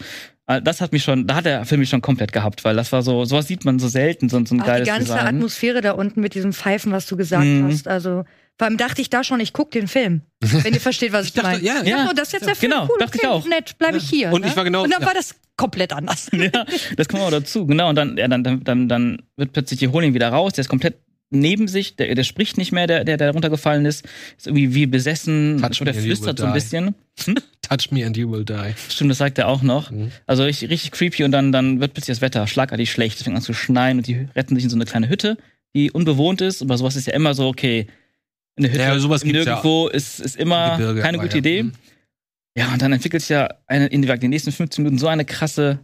Äh, 0.48 0.60
Das 0.62 0.80
hat 0.80 0.92
mich 0.92 1.04
schon, 1.04 1.26
da 1.26 1.36
hat 1.36 1.46
der 1.46 1.64
Film 1.64 1.80
mich 1.80 1.88
schon 1.90 2.02
komplett 2.02 2.32
gehabt, 2.32 2.64
weil 2.64 2.76
das 2.76 2.92
war 2.92 3.02
so, 3.02 3.24
sowas 3.24 3.46
sieht 3.46 3.64
man 3.64 3.78
so 3.78 3.88
selten, 3.88 4.28
so, 4.28 4.44
so 4.44 4.54
ein 4.54 4.60
Auch 4.60 4.66
geiles 4.66 4.84
die 4.86 4.90
ganze 4.90 5.12
Design. 5.12 5.26
Atmosphäre 5.36 5.80
da 5.80 5.92
unten 5.92 6.20
mit 6.20 6.34
diesem 6.34 6.52
Pfeifen, 6.52 6.92
was 6.92 7.06
du 7.06 7.16
gesagt 7.16 7.44
Mhm. 7.46 7.68
hast. 7.68 7.86
Also, 7.88 8.24
vor 8.58 8.66
allem 8.66 8.76
dachte 8.76 9.02
ich 9.02 9.10
da 9.10 9.22
schon, 9.22 9.40
ich 9.40 9.52
guck 9.52 9.70
den 9.70 9.86
Film. 9.86 10.22
Wenn 10.40 10.72
ihr 10.72 10.80
versteht, 10.80 11.12
was 11.12 11.26
ich, 11.26 11.32
dachte, 11.32 11.48
meine. 11.48 11.62
ja, 11.62 11.82
ja. 11.84 12.06
so, 12.06 12.12
das 12.14 12.28
ist 12.28 12.32
jetzt 12.34 12.46
der 12.46 12.56
Film. 12.56 12.72
Genau, 12.72 12.84
cool, 12.84 12.96
dachte 12.98 13.18
ich 13.18 13.24
okay, 13.24 13.32
auch. 13.32 13.46
Nett, 13.46 13.78
bleibe 13.78 13.98
ich 13.98 14.08
hier. 14.08 14.32
Und 14.32 14.42
ne? 14.42 14.48
ich 14.48 14.56
war 14.56 14.64
genau- 14.64 14.84
Und 14.84 14.92
dann 14.92 15.02
ja. 15.02 15.06
war 15.06 15.14
das 15.14 15.34
komplett 15.56 15.92
anders. 15.92 16.30
Ja, 16.36 16.64
das 16.96 17.08
kommt 17.08 17.22
auch 17.22 17.30
dazu, 17.30 17.66
genau. 17.66 17.88
Und 17.88 17.96
dann, 17.96 18.16
ja, 18.16 18.28
dann, 18.28 18.44
dann, 18.44 18.64
dann, 18.64 18.88
dann 18.88 19.22
wird 19.36 19.52
plötzlich, 19.52 19.80
die 19.80 19.88
holen 19.88 20.08
ihn 20.08 20.14
wieder 20.14 20.28
raus, 20.28 20.52
der 20.52 20.62
ist 20.62 20.68
komplett 20.68 20.96
neben 21.30 21.66
sich, 21.68 21.96
der, 21.96 22.14
der 22.14 22.24
spricht 22.24 22.56
nicht 22.56 22.72
mehr, 22.72 22.86
der, 22.86 23.04
der, 23.04 23.16
der 23.16 23.32
runtergefallen 23.32 23.84
ist, 23.84 24.06
ist 24.36 24.46
irgendwie 24.46 24.74
wie 24.74 24.86
besessen, 24.86 25.58
Touch 25.60 25.80
oder 25.80 25.92
me 25.92 25.98
and 25.98 26.06
you 26.06 26.14
flüstert 26.14 26.38
so 26.38 26.44
ein 26.44 26.52
die. 26.52 26.54
bisschen. 26.54 26.94
Hm? 27.24 27.34
Touch 27.62 27.90
me 27.90 28.06
and 28.06 28.16
you 28.16 28.30
will 28.30 28.44
die. 28.44 28.74
Stimmt, 28.88 29.10
das 29.10 29.18
sagt 29.18 29.38
er 29.38 29.48
auch 29.48 29.62
noch. 29.62 29.90
Mhm. 29.90 30.12
Also 30.26 30.44
richtig, 30.44 30.70
richtig 30.70 30.92
creepy 30.92 31.24
und 31.24 31.32
dann, 31.32 31.50
dann 31.52 31.80
wird 31.80 31.94
plötzlich 31.94 32.16
das 32.16 32.20
Wetter 32.22 32.46
schlagartig 32.46 32.90
schlecht, 32.90 33.18
es 33.18 33.24
fängt 33.24 33.36
an 33.36 33.42
zu 33.42 33.54
schneien 33.54 33.98
und 33.98 34.06
die 34.06 34.28
retten 34.36 34.54
sich 34.54 34.64
in 34.64 34.70
so 34.70 34.76
eine 34.76 34.84
kleine 34.84 35.08
Hütte, 35.08 35.36
die 35.74 35.90
unbewohnt 35.90 36.40
ist, 36.40 36.62
aber 36.62 36.78
sowas 36.78 36.94
ist 36.96 37.06
ja 37.06 37.12
immer 37.12 37.34
so, 37.34 37.48
okay, 37.48 37.88
eine 38.56 38.68
Hütte 38.68 38.78
Ja, 38.80 38.98
sowas 38.98 39.22
gibt's 39.22 39.44
ja 39.44 39.54
nirgendwo 39.54 39.88
ist, 39.88 40.20
ist 40.20 40.36
immer 40.36 40.76
Gebirge, 40.78 41.00
keine 41.02 41.18
gute 41.18 41.32
ja. 41.32 41.38
Idee. 41.38 41.62
Mhm. 41.64 41.72
Ja, 42.58 42.72
und 42.72 42.80
dann 42.80 42.92
entwickelt 42.92 43.22
sich 43.22 43.28
ja 43.30 43.54
eine, 43.66 43.86
in 43.88 44.00
den 44.02 44.30
nächsten 44.30 44.50
15 44.52 44.82
Minuten 44.82 44.98
so 44.98 45.08
eine 45.08 45.24
krasse 45.26 45.78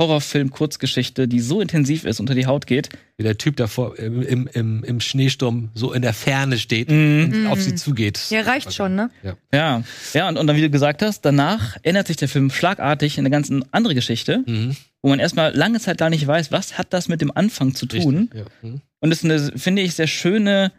Horrorfilm-Kurzgeschichte, 0.00 1.26
die 1.26 1.40
so 1.40 1.60
intensiv 1.60 2.04
ist, 2.04 2.20
unter 2.20 2.34
die 2.34 2.46
Haut 2.46 2.66
geht. 2.68 2.88
Wie 3.16 3.24
der 3.24 3.36
Typ 3.36 3.56
davor 3.56 3.98
im, 3.98 4.22
im, 4.22 4.46
im, 4.52 4.84
im 4.84 5.00
Schneesturm 5.00 5.70
so 5.74 5.92
in 5.92 6.02
der 6.02 6.12
Ferne 6.12 6.56
steht 6.58 6.88
Mhm. 6.90 7.24
und 7.32 7.40
Mhm. 7.42 7.46
auf 7.48 7.60
sie 7.60 7.74
zugeht. 7.74 8.20
Ja, 8.30 8.42
reicht 8.42 8.72
schon, 8.72 8.94
ne? 8.94 9.10
Ja, 9.52 9.82
ja, 10.14 10.28
und, 10.28 10.36
und 10.36 10.46
dann, 10.46 10.56
wie 10.56 10.60
du 10.62 10.70
gesagt 10.70 11.02
hast, 11.02 11.22
danach 11.22 11.76
ändert 11.82 12.06
sich 12.06 12.16
der 12.16 12.28
Film 12.28 12.50
schlagartig 12.50 13.18
in 13.18 13.22
eine 13.22 13.30
ganz 13.30 13.50
andere 13.72 13.94
Geschichte, 13.96 14.44
Mhm. 14.46 14.76
wo 15.02 15.08
man 15.08 15.18
erstmal 15.18 15.54
lange 15.56 15.80
Zeit 15.80 15.98
gar 15.98 16.10
nicht 16.10 16.26
weiß, 16.26 16.52
was 16.52 16.78
hat 16.78 16.92
das 16.92 17.08
mit 17.08 17.20
dem 17.20 17.32
Anfang 17.36 17.74
zu 17.74 17.86
tun. 17.86 18.28
Richtig, 18.32 18.38
Ja. 18.62 18.68
Mhm. 18.68 18.80
Und 19.00 19.12
es 19.12 19.22
ist 19.22 19.24
eine, 19.24 19.58
finde 19.58 19.82
ich, 19.82 19.94
sehr 19.94 20.06
schöne, 20.08 20.70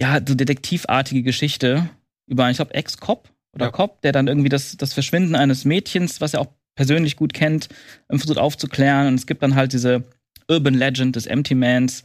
ja, 0.00 0.18
so 0.26 0.34
detektivartige 0.34 1.22
Geschichte 1.22 1.88
über 2.26 2.44
einen, 2.44 2.52
ich 2.52 2.58
glaube, 2.58 2.74
Ex-Cop 2.74 3.28
oder 3.54 3.66
Ja. 3.66 3.70
Cop, 3.70 4.00
der 4.02 4.12
dann 4.12 4.28
irgendwie 4.28 4.48
das, 4.48 4.76
das 4.76 4.94
Verschwinden 4.94 5.34
eines 5.34 5.64
Mädchens, 5.64 6.20
was 6.20 6.34
er 6.34 6.40
auch 6.40 6.48
persönlich 6.74 7.16
gut 7.16 7.34
kennt, 7.34 7.68
ähm, 8.10 8.18
versucht 8.18 8.38
aufzuklären. 8.38 9.08
Und 9.08 9.14
es 9.14 9.26
gibt 9.26 9.42
dann 9.42 9.54
halt 9.54 9.72
diese 9.72 10.04
Urban 10.48 10.74
Legend 10.74 11.16
des 11.16 11.26
Empty 11.26 11.54
Mans, 11.54 12.02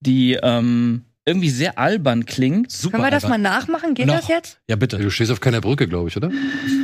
die 0.00 0.38
ähm, 0.42 1.02
irgendwie 1.26 1.50
sehr 1.50 1.78
albern 1.78 2.26
klingt. 2.26 2.70
Super. 2.70 2.98
Können 2.98 3.06
wir 3.06 3.10
das 3.10 3.26
mal 3.26 3.38
nachmachen? 3.38 3.94
Geht 3.94 4.06
Noch. 4.06 4.16
das 4.16 4.28
jetzt? 4.28 4.58
Ja, 4.68 4.76
bitte. 4.76 4.98
Du 4.98 5.10
stehst 5.10 5.32
auf 5.32 5.40
keiner 5.40 5.60
Brücke, 5.60 5.88
glaube 5.88 6.08
ich, 6.08 6.16
oder? 6.16 6.30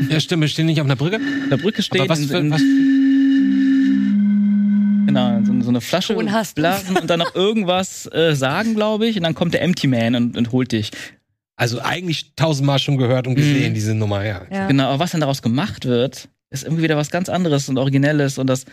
Ja, 0.09 0.18
stimmt, 0.18 0.40
wir 0.40 0.48
stehen 0.48 0.66
nicht 0.66 0.80
auf 0.80 0.86
einer 0.86 0.96
Brücke. 0.96 1.16
In 1.16 1.51
der 1.51 1.59
Brücke 1.59 1.82
steht 1.82 2.01
Aber 2.01 2.11
was 2.11 2.20
in, 2.20 2.28
für, 2.28 2.38
in, 2.38 2.51
was, 2.51 2.62
genau, 5.14 5.40
so, 5.44 5.62
so 5.62 5.68
eine 5.68 5.80
Flasche 5.80 6.14
blasen 6.54 6.96
und 6.96 7.08
dann 7.11 7.18
noch 7.20 7.34
irgendwas 7.34 8.06
äh, 8.12 8.34
sagen, 8.34 8.74
glaube 8.74 9.06
ich. 9.06 9.16
Und 9.16 9.22
dann 9.24 9.34
kommt 9.34 9.54
der 9.54 9.62
Empty 9.62 9.86
Man 9.86 10.14
und, 10.14 10.36
und 10.36 10.52
holt 10.52 10.72
dich. 10.72 10.90
also 11.56 11.80
eigentlich 11.80 12.32
tausendmal 12.36 12.78
schon 12.78 12.96
gehört 12.96 13.26
und 13.26 13.34
gesehen, 13.34 13.70
Mhm. 13.70 13.74
diese 13.74 13.94
Nummer, 13.94 14.24
ja. 14.24 14.42
Ja. 14.50 14.66
Genau, 14.66 14.84
aber 14.88 14.98
was 15.00 15.11
dann 15.12 15.20
daraus 15.20 15.42
gemacht 15.42 15.84
wird, 15.84 16.28
ist 16.50 16.64
irgendwie 16.64 16.82
wieder 16.84 16.96
was 16.96 17.11
ganz 17.11 17.28
anderes 17.28 17.68
und 17.68 17.76
Originelles 17.78 18.38
und 18.38 18.46
das, 18.48 18.64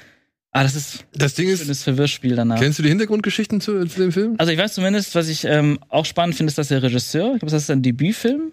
ah, 0.51 0.63
das 0.63 0.73
ist 0.75 1.05
Das 1.13 1.35
Ding 1.35 1.47
ein 1.47 1.53
ist, 1.53 1.61
schönes 1.63 1.83
Verwirrspiel 1.83 2.35
danach. 2.35 2.59
kennst 2.59 2.79
du 2.79 2.83
die 2.83 2.89
Hintergrundgeschichten 2.89 3.59
zu, 3.61 3.85
zu 3.85 3.99
dem 3.99 4.11
Film? 4.11 4.35
Also 4.37 4.51
ich 4.51 4.57
weiß 4.57 4.73
zumindest, 4.73 5.13
was 5.15 5.27
ich 5.27 5.43
ähm, 5.43 5.77
auch 5.89 6.05
spannend 6.05 6.35
finde, 6.35 6.49
ist, 6.49 6.57
dass 6.57 6.69
der 6.69 6.81
Regisseur, 6.81 7.33
ich 7.33 7.39
glaube, 7.39 7.51
das 7.51 7.63
ist 7.63 7.69
ein 7.71 7.81
Debütfilm, 7.83 8.51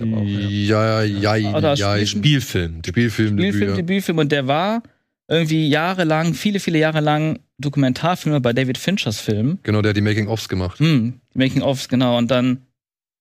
auch, 0.00 0.22
ja. 0.24 0.48
Ja, 0.48 1.02
ja, 1.02 1.34
ja, 1.36 1.54
Oder 1.56 1.74
ja. 1.74 1.94
Spiel- 1.96 2.06
Spielfilm. 2.06 2.82
Spielfilm, 2.84 3.36
Spielfilm, 3.36 3.36
Debüt, 3.36 3.68
ja. 3.68 3.76
Debütfilm 3.76 4.18
und 4.18 4.32
der 4.32 4.46
war 4.46 4.82
irgendwie 5.28 5.68
jahrelang, 5.68 6.34
viele, 6.34 6.60
viele 6.60 6.78
Jahre 6.78 7.00
lang 7.00 7.40
Dokumentarfilmer 7.58 8.40
bei 8.40 8.52
David 8.52 8.78
Finchers 8.78 9.20
Film. 9.20 9.58
Genau, 9.62 9.80
der 9.80 9.90
hat 9.90 9.96
die 9.96 10.02
Making-ofs 10.02 10.48
gemacht. 10.48 10.78
Hm, 10.80 11.20
die 11.32 11.38
Making-ofs, 11.38 11.88
genau. 11.88 12.18
Und 12.18 12.30
dann, 12.30 12.66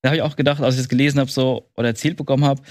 da 0.01 0.09
habe 0.09 0.17
ich 0.17 0.21
auch 0.21 0.35
gedacht, 0.35 0.61
als 0.61 0.75
ich 0.75 0.81
das 0.81 0.89
gelesen 0.89 1.19
habe 1.19 1.31
so 1.31 1.69
oder 1.75 1.89
erzählt 1.89 2.17
bekommen 2.17 2.43
habe, 2.43 2.61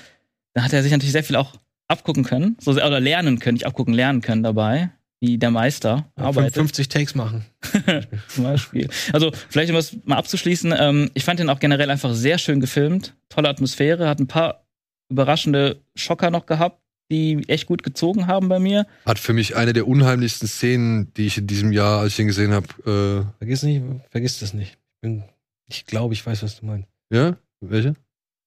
da 0.55 0.65
hat 0.65 0.73
er 0.73 0.83
sich 0.83 0.93
natürlich 0.93 1.13
sehr 1.13 1.25
viel 1.25 1.37
auch 1.37 1.55
abgucken 1.89 2.25
können, 2.25 2.57
so 2.61 2.73
oder 2.73 3.01
lernen 3.01 3.39
können, 3.39 3.55
nicht 3.55 3.67
abgucken, 3.67 3.95
lernen 3.95 4.21
können 4.21 4.43
dabei, 4.43 4.91
wie 5.21 5.39
der 5.39 5.51
Meister 5.51 6.11
arbeitet. 6.17 6.55
50 6.55 6.89
Takes 6.89 7.15
machen. 7.15 7.45
zum 8.29 8.45
Beispiel. 8.45 8.89
Also, 9.13 9.31
vielleicht 9.49 9.71
um 9.71 9.77
das 9.77 9.97
mal 10.05 10.17
abzuschließen, 10.17 10.75
ähm, 10.77 11.11
ich 11.15 11.25
fand 11.25 11.41
den 11.41 11.49
auch 11.49 11.61
generell 11.61 11.91
einfach 11.91 12.15
sehr 12.15 12.39
schön 12.39 12.61
gefilmt. 12.61 13.15
Tolle 13.29 13.49
Atmosphäre, 13.49 14.09
hat 14.09 14.21
ein 14.21 14.27
paar 14.27 14.67
überraschende 15.11 15.81
Schocker 15.95 16.31
noch 16.31 16.47
gehabt, 16.47 16.82
die 17.11 17.45
echt 17.49 17.67
gut 17.67 17.83
gezogen 17.83 18.27
haben 18.27 18.49
bei 18.49 18.59
mir. 18.59 18.87
Hat 19.07 19.19
für 19.19 19.33
mich 19.33 19.57
eine 19.57 19.73
der 19.73 19.87
unheimlichsten 19.89 20.49
Szenen, 20.49 21.13
die 21.15 21.27
ich 21.27 21.39
in 21.39 21.47
diesem 21.47 21.73
Jahr, 21.73 22.01
als 22.01 22.13
ich 22.15 22.19
ihn 22.21 22.27
gesehen 22.27 22.53
habe, 22.53 23.27
Vergiss 23.39 23.63
nicht, 23.63 23.83
vergiss 24.11 24.39
das 24.41 24.55
nicht. 24.55 24.73
Ich, 24.73 25.01
bin, 25.01 25.25
ich 25.69 25.85
glaube, 25.87 26.15
ich 26.15 26.25
weiß, 26.25 26.43
was 26.43 26.61
du 26.61 26.67
meinst. 26.67 26.89
äh, 27.11 27.17
ja? 27.17 27.37
Welche? 27.61 27.95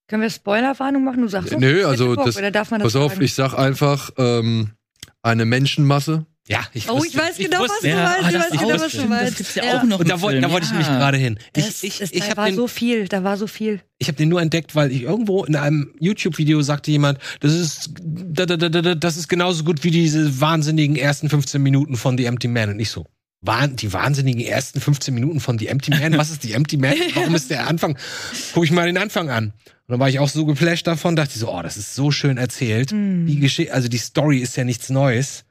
Können 0.08 0.22
wir 0.22 0.30
Spoilerwarnung 0.30 1.03
machen? 1.03 1.22
Du 1.22 1.28
sagst 1.28 1.58
Nö, 1.58 1.86
also 1.86 2.14
Bock, 2.16 2.26
das- 2.26 2.38
oder 2.38 2.51
darf 2.51 2.70
man 2.72 2.80
das 2.80 2.93
Pass 2.93 3.01
auf, 3.01 3.14
sagen? 3.14 3.24
ich 3.24 3.34
sag 3.34 3.53
einfach, 3.56 4.12
ähm, 4.18 4.72
eine 5.22 5.45
Menschenmasse. 5.45 6.26
Ja, 6.47 6.59
ich 6.73 6.87
Oh, 6.87 7.03
ich 7.03 7.17
weiß 7.17 7.37
genau, 7.37 7.61
was 7.61 7.79
du 7.81 7.87
meinst. 7.87 7.97
ah, 7.97 8.17
Ich 8.27 8.33
das- 8.33 8.43
weiß 8.43 8.51
genau, 8.51 8.67
oh, 8.75 8.79
was 8.79 8.91
du 8.91 9.05
meinst. 9.05 9.31
Das 9.31 9.37
gibt's 9.37 9.55
ja, 9.55 9.79
auch 9.79 9.83
noch 9.83 9.99
Und 9.99 10.07
da, 10.09 10.21
wollte- 10.21 10.41
da 10.41 10.51
wollte 10.51 10.65
ich 10.65 10.71
nämlich 10.71 10.87
ja. 10.87 10.97
gerade 10.99 11.17
hin. 11.17 11.39
Ich, 11.55 11.65
Es, 11.67 11.83
ich, 11.83 12.01
es, 12.01 12.11
ich 12.11 12.19
da 12.19 12.25
habe 12.27 12.37
war 12.37 12.45
den, 12.45 12.55
so 12.55 12.67
viel, 12.67 13.07
da 13.07 13.23
war 13.23 13.37
so 13.37 13.47
viel. 13.47 13.81
ich 13.97 14.09
hab 14.09 14.15
den 14.17 14.29
nur 14.29 14.41
entdeckt, 14.43 14.75
weil 14.75 14.91
ich 14.91 15.01
irgendwo 15.01 15.43
in 15.45 15.55
einem 15.55 15.91
YouTube-Video 15.99 16.61
sagte 16.61 16.91
jemand, 16.91 17.17
das 17.39 17.51
ist, 17.53 17.89
da, 17.99 18.45
da, 18.45 18.57
da, 18.57 18.69
da, 18.69 18.93
das 18.93 19.17
ist 19.17 19.27
genauso 19.27 19.63
gut 19.63 19.83
wie 19.83 19.89
diese 19.89 20.39
wahnsinnigen 20.39 20.95
ersten 20.97 21.29
15 21.29 21.61
Minuten 21.63 21.95
von 21.97 22.15
The 22.15 22.25
Empty 22.25 22.47
Man. 22.47 22.69
Und 22.69 22.79
ich 22.79 22.91
so, 22.91 23.07
waren 23.41 23.75
die 23.75 23.91
wahnsinnigen 23.91 24.41
ersten 24.41 24.79
15 24.79 25.15
Minuten 25.15 25.39
von 25.39 25.57
The 25.57 25.65
Empty 25.67 25.91
Man? 25.91 26.15
Was 26.15 26.29
ist 26.29 26.43
The 26.43 26.53
Empty 26.53 26.77
Man? 26.77 26.93
Warum 27.15 27.33
ist 27.33 27.49
der 27.49 27.65
Anfang? 27.67 27.97
Guck 28.53 28.65
ich 28.65 28.71
mal 28.71 28.85
den 28.85 28.99
Anfang 28.99 29.31
an. 29.31 29.45
Und 29.87 29.91
dann 29.93 29.99
war 29.99 30.09
ich 30.09 30.19
auch 30.19 30.29
so 30.29 30.45
geflasht 30.45 30.85
davon, 30.85 31.15
dachte 31.15 31.31
ich 31.33 31.39
so, 31.39 31.51
oh, 31.51 31.63
das 31.63 31.75
ist 31.75 31.95
so 31.95 32.11
schön 32.11 32.37
erzählt. 32.37 32.91
Hm. 32.91 33.25
Die 33.25 33.39
Geschichte, 33.39 33.73
also 33.73 33.87
die 33.87 33.97
Story 33.97 34.37
ist 34.39 34.55
ja 34.57 34.63
nichts 34.63 34.91
Neues. 34.91 35.43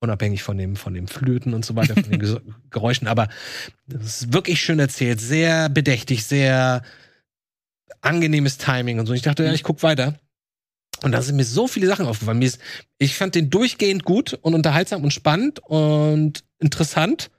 Unabhängig 0.00 0.42
von 0.42 0.56
dem, 0.56 0.76
von 0.76 0.94
dem 0.94 1.08
Flöten 1.08 1.52
und 1.52 1.64
so 1.64 1.76
weiter, 1.76 1.94
von 1.94 2.10
den 2.10 2.40
Geräuschen. 2.70 3.06
Aber 3.06 3.28
das 3.86 4.22
ist 4.22 4.32
wirklich 4.32 4.60
schön 4.60 4.78
erzählt, 4.78 5.20
sehr 5.20 5.68
bedächtig, 5.68 6.24
sehr 6.24 6.82
angenehmes 8.00 8.56
Timing 8.56 8.98
und 8.98 9.06
so. 9.06 9.12
Ich 9.12 9.22
dachte, 9.22 9.44
ja, 9.44 9.52
ich 9.52 9.62
guck 9.62 9.82
weiter. 9.82 10.18
Und 11.02 11.12
da 11.12 11.22
sind 11.22 11.36
mir 11.36 11.44
so 11.44 11.66
viele 11.66 11.86
Sachen 11.86 12.06
aufgefallen. 12.06 12.38
Mir 12.38 12.46
ist, 12.46 12.60
ich 12.98 13.14
fand 13.14 13.34
den 13.34 13.50
durchgehend 13.50 14.04
gut 14.04 14.34
und 14.42 14.54
unterhaltsam 14.54 15.02
und 15.02 15.12
spannend 15.12 15.60
und 15.60 16.44
interessant. 16.58 17.30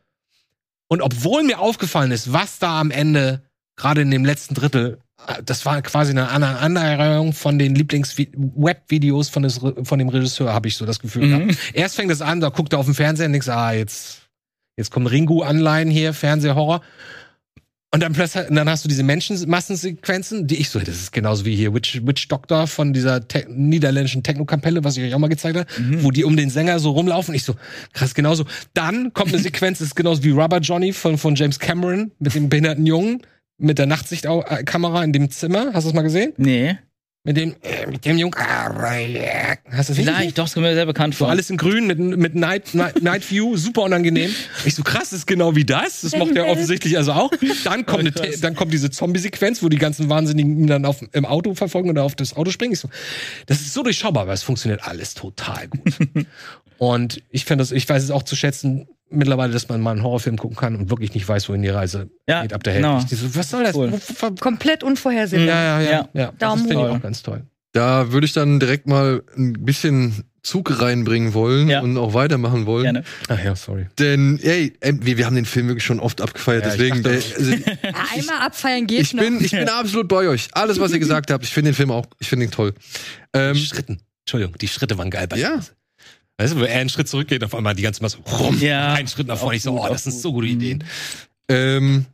Und 0.87 1.01
obwohl 1.01 1.43
mir 1.43 1.59
aufgefallen 1.59 2.11
ist, 2.11 2.33
was 2.33 2.59
da 2.59 2.79
am 2.79 2.91
Ende, 2.91 3.43
gerade 3.75 4.01
in 4.01 4.11
dem 4.11 4.25
letzten 4.25 4.55
Drittel, 4.55 4.99
das 5.45 5.65
war 5.65 5.81
quasi 5.81 6.11
eine 6.11 6.27
Annäherung 6.29 7.33
von 7.33 7.57
den 7.59 7.75
Lieblings-Web-Videos 7.75 9.29
von, 9.29 9.49
von 9.49 9.99
dem 9.99 10.09
Regisseur, 10.09 10.53
habe 10.53 10.67
ich 10.67 10.75
so 10.75 10.85
das 10.85 10.99
Gefühl 10.99 11.25
Mhm. 11.27 11.47
gehabt. 11.47 11.57
Erst 11.73 11.95
fängt 11.95 12.11
es 12.11 12.21
an, 12.21 12.39
da 12.41 12.49
guckt 12.49 12.73
er 12.73 12.79
auf 12.79 12.85
den 12.85 12.95
Fernseher 12.95 13.27
und 13.27 13.33
denkt, 13.33 13.47
ah, 13.49 13.71
jetzt, 13.73 14.21
jetzt 14.77 14.91
kommen 14.91 15.07
Ringu-Anleihen 15.07 15.89
hier, 15.89 16.13
Fernsehhorror. 16.13 16.81
Und 17.93 18.01
dann 18.01 18.13
plötzlich, 18.13 18.47
und 18.49 18.55
dann 18.55 18.69
hast 18.69 18.85
du 18.85 18.87
diese 18.87 19.03
Menschenmassensequenzen, 19.03 20.47
die 20.47 20.55
ich 20.61 20.69
so, 20.69 20.79
das 20.79 20.95
ist 20.95 21.11
genauso 21.11 21.43
wie 21.43 21.55
hier 21.57 21.73
Witch, 21.73 21.99
Witch 22.05 22.29
Doctor 22.29 22.65
von 22.67 22.93
dieser 22.93 23.27
te 23.27 23.45
niederländischen 23.49 24.23
Techno-Kapelle, 24.23 24.83
was 24.85 24.95
ich 24.95 25.03
euch 25.03 25.13
auch 25.13 25.19
mal 25.19 25.27
gezeigt 25.27 25.57
habe, 25.57 25.67
Mhm. 25.77 26.01
wo 26.03 26.11
die 26.11 26.23
um 26.23 26.37
den 26.37 26.49
Sänger 26.49 26.79
so 26.79 26.91
rumlaufen. 26.91 27.35
Ich 27.35 27.43
so, 27.43 27.55
krass, 27.91 28.13
genauso. 28.15 28.45
Dann 28.73 29.11
kommt 29.11 29.33
eine 29.33 29.41
Sequenz, 29.43 29.79
das 29.79 29.89
ist 29.89 29.95
genauso 29.95 30.23
wie 30.23 30.31
Rubber 30.31 30.59
Johnny 30.59 30.93
von, 30.93 31.17
von 31.17 31.35
James 31.35 31.59
Cameron 31.59 32.11
mit 32.19 32.33
dem 32.33 32.47
behinderten 32.47 32.85
Jungen 32.85 33.23
mit 33.61 33.77
der 33.77 33.85
Nachtsichtkamera 33.85 35.03
in 35.03 35.13
dem 35.13 35.29
Zimmer. 35.29 35.71
Hast 35.73 35.85
du 35.85 35.89
das 35.89 35.93
mal 35.93 36.01
gesehen? 36.01 36.33
Nee. 36.37 36.77
Mit 37.23 37.37
dem, 37.37 37.55
äh, 37.61 37.85
mit 37.85 38.03
dem 38.03 38.17
Jungen. 38.17 38.33
Hast 38.35 39.59
du 39.89 39.93
das? 39.93 39.95
Vielleicht, 39.95 40.39
doch, 40.39 40.45
das 40.45 40.55
kommt 40.55 40.65
mir 40.65 40.73
sehr 40.73 40.87
bekannt 40.87 41.13
So 41.13 41.25
vor. 41.25 41.29
alles 41.29 41.51
in 41.51 41.57
grün 41.57 41.85
mit, 41.85 41.99
mit 41.99 42.33
Night, 42.33 42.73
Night, 42.73 43.03
Night 43.03 43.29
View, 43.29 43.57
super 43.57 43.83
unangenehm. 43.83 44.33
Ich 44.65 44.73
so, 44.73 44.81
krass, 44.81 45.11
das 45.11 45.19
ist 45.19 45.27
genau 45.27 45.55
wie 45.55 45.63
das. 45.63 46.01
Das 46.01 46.15
macht 46.15 46.35
er 46.35 46.47
offensichtlich 46.47 46.97
also 46.97 47.11
auch. 47.11 47.29
Dann 47.63 47.85
kommt, 47.85 47.99
eine, 47.99 48.11
krass. 48.11 48.41
dann 48.41 48.55
kommt 48.55 48.73
diese 48.73 48.89
Zombie-Sequenz, 48.89 49.61
wo 49.61 49.69
die 49.69 49.77
ganzen 49.77 50.09
Wahnsinnigen 50.09 50.61
ihn 50.61 50.67
dann 50.67 50.83
auf, 50.83 51.03
im 51.11 51.25
Auto 51.25 51.53
verfolgen 51.53 51.91
oder 51.91 52.03
auf 52.03 52.15
das 52.15 52.35
Auto 52.35 52.49
springen. 52.49 52.73
Ich 52.73 52.79
so, 52.79 52.89
das 53.45 53.61
ist 53.61 53.73
so 53.73 53.83
durchschaubar, 53.83 54.23
aber 54.23 54.33
es 54.33 54.41
funktioniert 54.41 54.83
alles 54.83 55.13
total 55.13 55.67
gut. 55.67 55.93
Und 56.79 57.21
ich 57.29 57.45
finde 57.45 57.61
das, 57.61 57.71
ich 57.71 57.87
weiß 57.87 58.01
es 58.01 58.09
auch 58.09 58.23
zu 58.23 58.35
schätzen, 58.35 58.87
mittlerweile, 59.11 59.53
dass 59.53 59.67
man 59.69 59.81
mal 59.81 59.91
einen 59.91 60.03
Horrorfilm 60.03 60.37
gucken 60.37 60.57
kann 60.57 60.75
und 60.75 60.89
wirklich 60.89 61.13
nicht 61.13 61.27
weiß, 61.27 61.49
wohin 61.49 61.61
die 61.61 61.69
Reise 61.69 62.09
Ja, 62.27 62.41
geht 62.41 62.53
ab 62.53 62.63
der 62.63 62.75
genau. 62.75 62.97
Hälfte. 62.99 63.15
So, 63.15 63.35
was 63.35 63.49
soll 63.49 63.63
das? 63.63 63.75
Cool. 63.75 63.91
Komplett 64.39 64.83
unvorhersehbar. 64.83 65.45
Ja, 65.47 65.63
ja, 65.63 65.81
ja. 65.81 65.91
Ja. 65.91 66.09
ja. 66.13 66.25
Das 66.27 66.37
Daumen 66.39 66.67
finde 66.67 66.83
ich 66.83 66.89
hoch. 66.89 66.95
auch 66.97 67.01
ganz 67.01 67.21
toll. 67.23 67.43
Da 67.73 68.11
würde 68.11 68.25
ich 68.25 68.33
dann 68.33 68.59
direkt 68.59 68.87
mal 68.87 69.23
ein 69.37 69.53
bisschen 69.53 70.23
Zug 70.43 70.81
reinbringen 70.81 71.33
wollen 71.35 71.69
Ja. 71.69 71.81
und 71.81 71.97
auch 71.97 72.13
weitermachen 72.15 72.65
wollen. 72.65 72.83
Gerne. 72.85 73.03
Ach 73.29 73.41
ja, 73.43 73.55
sorry. 73.55 73.85
Denn, 73.99 74.39
ey, 74.41 74.73
ey, 74.79 74.97
wir, 75.05 75.17
wir 75.17 75.25
haben 75.27 75.35
den 75.35 75.45
Film 75.45 75.67
wirklich 75.67 75.85
schon 75.85 75.99
oft 75.99 76.19
abgefeiert, 76.19 76.65
Ja, 76.65 76.71
ich 76.73 76.77
deswegen. 76.77 77.03
dachte 77.03 77.19
Der, 77.19 77.37
also, 77.37 77.51
Ja, 77.83 78.05
einmal 78.17 78.37
abfeiern 78.47 78.87
geht 78.87 79.01
ich, 79.01 79.13
noch. 79.13 79.23
bin, 79.23 79.39
ich 79.43 79.51
bin 79.51 79.69
absolut 79.69 80.07
bei 80.07 80.27
euch. 80.27 80.47
Alles, 80.53 80.79
was 80.79 80.91
ihr 80.91 80.99
gesagt 80.99 81.29
habt, 81.31 81.43
ich 81.45 81.53
finde 81.53 81.69
den 81.71 81.75
Film 81.75 81.91
auch, 81.91 82.07
ich 82.19 82.27
finde 82.27 82.45
ihn 82.45 82.51
toll. 82.51 82.73
Ähm, 83.33 83.53
Die 83.53 83.59
Schritten. 83.65 84.01
Entschuldigung, 84.25 84.57
die 84.59 84.67
Schritte 84.67 84.97
waren 84.97 85.09
geil 85.11 85.27
bei 85.27 85.37
Ja. 85.37 85.59
Weißt 86.37 86.53
du, 86.53 86.59
wo 86.59 86.63
er 86.63 86.79
einen 86.79 86.89
Schritt 86.89 87.07
zurückgeht, 87.07 87.43
auf 87.43 87.53
einmal 87.53 87.75
die 87.75 87.83
ganze 87.83 88.01
Masse 88.01 88.17
rum, 88.19 88.57
Ja. 88.59 88.93
einen 88.93 89.07
Schritt 89.07 89.27
nach 89.27 89.37
vorne. 89.37 89.55
Ich 89.57 89.63
so, 89.63 89.71
gut, 89.73 89.81
oh, 89.83 89.89
das 89.89 90.03
sind 90.03 90.13
gut. 90.13 90.21
so 90.21 90.33
gute 90.33 90.47
Mhm. 90.47 90.53
Ideen. 90.53 90.83
ähm, 91.49 92.05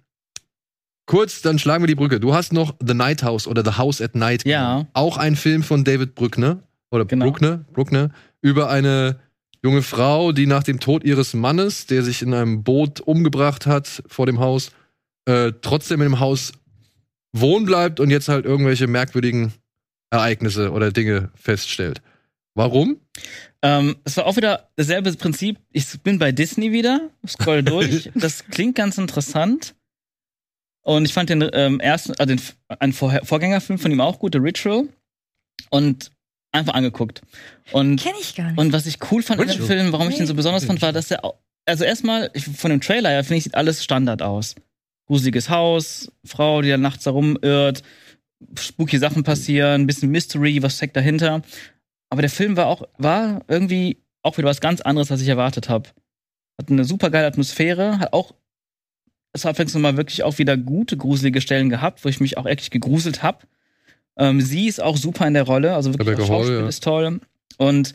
kurz, 1.05 1.41
dann 1.41 1.59
schlagen 1.59 1.83
wir 1.83 1.87
die 1.87 1.95
Brücke. 1.95 2.19
Du 2.19 2.33
hast 2.33 2.51
noch 2.53 2.75
The 2.85 2.93
Night 2.93 3.23
House 3.23 3.47
oder 3.47 3.63
The 3.63 3.77
House 3.77 4.01
at 4.01 4.15
Night. 4.15 4.45
Ja. 4.45 4.85
Auch 4.93 5.17
ein 5.17 5.35
Film 5.35 5.63
von 5.63 5.83
David 5.83 6.15
Bruckner. 6.15 6.59
Oder 6.91 7.05
Genau. 7.05 7.25
Bruckner, 7.25 7.65
Bruckner. 7.73 8.11
Über 8.41 8.69
eine 8.69 9.19
junge 9.63 9.81
Frau, 9.81 10.31
die 10.31 10.45
nach 10.45 10.63
dem 10.63 10.79
Tod 10.79 11.03
ihres 11.03 11.33
Mannes, 11.33 11.85
der 11.85 12.03
sich 12.03 12.21
in 12.21 12.33
einem 12.33 12.63
Boot 12.63 13.01
umgebracht 13.01 13.65
hat 13.65 14.03
vor 14.07 14.25
dem 14.25 14.39
Haus, 14.39 14.71
äh, 15.25 15.51
trotzdem 15.61 16.01
in 16.01 16.09
dem 16.09 16.19
Haus 16.19 16.53
wohnen 17.33 17.65
bleibt 17.65 17.99
und 17.99 18.09
jetzt 18.09 18.29
halt 18.29 18.45
irgendwelche 18.45 18.87
merkwürdigen 18.87 19.53
Ereignisse 20.09 20.71
oder 20.71 20.91
Dinge 20.91 21.29
feststellt. 21.35 22.01
Warum? 22.57 22.99
Ähm, 23.61 23.97
es 24.03 24.17
war 24.17 24.25
auch 24.25 24.35
wieder 24.35 24.69
dasselbe 24.75 25.13
Prinzip. 25.13 25.59
Ich 25.71 25.85
bin 26.01 26.17
bei 26.19 26.31
Disney 26.31 26.71
wieder, 26.71 27.09
scroll 27.27 27.63
durch. 27.63 28.09
das 28.15 28.45
klingt 28.45 28.75
ganz 28.75 28.97
interessant. 28.97 29.75
Und 30.81 31.05
ich 31.05 31.13
fand 31.13 31.29
den 31.29 31.47
ähm, 31.53 31.79
ersten, 31.79 32.13
also 32.17 32.25
den 32.35 32.41
einen 32.79 32.93
Vorher 32.93 33.23
Vorgängerfilm 33.25 33.77
von 33.77 33.91
ihm 33.91 34.01
auch 34.01 34.19
gut, 34.19 34.33
The 34.33 34.39
Ritual. 34.39 34.87
Und 35.69 36.11
einfach 36.51 36.73
angeguckt. 36.73 37.21
Und, 37.73 38.01
Kenn 38.01 38.13
ich 38.19 38.33
gar 38.35 38.47
nicht. 38.51 38.57
und 38.57 38.73
was 38.73 38.85
ich 38.85 38.97
cool 39.11 39.21
fand 39.21 39.39
in 39.41 39.47
dem 39.47 39.51
Ritual? 39.51 39.67
Film, 39.67 39.91
warum 39.91 40.09
ich 40.09 40.15
den 40.17 40.25
so 40.25 40.33
Nee. 40.33 40.37
besonders 40.37 40.65
fand, 40.65 40.81
war, 40.81 40.93
dass 40.93 41.11
er, 41.11 41.21
also 41.65 41.83
erstmal, 41.83 42.31
ich, 42.33 42.45
von 42.45 42.71
dem 42.71 42.81
Trailer 42.81 43.09
her, 43.09 43.23
finde 43.23 43.37
ich, 43.37 43.43
sieht 43.43 43.55
alles 43.55 43.83
Standard 43.83 44.21
aus. 44.21 44.55
Gruseliges 45.07 45.49
Haus, 45.49 46.11
Frau, 46.25 46.61
die 46.61 46.69
da 46.69 46.77
nachts 46.77 47.03
da 47.03 47.11
rumirrt, 47.11 47.83
spooky 48.57 48.97
Sachen 48.97 49.23
passieren, 49.23 49.81
ein 49.81 49.87
bisschen 49.87 50.09
Mystery, 50.09 50.61
was 50.63 50.77
steckt 50.77 50.95
dahinter. 50.95 51.41
Aber 52.09 52.21
der 52.21 52.29
Film 52.31 52.55
war 52.57 52.67
auch, 52.67 52.83
war 52.97 53.41
irgendwie 53.47 53.97
auch 54.23 54.37
wieder 54.37 54.47
was 54.47 54.61
ganz 54.61 54.81
anderes, 54.81 55.11
als 55.11 55.21
ich 55.21 55.27
erwartet 55.27 55.69
habe. 55.69 55.89
Hat 56.59 56.69
eine 56.69 56.85
super 56.85 57.09
geile 57.09 57.27
Atmosphäre, 57.27 57.99
hat 57.99 58.13
auch, 58.13 58.33
es 59.33 59.45
hat 59.45 59.51
abwechselnd 59.51 59.83
mal 59.83 59.97
wirklich 59.97 60.23
auch 60.23 60.37
wieder 60.37 60.57
gute, 60.57 60.97
gruselige 60.97 61.41
Stellen 61.41 61.69
gehabt, 61.69 62.03
wo 62.03 62.09
ich 62.09 62.19
mich 62.19 62.37
auch 62.37 62.45
echt 62.45 62.71
gegruselt 62.71 63.23
habe. 63.23 63.45
Ähm, 64.17 64.41
sie 64.41 64.67
ist 64.67 64.81
auch 64.81 64.97
super 64.97 65.27
in 65.27 65.33
der 65.33 65.43
Rolle, 65.43 65.75
also 65.75 65.93
wirklich 65.93 66.17
das 66.17 66.27
Schauspiel 66.27 66.59
ja. 66.59 66.67
ist 66.67 66.83
toll. 66.83 67.19
Und 67.57 67.93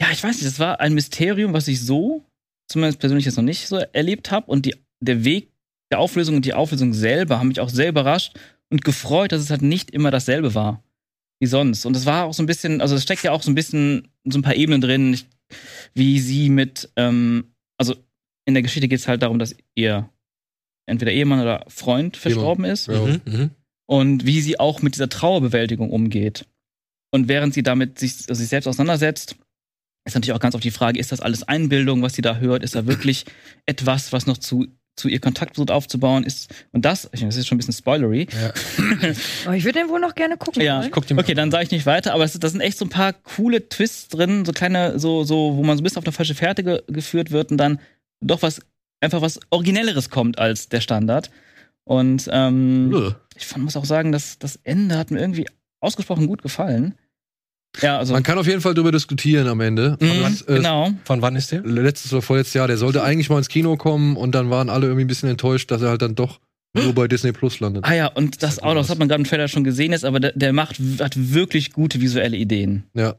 ja, 0.00 0.08
ich 0.12 0.22
weiß 0.22 0.36
nicht, 0.36 0.46
das 0.46 0.58
war 0.58 0.80
ein 0.80 0.94
Mysterium, 0.94 1.52
was 1.52 1.68
ich 1.68 1.80
so, 1.80 2.24
zumindest 2.68 3.00
persönlich 3.00 3.24
jetzt 3.24 3.36
noch 3.36 3.44
nicht 3.44 3.66
so 3.66 3.76
erlebt 3.76 4.30
habe. 4.30 4.50
Und 4.50 4.66
die, 4.66 4.76
der 5.00 5.24
Weg 5.24 5.50
der 5.90 5.98
Auflösung 5.98 6.36
und 6.36 6.44
die 6.44 6.54
Auflösung 6.54 6.94
selber 6.94 7.38
haben 7.38 7.48
mich 7.48 7.60
auch 7.60 7.68
sehr 7.68 7.88
überrascht 7.88 8.38
und 8.70 8.84
gefreut, 8.84 9.32
dass 9.32 9.42
es 9.42 9.50
halt 9.50 9.62
nicht 9.62 9.90
immer 9.90 10.10
dasselbe 10.10 10.54
war 10.54 10.82
wie 11.40 11.46
sonst. 11.46 11.86
Und 11.86 11.96
es 11.96 12.06
war 12.06 12.24
auch 12.26 12.34
so 12.34 12.42
ein 12.42 12.46
bisschen, 12.46 12.80
also 12.80 12.94
es 12.94 13.02
steckt 13.02 13.22
ja 13.22 13.32
auch 13.32 13.42
so 13.42 13.50
ein 13.50 13.54
bisschen 13.54 14.08
so 14.24 14.38
ein 14.38 14.42
paar 14.42 14.54
Ebenen 14.54 14.80
drin, 14.80 15.14
ich- 15.14 15.26
wie 15.94 16.20
sie 16.20 16.48
mit, 16.50 16.90
ähm, 16.96 17.54
also 17.78 17.96
in 18.46 18.54
der 18.54 18.62
Geschichte 18.62 18.88
geht 18.88 19.00
es 19.00 19.08
halt 19.08 19.22
darum, 19.22 19.38
dass 19.38 19.56
ihr 19.74 20.08
entweder 20.86 21.12
Ehemann 21.12 21.40
oder 21.40 21.64
Freund 21.68 22.16
verstorben 22.16 22.64
ist 22.64 22.86
Ja. 22.88 23.00
Mhm, 23.04 23.20
mhm. 23.24 23.50
und 23.86 24.26
wie 24.26 24.40
sie 24.40 24.60
auch 24.60 24.82
mit 24.82 24.94
dieser 24.94 25.08
Trauerbewältigung 25.08 25.90
umgeht. 25.90 26.46
Und 27.12 27.26
während 27.28 27.54
sie 27.54 27.62
damit 27.62 27.98
sich, 27.98 28.12
also 28.28 28.34
sich 28.34 28.48
selbst 28.48 28.66
auseinandersetzt, 28.68 29.34
ist 30.06 30.14
natürlich 30.14 30.32
auch 30.32 30.40
ganz 30.40 30.54
oft 30.54 30.64
die 30.64 30.70
Frage, 30.70 30.98
ist 31.00 31.12
das 31.12 31.20
alles 31.20 31.42
Einbildung, 31.42 32.02
was 32.02 32.14
sie 32.14 32.22
da 32.22 32.36
hört? 32.38 32.62
Ist 32.62 32.74
da 32.74 32.86
wirklich 32.86 33.24
etwas, 33.66 34.12
was 34.12 34.26
noch 34.26 34.38
zu, 34.38 34.66
zu 34.96 35.08
ihr 35.08 35.20
Kontakt 35.20 35.54
versucht 35.54 35.70
aufzubauen? 35.70 36.24
Ist, 36.24 36.52
und 36.72 36.84
das, 36.84 37.08
ich 37.12 37.20
meine, 37.20 37.28
das 37.28 37.36
ist 37.36 37.46
schon 37.46 37.56
ein 37.56 37.58
bisschen 37.58 37.74
spoilery. 37.74 38.26
Aber 39.44 39.56
ich 39.56 39.64
würde 39.64 39.80
den 39.80 39.88
wohl 39.88 40.00
noch 40.00 40.14
gerne 40.14 40.36
gucken. 40.36 40.62
Ja, 40.62 40.80
wollen. 40.80 40.90
guck 40.90 41.06
den 41.06 41.16
mal 41.16 41.22
okay, 41.22 41.34
dann 41.34 41.50
sage 41.50 41.64
ich 41.64 41.70
nicht 41.70 41.86
weiter, 41.86 42.14
aber 42.14 42.24
es, 42.24 42.38
da 42.38 42.48
sind 42.48 42.60
echt 42.60 42.78
so 42.78 42.84
ein 42.84 42.90
paar 42.90 43.12
coole 43.12 43.68
Twists 43.68 44.08
drin, 44.08 44.44
so 44.44 44.52
kleine, 44.52 44.98
so, 44.98 45.24
so, 45.24 45.56
wo 45.56 45.62
man 45.62 45.76
so 45.76 45.82
ein 45.82 45.84
bisschen 45.84 45.98
auf 45.98 46.04
eine 46.04 46.12
falsche 46.12 46.34
Fährte 46.34 46.64
ge 46.64 46.82
geführt 46.88 47.30
wird 47.30 47.50
und 47.50 47.56
dann 47.56 47.80
doch 48.20 48.42
was, 48.42 48.60
einfach 49.00 49.22
was 49.22 49.40
Originelleres 49.50 50.10
kommt 50.10 50.38
als 50.38 50.68
der 50.68 50.80
Standard. 50.80 51.30
Und 51.84 52.28
ähm, 52.30 53.14
ich 53.36 53.46
fand, 53.46 53.64
muss 53.64 53.76
auch 53.76 53.84
sagen, 53.84 54.12
dass 54.12 54.38
das 54.38 54.56
Ende 54.62 54.96
hat 54.96 55.10
mir 55.10 55.20
irgendwie 55.20 55.46
ausgesprochen 55.80 56.26
gut 56.26 56.42
gefallen. 56.42 56.94
Ja, 57.80 57.98
also. 57.98 58.12
Man 58.12 58.22
kann 58.22 58.36
auf 58.38 58.46
jeden 58.46 58.60
Fall 58.60 58.74
darüber 58.74 58.92
diskutieren 58.92 59.46
am 59.46 59.60
Ende. 59.60 59.96
Mhm, 60.00 60.22
Das, 60.22 60.42
äh, 60.42 60.54
genau. 60.56 60.90
Von 61.04 61.22
wann 61.22 61.36
ist 61.36 61.52
der? 61.52 61.62
Letztes 61.62 62.12
oder 62.12 62.22
vorletztes 62.22 62.54
Jahr, 62.54 62.66
der 62.66 62.76
sollte 62.76 63.02
eigentlich 63.02 63.30
mal 63.30 63.38
ins 63.38 63.48
Kino 63.48 63.76
kommen 63.76 64.16
und 64.16 64.34
dann 64.34 64.50
waren 64.50 64.68
alle 64.68 64.86
irgendwie 64.86 65.04
ein 65.04 65.08
bisschen 65.08 65.28
enttäuscht, 65.28 65.70
dass 65.70 65.82
er 65.82 65.90
halt 65.90 66.02
dann 66.02 66.14
doch 66.14 66.40
nur 66.74 66.92
bei 66.94 67.08
Disney 67.08 67.32
Plus 67.32 67.60
landet. 67.60 67.84
Ah 67.84 67.94
ja, 67.94 68.06
und 68.06 68.42
das 68.42 68.56
Sag 68.56 68.64
auch 68.64 68.74
noch, 68.74 68.82
das 68.82 68.90
hat 68.90 68.98
man 68.98 69.08
gerade 69.08 69.20
im 69.22 69.26
Trailer 69.26 69.48
schon 69.48 69.64
gesehen 69.64 69.92
jetzt, 69.92 70.04
aber 70.04 70.20
der, 70.20 70.32
der 70.32 70.52
macht, 70.52 70.78
hat 71.00 71.14
wirklich 71.16 71.72
gute 71.72 72.00
visuelle 72.00 72.36
Ideen. 72.36 72.84
Ja. 72.94 73.16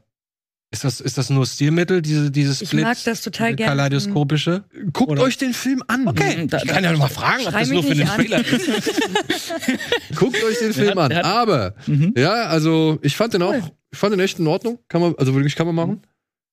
Ist 0.72 0.84
das, 0.84 1.00
ist 1.02 1.18
das 1.18 1.28
nur 1.28 1.44
Stilmittel, 1.44 2.00
diese, 2.00 2.30
dieses 2.30 2.62
Ich 2.62 2.68
Split, 2.70 2.84
mag 2.84 2.96
das 3.04 3.20
total 3.20 3.54
gerne. 3.54 3.72
Kaleidoskopische? 3.72 4.64
Guckt 4.94 5.10
Oder- 5.12 5.22
euch 5.22 5.36
den 5.36 5.52
Film 5.52 5.82
an. 5.86 6.04
Mhm, 6.04 6.48
da, 6.48 6.58
Ich 6.58 6.66
kann 6.66 6.82
ja 6.82 6.92
noch 6.92 6.98
mal 6.98 7.08
fragen, 7.08 7.44
ob 7.44 7.50
Schrei 7.52 7.60
das 7.60 7.68
nur 7.70 7.82
mich 7.84 7.94
für 7.98 8.02
an. 8.10 8.16
Trailer 8.16 8.40
ist. 8.46 8.70
Guckt 10.16 10.42
euch 10.42 10.58
den 10.60 10.72
Film 10.72 10.98
hat- 10.98 11.12
an. 11.12 11.24
Aber, 11.24 11.74
Mhm. 11.86 12.14
ja, 12.16 12.32
also 12.46 12.98
ich 13.02 13.16
fand 13.16 13.34
den 13.34 13.42
auch, 13.42 13.54
ich 13.90 13.98
fand 13.98 14.14
den 14.14 14.20
echt 14.20 14.38
in 14.38 14.46
Ordnung. 14.46 14.78
Kann 14.88 15.02
man, 15.02 15.14
also 15.18 15.34
wirklich 15.34 15.54
kann 15.56 15.66
man 15.66 15.74
machen. 15.76 16.02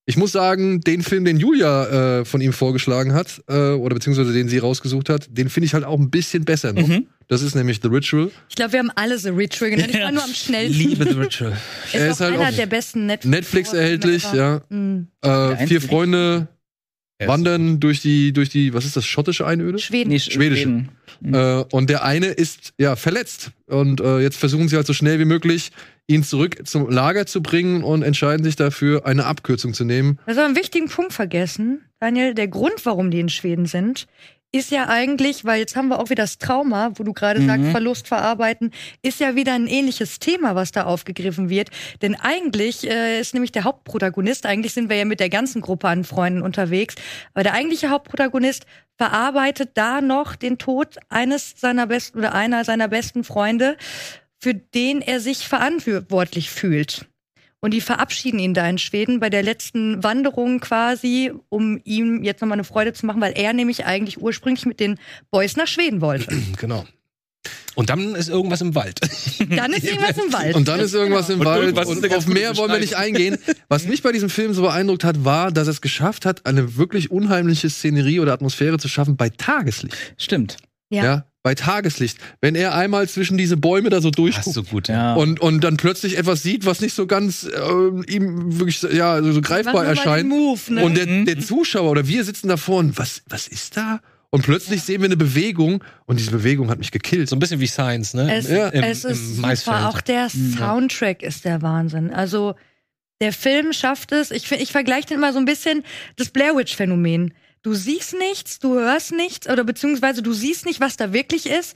Ich 0.09 0.17
muss 0.17 0.31
sagen, 0.31 0.81
den 0.81 1.03
Film, 1.03 1.23
den 1.23 1.37
Julia 1.37 2.21
äh, 2.21 2.25
von 2.25 2.41
ihm 2.41 2.51
vorgeschlagen 2.51 3.13
hat, 3.13 3.43
äh, 3.47 3.73
oder 3.73 3.93
beziehungsweise 3.93 4.33
den 4.33 4.49
sie 4.49 4.57
rausgesucht 4.57 5.07
hat, 5.07 5.27
den 5.29 5.49
finde 5.49 5.67
ich 5.67 5.75
halt 5.75 5.83
auch 5.83 5.99
ein 5.99 6.09
bisschen 6.09 6.45
besser 6.45 6.73
noch. 6.73 6.87
Mhm. 6.87 7.05
Das 7.27 7.43
ist 7.43 7.53
nämlich 7.53 7.79
The 7.83 7.89
Ritual. 7.89 8.31
Ich 8.49 8.55
glaube, 8.55 8.71
wir 8.71 8.79
haben 8.79 8.91
alle 8.95 9.19
The 9.19 9.29
Ritual 9.29 9.69
genannt. 9.69 9.91
Ich 9.93 10.01
war 10.01 10.11
nur 10.11 10.23
am 10.23 10.33
schnellsten. 10.33 10.79
Liebe 10.79 11.03
The 11.05 11.11
Ritual. 11.11 11.51
Ist 11.51 11.93
Er 11.93 12.07
auch 12.07 12.11
ist 12.13 12.21
halt 12.21 12.39
einer 12.39 12.51
der 12.51 12.65
besten 12.65 13.05
Netflix. 13.05 13.35
Netflix 13.35 13.73
erhältlich, 13.73 14.33
ja. 14.33 14.61
Mhm. 14.69 15.09
Äh, 15.21 15.67
vier 15.67 15.79
Freunde 15.79 16.47
wandern 17.27 17.79
durch 17.79 18.01
die, 18.01 18.33
durch 18.33 18.49
die, 18.49 18.73
was 18.73 18.85
ist 18.85 18.95
das, 18.95 19.05
schottische 19.05 19.45
Einöde? 19.45 19.79
Schweden. 19.79 20.09
Nee, 20.09 20.19
Schwedische. 20.19 20.63
Schweden. 20.63 20.89
Äh, 21.33 21.63
und 21.71 21.89
der 21.89 22.03
eine 22.03 22.27
ist 22.27 22.73
ja 22.77 22.95
verletzt. 22.95 23.51
Und 23.67 23.99
äh, 23.99 24.19
jetzt 24.19 24.37
versuchen 24.37 24.69
sie 24.69 24.75
halt 24.75 24.87
so 24.87 24.93
schnell 24.93 25.19
wie 25.19 25.25
möglich, 25.25 25.71
ihn 26.07 26.23
zurück 26.23 26.65
zum 26.65 26.89
Lager 26.89 27.25
zu 27.25 27.43
bringen 27.43 27.83
und 27.83 28.03
entscheiden 28.03 28.43
sich 28.43 28.55
dafür, 28.55 29.05
eine 29.05 29.25
Abkürzung 29.25 29.73
zu 29.73 29.83
nehmen. 29.85 30.17
War 30.25 30.45
einen 30.45 30.55
wichtigen 30.55 30.87
Punkt 30.87 31.13
vergessen, 31.13 31.81
Daniel. 31.99 32.33
Der 32.33 32.47
Grund, 32.47 32.85
warum 32.85 33.11
die 33.11 33.19
in 33.19 33.29
Schweden 33.29 33.65
sind, 33.65 34.07
ist 34.51 34.71
ja 34.71 34.87
eigentlich, 34.87 35.45
weil 35.45 35.59
jetzt 35.59 35.75
haben 35.75 35.89
wir 35.89 35.99
auch 35.99 36.09
wieder 36.09 36.23
das 36.23 36.39
Trauma, 36.39 36.91
wo 36.95 37.03
du 37.03 37.13
gerade 37.13 37.39
Mhm. 37.39 37.45
sagst, 37.47 37.71
Verlust 37.71 38.07
verarbeiten, 38.07 38.71
ist 39.03 39.19
ja 39.19 39.35
wieder 39.35 39.53
ein 39.53 39.67
ähnliches 39.67 40.17
Thema, 40.17 40.55
was 40.55 40.71
da 40.71 40.85
aufgegriffen 40.85 41.49
wird. 41.49 41.69
Denn 42.01 42.15
eigentlich 42.15 42.89
äh, 42.89 43.19
ist 43.19 43.33
nämlich 43.35 43.51
der 43.51 43.63
Hauptprotagonist, 43.63 44.45
eigentlich 44.47 44.73
sind 44.73 44.89
wir 44.89 44.97
ja 44.97 45.05
mit 45.05 45.19
der 45.19 45.29
ganzen 45.29 45.61
Gruppe 45.61 45.87
an 45.87 46.03
Freunden 46.03 46.41
unterwegs, 46.41 46.95
aber 47.33 47.43
der 47.43 47.53
eigentliche 47.53 47.89
Hauptprotagonist 47.89 48.65
verarbeitet 48.97 49.71
da 49.75 50.01
noch 50.01 50.35
den 50.35 50.57
Tod 50.57 50.97
eines 51.09 51.53
seiner 51.57 51.85
besten 51.87 52.17
oder 52.17 52.33
einer 52.33 52.65
seiner 52.65 52.87
besten 52.87 53.23
Freunde, 53.23 53.77
für 54.39 54.53
den 54.55 55.01
er 55.01 55.19
sich 55.19 55.47
verantwortlich 55.47 56.49
fühlt. 56.49 57.05
Und 57.61 57.73
die 57.73 57.81
verabschieden 57.81 58.39
ihn 58.39 58.53
da 58.53 58.67
in 58.69 58.77
Schweden 58.77 59.19
bei 59.19 59.29
der 59.29 59.43
letzten 59.43 60.01
Wanderung 60.01 60.59
quasi, 60.59 61.31
um 61.49 61.79
ihm 61.83 62.23
jetzt 62.23 62.41
nochmal 62.41 62.55
eine 62.55 62.63
Freude 62.63 62.93
zu 62.93 63.05
machen, 63.05 63.21
weil 63.21 63.33
er 63.35 63.53
nämlich 63.53 63.85
eigentlich 63.85 64.21
ursprünglich 64.21 64.65
mit 64.65 64.79
den 64.79 64.97
Boys 65.29 65.55
nach 65.57 65.67
Schweden 65.67 66.01
wollte. 66.01 66.27
Genau. 66.57 66.85
Und 67.75 67.89
dann 67.89 68.15
ist 68.15 68.27
irgendwas 68.27 68.59
im 68.59 68.75
Wald. 68.75 68.99
Dann 69.55 69.71
ist 69.71 69.85
irgendwas 69.85 70.17
im 70.17 70.33
Wald. 70.33 70.55
Und 70.55 70.67
dann 70.67 70.79
ist 70.81 70.93
irgendwas 70.93 71.29
im 71.29 71.39
Und 71.39 71.45
Wald 71.45 71.77
und 71.87 72.01
ganz 72.01 72.13
auf 72.13 72.27
mehr 72.27 72.57
wollen 72.57 72.71
wir 72.71 72.79
nicht 72.79 72.97
eingehen. 72.97 73.37
Was 73.69 73.85
mich 73.85 74.01
bei 74.01 74.11
diesem 74.11 74.29
Film 74.29 74.53
so 74.53 74.63
beeindruckt 74.63 75.05
hat, 75.05 75.23
war, 75.23 75.51
dass 75.51 75.67
er 75.67 75.71
es 75.71 75.81
geschafft 75.81 76.25
hat, 76.25 76.45
eine 76.45 76.75
wirklich 76.75 77.11
unheimliche 77.11 77.69
Szenerie 77.69 78.19
oder 78.19 78.33
Atmosphäre 78.33 78.77
zu 78.79 78.89
schaffen 78.89 79.15
bei 79.15 79.29
Tageslicht. 79.29 79.95
Stimmt. 80.17 80.57
Ja. 80.89 81.03
Ja. 81.03 81.25
Bei 81.43 81.55
Tageslicht. 81.55 82.17
Wenn 82.41 82.55
er 82.55 82.75
einmal 82.75 83.07
zwischen 83.07 83.37
diese 83.37 83.55
Bäume 83.57 83.89
da 83.89 84.01
so 84.01 84.11
durchguckt 84.11 84.55
du 84.57 84.63
gut. 84.63 84.87
Ja. 84.89 85.13
und, 85.13 85.39
und 85.39 85.63
dann 85.63 85.77
plötzlich 85.77 86.17
etwas 86.17 86.43
sieht, 86.43 86.65
was 86.65 86.81
nicht 86.81 86.93
so 86.93 87.07
ganz 87.07 87.43
äh, 87.45 88.11
ihm 88.13 88.59
wirklich 88.59 88.81
ja, 88.81 89.21
so, 89.23 89.31
so 89.31 89.41
greifbar 89.41 89.85
erscheint. 89.85 90.27
Move, 90.27 90.59
ne? 90.73 90.83
Und 90.83 90.95
der, 90.97 91.07
Mhm. 91.07 91.25
der 91.25 91.39
Zuschauer 91.39 91.91
oder 91.91 92.07
wir 92.07 92.23
sitzen 92.23 92.47
davor 92.49 92.79
und 92.79 92.97
was, 92.97 93.21
was 93.29 93.47
ist 93.47 93.77
da? 93.77 94.01
Und 94.31 94.43
plötzlich 94.43 94.83
sehen 94.83 95.01
wir 95.01 95.05
eine 95.05 95.17
Bewegung 95.17 95.83
und 96.05 96.19
diese 96.19 96.29
Bewegung 96.31 96.69
hat 96.69 96.77
mich 96.77 96.91
gekillt. 96.91 97.29
So 97.29 97.35
ein 97.35 97.39
bisschen 97.39 97.59
wie 97.61 97.67
Science, 97.67 98.13
ne? 98.13 98.31
Es, 98.31 98.47
Ja. 98.49 98.67
Im- 98.67 98.83
es 98.83 99.03
ist 99.05 99.37
im 99.39 99.55
super. 99.55 99.89
Auch 99.89 100.01
der 100.01 100.27
Soundtrack 100.29 101.23
ist 101.23 101.45
der 101.45 101.61
Wahnsinn. 101.61 102.11
Also 102.13 102.53
der 103.21 103.33
Film 103.33 103.73
schafft 103.73 104.11
es. 104.11 104.29
Ich, 104.31 104.51
ich 104.51 104.71
vergleiche 104.71 105.07
den 105.07 105.17
immer 105.17 105.33
so 105.33 105.39
ein 105.39 105.45
bisschen 105.45 105.83
das 106.15 106.29
Blair 106.29 106.55
Witch 106.55 106.75
Phänomen. 106.75 107.33
Du 107.61 107.73
siehst 107.73 108.13
nichts, 108.13 108.59
du 108.59 108.75
hörst 108.75 109.11
nichts 109.11 109.47
oder 109.49 109.63
beziehungsweise 109.63 110.21
du 110.21 110.33
siehst 110.33 110.65
nicht, 110.65 110.79
was 110.79 110.97
da 110.97 111.11
wirklich 111.13 111.45
ist. 111.45 111.75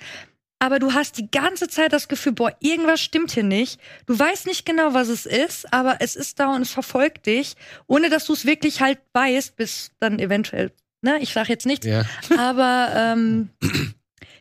Aber 0.60 0.80
du 0.80 0.94
hast 0.94 1.18
die 1.18 1.30
ganze 1.30 1.68
Zeit 1.68 1.92
das 1.92 2.08
Gefühl, 2.08 2.32
boah, 2.32 2.56
irgendwas 2.62 3.02
stimmt 3.02 3.32
hier 3.34 3.44
nicht. 3.44 3.82
Du 4.06 4.18
weißt 4.18 4.46
nicht 4.48 4.66
genau, 4.66 4.94
was 4.94 5.10
es 5.10 5.26
ist, 5.26 5.72
aber 5.74 5.98
es 6.00 6.16
ist 6.16 6.40
da 6.40 6.56
und 6.56 6.62
es 6.62 6.72
verfolgt 6.72 7.26
dich, 7.26 7.56
ohne 7.86 8.10
dass 8.10 8.26
du 8.28 8.34
es 8.34 8.46
wirklich 8.46 8.80
halt 8.80 9.00
weißt, 9.12 9.58
bis 9.58 9.92
dann 10.00 10.20
eventuell, 10.20 10.72
ne, 11.02 11.18
ich 11.20 11.34
sag 11.34 11.50
jetzt 11.50 11.66
nichts, 11.66 11.86
Ja. 11.86 12.04
aber 12.38 12.94
ähm, 12.96 13.50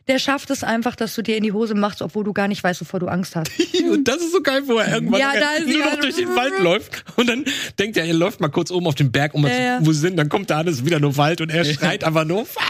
der 0.09 0.19
schafft 0.19 0.51
es 0.51 0.65
einfach, 0.65 0.97
dass 0.97 1.15
du 1.15 1.23
dir 1.23 1.37
in 1.37 1.43
die 1.43 1.53
Hose 1.53 1.75
machst, 1.75 2.03
obwohl 2.03 2.25
du 2.25 2.33
gar 2.33 2.49
nicht 2.49 2.63
weißt, 2.65 2.81
wovor 2.81 3.01
du 3.01 3.07
Angst 3.09 3.37
hast. 3.37 3.51
Und 3.91 4.09
das 4.09 4.17
ist 4.17 4.33
so 4.33 4.41
geil, 4.43 4.63
wo 4.67 4.79
er 4.79 4.95
irgendwann 4.95 5.21
Ja, 5.21 5.33
da 5.39 5.53
ist 5.55 5.69
nur 5.69 5.85
noch 5.85 6.01
durch 6.01 6.17
den 6.17 6.29
Wald 6.37 6.59
läuft 6.61 7.05
und 7.17 7.29
dann 7.29 7.45
denkt 7.79 7.97
er, 7.97 8.05
er 8.05 8.15
läuft 8.15 8.41
mal 8.41 8.49
kurz 8.49 8.71
oben 8.71 8.87
auf 8.87 8.95
den 8.95 9.13
Berg, 9.13 9.35
um 9.35 9.43
mal 9.43 9.51
Ja, 9.51 9.79
zu 9.81 9.87
wo 9.87 9.93
sie 9.93 10.01
sind, 10.01 10.17
dann 10.17 10.29
kommt 10.29 10.51
da 10.51 10.59
an, 10.61 10.69
es 10.69 10.77
ist 10.77 10.87
wieder 10.87 10.99
nur 11.01 11.17
Wald 11.17 11.41
und 11.41 11.51
er 11.51 11.65
schreit 11.65 12.05
einfach 12.05 12.25
nur, 12.25 12.47
fuck! 12.47 12.63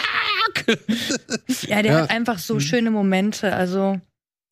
Ja, 1.69 1.83
der 1.83 1.93
Ja. 1.93 2.01
hat 2.03 2.11
einfach 2.11 2.39
so 2.39 2.61
schöne 2.61 2.91
Momente. 2.91 3.53
Also 3.55 4.01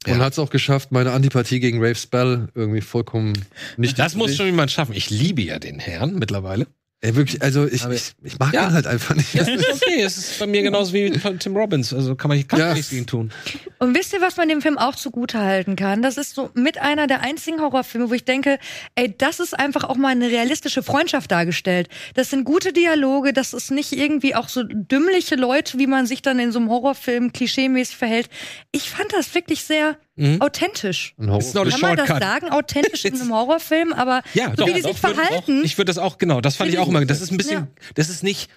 Und 0.07 0.19
hat 0.19 0.33
es 0.33 0.39
auch 0.39 0.51
geschafft, 0.51 0.93
meine 0.93 1.13
Antipathie 1.13 1.61
gegen 1.61 1.79
Rave 1.79 1.95
Spell 1.95 2.49
irgendwie 2.55 2.81
vollkommen 2.81 3.33
nicht. 3.77 3.99
Das 3.99 4.15
muss 4.15 4.35
schon 4.37 4.47
jemand 4.47 4.71
schaffen. 4.71 4.95
Ich 4.95 5.11
liebe 5.11 5.43
ja 5.43 5.59
den 5.59 5.79
Herrn 5.79 6.15
mittlerweile. 6.19 6.67
Ey, 7.03 7.17
wirklich, 7.17 7.41
also 7.41 7.67
ich, 7.67 7.83
ich, 7.87 8.13
ich 8.23 8.39
mag 8.39 8.53
Ja. 8.53 8.67
ihn 8.69 8.75
halt 8.75 8.87
einfach 8.87 9.15
nicht. 9.15 9.35
Das 9.35 9.49
ist 9.49 9.67
okay, 9.73 10.03
es 10.03 10.19
ist 10.19 10.39
bei 10.39 10.47
mir 10.47 10.61
genauso 10.61 10.93
wie 10.93 11.19
von 11.19 11.39
Tim 11.39 11.57
Robbins. 11.57 11.95
Also 11.95 12.15
kann 12.15 12.29
man 12.29 12.47
kann 12.47 12.59
Ja. 12.61 12.69
ja. 12.69 12.75
nichts 12.75 12.91
gegen 12.91 13.07
tun. 13.07 13.33
Und 13.79 13.97
wisst 13.97 14.13
ihr, 14.13 14.21
was 14.21 14.37
man 14.37 14.51
dem 14.51 14.61
Film 14.61 14.77
auch 14.77 14.95
zugute 14.95 15.39
halten 15.39 15.77
kann? 15.77 16.03
Das 16.03 16.19
ist 16.19 16.35
so 16.35 16.51
mit 16.53 16.77
einer 16.77 17.07
der 17.07 17.23
einzigen 17.23 17.63
Horrorfilme, 17.63 18.11
wo 18.11 18.13
ich 18.15 18.27
denke, 18.27 18.59
ey, 18.97 19.15
das 19.17 19.41
ist 19.41 19.59
einfach 19.59 19.85
auch 19.85 19.97
mal 19.97 20.09
eine 20.09 20.29
realistische 20.29 20.83
Freundschaft 20.83 21.31
dargestellt. 21.31 21.89
Das 22.15 22.29
sind 22.29 22.45
gute 22.45 22.75
Dialoge, 22.75 23.33
das 23.33 23.55
ist 23.55 23.71
nicht 23.71 23.93
irgendwie 23.93 24.35
auch 24.35 24.51
so 24.51 24.63
dümmliche 24.63 25.37
Leute, 25.37 25.79
wie 25.79 25.87
man 25.87 26.05
sich 26.05 26.21
dann 26.21 26.39
in 26.39 26.53
so 26.53 26.59
einem 26.59 26.69
Horrorfilm 26.69 27.33
klischeemäßig 27.33 27.97
verhält. 27.97 28.29
Ich 28.73 28.91
fand 28.91 29.11
das 29.15 29.35
wirklich 29.35 29.65
sehr 29.65 29.97
authentisch. 30.41 31.15
Ein 31.19 31.31
Horror- 31.31 31.41
It's 31.41 31.55
not 31.55 31.67
a 31.67 31.71
Kann 31.71 31.81
man 31.81 31.97
das 31.97 32.09
sagen? 32.09 32.51
Authentisch 32.51 33.05
in 33.05 33.21
einem 33.21 33.33
Horrorfilm, 33.33 33.93
aber 33.93 34.23
Ja, 34.35 34.51
so 34.51 34.57
doch, 34.57 34.67
wie 34.69 34.75
die 34.75 34.83
doch, 34.83 34.91
sich 34.91 34.99
verhalten. 34.99 35.61
Auch, 35.61 35.65
ich 35.65 35.79
würde 35.79 35.87
das 35.91 35.99
auch, 35.99 36.19
genau, 36.19 36.41
das 36.41 36.57
fand 36.57 36.71
ich 36.71 36.79
auch 36.79 36.89
immer. 36.89 37.05
Das 37.05 37.21
ist 37.21 37.31
ein 37.31 37.37
bisschen, 37.37 37.59
Ja. 37.61 37.69
das 37.95 38.09
ist 38.09 38.23
nicht, 38.23 38.51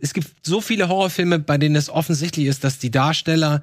es 0.00 0.12
gibt 0.12 0.28
so 0.46 0.60
viele 0.60 0.88
Horrorfilme, 0.88 1.38
bei 1.38 1.58
denen 1.58 1.76
es 1.76 1.88
offensichtlich 1.90 2.46
ist, 2.46 2.64
dass 2.64 2.78
die 2.78 2.90
Darsteller 2.90 3.62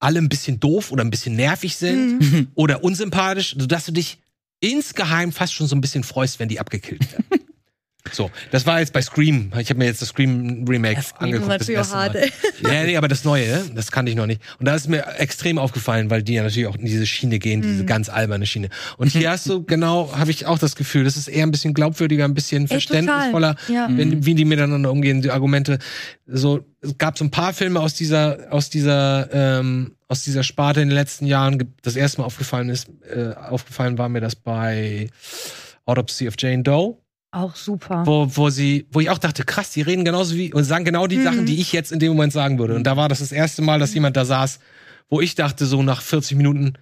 alle 0.00 0.18
ein 0.18 0.28
bisschen 0.28 0.60
doof 0.60 0.92
oder 0.92 1.02
ein 1.04 1.10
bisschen 1.10 1.34
nervig 1.36 1.76
sind 1.76 2.20
Mhm. 2.20 2.48
oder 2.54 2.84
unsympathisch, 2.84 3.56
sodass 3.58 3.86
du 3.86 3.92
dich 3.92 4.18
insgeheim 4.60 5.32
fast 5.32 5.54
schon 5.54 5.66
so 5.66 5.74
ein 5.76 5.80
bisschen 5.80 6.04
freust, 6.04 6.38
wenn 6.40 6.48
die 6.48 6.60
abgekillt 6.60 7.10
werden. 7.12 7.24
So, 8.12 8.30
das 8.50 8.66
war 8.66 8.80
jetzt 8.80 8.92
bei 8.92 9.00
Scream. 9.00 9.50
Ich 9.58 9.70
habe 9.70 9.78
mir 9.78 9.86
jetzt 9.86 10.02
das 10.02 10.10
Scream 10.10 10.64
Remake 10.68 11.00
Scream 11.00 11.34
ist 11.34 11.40
angeguckt. 11.42 11.60
das 11.60 11.68
auch 11.68 11.72
erste 11.72 11.96
hart, 11.96 12.14
Mal. 12.62 12.74
Ja, 12.74 12.82
nee, 12.84 12.96
aber 12.98 13.08
das 13.08 13.24
Neue, 13.24 13.64
das 13.74 13.90
kannte 13.90 14.10
ich 14.10 14.16
noch 14.16 14.26
nicht. 14.26 14.42
Und 14.58 14.66
da 14.66 14.74
ist 14.74 14.88
mir 14.88 15.04
extrem 15.18 15.58
aufgefallen, 15.58 16.10
weil 16.10 16.22
die 16.22 16.34
ja 16.34 16.42
natürlich 16.42 16.68
auch 16.68 16.76
in 16.76 16.84
diese 16.84 17.06
Schiene 17.06 17.38
gehen, 17.38 17.60
Mhm. 17.60 17.62
diese 17.62 17.84
ganz 17.86 18.10
alberne 18.10 18.44
Schiene. 18.46 18.68
Und 18.98 19.08
hier 19.10 19.30
hast 19.30 19.48
du 19.48 19.62
genau, 19.66 20.12
habe 20.14 20.30
ich 20.30 20.44
auch 20.46 20.58
das 20.58 20.76
Gefühl, 20.76 21.04
das 21.04 21.16
ist 21.16 21.28
eher 21.28 21.46
ein 21.46 21.50
bisschen 21.50 21.72
glaubwürdiger, 21.72 22.24
ein 22.26 22.34
bisschen 22.34 22.62
Ey, 22.64 22.68
verständnisvoller, 22.68 23.56
Ja. 23.68 23.88
wenn, 23.90 24.26
wie 24.26 24.34
die 24.34 24.44
miteinander 24.44 24.90
umgehen, 24.92 25.22
die 25.22 25.30
Argumente. 25.30 25.78
So, 26.26 26.64
es 26.82 26.98
gab 26.98 27.16
so 27.16 27.24
ein 27.24 27.30
paar 27.30 27.54
Filme 27.54 27.80
aus 27.80 27.94
dieser, 27.94 28.38
aus 28.50 28.68
dieser, 28.68 29.28
ähm, 29.32 29.92
aus 30.08 30.24
dieser 30.24 30.42
Sparte 30.42 30.82
in 30.82 30.88
den 30.90 30.94
letzten 30.94 31.24
Jahren. 31.24 31.72
Das 31.82 31.96
erste 31.96 32.20
Mal 32.20 32.26
aufgefallen 32.26 32.68
ist, 32.68 32.88
äh, 33.10 33.32
aufgefallen 33.34 33.96
war 33.96 34.10
mir 34.10 34.20
das 34.20 34.36
bei 34.36 35.08
Autopsy 35.86 36.28
of 36.28 36.34
Jane 36.38 36.62
Doe 36.62 36.98
Auch 37.34 37.56
super. 37.56 38.02
wo, 38.06 38.28
wo 38.30 38.48
sie, 38.50 38.86
wo 38.92 39.00
ich 39.00 39.10
auch 39.10 39.18
dachte, 39.18 39.44
krass, 39.44 39.70
die 39.70 39.82
reden 39.82 40.04
genauso 40.04 40.36
wie 40.36 40.52
und 40.54 40.64
sagen 40.64 40.84
genau 40.84 41.06
die 41.06 41.16
Mhm. 41.16 41.24
Sachen, 41.24 41.46
die 41.46 41.60
ich 41.60 41.72
jetzt 41.72 41.90
in 41.92 41.98
dem 41.98 42.12
Moment 42.12 42.32
sagen 42.32 42.58
würde. 42.58 42.74
Und 42.74 42.84
da 42.84 42.96
war 42.96 43.08
das 43.08 43.18
das 43.18 43.32
erste 43.32 43.60
Mal, 43.62 43.78
dass 43.78 43.92
jemand 43.94 44.16
da 44.16 44.24
saß, 44.24 44.60
wo 45.08 45.20
ich 45.20 45.34
dachte, 45.34 45.66
so 45.66 45.82
nach 45.82 46.00
40 46.00 46.36
Minuten, 46.36 46.74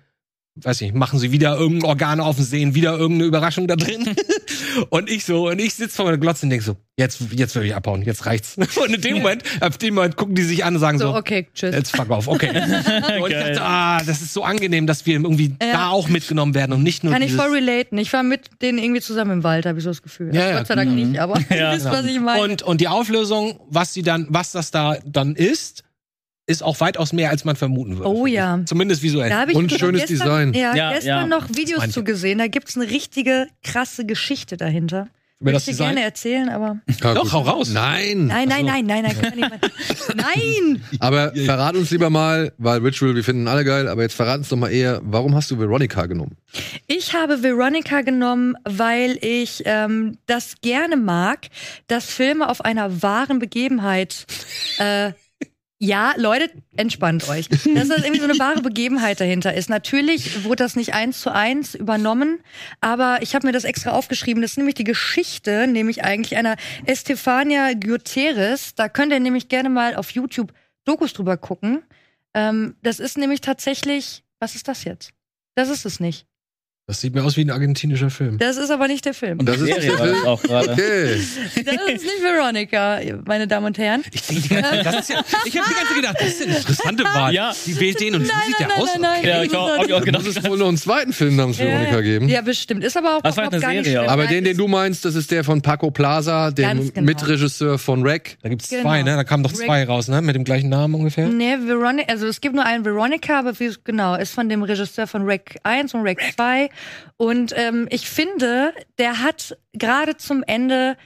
weiß 0.56 0.82
nicht, 0.82 0.94
machen 0.94 1.18
sie 1.18 1.32
wieder 1.32 1.56
irgendein 1.56 1.88
Organ 1.88 2.20
auf 2.20 2.36
und 2.38 2.44
sehen 2.44 2.74
wieder 2.74 2.96
irgendeine 2.98 3.26
Überraschung 3.26 3.66
da 3.66 3.74
drin. 3.76 4.14
und 4.90 5.08
ich 5.08 5.24
so, 5.24 5.48
und 5.48 5.58
ich 5.58 5.74
sitze 5.74 5.96
vor 5.96 6.04
meiner 6.04 6.18
Glotze 6.18 6.44
und 6.44 6.50
denk 6.50 6.62
so, 6.62 6.76
jetzt, 6.98 7.20
jetzt 7.34 7.54
will 7.56 7.64
ich 7.64 7.74
abhauen, 7.74 8.02
jetzt 8.02 8.26
reicht's. 8.26 8.56
Und 8.76 8.94
in 8.94 9.00
dem 9.00 9.14
Moment, 9.18 9.44
auf 9.60 9.78
dem 9.78 9.94
Moment 9.94 10.16
gucken 10.16 10.34
die 10.34 10.42
sich 10.42 10.64
an 10.64 10.74
und 10.74 10.80
sagen 10.80 10.98
so, 10.98 11.06
So, 11.12 11.16
okay, 11.16 11.48
tschüss. 11.54 11.74
Jetzt 11.74 11.96
fuck 11.96 12.10
off, 12.10 12.28
okay. 12.28 12.50
und 13.22 13.30
ich 13.30 13.36
dachte, 13.36 13.62
ah, 13.62 14.02
das 14.04 14.20
ist 14.20 14.34
so 14.34 14.44
angenehm, 14.44 14.86
dass 14.86 15.06
wir 15.06 15.14
irgendwie 15.14 15.54
Ja. 15.62 15.72
da 15.72 15.88
auch 15.88 16.08
mitgenommen 16.08 16.54
werden 16.54 16.72
und 16.74 16.82
nicht 16.82 17.02
nur 17.02 17.12
Kann 17.14 17.22
ich 17.22 17.32
voll 17.32 17.50
relaten. 17.50 17.96
Ich 17.96 18.12
war 18.12 18.22
mit 18.22 18.50
denen 18.60 18.78
irgendwie 18.78 19.00
zusammen 19.00 19.30
im 19.32 19.44
Wald, 19.44 19.64
habe 19.64 19.78
ich 19.78 19.84
so 19.84 19.90
das 19.90 20.02
Gefühl. 20.02 20.34
Ja, 20.34 20.50
ja, 20.50 20.58
Gott 20.58 20.66
sei 20.66 20.74
Dank 20.74 20.90
nicht, 20.92 21.18
aber 21.18 21.40
Ja, 21.48 21.70
ihr 21.70 21.76
wisst, 21.76 21.86
was 21.86 22.04
ich 22.04 22.20
meine. 22.20 22.42
Und, 22.42 22.62
und 22.62 22.80
die 22.82 22.88
Auflösung, 22.88 23.58
was 23.68 23.94
sie 23.94 24.02
dann, 24.02 24.26
was 24.28 24.52
das 24.52 24.70
da 24.70 24.96
dann 25.06 25.34
ist, 25.34 25.82
ist 26.46 26.62
auch 26.62 26.80
weitaus 26.80 27.12
mehr, 27.12 27.30
als 27.30 27.44
man 27.44 27.56
vermuten 27.56 27.98
würde. 27.98 28.08
Oh 28.08 28.26
ja. 28.26 28.60
Zumindest 28.66 29.02
visuell. 29.02 29.30
Da 29.30 29.46
ich 29.46 29.54
Und 29.54 29.70
schönes 29.72 30.02
gestern, 30.06 30.50
Design. 30.50 30.54
Ja, 30.54 30.74
Ja, 30.74 30.92
gestern 30.92 31.08
ja. 31.08 31.26
noch 31.26 31.48
Videos 31.50 31.84
ich. 31.86 31.92
zu 31.92 32.02
gesehen. 32.04 32.38
Da 32.38 32.48
gibt's 32.48 32.76
eine 32.76 32.90
richtige 32.90 33.46
krasse 33.62 34.04
Geschichte 34.04 34.56
dahinter. 34.56 35.08
Über 35.38 35.48
Würde 35.48 35.54
das 35.56 35.66
ich 35.68 35.76
dir 35.76 35.78
gerne 35.84 35.94
Design. 35.94 36.04
erzählen, 36.04 36.48
aber. 36.50 36.78
Ja, 37.02 37.14
Doch, 37.14 37.22
gut. 37.24 37.32
hau 37.32 37.40
raus. 37.42 37.70
Nein. 37.72 38.26
Nein, 38.28 38.48
nein, 38.48 38.64
nein, 38.64 38.86
nein, 38.86 39.04
nein, 39.04 39.50
Nein! 40.14 40.84
Aber 41.00 41.32
verrat 41.34 41.74
uns 41.74 41.90
lieber 41.90 42.10
mal, 42.10 42.52
weil 42.58 42.78
Ritual, 42.80 43.16
wir 43.16 43.24
finden 43.24 43.48
alle 43.48 43.64
geil, 43.64 43.88
aber 43.88 44.02
jetzt 44.02 44.14
verrat 44.14 44.38
uns 44.38 44.48
doch 44.50 44.56
mal 44.56 44.70
eher, 44.70 45.00
warum 45.02 45.34
hast 45.34 45.50
du 45.50 45.58
Veronica 45.58 46.06
genommen? 46.06 46.36
Ich 46.86 47.12
habe 47.14 47.42
Veronica 47.42 48.02
genommen, 48.02 48.54
weil 48.64 49.18
ich 49.20 49.62
ähm, 49.64 50.16
das 50.26 50.54
gerne 50.60 50.96
mag, 50.96 51.48
dass 51.88 52.06
Filme 52.06 52.48
auf 52.48 52.64
einer 52.64 53.02
wahren 53.02 53.40
Begebenheit. 53.40 54.26
Äh, 54.78 55.12
ja, 55.84 56.14
Leute, 56.16 56.48
entspannt 56.76 57.28
euch. 57.28 57.48
Dass 57.48 57.88
das 57.88 58.04
irgendwie 58.04 58.20
so 58.20 58.28
eine 58.28 58.38
wahre 58.38 58.62
Begebenheit 58.62 59.20
dahinter 59.20 59.52
ist. 59.52 59.68
Natürlich 59.68 60.44
wurde 60.44 60.62
das 60.62 60.76
nicht 60.76 60.94
eins 60.94 61.20
zu 61.20 61.34
eins 61.34 61.74
übernommen, 61.74 62.38
aber 62.80 63.18
ich 63.20 63.34
habe 63.34 63.48
mir 63.48 63.52
das 63.52 63.64
extra 63.64 63.90
aufgeschrieben. 63.90 64.42
Das 64.42 64.52
ist 64.52 64.58
nämlich 64.58 64.76
die 64.76 64.84
Geschichte, 64.84 65.66
nämlich 65.66 66.04
eigentlich 66.04 66.36
einer 66.36 66.54
Estefania 66.86 67.72
Guterres. 67.74 68.76
Da 68.76 68.88
könnt 68.88 69.12
ihr 69.12 69.18
nämlich 69.18 69.48
gerne 69.48 69.70
mal 69.70 69.96
auf 69.96 70.12
YouTube 70.12 70.52
Dokus 70.84 71.14
drüber 71.14 71.36
gucken. 71.36 71.82
Ähm, 72.32 72.76
das 72.82 73.00
ist 73.00 73.18
nämlich 73.18 73.40
tatsächlich. 73.40 74.22
Was 74.38 74.54
ist 74.54 74.68
das 74.68 74.84
jetzt? 74.84 75.10
Das 75.56 75.68
ist 75.68 75.84
es 75.84 75.98
nicht. 75.98 76.26
Das 76.88 77.00
sieht 77.00 77.14
mir 77.14 77.22
aus 77.22 77.36
wie 77.36 77.44
ein 77.44 77.50
argentinischer 77.50 78.10
Film. 78.10 78.38
Das 78.38 78.56
ist 78.56 78.70
aber 78.70 78.88
nicht 78.88 79.04
der 79.04 79.14
Film. 79.14 79.38
Und 79.38 79.46
Das 79.46 79.56
ist 79.60 79.66
Serie 79.66 79.82
der 79.90 79.98
war 80.00 80.04
Film? 80.04 80.14
das 80.16 80.24
auch 80.26 80.42
gerade. 80.42 80.72
Okay. 80.72 81.04
Das 81.14 81.74
ist 81.74 82.02
nicht 82.02 82.22
Veronica, 82.22 82.98
meine 83.24 83.46
Damen 83.46 83.66
und 83.66 83.78
Herren. 83.78 84.02
Ich 84.12 84.22
denke 84.22 84.42
die 84.42 84.48
ganze 84.48 84.70
Zeit, 84.72 84.84
das 84.86 84.94
ist 85.02 85.08
ja, 85.10 85.20
ich 85.44 85.56
habe 85.58 85.68
die 85.68 85.74
ganze 85.74 85.86
Zeit 85.86 85.96
gedacht, 85.96 86.16
das 86.18 86.28
ist 86.28 86.42
eine 86.42 86.56
interessante 86.56 87.04
Wahl. 87.14 87.32
Ja. 87.32 87.52
Die 87.66 87.78
wählt 87.78 88.00
den 88.00 88.16
und 88.16 88.22
wie 88.22 88.26
sieht 88.26 88.58
der 88.58 88.76
aus? 88.76 88.88
Ja, 89.22 89.42
ich 89.44 89.54
auch, 89.54 89.68
hab 89.78 89.86
ich 89.86 89.92
auch 89.94 89.98
Da 90.00 90.04
gedacht. 90.04 90.24
muss 90.24 90.36
es 90.36 90.44
wohl 90.44 90.58
noch 90.58 90.66
einen 90.66 90.76
zweiten 90.76 91.12
Film 91.12 91.36
namens 91.36 91.60
Veronica 91.60 92.00
geben. 92.00 92.28
Ja, 92.28 92.40
bestimmt. 92.40 92.82
Ist 92.82 92.96
aber 92.96 93.16
auch 93.18 93.22
Das 93.22 93.36
war 93.36 93.44
eine 93.44 93.60
gar 93.60 93.70
nicht 93.70 93.84
Serie. 93.84 94.10
Aber 94.10 94.24
Nein, 94.24 94.34
den, 94.34 94.44
den 94.44 94.56
du 94.56 94.66
meinst, 94.66 95.04
das 95.04 95.14
ist 95.14 95.30
der 95.30 95.44
von 95.44 95.62
Paco 95.62 95.92
Plaza, 95.92 96.50
dem 96.50 96.92
genau. 96.92 97.06
Mitregisseur 97.06 97.78
von 97.78 98.02
Rec. 98.02 98.38
Da 98.42 98.48
gibt's 98.48 98.68
Genau. 98.70 98.82
zwei, 98.82 99.02
ne? 99.04 99.14
Da 99.14 99.22
kamen 99.22 99.44
doch 99.44 99.52
zwei 99.52 99.84
raus, 99.84 100.08
ne? 100.08 100.20
Mit 100.20 100.34
dem 100.34 100.42
gleichen 100.42 100.68
Namen 100.68 100.94
ungefähr. 100.96 101.28
Nee, 101.28 101.58
Veronica, 101.64 102.10
also 102.10 102.26
es 102.26 102.40
gibt 102.40 102.56
nur 102.56 102.64
einen 102.66 102.84
Veronica, 102.84 103.38
aber 103.38 103.58
wie, 103.60 103.72
genau, 103.84 104.16
ist 104.16 104.34
von 104.34 104.48
dem 104.48 104.64
Regisseur 104.64 105.06
von 105.06 105.22
Rec 105.22 105.58
1 105.62 105.94
und 105.94 106.02
Rec 106.02 106.18
2. 106.34 106.70
Und 107.16 107.52
ähm, 107.56 107.86
ich 107.90 108.08
finde, 108.08 108.72
der 108.98 109.22
hat 109.22 109.56
gerade 109.72 110.16
zum 110.16 110.42
Ende 110.42 110.96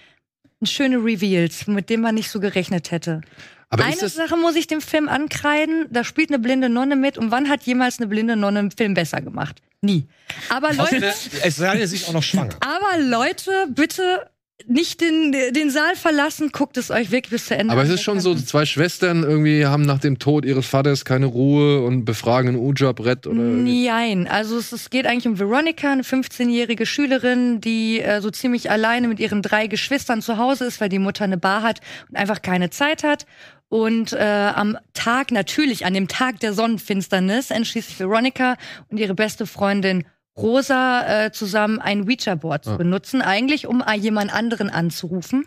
schöne 0.62 0.96
Reveals, 0.96 1.66
mit 1.66 1.90
denen 1.90 2.02
man 2.02 2.14
nicht 2.14 2.30
so 2.30 2.40
gerechnet 2.40 2.90
hätte. 2.90 3.20
Aber 3.68 3.84
Eine 3.84 4.08
Sache 4.08 4.36
muss 4.36 4.54
ich 4.56 4.66
dem 4.68 4.80
Film 4.80 5.08
ankreiden, 5.08 5.86
da 5.90 6.04
spielt 6.04 6.30
eine 6.30 6.38
blinde 6.38 6.68
Nonne 6.68 6.94
mit 6.96 7.18
und 7.18 7.30
wann 7.30 7.48
hat 7.48 7.64
jemals 7.64 7.98
eine 7.98 8.06
blinde 8.06 8.36
Nonne 8.36 8.60
einen 8.60 8.70
Film 8.70 8.94
besser 8.94 9.20
gemacht? 9.20 9.60
Nie. 9.82 10.06
Aber 10.48 10.72
Leute, 10.72 11.12
Es 11.42 11.56
sei 11.56 11.76
denn, 11.76 11.86
sie 11.86 11.96
ist 11.96 12.08
auch 12.08 12.12
noch 12.12 12.22
schwanger. 12.22 12.54
aber 12.60 13.02
Leute, 13.02 13.50
bitte 13.68 14.30
nicht 14.64 15.00
den, 15.02 15.32
den 15.32 15.70
Saal 15.70 15.96
verlassen, 15.96 16.50
guckt 16.50 16.76
es 16.78 16.90
euch 16.90 17.10
wirklich 17.10 17.30
bis 17.30 17.46
zu 17.46 17.56
Ende 17.56 17.72
aber 17.72 17.82
es 17.82 17.90
ist 17.90 18.02
schon 18.02 18.20
so, 18.20 18.34
zwei 18.34 18.64
Schwestern 18.64 19.22
irgendwie 19.22 19.66
haben 19.66 19.82
nach 19.82 19.98
dem 19.98 20.18
Tod 20.18 20.46
ihres 20.46 20.66
Vaters 20.66 21.04
keine 21.04 21.26
Ruhe 21.26 21.82
und 21.82 22.04
befragen 22.04 22.48
ein 22.48 22.56
Uja-Brett 22.56 23.26
oder. 23.26 23.38
Nein, 23.38 24.26
also 24.26 24.56
es, 24.56 24.72
es 24.72 24.88
geht 24.88 25.06
eigentlich 25.06 25.26
um 25.26 25.38
Veronica, 25.38 25.92
eine 25.92 26.02
15-jährige 26.02 26.86
Schülerin, 26.86 27.60
die 27.60 28.00
äh, 28.00 28.20
so 28.22 28.30
ziemlich 28.30 28.70
alleine 28.70 29.08
mit 29.08 29.20
ihren 29.20 29.42
drei 29.42 29.66
Geschwistern 29.66 30.22
zu 30.22 30.38
Hause 30.38 30.64
ist, 30.64 30.80
weil 30.80 30.88
die 30.88 30.98
Mutter 30.98 31.24
eine 31.24 31.38
Bar 31.38 31.62
hat 31.62 31.80
und 32.08 32.16
einfach 32.16 32.40
keine 32.40 32.70
Zeit 32.70 33.04
hat. 33.04 33.26
Und 33.68 34.12
äh, 34.12 34.52
am 34.54 34.78
Tag, 34.94 35.32
natürlich 35.32 35.84
an 35.84 35.92
dem 35.92 36.08
Tag 36.08 36.40
der 36.40 36.52
Sonnenfinsternis, 36.52 37.50
entschließt 37.50 37.88
sich 37.88 38.00
Veronica 38.00 38.56
und 38.88 38.98
ihre 38.98 39.14
beste 39.14 39.44
Freundin 39.44 40.04
Rosa 40.36 41.24
äh, 41.26 41.32
zusammen 41.32 41.80
ein 41.80 42.02
Ouija-Board 42.08 42.64
zu 42.64 42.70
Ah. 42.72 42.76
benutzen, 42.76 43.22
eigentlich 43.22 43.66
um 43.66 43.82
jemand 43.98 44.32
anderen 44.34 44.70
anzurufen. 44.70 45.46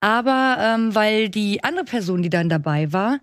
Aber 0.00 0.56
ähm, 0.60 0.94
weil 0.94 1.28
die 1.30 1.64
andere 1.64 1.84
Person, 1.84 2.22
die 2.22 2.30
dann 2.30 2.48
dabei 2.48 2.92
war, 2.92 3.18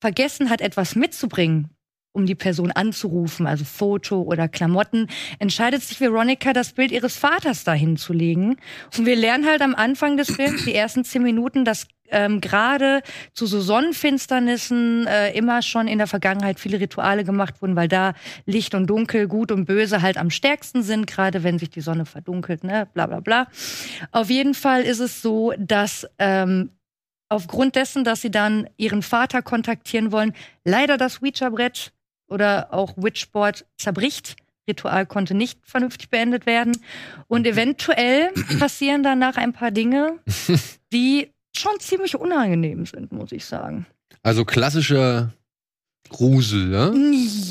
vergessen 0.00 0.50
hat, 0.50 0.60
etwas 0.60 0.94
mitzubringen, 0.94 1.70
um 2.12 2.26
die 2.26 2.34
Person 2.34 2.70
anzurufen, 2.70 3.46
also 3.46 3.64
Foto 3.64 4.22
oder 4.22 4.46
Klamotten, 4.48 5.08
entscheidet 5.38 5.82
sich 5.82 6.00
Veronica, 6.00 6.52
das 6.52 6.72
Bild 6.74 6.90
ihres 6.92 7.16
Vaters 7.16 7.64
dahin 7.64 7.96
zu 7.96 8.12
legen. 8.12 8.56
Und 8.96 9.06
wir 9.06 9.16
lernen 9.16 9.46
halt 9.46 9.62
am 9.62 9.74
Anfang 9.74 10.16
des 10.16 10.30
Films, 10.34 10.64
die 10.64 10.74
ersten 10.74 11.04
zehn 11.04 11.22
Minuten, 11.22 11.64
dass 11.64 11.86
ähm, 12.10 12.40
gerade 12.40 13.02
zu 13.32 13.46
so 13.46 13.60
Sonnenfinsternissen 13.60 15.06
äh, 15.06 15.32
immer 15.32 15.62
schon 15.62 15.88
in 15.88 15.98
der 15.98 16.06
Vergangenheit 16.06 16.60
viele 16.60 16.80
Rituale 16.80 17.24
gemacht 17.24 17.60
wurden, 17.60 17.76
weil 17.76 17.88
da 17.88 18.14
Licht 18.44 18.74
und 18.74 18.88
Dunkel, 18.88 19.28
Gut 19.28 19.52
und 19.52 19.66
Böse 19.66 20.02
halt 20.02 20.18
am 20.18 20.30
stärksten 20.30 20.82
sind, 20.82 21.06
gerade 21.06 21.42
wenn 21.42 21.58
sich 21.58 21.70
die 21.70 21.80
Sonne 21.80 22.06
verdunkelt, 22.06 22.64
ne, 22.64 22.88
bla 22.94 23.06
bla 23.06 23.20
bla. 23.20 23.46
Auf 24.12 24.30
jeden 24.30 24.54
Fall 24.54 24.82
ist 24.82 25.00
es 25.00 25.22
so, 25.22 25.52
dass 25.58 26.06
ähm, 26.18 26.70
aufgrund 27.28 27.76
dessen, 27.76 28.04
dass 28.04 28.22
sie 28.22 28.30
dann 28.30 28.68
ihren 28.76 29.02
Vater 29.02 29.42
kontaktieren 29.42 30.12
wollen, 30.12 30.32
leider 30.64 30.96
das 30.96 31.22
Ouija-Brett 31.22 31.92
oder 32.28 32.72
auch 32.72 32.94
Witchboard 32.96 33.66
zerbricht. 33.76 34.36
Ritual 34.68 35.06
konnte 35.06 35.34
nicht 35.34 35.60
vernünftig 35.64 36.10
beendet 36.10 36.46
werden. 36.46 36.76
Und 37.28 37.46
eventuell 37.46 38.32
passieren 38.58 39.02
danach 39.02 39.36
ein 39.36 39.52
paar 39.52 39.70
Dinge, 39.70 40.18
die 40.92 41.32
schon 41.58 41.78
ziemlich 41.80 42.14
unangenehm 42.16 42.86
sind, 42.86 43.12
muss 43.12 43.32
ich 43.32 43.44
sagen. 43.44 43.86
Also 44.22 44.44
klassischer 44.44 45.32
Grusel, 46.08 46.72
ja? 46.72 46.92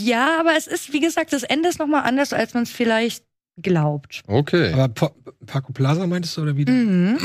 Ja, 0.04 0.40
aber 0.40 0.56
es 0.58 0.68
ist, 0.68 0.94
wie 0.94 1.00
gesagt, 1.02 1.34
das 1.34 1.44
Ende 1.44 1.70
ist 1.70 1.80
nochmal 1.80 2.04
anders, 2.04 2.32
als 2.34 2.54
man 2.54 2.64
es 2.64 2.72
vielleicht 2.72 3.26
glaubt. 3.62 4.22
Okay. 4.28 4.72
Aber 4.74 4.88
Pa- 4.90 5.14
Paco 5.46 5.74
Plaza 5.74 6.08
meintest 6.08 6.38
du 6.38 6.42
oder 6.44 6.56
wie? 6.58 6.66
Mhm. 6.66 7.18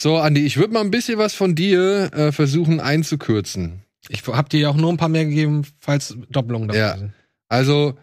So, 0.00 0.16
Andi, 0.18 0.44
ich 0.44 0.56
würde 0.56 0.72
mal 0.72 0.80
ein 0.80 0.90
bisschen 0.90 1.18
was 1.18 1.34
von 1.34 1.54
dir 1.54 2.10
äh, 2.12 2.32
versuchen 2.32 2.80
einzukürzen. 2.80 3.82
Ich 4.08 4.26
hab 4.26 4.48
dir 4.48 4.60
ja 4.60 4.68
auch 4.68 4.76
nur 4.76 4.92
ein 4.92 4.96
paar 4.96 5.08
mehr 5.08 5.24
gegeben, 5.24 5.62
falls 5.78 6.16
Doppelungen 6.28 6.66
dabei 6.68 6.78
Ja. 6.80 6.96
sind. 6.98 7.12
Also, 7.48 7.96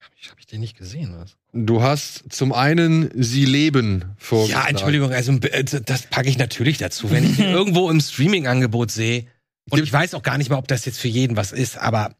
Hab 0.00 0.12
ich, 0.16 0.30
hab 0.30 0.38
ich 0.38 0.46
den 0.46 0.60
nicht 0.60 0.76
gesehen, 0.78 1.12
was? 1.16 1.36
Du 1.52 1.82
hast 1.82 2.32
zum 2.32 2.52
einen 2.52 3.10
Sie 3.14 3.44
leben 3.44 4.04
vorgeschlagen. 4.16 4.64
Ja, 4.64 4.68
Entschuldigung, 4.70 5.12
also 5.12 5.32
äh, 5.32 5.64
das 5.64 6.02
packe 6.02 6.28
ich 6.28 6.38
natürlich 6.38 6.78
dazu. 6.78 7.10
Wenn 7.10 7.24
ich 7.24 7.38
irgendwo 7.38 7.90
im 7.90 8.00
Streaming-Angebot 8.00 8.90
sehe, 8.90 9.26
und 9.70 9.82
ich 9.82 9.92
weiß 9.92 10.14
auch 10.14 10.22
gar 10.22 10.36
nicht 10.38 10.50
mal, 10.50 10.58
ob 10.58 10.68
das 10.68 10.84
jetzt 10.84 10.98
für 10.98 11.08
jeden 11.08 11.36
was 11.36 11.52
ist, 11.52 11.78
aber 11.78 12.16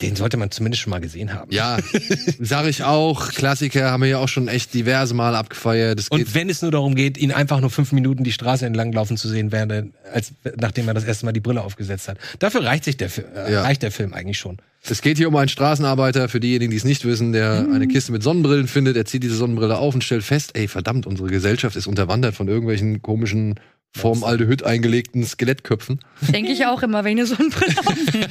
den 0.00 0.16
sollte 0.16 0.36
man 0.36 0.50
zumindest 0.50 0.82
schon 0.82 0.90
mal 0.90 1.00
gesehen 1.00 1.34
haben. 1.34 1.50
Ja, 1.52 1.78
sag 2.38 2.66
ich 2.66 2.84
auch. 2.84 3.30
Klassiker 3.32 3.90
haben 3.90 4.02
wir 4.02 4.08
ja 4.08 4.18
auch 4.18 4.28
schon 4.28 4.48
echt 4.48 4.72
diverse 4.74 5.14
Mal 5.14 5.34
abgefeiert. 5.34 5.98
Geht 5.98 6.10
Und 6.10 6.34
wenn 6.34 6.48
es 6.48 6.62
nur 6.62 6.70
darum 6.70 6.94
geht, 6.94 7.18
ihn 7.18 7.32
einfach 7.32 7.60
nur 7.60 7.70
fünf 7.70 7.92
Minuten 7.92 8.24
die 8.24 8.32
Straße 8.32 8.64
entlang 8.64 8.92
laufen 8.92 9.16
zu 9.16 9.28
sehen, 9.28 9.50
während 9.52 9.72
er, 9.72 9.86
als, 10.12 10.32
nachdem 10.56 10.86
er 10.88 10.94
das 10.94 11.04
erste 11.04 11.26
Mal 11.26 11.32
die 11.32 11.40
Brille 11.40 11.62
aufgesetzt 11.62 12.08
hat. 12.08 12.18
Dafür 12.38 12.64
reicht 12.64 12.84
sich 12.84 12.96
der, 12.96 13.08
äh, 13.08 13.52
Ja. 13.52 13.62
reicht 13.62 13.82
der 13.82 13.90
Film 13.90 14.12
eigentlich 14.14 14.38
schon. 14.38 14.58
Es 14.88 15.02
geht 15.02 15.18
hier 15.18 15.28
um 15.28 15.36
einen 15.36 15.48
Straßenarbeiter, 15.48 16.28
für 16.28 16.40
diejenigen, 16.40 16.70
die 16.70 16.76
es 16.76 16.84
nicht 16.84 17.04
wissen, 17.04 17.32
der 17.32 17.66
eine 17.74 17.88
Kiste 17.88 18.12
mit 18.12 18.22
Sonnenbrillen 18.22 18.68
findet. 18.68 18.96
Er 18.96 19.04
zieht 19.04 19.22
diese 19.22 19.34
Sonnenbrille 19.34 19.76
auf 19.76 19.94
und 19.94 20.04
stellt 20.04 20.22
fest, 20.22 20.52
ey, 20.54 20.68
verdammt, 20.68 21.06
unsere 21.06 21.28
Gesellschaft 21.28 21.76
ist 21.76 21.86
unterwandert 21.88 22.34
von 22.36 22.46
irgendwelchen 22.48 23.02
komischen, 23.02 23.56
vorm 23.96 24.22
Aldehyd 24.24 24.62
eingelegten 24.62 25.24
Skelettköpfen. 25.24 26.00
Denke 26.20 26.52
ich 26.52 26.66
auch 26.66 26.82
immer, 26.82 27.04
wenn 27.04 27.18
ihr 27.18 27.26
so 27.26 27.36
ein 27.36 27.50
Brille 27.50 28.28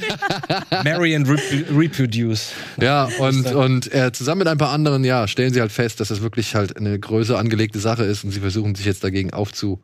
Marry 0.84 1.14
and 1.14 1.28
rep 1.28 1.40
reproduce. 1.70 2.52
Ja, 2.80 3.08
und, 3.18 3.52
und 3.52 3.88
er 3.88 4.12
zusammen 4.12 4.40
mit 4.40 4.48
ein 4.48 4.58
paar 4.58 4.70
anderen, 4.70 5.04
ja, 5.04 5.28
stellen 5.28 5.52
sie 5.52 5.60
halt 5.60 5.72
fest, 5.72 6.00
dass 6.00 6.08
das 6.08 6.22
wirklich 6.22 6.54
halt 6.54 6.76
eine 6.76 6.98
größer 6.98 7.38
angelegte 7.38 7.78
Sache 7.80 8.04
ist 8.04 8.24
und 8.24 8.30
sie 8.30 8.40
versuchen 8.40 8.74
sich 8.74 8.86
jetzt 8.86 9.04
dagegen 9.04 9.32
aufzu, 9.32 9.82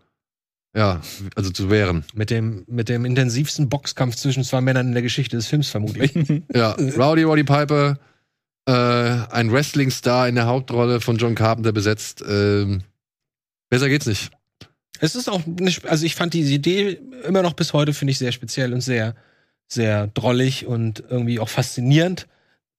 ja, 0.76 1.00
also 1.36 1.50
zu 1.50 1.70
wehren. 1.70 2.04
Mit 2.14 2.30
dem, 2.30 2.64
mit 2.66 2.88
dem 2.88 3.04
intensivsten 3.04 3.68
Boxkampf 3.68 4.16
zwischen 4.16 4.44
zwei 4.44 4.60
Männern 4.60 4.88
in 4.88 4.92
der 4.92 5.02
Geschichte 5.02 5.36
des 5.36 5.46
Films 5.46 5.68
vermutlich. 5.68 6.12
Ja, 6.54 6.72
Rowdy 6.72 7.22
Roddy 7.24 7.44
Piper, 7.44 7.98
äh, 8.66 8.72
ein 8.72 9.52
Wrestling-Star 9.52 10.28
in 10.28 10.36
der 10.36 10.46
Hauptrolle 10.46 11.00
von 11.00 11.16
John 11.16 11.34
Carpenter 11.34 11.72
besetzt. 11.72 12.24
Ähm, 12.26 12.82
besser 13.68 13.88
geht's 13.88 14.06
nicht. 14.06 14.30
Es 15.04 15.14
ist 15.14 15.28
auch, 15.28 15.44
nicht, 15.44 15.84
also 15.84 16.06
ich 16.06 16.14
fand 16.14 16.32
diese 16.32 16.54
Idee 16.54 16.98
immer 17.28 17.42
noch 17.42 17.52
bis 17.52 17.74
heute, 17.74 17.92
finde 17.92 18.12
ich, 18.12 18.18
sehr 18.18 18.32
speziell 18.32 18.72
und 18.72 18.80
sehr, 18.80 19.14
sehr 19.68 20.06
drollig 20.06 20.64
und 20.64 21.04
irgendwie 21.10 21.40
auch 21.40 21.50
faszinierend. 21.50 22.26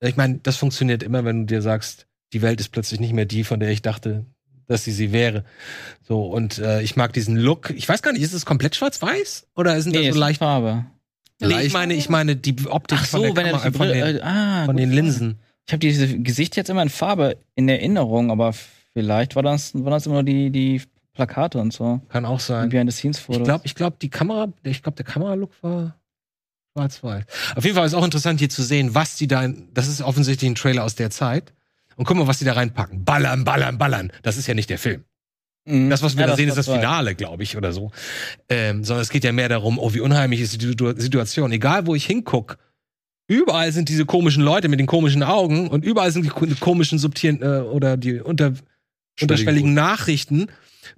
Ich 0.01 0.17
meine, 0.17 0.39
das 0.41 0.57
funktioniert 0.57 1.03
immer, 1.03 1.23
wenn 1.23 1.41
du 1.41 1.53
dir 1.53 1.61
sagst, 1.61 2.07
die 2.33 2.41
Welt 2.41 2.59
ist 2.59 2.69
plötzlich 2.69 2.99
nicht 2.99 3.13
mehr 3.13 3.25
die, 3.25 3.43
von 3.43 3.59
der 3.59 3.69
ich 3.69 3.83
dachte, 3.83 4.25
dass 4.65 4.83
sie 4.83 4.91
sie 4.91 5.11
wäre. 5.11 5.45
So, 6.01 6.25
und 6.25 6.57
äh, 6.57 6.81
ich 6.81 6.95
mag 6.95 7.13
diesen 7.13 7.37
Look. 7.37 7.69
Ich 7.69 7.87
weiß 7.87 8.01
gar 8.01 8.11
nicht, 8.11 8.23
ist 8.23 8.33
es 8.33 8.43
komplett 8.43 8.75
schwarz-weiß? 8.75 9.49
Oder 9.55 9.79
sind 9.81 9.93
Nee, 9.93 10.09
so 10.09 10.19
leicht. 10.19 10.39
Farbe. 10.39 10.87
Nee, 11.39 11.61
ich 11.61 11.73
meine, 11.73 11.93
ich 11.93 12.09
meine 12.09 12.35
die 12.35 12.55
Optik 12.65 12.97
Ach 13.01 13.05
von 13.05 13.19
so, 13.19 13.25
der 13.27 13.35
wenn 13.35 13.45
er 13.45 13.51
Kamera, 13.51 13.69
die 13.69 13.77
von, 13.77 13.87
den, 13.87 14.17
äh, 14.17 14.21
ah, 14.21 14.65
von 14.65 14.77
den 14.77 14.91
Linsen. 14.91 15.39
Ich 15.67 15.73
habe 15.73 15.79
dieses 15.79 16.09
Gesicht 16.23 16.55
jetzt 16.55 16.71
immer 16.71 16.81
in 16.81 16.89
Farbe 16.89 17.37
in 17.53 17.69
Erinnerung, 17.69 18.31
aber 18.31 18.55
vielleicht 18.93 19.35
war 19.35 19.43
das, 19.43 19.75
waren 19.75 19.91
das 19.91 20.07
immer 20.07 20.15
nur 20.15 20.23
die, 20.23 20.49
die 20.49 20.81
Plakate 21.15 21.57
und 21.59 21.73
so. 21.73 22.01
Kann 22.09 22.25
auch 22.25 22.39
sein. 22.39 22.69
Behind 22.69 22.91
the 22.91 22.95
Scenes 22.97 23.23
Ich 23.27 23.43
glaube, 23.43 23.61
ich 23.65 23.73
glaube, 23.75 23.97
die 24.01 24.09
Kamera, 24.09 24.53
ich 24.63 24.83
glaube, 24.83 24.97
der 24.97 25.05
Kameralook 25.05 25.51
war 25.61 25.95
Schwarz-Weiß. 26.73 27.23
Auf 27.55 27.63
jeden 27.63 27.75
Fall 27.75 27.85
ist 27.87 27.93
auch 27.93 28.03
interessant 28.05 28.39
hier 28.39 28.49
zu 28.49 28.61
sehen, 28.61 28.93
was 28.93 29.15
die 29.15 29.27
da, 29.27 29.43
in, 29.43 29.69
das 29.73 29.87
ist 29.87 30.01
offensichtlich 30.01 30.49
ein 30.51 30.55
Trailer 30.55 30.83
aus 30.83 30.95
der 30.95 31.09
Zeit. 31.09 31.53
Und 31.95 32.03
guck 32.05 32.17
mal, 32.17 32.27
was 32.27 32.39
die 32.39 32.45
da 32.45 32.53
reinpacken. 32.53 33.05
Ballern, 33.05 33.45
ballern, 33.45 33.77
ballern. 33.77 34.11
Das 34.23 34.35
ist 34.37 34.47
ja 34.47 34.53
nicht 34.53 34.69
der 34.69 34.77
Film. 34.77 35.05
Mhm. 35.65 35.89
Das, 35.89 36.03
was 36.03 36.17
wir 36.17 36.21
Ja, 36.21 36.27
da 36.27 36.35
sehen, 36.35 36.49
ist 36.49 36.57
das. 36.57 36.67
Finale, 36.67 37.15
glaube 37.15 37.43
ich, 37.43 37.55
oder 37.55 37.71
so. 37.71 37.91
Ähm, 38.49 38.83
sondern 38.83 39.01
es 39.01 39.09
geht 39.09 39.23
ja 39.23 39.31
mehr 39.31 39.47
darum, 39.47 39.79
oh, 39.79 39.93
wie 39.93 40.01
unheimlich 40.01 40.41
ist 40.41 40.61
die 40.61 40.65
Situ- 40.67 40.93
Situation. 40.99 41.51
Egal, 41.53 41.87
wo 41.87 41.95
ich 41.95 42.05
hinguck, 42.05 42.57
überall 43.27 43.71
sind 43.71 43.87
diese 43.87 44.05
komischen 44.05 44.43
Leute 44.43 44.67
mit 44.67 44.79
den 44.79 44.85
komischen 44.87 45.23
Augen 45.23 45.69
und 45.69 45.85
überall 45.85 46.11
sind 46.11 46.25
die 46.25 46.29
ko- 46.29 46.45
komischen 46.59 46.99
subtilen 46.99 47.41
äh, 47.41 47.61
oder 47.61 47.95
die 47.95 48.19
unter, 48.19 48.51
unterschwelligen 49.21 49.73
Nachrichten, 49.73 50.47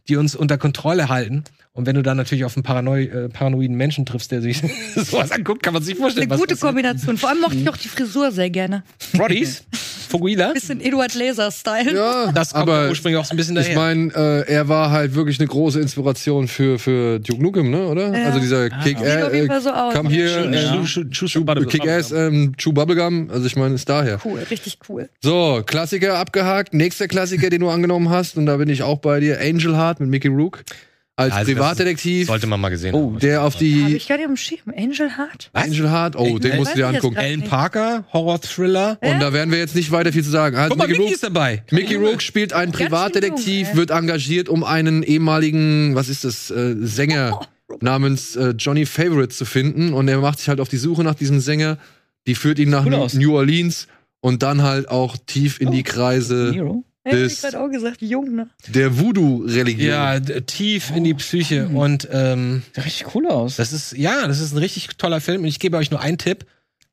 die 0.07 0.15
uns 0.15 0.35
unter 0.35 0.57
Kontrolle 0.57 1.09
halten. 1.09 1.43
Und 1.73 1.85
wenn 1.85 1.95
du 1.95 2.01
dann 2.01 2.17
natürlich 2.17 2.43
auf 2.43 2.55
einen 2.57 2.63
Paranoi 2.63 3.03
äh, 3.03 3.29
paranoiden 3.29 3.77
Menschen 3.77 4.05
triffst, 4.05 4.31
der 4.31 4.41
sich 4.41 4.61
sowas 4.95 5.31
anguckt, 5.31 5.61
kann 5.61 5.73
man 5.73 5.83
sich 5.83 5.95
vorstellen, 5.95 6.29
Eine 6.29 6.39
gute 6.39 6.55
passiert. 6.55 6.67
Kombination. 6.67 7.17
Vor 7.17 7.29
allem 7.29 7.41
mochte 7.41 7.57
ich 7.57 7.69
auch 7.69 7.77
die 7.77 7.87
Frisur 7.87 8.31
sehr 8.31 8.49
gerne. 8.49 8.83
Roddies, 9.17 9.63
Fuguila, 10.07 10.53
Bisschen 10.53 10.81
Eduard 10.81 11.13
Laser-Style. 11.13 11.95
Ja, 11.95 12.31
das 12.31 12.53
kommt 12.53 12.63
aber 12.69 12.89
ursprünglich 12.89 13.19
auch 13.19 13.25
so 13.25 13.33
ein 13.33 13.37
bisschen 13.37 13.57
ich 13.57 13.67
daher. 13.67 13.75
meine, 13.77 14.13
äh, 14.15 14.51
er 14.51 14.67
war 14.69 14.91
halt 14.91 15.13
wirklich 15.15 15.39
eine 15.39 15.47
große 15.47 15.79
Inspiration 15.79 16.47
für, 16.47 16.79
für 16.79 17.19
Duke 17.19 17.41
Nukem, 17.41 17.69
ne, 17.69 17.87
oder? 17.87 18.17
Ja. 18.17 18.25
Also 18.27 18.39
dieser 18.39 18.65
Ah, 18.71 18.83
Kick, 18.83 18.97
Sieht 18.97 19.23
auf 19.23 19.33
jeden 19.33 19.47
Fall 19.47 19.61
so 19.61 19.69
kam 19.69 20.07
hier, 20.09 20.29
Schön, 20.29 20.53
äh, 20.53 20.63
ja. 20.63 21.65
Kick-Ass, 21.65 22.11
ähm, 22.11 22.53
Chew 22.57 22.71
Bubblegum, 22.73 23.29
also 23.31 23.45
ich 23.45 23.55
meine, 23.55 23.75
ist 23.75 23.87
daher. 23.89 24.19
Cool, 24.23 24.39
richtig 24.49 24.79
cool. 24.89 25.09
So, 25.21 25.61
Klassiker 25.65 26.17
abgehakt. 26.17 26.73
Nächster 26.73 27.07
Klassiker, 27.07 27.49
den 27.49 27.61
du 27.61 27.69
angenommen 27.69 28.09
hast, 28.09 28.37
und 28.37 28.45
da 28.45 28.57
bin 28.57 28.69
ich 28.69 28.83
auch 28.83 28.99
bei 28.99 29.19
dir, 29.19 29.39
Angel 29.39 29.75
Heart 29.75 29.99
mit 29.99 30.09
Mickey 30.09 30.27
Rook. 30.29 30.63
Als 31.19 31.33
Also 31.33 31.47
das 31.51 31.55
Privatdetektiv, 31.55 32.27
Sollte 32.27 32.45
man 32.45 32.61
mal 32.61 32.69
gesehen 32.69 32.93
Oh, 32.93 33.07
haben. 33.13 33.19
der 33.19 33.41
auf 33.43 33.55
Habe 33.55 33.65
die 33.65 33.95
ich 33.95 34.07
gar 34.07 34.17
nicht 34.17 34.27
am 34.27 34.37
Schirm. 34.37 34.59
Angel 34.77 35.17
Heart? 35.17 35.49
Angel 35.51 35.89
Heart, 35.89 36.15
oh, 36.15 36.37
den 36.37 36.51
Äh, 36.51 36.57
musst 36.57 36.73
du 36.73 36.75
dir 36.77 36.89
ich 36.91 36.95
angucken. 36.95 37.17
Alan 37.17 37.41
Parker, 37.41 38.05
Horror-Thriller. 38.13 38.99
Und 39.01 39.19
da 39.19 39.33
werden 39.33 39.49
wir 39.51 39.57
jetzt 39.57 39.75
nicht 39.75 39.91
weiter 39.91 40.13
viel 40.13 40.23
zu 40.23 40.29
sagen. 40.29 40.55
Also 40.57 40.69
Guck 40.69 40.77
mal, 40.77 40.87
Mickey 40.87 41.01
Rook, 41.01 41.11
ist 41.11 41.23
dabei. 41.23 41.63
Mickey 41.71 41.95
Rourke 41.95 42.21
spielt 42.21 42.53
einen 42.53 42.71
Privatdetektiv, 42.71 43.67
jung, 43.69 43.77
wird 43.77 43.89
engagiert, 43.89 44.47
um 44.47 44.63
einen 44.63 45.01
ehemaligen, 45.01 45.95
was 45.95 46.07
ist 46.07 46.23
das, 46.23 46.51
äh, 46.51 46.75
Sänger 46.81 47.39
namens 47.81 48.35
äh, 48.35 48.49
Johnny 48.57 48.85
Favorite 48.85 49.29
zu 49.29 49.45
finden. 49.45 49.93
Und 49.93 50.07
er 50.07 50.19
macht 50.19 50.37
sich 50.37 50.49
halt 50.49 50.59
auf 50.59 50.69
die 50.69 50.77
Suche 50.77 51.03
nach 51.03 51.15
diesem 51.15 51.39
Sänger. 51.39 51.79
Die 52.27 52.35
führt 52.35 52.59
ihn 52.59 52.69
nach 52.69 52.85
Cool 52.85 52.91
New. 52.91 53.07
New 53.13 53.35
Orleans 53.35 53.87
und 54.19 54.43
dann 54.43 54.61
halt 54.61 54.87
auch 54.89 55.17
tief 55.25 55.59
in 55.59 55.71
die 55.71 55.79
Oh. 55.81 55.83
Kreise 55.91 56.51
Nero? 56.53 56.83
Hätte 57.07 57.23
Das- 57.23 57.33
ich 57.33 57.41
gerade 57.41 57.59
auch 57.59 57.69
gesagt, 57.69 58.01
jung, 58.01 58.35
ne? 58.35 58.49
der 58.67 58.99
Voodoo-Religion. 58.99 59.87
Ja, 59.89 60.19
tief 60.19 60.91
in 60.95 61.03
die 61.03 61.13
Psyche. 61.13 61.67
Und 61.67 62.07
ähm, 62.11 62.63
Sieht 62.75 62.85
richtig 62.85 63.15
cool 63.15 63.27
aus. 63.27 63.55
das 63.57 63.73
ist, 63.73 63.93
ja, 63.97 64.27
das 64.27 64.39
ist 64.39 64.53
ein 64.53 64.57
richtig 64.59 64.87
toller 64.97 65.21
Film. 65.21 65.41
Und 65.41 65.47
ich 65.47 65.59
gebe 65.59 65.77
euch 65.77 65.91
nur 65.91 65.99
einen 66.01 66.17
Tipp. 66.17 66.45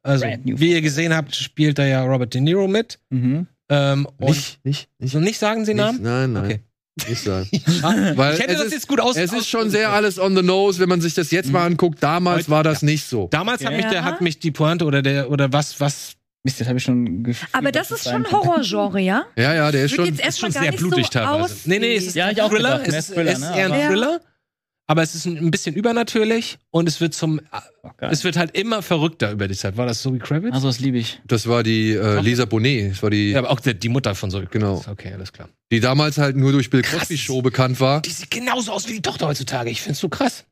Also, 0.03 0.27
wie 0.45 0.73
ihr 0.73 0.83
gesehen 0.83 1.15
habt, 1.15 1.35
spielt 1.35 1.79
da 1.79 1.87
ja 1.87 2.03
Robert 2.05 2.35
De 2.35 2.41
Niro 2.41 2.69
mit. 2.69 2.99
Mhm. 3.11 3.47
Ähm, 3.71 4.07
und 4.19 4.29
Nicht, 4.29 4.59
nicht, 4.65 4.89
nicht. 4.99 5.15
nicht 5.15 5.39
sagen 5.39 5.65
Sie 5.65 5.73
nicht 5.73 5.83
Namen? 5.83 6.03
nein, 6.03 6.33
nein. 6.35 6.45
Okay. 6.45 6.61
Nicht 7.09 7.23
sagen. 7.25 7.49
Weil 7.81 8.17
Weil 8.17 8.35
ich 8.35 8.41
hätte 8.41 8.53
es 8.53 8.59
das 8.59 8.67
ist- 8.69 8.73
jetzt 8.75 8.89
gut 8.89 9.01
aus. 9.01 9.17
Es 9.17 9.33
ist 9.33 9.49
schon 9.49 9.71
sehr 9.71 9.91
alles 9.91 10.19
on 10.19 10.37
the 10.37 10.43
nose, 10.43 10.79
wenn 10.79 10.89
man 10.91 11.01
sich 11.01 11.15
das 11.15 11.31
jetzt 11.31 11.51
mal 11.51 11.65
anguckt. 11.67 12.03
Damals 12.03 12.41
Heute- 12.41 12.51
war 12.51 12.63
das 12.63 12.83
nicht 12.83 13.05
so. 13.05 13.29
Damals 13.33 13.65
hat 13.65 13.73
mich, 13.73 13.87
der, 13.87 13.95
Ja. 13.95 14.05
hat 14.05 14.21
mich 14.21 14.39
die 14.39 14.51
Pointe 14.51 14.85
oder 14.85 15.01
der 15.03 15.31
oder 15.31 15.53
was 15.53 15.81
was 15.81 16.13
Mist, 16.45 16.61
das 16.61 16.69
habe 16.69 16.77
ich 16.79 16.85
schon 16.85 17.25
gefühlt. 17.25 17.49
Aber 17.55 17.73
das 17.73 17.91
ist 17.91 18.05
schon. 18.05 18.31
Horrorgenre, 18.31 19.01
ja? 19.01 19.25
Ja, 19.37 19.55
ja, 19.55 19.73
der 19.73 19.87
ist 19.87 19.95
schon. 19.95 20.05
jetzt 20.05 20.25
ist 20.25 20.39
schon 20.39 20.53
sehr 20.53 20.73
blutig 20.73 21.07
so 21.07 21.13
teilweise. 21.13 21.55
Nee, 21.65 21.79
nee, 21.79 21.97
es 21.97 22.07
ist 22.09 22.17
Ja, 22.17 22.29
auch 22.29 22.51
Thriller. 22.51 22.79
gedacht, 22.81 22.89
es 22.95 23.07
Thriller, 23.09 23.33
es 23.33 23.39
ist 23.39 23.45
ne? 23.51 23.59
eher 23.59 23.65
ein 23.67 23.73
Aber- 23.73 23.87
Thriller. 23.87 24.21
Aber 24.87 25.03
es 25.03 25.15
ist 25.15 25.25
ein, 25.25 25.39
ein 25.39 25.51
bisschen 25.51 25.75
übernatürlich 25.75 26.59
und 26.71 26.87
es 26.87 27.01
wird 27.01 27.15
zum 27.15 27.41
Oh, 27.83 27.89
es 28.01 28.23
wird 28.23 28.37
halt 28.37 28.55
immer 28.55 28.83
verrückter 28.83 29.33
über 29.33 29.49
die 29.49 29.55
Zeit. 29.57 29.79
War 29.79 29.87
das 29.87 30.03
Zoe 30.03 30.19
Kravitz? 30.19 30.53
Also, 30.53 30.67
das 30.67 30.79
liebe 30.79 30.99
ich. 30.99 31.23
Das 31.27 31.47
war 31.49 31.63
die 31.63 31.93
äh, 31.93 32.21
Lisa 32.21 32.45
Bonet. 32.45 32.91
Das 32.93 33.03
war 33.03 33.09
die, 33.09 33.31
ja, 33.31 33.39
aber 33.39 33.51
auch 33.51 33.61
der, 33.61 33.73
die 33.73 33.89
Mutter 33.89 34.15
von 34.15 34.31
Zoe 34.31 34.45
Genau. 34.51 34.75
Kravitz. 34.81 34.89
Okay, 34.89 35.13
alles 35.15 35.33
klar. 35.33 35.49
die 35.73 35.81
damals 35.81 36.19
halt 36.19 36.37
nur 36.37 36.53
durch 36.53 36.69
Bill. 36.69 36.83
Cosby 36.83 37.17
Show 37.17 37.41
bekannt 37.41 37.81
war. 37.81 38.03
Die 38.03 38.11
sieht 38.11 38.31
genauso 38.31 38.73
aus 38.73 38.87
wie 38.87 38.93
die 38.93 39.01
Tochter 39.01 39.27
heutzutage. 39.27 39.71
Ich 39.71 39.81
find's 39.81 40.01
so 40.01 40.11
krass. 40.11 40.45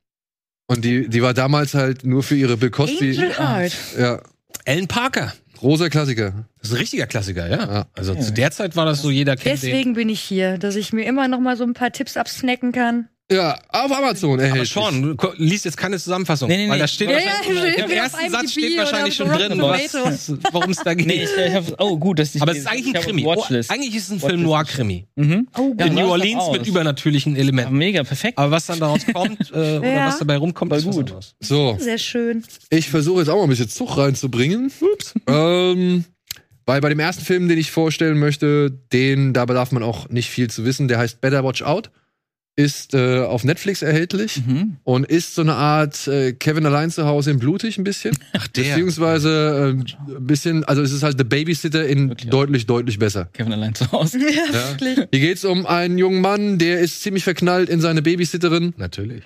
Und 0.67 0.83
die, 0.87 1.11
die 1.11 1.21
war 1.21 1.35
damals 1.35 1.75
halt 1.75 2.07
nur 2.07 2.23
für 2.23 2.35
ihre 2.37 2.57
Bill 2.57 2.71
Cosby. 2.71 3.11
Angel 3.11 3.39
Heart. 3.39 3.73
Ja, 3.99 4.23
Ellen 4.65 4.89
Parker. 4.89 5.35
Großer 5.63 5.89
Klassiker. 5.91 6.47
Das 6.59 6.69
ist 6.69 6.75
ein 6.75 6.79
richtiger 6.79 7.07
Klassiker, 7.07 7.49
ja. 7.49 7.73
Ja. 7.73 7.87
Also 7.95 8.15
zu 8.15 8.33
der 8.33 8.51
Zeit 8.51 8.77
war 8.77 8.85
das 8.85 9.01
so, 9.01 9.11
jeder 9.11 9.37
kennt 9.37 9.63
den. 9.63 9.71
Deswegen 9.71 9.95
bin 9.95 10.09
ich 10.09 10.21
hier, 10.21 10.59
dass 10.59 10.77
ich 10.77 10.93
mir 10.93 11.05
immer 11.05 11.29
noch 11.29 11.41
mal 11.41 11.57
so 11.57 11.65
ein 11.65 11.73
paar 11.73 11.93
Tipps 11.93 12.17
absnacken 12.17 12.73
kann. 12.73 13.09
Ja, 13.31 13.59
auf 13.69 13.91
Amazon 13.91 14.33
Aber 14.35 14.43
erhältlich. 14.43 14.71
Sean, 14.73 15.01
du 15.03 15.17
ko- 15.17 15.33
liest 15.39 15.65
jetzt 15.65 15.77
keine 15.77 15.99
Zusammenfassung. 15.99 16.49
Nee, 16.51 16.57
nee, 16.59 16.69
Weil 16.69 16.77
nee. 16.77 16.83
da 16.83 16.89
steht 16.89 17.09
Ja, 17.09 17.17
wahrscheinlich- 17.17 17.79
ja, 17.79 17.85
im 17.85 17.91
ersten 17.91 18.31
Satz 18.31 18.53
steht 18.53 18.77
wahrscheinlich 18.77 19.15
schon 19.15 19.29
drin, 19.29 19.59
worum 20.53 20.71
es 20.71 20.77
da 20.85 20.93
geht. 20.93 21.07
Nee, 21.07 21.25
ich, 21.25 21.31
ich 21.47 21.55
hab, 21.55 21.65
oh, 21.81 21.97
gut, 21.97 22.19
dass 22.19 22.35
ich. 22.35 22.43
Aber 22.43 22.53
es 22.53 22.59
ist 22.59 22.67
eigentlich 22.67 22.89
ich 22.89 22.97
ein 22.97 23.03
Krimi. 23.03 23.25
Oh, 23.25 23.43
eigentlich 23.69 23.95
ist 23.95 24.05
es 24.05 24.11
ein 24.11 24.17
Watchlist. 24.17 24.27
Film 24.27 24.43
Noir-Krimi. 24.43 25.07
Mhm. 25.17 25.49
Oh, 25.57 25.73
Ja, 25.79 25.87
In 25.87 25.95
New 25.95 26.01
sah 26.05 26.11
Orleans 26.11 26.45
mit 26.53 26.67
übernatürlichen 26.67 27.35
Ja, 27.35 27.41
Elementen. 27.41 27.75
mega, 27.77 28.03
perfekt. 28.05 28.37
Aber 28.37 28.51
was 28.51 28.67
dann 28.67 28.81
daraus 28.81 29.01
kommt 29.07 29.51
äh, 29.51 29.55
oder 29.79 29.89
Ja. 29.89 30.07
was 30.09 30.19
dabei 30.19 30.37
rumkommt, 30.37 30.73
ist 30.75 30.85
gut. 30.85 31.15
So, 31.41 31.77
sehr 31.81 31.99
schön. 31.99 32.45
ich 32.69 32.91
versuche 32.91 33.21
jetzt 33.21 33.29
auch 33.29 33.37
mal 33.37 33.45
ein 33.45 33.49
bisschen 33.49 33.69
Zug 33.71 33.97
reinzubringen. 33.97 34.71
Ups. 34.81 35.15
ähm, 35.27 36.05
weil 36.67 36.81
bei 36.83 36.91
dem 36.91 37.01
ersten 37.01 37.25
Film, 37.25 37.49
den 37.49 37.57
ich 37.59 37.71
vorstellen 37.71 38.19
möchte, 38.19 38.71
den, 38.93 39.33
da 39.33 39.47
bedarf 39.47 39.73
man 39.73 39.83
auch 39.83 40.09
nicht 40.11 40.29
viel 40.29 40.51
zu 40.51 40.65
wissen, 40.67 40.87
der 40.87 40.99
heißt 40.99 41.21
Better 41.23 41.45
Watch 41.45 41.63
Out. 41.63 41.91
Ist 42.55 42.93
äh, 42.93 43.21
auf 43.21 43.45
Netflix 43.45 43.81
erhältlich 43.81 44.43
Mhm. 44.47 44.77
und 44.85 45.07
ist 45.07 45.35
so 45.35 45.41
eine 45.41 45.55
Art 45.55 46.07
äh, 46.07 46.35
Kevin 46.35 46.67
allein 46.67 46.91
zu 46.91 47.07
Hause 47.07 47.31
in 47.31 47.39
blutig 47.39 47.79
ein 47.79 47.85
bisschen. 47.85 48.15
Ach, 48.35 48.47
der. 48.49 48.65
Beziehungsweise 48.65 49.75
äh, 50.11 50.13
ein 50.17 50.27
bisschen, 50.27 50.63
also 50.65 50.83
es 50.83 50.93
ist 50.93 51.03
halt 51.03 51.17
The 51.17 51.25
Babysitter 51.25 51.87
in 51.87 52.11
Wirklich 52.11 52.29
auch. 52.29 52.33
deutlich, 52.33 52.67
deutlich 52.67 52.99
besser. 52.99 53.31
Kevin 53.33 53.55
allein 53.55 53.75
zu 53.75 53.91
Hause. 53.91 54.19
Ja, 54.21 54.45
Ja. 54.53 54.69
wirklich. 54.71 54.99
Hier 55.11 55.21
geht's 55.21 55.47
um 55.47 55.65
einen 55.65 55.97
jungen 55.97 56.21
Mann, 56.21 56.59
der 56.59 56.81
ist 56.81 57.03
ziemlich 57.03 57.25
verknallt 57.25 57.71
in 57.71 57.81
seine 57.81 58.03
Babysitterin 58.03 58.75
Natürlich. 58.77 59.23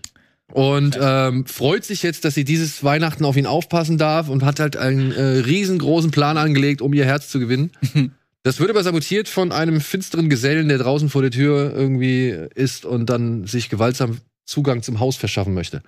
und 0.53 0.97
ähm, 1.01 1.47
freut 1.47 1.85
sich 1.85 2.05
jetzt, 2.05 2.25
dass 2.25 2.35
sie 2.35 2.45
dieses 2.45 2.85
Weihnachten 2.85 3.25
auf 3.25 3.37
ihn 3.37 3.47
aufpassen 3.47 3.99
darf 3.99 4.29
und 4.29 4.45
hat 4.45 4.61
halt 4.61 4.77
einen 4.77 5.11
äh, 5.11 5.21
riesengroßen 5.23 6.13
Plan 6.13 6.39
angelegt, 6.39 6.81
um 6.81 6.93
ihr 6.95 7.05
Herz 7.05 7.29
zu 7.29 7.41
gewinnen. 7.41 7.73
Das 8.47 8.61
wird 8.61 8.71
aber 8.71 8.85
sabotiert 8.85 9.29
von 9.29 9.51
einem 9.51 9.81
finsteren 9.81 10.31
Gesellen, 10.31 10.69
der 10.69 10.79
draußen 10.79 11.09
vor 11.09 11.21
der 11.21 11.33
Tür 11.33 11.75
irgendwie 11.75 12.29
ist 12.55 12.85
und 12.85 13.11
dann 13.11 13.45
sich 13.45 13.69
gewaltsam 13.71 14.19
Zugang 14.45 14.85
zum 14.85 15.01
Haus 15.01 15.17
verschaffen 15.17 15.53
möchte. 15.53 15.83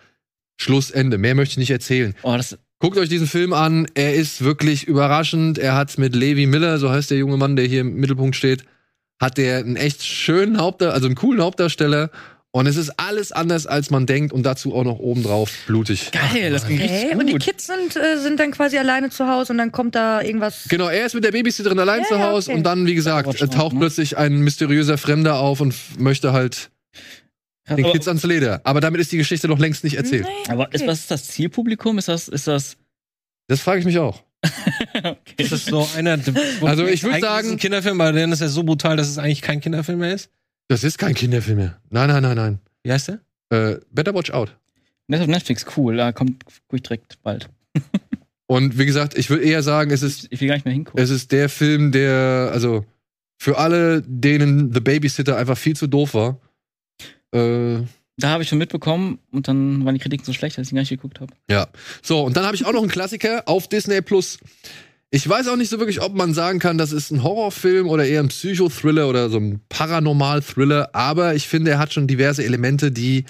Schlussende. 0.61 1.19
Mehr 1.19 1.37
möchte 1.37 1.53
ich 1.53 1.59
nicht 1.59 1.71
erzählen. 1.71 2.17
Oh, 2.25 2.37
das, 2.37 2.59
Guckt 2.81 2.99
euch 2.99 3.09
diesen 3.09 3.29
Film 3.29 3.53
an. 3.53 3.87
Er 3.95 4.17
ist 4.17 4.43
wirklich 4.43 4.89
überraschend. 4.89 5.59
Er 5.59 5.77
hat 5.77 5.97
mit 5.99 6.17
Levi 6.17 6.47
Miller, 6.47 6.79
so 6.79 6.91
heißt 6.91 7.13
der 7.13 7.19
junge 7.19 7.37
Mann, 7.37 7.55
der 7.55 7.65
hier 7.65 7.83
im 7.83 7.95
Mittelpunkt 7.95 8.35
steht, 8.35 8.65
hat 9.21 9.39
der 9.39 9.59
einen 9.59 9.77
echt 9.77 10.03
schönen 10.03 10.59
Hauptdarsteller, 10.59 10.95
also 10.95 11.07
einen 11.07 11.15
coolen 11.15 11.41
Hauptdarsteller. 11.41 12.11
Und 12.59 12.67
es 12.67 12.77
ist 12.77 12.91
alles 12.99 13.31
anders, 13.33 13.67
als 13.67 13.91
man 13.91 14.05
denkt 14.07 14.33
und 14.33 14.43
dazu 14.45 14.75
auch 14.75 14.85
noch 14.85 14.99
obendrauf 14.99 15.51
blutig. 15.67 16.11
geil, 16.11 16.51
das 16.51 16.67
ging 16.67 16.81
Okay. 16.81 16.93
richtig 16.93 17.17
Und 17.19 17.27
die 17.27 17.33
gut. 17.35 17.43
Kids 17.43 17.67
sind, 17.67 17.97
äh, 17.97 18.19
sind 18.19 18.41
dann 18.41 18.51
quasi 18.51 18.77
alleine 18.79 19.11
zu 19.11 19.29
Hause 19.29 19.53
und 19.53 19.59
dann 19.59 19.71
kommt 19.73 19.95
da 19.95 20.21
irgendwas. 20.23 20.65
Genau, 20.69 20.89
er 20.89 21.07
ist 21.07 21.15
mit 21.15 21.23
der 21.25 21.33
Babysitterin 21.33 21.79
allein 21.79 22.01
Ja, 22.03 22.07
zu 22.09 22.15
ja, 22.15 22.29
Hause 22.31 22.51
okay. 22.51 22.59
und 22.59 22.65
dann, 22.65 22.87
wie 22.87 22.95
gesagt, 22.95 23.39
taucht 23.53 23.75
ne? 23.75 23.79
plötzlich 23.81 24.19
ein 24.19 24.39
mysteriöser 24.39 24.99
Fremder 24.99 25.39
auf 25.39 25.61
und 25.61 25.75
möchte 25.99 26.33
halt 26.33 26.71
den 27.71 27.85
aber, 27.85 27.93
Kids 27.93 28.09
ans 28.09 28.25
Leder. 28.25 28.61
Aber 28.65 28.81
damit 28.81 29.01
ist 29.01 29.13
die 29.13 29.19
Geschichte 29.19 29.47
noch 29.47 29.59
längst 29.59 29.85
nicht 29.85 29.95
erzählt. 29.97 30.25
Nee, 30.25 30.53
aber 30.53 30.73
ist, 30.73 30.81
okay. 30.83 30.91
was 30.91 31.01
ist 31.01 31.11
das 31.11 31.25
Zielpublikum? 31.29 31.99
Ist 31.99 32.09
das, 32.09 32.29
ist 32.29 32.47
das, 32.49 32.77
Das 33.47 33.61
frage 33.61 33.81
ich 33.81 33.85
mich 33.87 33.99
auch. 33.99 34.23
Ist 35.37 35.51
das 35.51 35.65
so 35.65 35.89
einer. 35.97 36.19
Also 36.63 36.87
ich 36.87 37.03
würd 37.03 37.15
Eigentlich 37.15 37.25
sagen- 37.25 37.41
ist 37.41 37.47
es 37.47 37.53
ein 37.53 37.59
Kinderfilm, 37.59 38.01
aber 38.01 38.13
dann 38.13 38.31
ist 38.31 38.41
er 38.41 38.49
so 38.49 38.63
brutal, 38.63 38.97
dass 38.97 39.09
es 39.09 39.19
eigentlich 39.19 39.43
kein 39.43 39.61
Kinderfilm 39.61 39.99
mehr 39.99 40.15
ist. 40.15 40.31
Das 40.69 40.85
ist 40.85 40.99
kein 40.99 41.15
Kinderfilm 41.15 41.59
mehr. 41.59 41.81
Nein, 41.91 42.09
nein, 42.09 42.23
nein, 42.23 42.37
nein. 42.37 42.59
Wie 42.83 42.93
heißt 42.93 43.09
der? 43.09 43.21
Äh, 43.51 43.81
Better 43.91 44.15
Watch 44.15 44.31
Out. 44.31 44.55
das 45.09 45.21
ist 45.21 45.25
auf 45.25 45.31
Netflix 45.31 45.67
cool, 45.77 45.97
da 45.97 46.13
kommt 46.13 46.45
ich 46.73 46.83
direkt 46.83 47.21
bald. 47.23 47.49
Und 48.47 48.79
wie 48.79 48.87
gesagt, 48.87 49.17
ich 49.17 49.29
würde 49.31 49.45
eher 49.45 49.63
sagen, 49.63 49.91
es 49.91 50.03
ist 50.03 50.27
Ich 50.31 50.41
will 50.41 50.49
gar 50.49 50.55
nicht 50.55 50.65
mehr 50.65 50.73
hingucken. 50.75 51.03
Es 51.03 51.11
ist 51.11 51.33
der 51.33 51.49
Film, 51.49 51.93
der, 51.93 52.51
also 52.53 52.85
für 53.39 53.59
alle, 53.59 54.03
denen 54.03 54.73
The 54.73 54.81
Babysitter 54.81 55.37
einfach 55.37 55.57
viel 55.59 55.77
zu 55.77 55.87
doof 55.87 56.15
war. 56.15 56.41
Äh, 57.33 57.81
Da 58.17 58.29
habe 58.31 58.43
ich 58.43 58.49
schon 58.49 58.59
mitbekommen 58.59 59.19
und 59.31 59.49
dann 59.49 59.85
waren 59.85 59.95
die 59.95 60.01
Kritiken 60.01 60.25
so 60.25 60.33
schlecht, 60.33 60.57
dass 60.59 60.67
ich 60.69 60.73
ihn 60.73 60.77
gar 60.77 60.83
nicht 60.83 60.89
geguckt 60.91 61.21
habe. 61.21 61.33
ja. 61.51 61.69
So, 62.03 62.23
und 62.25 62.37
dann 62.37 62.45
habe 62.45 62.57
ich 62.57 62.65
auch 62.67 62.73
noch 62.73 62.81
einen 62.83 62.91
Klassiker 62.91 63.43
auf 63.47 63.69
Disney 63.69 64.01
Plus. 64.03 64.39
Ich 65.11 65.27
weiß 65.27 65.49
auch 65.49 65.57
nicht 65.57 65.71
so 65.71 65.79
wirklich, 65.79 66.03
ob 66.03 66.15
man 66.15 66.35
sagen 66.35 66.59
kann, 66.59 66.77
das 66.77 66.93
ist 66.93 67.11
ein 67.11 67.23
Horrorfilm 67.23 67.89
oder 67.89 68.05
eher 68.05 68.21
ein 68.21 68.29
Psychothriller 68.29 69.09
oder 69.09 69.31
so 69.31 69.39
ein 69.39 69.61
Paranormal-Thriller, 69.71 70.91
aber 70.95 71.35
ich 71.35 71.49
finde, 71.49 71.71
er 71.71 71.79
hat 71.79 71.95
schon 71.95 72.07
diverse 72.07 72.45
Elemente, 72.45 72.93
die 72.93 73.25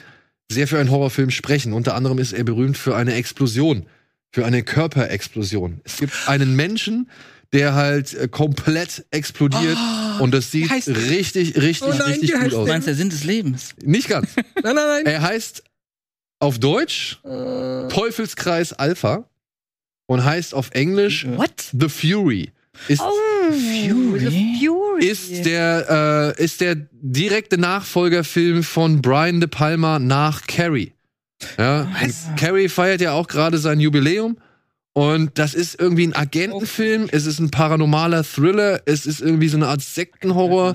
sehr 0.51 0.67
für 0.67 0.81
einen 0.81 0.91
Horrorfilm 0.91 1.31
sprechen. 1.31 1.73
Unter 1.73 1.95
anderem 1.95 2.19
ist 2.19 2.33
er 2.33 2.43
berühmt 2.43 2.77
für 2.77 2.97
eine 2.97 3.15
Explosion, 3.15 3.87
für 4.33 4.45
eine 4.45 4.65
Körperexplosion. 4.65 5.81
Es 5.85 5.99
gibt 5.99 6.13
einen 6.27 6.57
Menschen, 6.57 7.09
der 7.53 7.75
halt 7.75 8.13
äh, 8.15 8.27
komplett 8.27 9.07
explodiert 9.13 9.79
und 10.19 10.35
das 10.35 10.51
sieht 10.51 10.71
richtig, 10.71 11.57
richtig, 11.57 11.83
Oh 11.83 11.91
nein, 11.93 12.03
richtig 12.03 12.33
gut 12.33 12.55
aus. 12.55 12.67
Du 12.67 12.73
meinst 12.73 12.89
der 12.89 12.95
Sinn 12.97 13.11
des 13.11 13.23
Lebens? 13.23 13.75
Nicht 13.83 14.09
ganz. 14.09 14.31
Nein, 14.37 14.75
nein, 14.75 14.75
nein. 14.75 15.07
Er 15.07 15.23
heißt 15.23 15.63
auf 16.41 16.59
Deutsch 16.59 17.21
Teufelskreis 17.23 18.73
Alpha. 18.73 19.29
Und 20.09 20.25
heißt 20.25 20.55
auf 20.55 20.71
Englisch 20.73 21.25
What? 21.37 21.71
The 21.79 21.89
Fury. 21.89 22.51
Ist, 22.89 23.01
Oh, 23.03 23.53
Fury. 23.53 24.59
Fury. 24.61 25.05
ist 25.07 25.45
der 25.47 26.35
äh, 26.39 26.43
ist 26.45 26.61
der 26.61 26.75
direkte 26.93 27.59
Nachfolgerfilm 27.59 28.63
von 28.63 29.01
Brian 29.03 29.41
De 29.41 29.49
Palma 29.49 29.99
nach 29.99 30.47
Carrie. 30.47 30.93
Ja, 31.57 31.87
Carrie 32.37 32.69
feiert 32.69 33.01
ja 33.01 33.13
auch 33.13 33.29
gerade 33.29 33.59
sein 33.59 33.79
Jubiläum 33.79 34.39
und 34.93 35.39
das 35.39 35.55
ist 35.55 35.81
irgendwie 35.81 36.07
ein 36.09 36.17
Agentenfilm, 36.17 37.09
es 37.13 37.27
ist 37.27 37.39
ein 37.39 37.51
paranormaler 37.51 38.25
Thriller, 38.25 38.81
es 38.87 39.07
ist 39.07 39.21
irgendwie 39.21 39.49
so 39.49 39.57
eine 39.57 39.69
Art 39.69 39.81
Sektenhorror. 39.81 40.75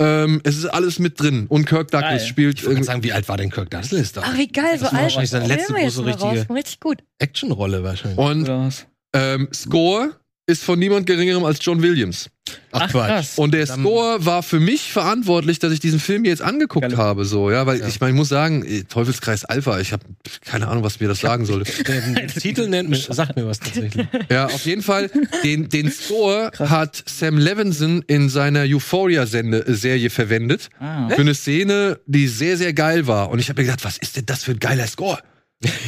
Ähm, 0.00 0.40
es 0.44 0.56
ist 0.56 0.66
alles 0.66 0.98
mit 0.98 1.20
drin 1.20 1.46
und 1.48 1.66
Kirk 1.66 1.90
Douglas 1.92 2.10
Geil. 2.10 2.20
spielt 2.20 2.58
Ich 2.58 2.62
wollte 2.64 2.72
irgendwie 2.72 2.86
sagen, 2.86 3.02
wie 3.04 3.12
alt 3.12 3.28
war 3.28 3.36
denn 3.36 3.50
Kirk 3.50 3.70
Douglas 3.70 4.12
da? 4.12 4.22
Ach, 4.24 4.36
wie 4.36 4.48
geil, 4.48 4.76
so 4.76 4.84
Das 4.84 4.92
war 4.92 4.92
alt. 4.94 5.02
wahrscheinlich 5.04 5.30
seine 5.30 5.46
letzte 5.46 5.72
große 5.74 6.04
richtige-. 6.04 6.52
Richtig 6.54 6.80
gut. 6.80 7.04
Actionrolle 7.18 7.84
wahrscheinlich. 7.84 8.18
und 8.18 8.76
ähm, 9.12 9.48
Score 9.54 10.10
ist 10.46 10.62
von 10.62 10.78
niemand 10.78 11.06
geringerem 11.06 11.44
als 11.44 11.58
John 11.62 11.80
Williams. 11.82 12.28
Ach, 12.72 12.90
krass. 12.90 13.38
Und 13.38 13.54
der 13.54 13.66
Score 13.66 14.26
war 14.26 14.42
für 14.42 14.60
mich 14.60 14.92
verantwortlich, 14.92 15.58
dass 15.58 15.72
ich 15.72 15.80
diesen 15.80 15.98
Film 15.98 16.26
jetzt 16.26 16.42
angeguckt 16.42 16.82
Geile- 16.84 16.96
habe, 16.98 17.24
so, 17.24 17.50
ja, 17.50 17.64
weil 17.64 17.80
Ja. 17.80 17.88
ich 17.88 17.98
meine, 18.00 18.10
ich 18.12 18.16
muss 18.16 18.28
sagen, 18.28 18.62
eh, 18.66 18.82
Teufelskreis 18.82 19.46
Alpha, 19.46 19.80
ich 19.80 19.92
habe 19.92 20.04
keine 20.44 20.68
Ahnung, 20.68 20.84
was 20.84 21.00
mir 21.00 21.08
das 21.08 21.20
sagen 21.20 21.46
soll. 21.46 21.64
Der 21.86 22.26
Titel 22.28 22.68
nennt 22.68 22.90
mir, 22.90 22.96
sagt 22.96 23.36
mir 23.36 23.46
was 23.46 23.60
tatsächlich. 23.60 24.06
ja, 24.30 24.44
auf 24.46 24.66
jeden 24.66 24.82
Fall, 24.82 25.10
den, 25.42 25.70
den 25.70 25.90
Score 25.90 26.50
hat 26.58 27.02
Sam 27.06 27.38
Levinson 27.38 28.02
in 28.06 28.28
seiner 28.28 28.64
Euphoria-Serie 28.64 30.10
verwendet. 30.10 30.68
Ah. 30.78 31.08
Für 31.08 31.22
eine 31.22 31.34
Szene, 31.34 32.00
die 32.06 32.28
sehr, 32.28 32.58
sehr 32.58 32.74
geil 32.74 33.06
war. 33.06 33.30
Und 33.30 33.38
ich 33.38 33.48
habe 33.48 33.62
mir 33.62 33.66
gedacht, 33.66 33.84
was 33.84 33.96
ist 33.98 34.16
denn 34.16 34.26
das 34.26 34.44
für 34.44 34.52
ein 34.52 34.58
geiler 34.60 34.86
Score? 34.86 35.18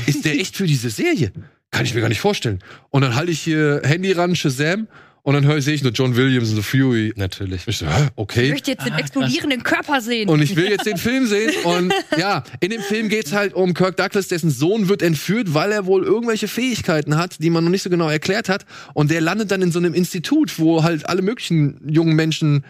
Ist 0.06 0.24
der 0.24 0.34
echt 0.40 0.56
für 0.56 0.66
diese 0.66 0.88
Serie? 0.88 1.32
Kann 1.76 1.86
ich 1.86 1.94
mir 1.94 2.00
gar 2.00 2.08
nicht 2.08 2.20
vorstellen. 2.20 2.60
Und 2.90 3.02
dann 3.02 3.14
halte 3.14 3.30
ich 3.32 3.40
hier 3.40 3.82
Handy 3.84 4.12
ran, 4.12 4.34
Shazam, 4.34 4.88
und 5.26 5.34
dann 5.34 5.44
höre 5.44 5.60
sehe 5.60 5.74
ich 5.74 5.82
nur 5.82 5.90
John 5.90 6.14
Williams 6.14 6.50
und 6.50 6.54
The 6.54 6.62
Fury. 6.62 7.12
Natürlich. 7.16 7.62
Ich 7.66 7.78
so, 7.78 7.86
hä, 7.86 8.04
Ich 8.04 8.10
okay. 8.14 8.50
möchte 8.50 8.70
jetzt 8.70 8.86
den 8.86 8.94
explodierenden 8.94 9.64
Körper 9.64 10.00
sehen. 10.00 10.28
Und 10.28 10.40
ich 10.40 10.54
will 10.54 10.70
jetzt 10.70 10.86
den 10.86 10.98
Film 10.98 11.26
sehen. 11.26 11.50
Und 11.64 11.92
ja, 12.16 12.44
in 12.60 12.70
dem 12.70 12.80
Film 12.80 13.08
geht's 13.08 13.32
halt 13.32 13.52
um 13.52 13.74
Kirk 13.74 13.96
Douglas, 13.96 14.28
dessen 14.28 14.50
Sohn 14.50 14.88
wird 14.88 15.02
entführt, 15.02 15.52
weil 15.52 15.72
er 15.72 15.84
wohl 15.86 16.04
irgendwelche 16.04 16.46
Fähigkeiten 16.46 17.16
hat, 17.16 17.42
die 17.42 17.50
man 17.50 17.64
noch 17.64 17.72
nicht 17.72 17.82
so 17.82 17.90
genau 17.90 18.08
erklärt 18.08 18.48
hat. 18.48 18.66
Und 18.94 19.10
der 19.10 19.20
landet 19.20 19.50
dann 19.50 19.62
in 19.62 19.72
so 19.72 19.80
einem 19.80 19.94
Institut, 19.94 20.60
wo 20.60 20.84
halt 20.84 21.08
alle 21.08 21.22
möglichen 21.22 21.80
jungen 21.88 22.14
Menschen 22.14 22.64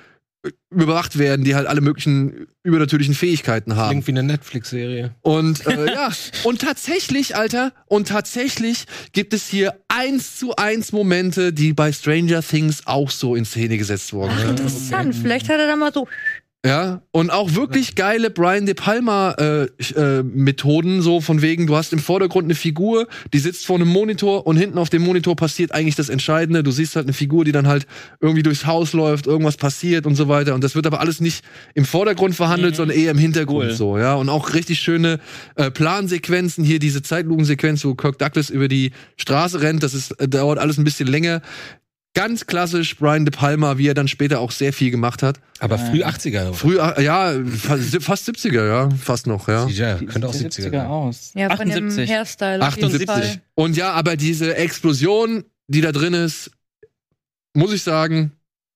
überwacht 0.70 1.18
werden, 1.18 1.44
die 1.44 1.55
halt 1.55 1.66
alle 1.66 1.81
möglichen 1.81 2.47
übernatürlichen 2.62 3.14
Fähigkeiten 3.14 3.77
haben. 3.77 3.90
Klingt 3.90 4.06
wie 4.06 4.12
eine 4.12 4.23
Netflix-Serie. 4.23 5.14
Und 5.23 5.66
äh, 5.66 5.86
ja, 5.93 6.10
und 6.44 6.60
tatsächlich, 6.60 7.36
Alter, 7.36 7.73
und 7.86 8.09
tatsächlich 8.09 8.86
gibt 9.12 9.32
es 9.32 9.48
hier 9.48 9.74
eins 9.89 10.36
zu 10.36 10.56
eins 10.56 10.93
Momente, 10.93 11.52
die 11.52 11.73
bei 11.73 11.93
Stranger 11.93 12.43
Things 12.43 12.86
auch 12.86 13.10
so 13.10 13.35
in 13.35 13.44
Szene 13.44 13.78
gesetzt 13.78 14.12
wurden. 14.12 14.32
Ach, 14.36 14.51
interessant. 14.51 15.14
Vielleicht 15.14 15.48
hat 15.48 15.59
er 15.59 15.66
da 15.66 15.77
mal 15.77 15.93
so. 15.93 16.09
Ja, 16.66 17.02
und 17.12 17.30
auch 17.30 17.55
wirklich 17.55 17.94
geile 17.94 18.30
Brian 18.30 18.66
De 18.66 18.74
Palma 18.74 19.32
äh, 19.38 19.64
äh, 19.94 20.22
Methoden, 20.22 21.01
so 21.02 21.20
von 21.20 21.40
wegen, 21.43 21.66
du 21.66 21.76
hast 21.76 21.93
im 21.93 21.98
Vordergrund 21.98 22.47
eine 22.47 22.55
Figur, 22.55 23.06
die 23.32 23.38
sitzt 23.38 23.66
vor 23.66 23.76
einem 23.76 23.88
Monitor 23.88 24.47
und 24.47 24.56
hinten 24.56 24.78
auf 24.78 24.90
dem 24.90 25.02
Monitor 25.02 25.36
passiert 25.36 25.72
eigentlich 25.72 25.94
das 25.94 26.09
Entscheidende. 26.09 26.62
Du 26.62 26.70
siehst 26.72 26.97
halt 26.97 27.06
eine 27.06 27.12
Figur, 27.12 27.44
die 27.44 27.52
dann 27.52 27.68
halt 27.68 27.86
irgendwie 28.20 28.43
durchs 28.43 28.66
Haus 28.66 28.93
läuft, 28.93 29.26
irgendwas 29.26 29.56
passiert 29.56 30.06
und 30.06 30.16
so 30.16 30.28
weiter. 30.28 30.55
Und 30.55 30.64
das 30.64 30.74
wird 30.74 30.86
aber 30.86 31.01
alles 31.01 31.20
nicht 31.20 31.44
im 31.74 31.84
Vordergrund 31.84 32.34
verhandelt, 32.34 32.72
Mhm. 32.74 32.76
sondern 32.76 32.97
eher 32.98 33.10
im 33.12 33.18
Hintergrund 33.18 33.68
Cool. 33.70 33.74
so, 33.74 33.98
ja. 33.98 34.14
Und 34.14 34.28
auch 34.28 34.52
richtig 34.55 34.80
schöne 34.80 35.20
äh, 35.55 35.70
Plansequenzen, 35.70 36.64
hier 36.64 36.78
diese 36.80 37.02
Zeitlupensequenz, 37.02 37.84
wo 37.84 37.94
Kirk 37.94 38.18
Douglas 38.18 38.51
über 38.51 38.66
die 38.68 38.90
Straße 39.16 39.60
rennt, 39.60 39.82
das 39.82 39.94
ist, 39.94 40.12
äh, 40.20 40.26
dauert 40.28 40.59
alles 40.59 40.78
ein 40.78 40.84
bisschen 40.84 41.06
länger. 41.06 41.43
Ganz 42.16 42.47
klassisch 42.47 42.97
Brian 42.97 43.26
De 43.26 43.30
Palma, 43.30 43.76
wie 43.76 43.88
er 43.88 43.93
dann 43.93 44.09
später 44.09 44.40
auch 44.40 44.51
sehr 44.51 44.72
viel 44.72 44.90
gemacht 44.90 45.22
hat. 45.22 45.38
Aber 45.59 45.76
früh 45.78 46.02
80er. 46.02 46.55
Früh, 46.55 46.78
äh, 46.78 47.02
ja, 47.05 47.34
fast, 47.59 48.02
fast 48.02 48.26
70er, 48.26 48.66
ja, 48.66 48.88
fast 48.90 49.26
noch, 49.26 49.48
ja. 49.48 49.66
Ja, 49.68 50.01
Wie 50.01 50.06
könnte 50.06 50.26
auch 50.26 50.32
sieht 50.32 50.51
70er 50.51 50.70
der 50.70 50.80
sein. 50.80 50.86
aus. 50.86 51.32
Ja, 51.34 51.55
von 51.55 51.68
dem 51.68 51.88
78. 51.88 52.10
Hairstyle. 52.10 52.66
auf 52.66 52.76
jeden 52.76 52.86
78. 52.86 53.06
Fall. 53.06 53.43
Und 53.55 53.76
ja, 53.76 53.93
aber 53.93 54.16
diese 54.16 54.56
Explosion, 54.56 55.44
die 55.68 55.82
da 55.82 55.93
drin 55.93 56.14
ist, 56.14 56.51
muss 57.52 57.74
ich 57.74 57.82
sagen, 57.82 58.32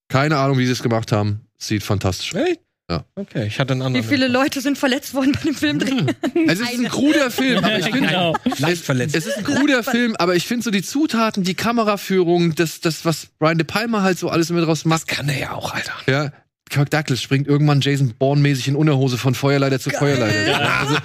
keine 0.08 0.36
Ahnung, 0.36 0.58
wie 0.58 0.66
sie 0.66 0.72
es 0.72 0.82
gemacht 0.82 1.10
haben. 1.10 1.40
Sieht 1.56 1.82
fantastisch 1.82 2.34
aus. 2.34 2.42
Echt? 2.42 2.60
Ja. 2.90 3.04
Okay, 3.14 3.46
ich 3.46 3.60
hatte 3.60 3.72
einen 3.72 3.82
Wie 3.82 3.86
anderen. 3.86 4.04
viele 4.06 4.26
Leute 4.26 4.60
sind 4.60 4.76
verletzt 4.76 5.14
worden 5.14 5.30
bei 5.32 5.42
dem 5.42 5.54
Film 5.54 5.78
drin? 5.78 6.12
Es 6.48 6.58
ist 6.60 6.74
ein 6.78 6.88
kruder 6.88 7.30
Film, 7.30 7.58
aber 7.64 7.78
ich 7.78 7.84
finde, 7.84 8.08
Genau. 8.08 8.36
leicht 8.58 8.84
verletzt. 8.84 9.14
es 9.14 9.26
ist 9.26 9.38
ein 9.38 9.44
kruder 9.44 9.84
Film, 9.84 10.16
aber 10.18 10.34
ich 10.34 10.46
finde 10.46 10.64
so 10.64 10.70
die 10.72 10.82
Zutaten, 10.82 11.44
die 11.44 11.54
Kameraführung, 11.54 12.54
das, 12.56 12.80
das, 12.80 13.04
was 13.04 13.26
Brian 13.38 13.58
De 13.58 13.64
Palma 13.64 14.02
halt 14.02 14.18
so 14.18 14.28
alles 14.28 14.50
immer 14.50 14.62
draus 14.62 14.84
macht, 14.84 15.06
kann 15.06 15.28
er 15.28 15.38
ja 15.38 15.52
auch, 15.52 15.72
Alter. 15.72 15.92
Ja, 16.08 16.32
Kirk 16.70 16.88
Douglas 16.90 17.20
springt 17.20 17.46
irgendwann 17.46 17.80
Jason 17.80 18.14
Bourne-mäßig 18.18 18.68
in 18.68 18.76
Unterhose 18.76 19.18
von 19.18 19.34
Feuerleiter 19.34 19.78
zu 19.80 19.90
Feuerleiter. 19.90 20.70
Also, 20.80 20.96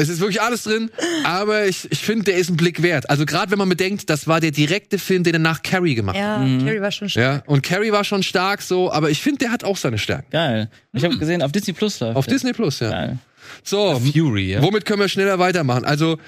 es 0.00 0.08
ist 0.08 0.20
wirklich 0.20 0.40
alles 0.40 0.62
drin, 0.62 0.90
aber 1.24 1.66
ich, 1.66 1.90
ich 1.90 1.98
finde, 1.98 2.24
der 2.24 2.36
ist 2.36 2.48
ein 2.48 2.56
Blick 2.56 2.82
wert. 2.82 3.10
Also 3.10 3.26
gerade 3.26 3.50
wenn 3.50 3.58
man 3.58 3.68
bedenkt, 3.68 4.08
das 4.08 4.26
war 4.28 4.40
der 4.40 4.52
direkte 4.52 4.98
Film, 4.98 5.24
den 5.24 5.34
er 5.34 5.40
nach 5.40 5.62
Carrie 5.62 5.94
gemacht 5.94 6.16
hat. 6.16 6.22
Ja, 6.22 6.38
Mhm. 6.38 6.64
Carrie 6.64 6.80
war 6.80 6.92
schon 6.92 7.08
stark. 7.10 7.44
Ja, 7.46 7.52
und 7.52 7.62
Carrie 7.62 7.92
war 7.92 8.04
schon 8.04 8.22
stark 8.22 8.62
so, 8.62 8.90
aber 8.92 9.10
ich 9.10 9.20
finde, 9.20 9.38
der 9.40 9.52
hat 9.52 9.64
auch 9.64 9.76
seine 9.76 9.98
Stärken. 9.98 10.30
Geil. 10.30 10.70
Ich 10.92 11.04
habe 11.04 11.18
gesehen, 11.18 11.42
auf 11.42 11.52
Disney 11.52 11.72
Plus 11.74 12.00
läuft 12.00 12.16
Auf 12.16 12.26
der. 12.26 12.34
Disney 12.34 12.52
Plus, 12.52 12.80
ja. 12.80 12.90
Geil. 12.90 13.18
So, 13.64 13.98
Fury, 13.98 14.52
ja. 14.52 14.62
womit 14.62 14.84
können 14.84 15.00
wir 15.00 15.08
schneller 15.08 15.38
weitermachen? 15.38 15.84
Also, 15.84 16.18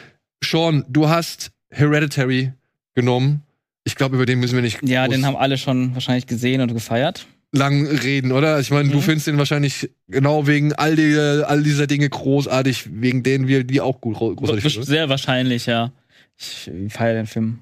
Sean, 0.45 0.85
du 0.89 1.09
hast 1.09 1.53
Hereditary 1.71 2.53
genommen. 2.95 3.43
Ich 3.85 3.97
glaube, 3.97 4.17
über 4.17 4.27
den 4.27 4.41
müssen 4.41 4.55
wir 4.55 4.63
nicht 4.63 4.81
Ja, 4.83 5.09
den 5.09 5.25
haben 5.27 5.37
alle 5.37 5.57
schon 5.59 5.95
wahrscheinlich 5.95 6.27
gesehen 6.27 6.61
und 6.61 6.73
gefeiert. 6.75 7.27
Lang 7.55 7.87
reden, 7.87 8.33
oder? 8.33 8.59
Ich 8.61 8.71
meine, 8.71 8.89
du 8.89 8.97
Mhm. 8.99 9.03
findest 9.03 9.27
den 9.27 9.39
wahrscheinlich 9.39 9.91
genau 10.09 10.47
wegen 10.47 10.73
all, 10.73 10.97
die, 10.97 11.17
all 11.19 11.63
dieser 11.63 11.87
Dinge 11.87 12.09
großartig, 12.09 12.89
wegen 13.01 13.23
denen 13.23 13.47
wir 13.47 13.65
die 13.65 13.81
auch 13.81 14.01
gut 14.01 14.17
großartig 14.17 14.65
finden. 14.73 14.87
Sehr 14.87 15.09
wahrscheinlich, 15.09 15.67
ja. 15.67 15.93
Ich 16.39 16.71
feiere 16.89 17.15
den 17.15 17.27
Film. 17.27 17.59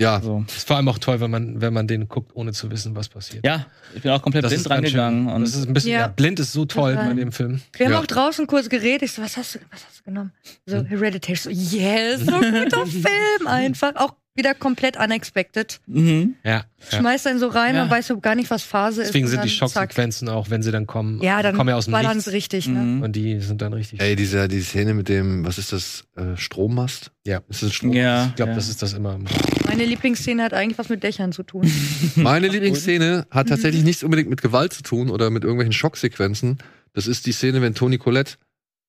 Ja, 0.00 0.16
Also, 0.16 0.44
Ist 0.48 0.66
vor 0.66 0.74
allem 0.76 0.88
auch 0.88 0.98
toll, 0.98 1.20
wenn 1.20 1.30
man, 1.30 1.60
wenn 1.60 1.72
man 1.72 1.86
den 1.86 2.08
guckt, 2.08 2.32
ohne 2.34 2.52
zu 2.52 2.68
wissen, 2.72 2.96
was 2.96 3.08
passiert. 3.08 3.46
ja, 3.46 3.66
ich 3.94 4.02
bin 4.02 4.10
auch 4.10 4.20
komplett 4.20 4.42
blind 4.44 4.64
ganz 4.64 4.68
rangegangen. 4.70 5.26
schön- 5.26 5.32
Und 5.32 5.42
das 5.42 5.54
ist 5.54 5.68
ein 5.68 5.72
bisschen, 5.72 5.92
Ja. 5.92 6.00
ja. 6.00 6.08
blind 6.08 6.40
ist 6.40 6.52
so 6.52 6.64
toll 6.64 6.96
bei 6.96 7.12
dem 7.12 7.30
Film. 7.30 7.60
Wir 7.76 7.86
haben 7.86 7.92
Ja. 7.92 8.00
auch 8.00 8.06
draußen 8.06 8.48
kurz 8.48 8.68
geredet. 8.68 9.02
Ich 9.04 9.12
so, 9.12 9.22
was 9.22 9.36
hast 9.36 9.54
du, 9.54 9.60
was 9.70 9.86
hast 9.86 10.00
du 10.00 10.02
genommen? 10.04 10.32
So, 10.66 10.78
Hm. 10.78 10.86
Hereditary. 10.86 11.36
So, 11.36 11.48
yes, 11.50 12.22
so 12.22 12.34
ein 12.34 12.64
guter 12.64 12.84
Film 12.86 13.46
einfach. 13.46 13.94
Auch 13.94 14.16
wieder 14.36 14.54
komplett 14.54 14.96
unexpected. 14.96 15.80
mhm. 15.86 16.34
Ja. 16.44 16.64
ja. 16.90 16.98
Schmeißt 16.98 17.26
einen 17.28 17.38
so 17.38 17.46
rein 17.48 17.76
Ja. 17.76 17.84
und 17.84 17.90
weißt 17.90 18.08
so 18.08 18.18
gar 18.18 18.34
nicht, 18.34 18.50
was 18.50 18.62
Phase 18.64 19.02
ist. 19.02 19.08
Deswegen 19.08 19.28
sind 19.28 19.44
die 19.44 19.48
dann 19.58 19.68
zack. 19.68 19.90
Schocksequenzen 19.90 20.28
auch, 20.28 20.50
wenn 20.50 20.62
sie 20.62 20.72
dann 20.72 20.86
kommen, 20.86 21.22
Ja, 21.22 21.40
dann 21.42 21.56
kommen 21.56 21.68
ja 21.70 21.76
aus 21.76 21.86
dem 21.86 21.94
Nichts. 21.98 22.24
sie 22.24 22.30
richtig, 22.32 22.66
ne? 22.68 22.80
Mhm. 22.80 23.02
Und 23.02 23.14
die 23.16 23.40
sind 23.40 23.62
dann 23.62 23.72
richtig. 23.72 24.00
ey, 24.00 24.16
diese, 24.16 24.48
die 24.48 24.60
Szene 24.60 24.94
mit 24.94 25.08
dem, 25.08 25.44
was 25.46 25.58
ist 25.58 25.72
das, 25.72 26.04
äh, 26.16 26.36
Strommast? 26.36 27.12
Ja. 27.26 27.42
Ist 27.48 27.62
das 27.62 27.70
ein 27.70 27.72
Strom? 27.72 27.92
Ja, 27.92 28.26
Ich 28.26 28.34
glaube, 28.34 28.50
ja. 28.50 28.56
das 28.56 28.68
ist 28.68 28.82
das 28.82 28.92
immer. 28.92 29.18
Meine 29.66 29.84
Lieblingsszene 29.84 30.42
hat 30.42 30.52
eigentlich 30.52 30.78
was 30.78 30.88
mit 30.88 31.02
Dächern 31.02 31.32
zu 31.32 31.42
tun. 31.42 31.70
Meine 32.16 32.48
Lieblingsszene 32.48 33.26
hat 33.30 33.48
tatsächlich 33.48 33.82
nichts 33.84 34.02
unbedingt 34.02 34.30
mit 34.30 34.42
Gewalt 34.42 34.72
zu 34.72 34.82
tun 34.82 35.10
oder 35.10 35.30
mit 35.30 35.44
irgendwelchen 35.44 35.72
Schocksequenzen. 35.72 36.58
Das 36.92 37.06
ist 37.06 37.26
die 37.26 37.32
Szene, 37.32 37.60
wenn 37.62 37.74
Toni 37.74 37.98
Collette 37.98 38.34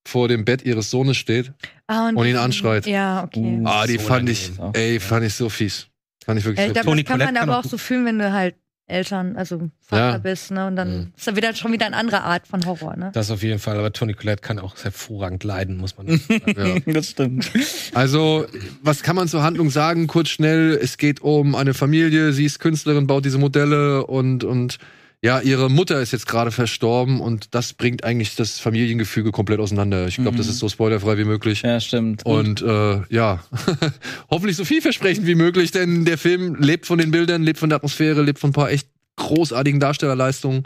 vor 0.08 0.28
dem 0.28 0.44
Bett 0.44 0.62
ihres 0.64 0.90
Sohnes 0.90 1.16
steht. 1.16 1.52
Ah, 1.86 2.08
Und 2.08 2.24
ihn 2.26 2.36
anschreit. 2.36 2.86
Ja, 2.86 3.24
okay. 3.24 3.58
Uh. 3.60 3.66
Ah, 3.66 3.86
die 3.86 3.94
So 3.98 4.00
fand 4.06 4.28
ich, 4.28 4.50
ey, 4.72 5.00
fand 5.00 5.24
ich 5.26 5.34
so 5.34 5.48
fies. 5.48 5.86
Fand 6.24 6.38
ich 6.38 6.44
wirklich 6.44 6.60
Ey, 6.60 6.68
so 6.68 6.74
das 6.74 6.84
Toni 6.84 7.04
kann 7.04 7.18
man 7.18 7.36
aber 7.36 7.58
auch 7.58 7.64
auch 7.64 7.68
so 7.70 7.78
fühlen, 7.78 8.04
wenn 8.06 8.18
du 8.18 8.32
halt 8.32 8.54
Eltern, 8.88 9.36
also 9.36 9.68
Vater 9.80 10.10
Ja. 10.12 10.18
bist, 10.18 10.52
ne? 10.52 10.66
Und 10.68 10.76
dann 10.76 10.96
Mhm. 10.98 11.12
ist 11.16 11.26
da 11.26 11.34
wieder 11.34 11.52
schon 11.56 11.72
wieder 11.72 11.86
eine 11.86 11.96
andere 11.96 12.22
Art 12.22 12.46
von 12.46 12.64
Horror, 12.66 12.96
ne? 12.96 13.10
Das 13.14 13.32
auf 13.32 13.42
jeden 13.42 13.58
Fall. 13.58 13.76
Aber 13.78 13.92
Toni 13.92 14.14
Collette 14.14 14.42
kann 14.42 14.60
auch 14.60 14.76
hervorragend 14.82 15.42
leiden, 15.42 15.76
muss 15.76 15.96
man 15.96 16.06
sagen. 16.18 16.82
Ja. 16.86 16.92
Das 16.92 17.10
stimmt. 17.10 17.50
Also, 17.94 18.46
was 18.82 19.02
kann 19.02 19.16
man 19.16 19.26
zur 19.26 19.42
Handlung 19.42 19.70
sagen? 19.70 20.06
Kurz 20.06 20.28
schnell, 20.28 20.78
es 20.80 20.98
geht 20.98 21.20
um 21.20 21.56
eine 21.56 21.74
Familie, 21.74 22.32
sie 22.32 22.44
ist 22.44 22.60
Künstlerin, 22.60 23.08
baut 23.08 23.24
diese 23.24 23.38
Modelle 23.38 24.06
und, 24.06 24.44
und 24.44 24.78
ja, 25.26 25.40
ihre 25.40 25.68
Mutter 25.68 26.00
ist 26.00 26.12
jetzt 26.12 26.26
gerade 26.26 26.50
verstorben 26.52 27.20
und 27.20 27.54
das 27.54 27.72
bringt 27.72 28.04
eigentlich 28.04 28.36
das 28.36 28.58
Familiengefüge 28.60 29.32
komplett 29.32 29.58
auseinander. 29.60 30.06
Ich 30.06 30.14
glaube, 30.16 30.32
Mhm. 30.32 30.36
das 30.36 30.46
ist 30.46 30.58
so 30.60 30.68
spoilerfrei 30.68 31.18
wie 31.18 31.24
möglich. 31.24 31.62
Ja, 31.62 31.80
stimmt. 31.80 32.24
Und 32.24 32.62
äh, 32.62 33.00
ja, 33.10 33.42
hoffentlich 34.30 34.56
so 34.56 34.64
vielversprechend 34.64 35.26
wie 35.26 35.34
möglich, 35.34 35.70
denn 35.72 36.04
der 36.04 36.18
Film 36.18 36.54
lebt 36.60 36.86
von 36.86 36.98
den 36.98 37.10
Bildern, 37.10 37.42
lebt 37.42 37.58
von 37.58 37.68
der 37.68 37.76
Atmosphäre, 37.76 38.22
lebt 38.22 38.38
von 38.38 38.50
ein 38.50 38.52
paar 38.52 38.70
echt 38.70 38.88
großartigen 39.16 39.80
Darstellerleistungen 39.80 40.62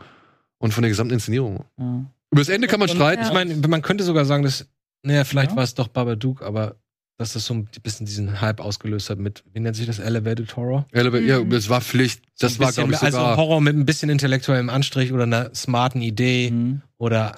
und 0.59 0.75
von 0.75 0.83
der 0.83 0.91
gesamten 0.91 1.15
Inszenierung. 1.15 1.65
Ja. 1.79 2.05
Über 2.33 2.41
das 2.43 2.49
Ende 2.49 2.69
kann 2.69 2.81
man 2.81 2.89
streiten. 2.89 3.23
Ja. 3.23 3.29
Ich 3.29 3.35
meine, 3.35 3.55
man 3.67 3.83
könnte 3.83 4.05
sogar 4.05 4.25
sagen, 4.25 4.43
dass, 4.43 4.67
naja, 5.03 5.25
vielleicht 5.25 5.51
Ja. 5.53 5.57
war 5.57 5.65
es 5.65 5.75
doch 5.75 5.89
Babadook, 5.89 6.43
aber 6.43 6.77
dass 7.21 7.35
das 7.35 7.45
so 7.45 7.53
ein 7.53 7.69
bisschen 7.83 8.07
diesen 8.07 8.41
Hype 8.41 8.61
ausgelöst 8.61 9.11
hat 9.11 9.19
mit, 9.19 9.45
wie 9.53 9.61
nennt 9.61 9.77
sich 9.77 9.87
das, 9.87 9.99
Elevated 9.99 10.57
Horror? 10.57 10.87
Eleva- 10.93 11.19
Ja, 11.21 11.41
Mhm. 11.41 11.51
das 11.51 11.69
war 11.69 11.83
Pflicht. 11.83 12.23
Das 12.39 12.55
So 12.55 12.61
war, 12.61 12.73
glaube 12.73 12.93
ich, 12.95 13.03
Also 13.03 13.19
sogar. 13.19 13.37
Horror 13.37 13.61
mit 13.61 13.77
ein 13.77 13.85
bisschen 13.85 14.09
intellektuellem 14.09 14.71
Anstrich 14.71 15.13
oder 15.13 15.25
einer 15.25 15.55
smarten 15.55 16.01
Idee 16.01 16.51
Mhm. 16.51 16.81
oder 16.97 17.37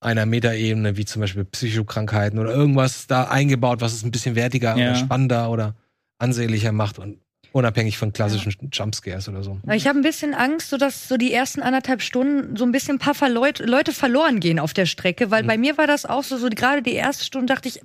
einer 0.00 0.26
Metaebene, 0.26 0.98
wie 0.98 1.06
zum 1.06 1.20
Beispiel 1.20 1.44
Psychokrankheiten 1.46 2.38
oder 2.38 2.52
irgendwas 2.52 3.06
da 3.06 3.24
eingebaut, 3.24 3.80
was 3.80 3.94
es 3.94 4.02
ein 4.04 4.10
bisschen 4.10 4.34
wertiger 4.34 4.76
Ja. 4.76 4.90
oder 4.90 4.96
spannender 4.96 5.50
oder 5.50 5.76
ansehnlicher 6.18 6.72
macht 6.72 6.98
und 6.98 7.18
unabhängig 7.52 7.96
von 7.96 8.12
klassischen 8.12 8.52
Jumpscares 8.70 9.28
oder 9.30 9.42
so. 9.42 9.58
Ich 9.72 9.86
habe 9.86 9.98
ein 9.98 10.02
bisschen 10.02 10.34
Angst, 10.34 10.68
so 10.68 10.76
dass 10.76 11.08
so 11.08 11.16
die 11.16 11.32
ersten 11.32 11.62
anderthalb 11.62 12.02
Stunden 12.02 12.56
so 12.56 12.64
ein 12.64 12.72
bisschen 12.72 12.96
ein 12.96 12.98
paar 12.98 13.14
Verleut 13.14 13.60
Leute 13.60 13.92
verloren 13.92 14.40
gehen 14.40 14.58
auf 14.58 14.74
der 14.74 14.86
Strecke, 14.86 15.30
weil 15.30 15.42
Mhm. 15.42 15.46
bei 15.46 15.56
mir 15.58 15.78
war 15.78 15.86
das 15.86 16.04
auch 16.04 16.22
so, 16.24 16.36
so 16.36 16.48
gerade 16.50 16.82
die 16.82 16.92
erste 16.94 17.24
Stunde 17.24 17.46
dachte 17.54 17.68
ich, 17.68 17.80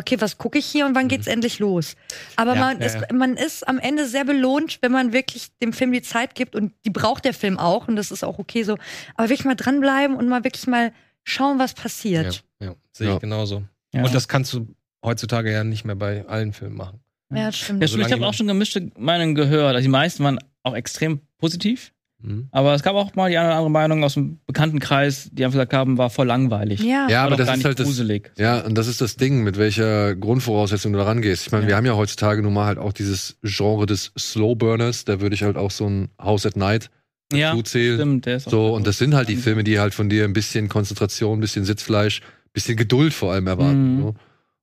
okay, 0.00 0.16
was 0.20 0.36
gucke 0.38 0.58
ich 0.58 0.66
hier 0.66 0.86
und 0.86 0.94
wann 0.94 1.06
geht's 1.08 1.26
endlich 1.28 1.58
los? 1.60 1.94
Aber 2.36 2.52
Mhm. 2.54 2.56
Ja, 2.58 2.64
man, 2.66 2.80
ja, 2.80 2.86
ist, 2.86 2.94
ja. 2.96 3.06
man 3.16 3.36
ist 3.36 3.68
am 3.68 3.78
Ende 3.78 4.06
sehr 4.06 4.24
belohnt, 4.24 4.78
wenn 4.82 4.90
man 4.92 5.12
wirklich 5.12 5.48
dem 5.62 5.72
Film 5.72 5.92
die 5.92 6.02
Zeit 6.02 6.34
gibt 6.34 6.56
und 6.56 6.72
die 6.84 6.90
braucht 6.90 7.24
der 7.24 7.34
Film 7.34 7.58
auch 7.58 7.86
und 7.88 7.96
das 7.96 8.10
ist 8.10 8.24
auch 8.24 8.38
okay 8.38 8.62
so. 8.64 8.76
Aber 9.14 9.28
wirklich 9.28 9.44
mal 9.44 9.54
dranbleiben 9.54 10.16
und 10.16 10.28
mal 10.28 10.42
wirklich 10.44 10.66
mal 10.66 10.92
schauen, 11.24 11.58
was 11.58 11.74
passiert. 11.74 12.42
ja, 12.60 12.74
sehe 12.92 13.08
Ja. 13.08 13.14
ich 13.14 13.20
genauso. 13.20 13.62
Ja. 13.94 14.04
Und 14.04 14.14
das 14.14 14.26
kannst 14.28 14.52
du 14.52 14.66
heutzutage 15.04 15.52
ja 15.52 15.64
nicht 15.64 15.84
mehr 15.84 15.96
bei 15.96 16.26
allen 16.26 16.52
Filmen 16.52 16.76
machen. 16.76 17.00
Ja, 17.32 17.46
das 17.46 17.58
stimmt. 17.58 17.80
Ja, 17.80 17.88
solange 17.88 18.08
ich 18.08 18.12
habe 18.12 18.26
auch 18.26 18.34
schon 18.34 18.48
gemischte 18.48 18.90
Meinungen 18.98 19.34
gehört. 19.36 19.74
Also 19.76 19.82
die 19.82 19.88
meisten 19.88 20.24
waren 20.24 20.38
auch 20.64 20.74
extrem 20.74 21.20
positiv. 21.38 21.92
Mhm. 22.22 22.48
Aber 22.52 22.74
es 22.74 22.82
gab 22.82 22.94
auch 22.96 23.14
mal 23.14 23.30
die 23.30 23.38
eine 23.38 23.48
oder 23.48 23.56
andere 23.56 23.70
Meinung 23.70 24.04
aus 24.04 24.14
dem 24.14 24.40
Bekanntenkreis, 24.46 25.30
die 25.32 25.44
einfach 25.44 25.56
gesagt 25.56 25.72
haben, 25.72 25.98
war 25.98 26.10
voll 26.10 26.26
langweilig. 26.26 26.80
ja. 26.80 27.06
Ja, 27.08 27.24
aber 27.24 27.36
das 27.36 27.46
gar 27.46 27.54
ist 27.54 27.58
nicht 27.58 27.64
halt 27.66 27.78
das. 27.78 27.86
gruselig. 27.86 28.30
Ja, 28.36 28.60
und 28.60 28.76
das 28.76 28.86
ist 28.88 29.00
das 29.00 29.16
Ding, 29.16 29.42
mit 29.42 29.58
welcher 29.58 30.14
Grundvoraussetzung 30.16 30.92
du 30.92 30.98
da 30.98 31.04
rangehst. 31.06 31.46
Ich 31.46 31.52
meine, 31.52 31.64
Ja. 31.64 31.68
wir 31.68 31.76
haben 31.76 31.86
ja 31.86 31.96
heutzutage 31.96 32.42
nun 32.42 32.52
mal 32.52 32.66
halt 32.66 32.78
auch 32.78 32.92
dieses 32.92 33.38
Genre 33.42 33.86
des 33.86 34.12
Slowburners, 34.18 35.04
da 35.04 35.20
würde 35.20 35.34
ich 35.34 35.42
halt 35.42 35.56
auch 35.56 35.70
so 35.70 35.86
ein 35.86 36.08
House 36.20 36.46
at 36.46 36.56
Night 36.56 36.90
Ja, 37.32 37.50
dazu 37.52 37.62
zählen. 37.62 37.96
stimmt. 37.98 38.26
Der 38.26 38.36
ist 38.36 38.46
auch 38.48 38.50
So, 38.50 38.74
und 38.74 38.86
das 38.86 38.98
sind 38.98 39.14
halt 39.14 39.28
die. 39.28 39.36
Filme, 39.36 39.64
die 39.64 39.78
halt 39.78 39.94
von 39.94 40.08
dir 40.08 40.24
ein 40.24 40.32
bisschen 40.32 40.68
Konzentration, 40.68 41.38
ein 41.38 41.40
bisschen 41.40 41.64
Sitzfleisch, 41.64 42.20
ein 42.20 42.50
bisschen 42.52 42.76
Geduld 42.76 43.14
vor 43.14 43.32
allem 43.32 43.46
erwarten 43.46 43.96
Mhm. 43.96 44.00
so, 44.02 44.14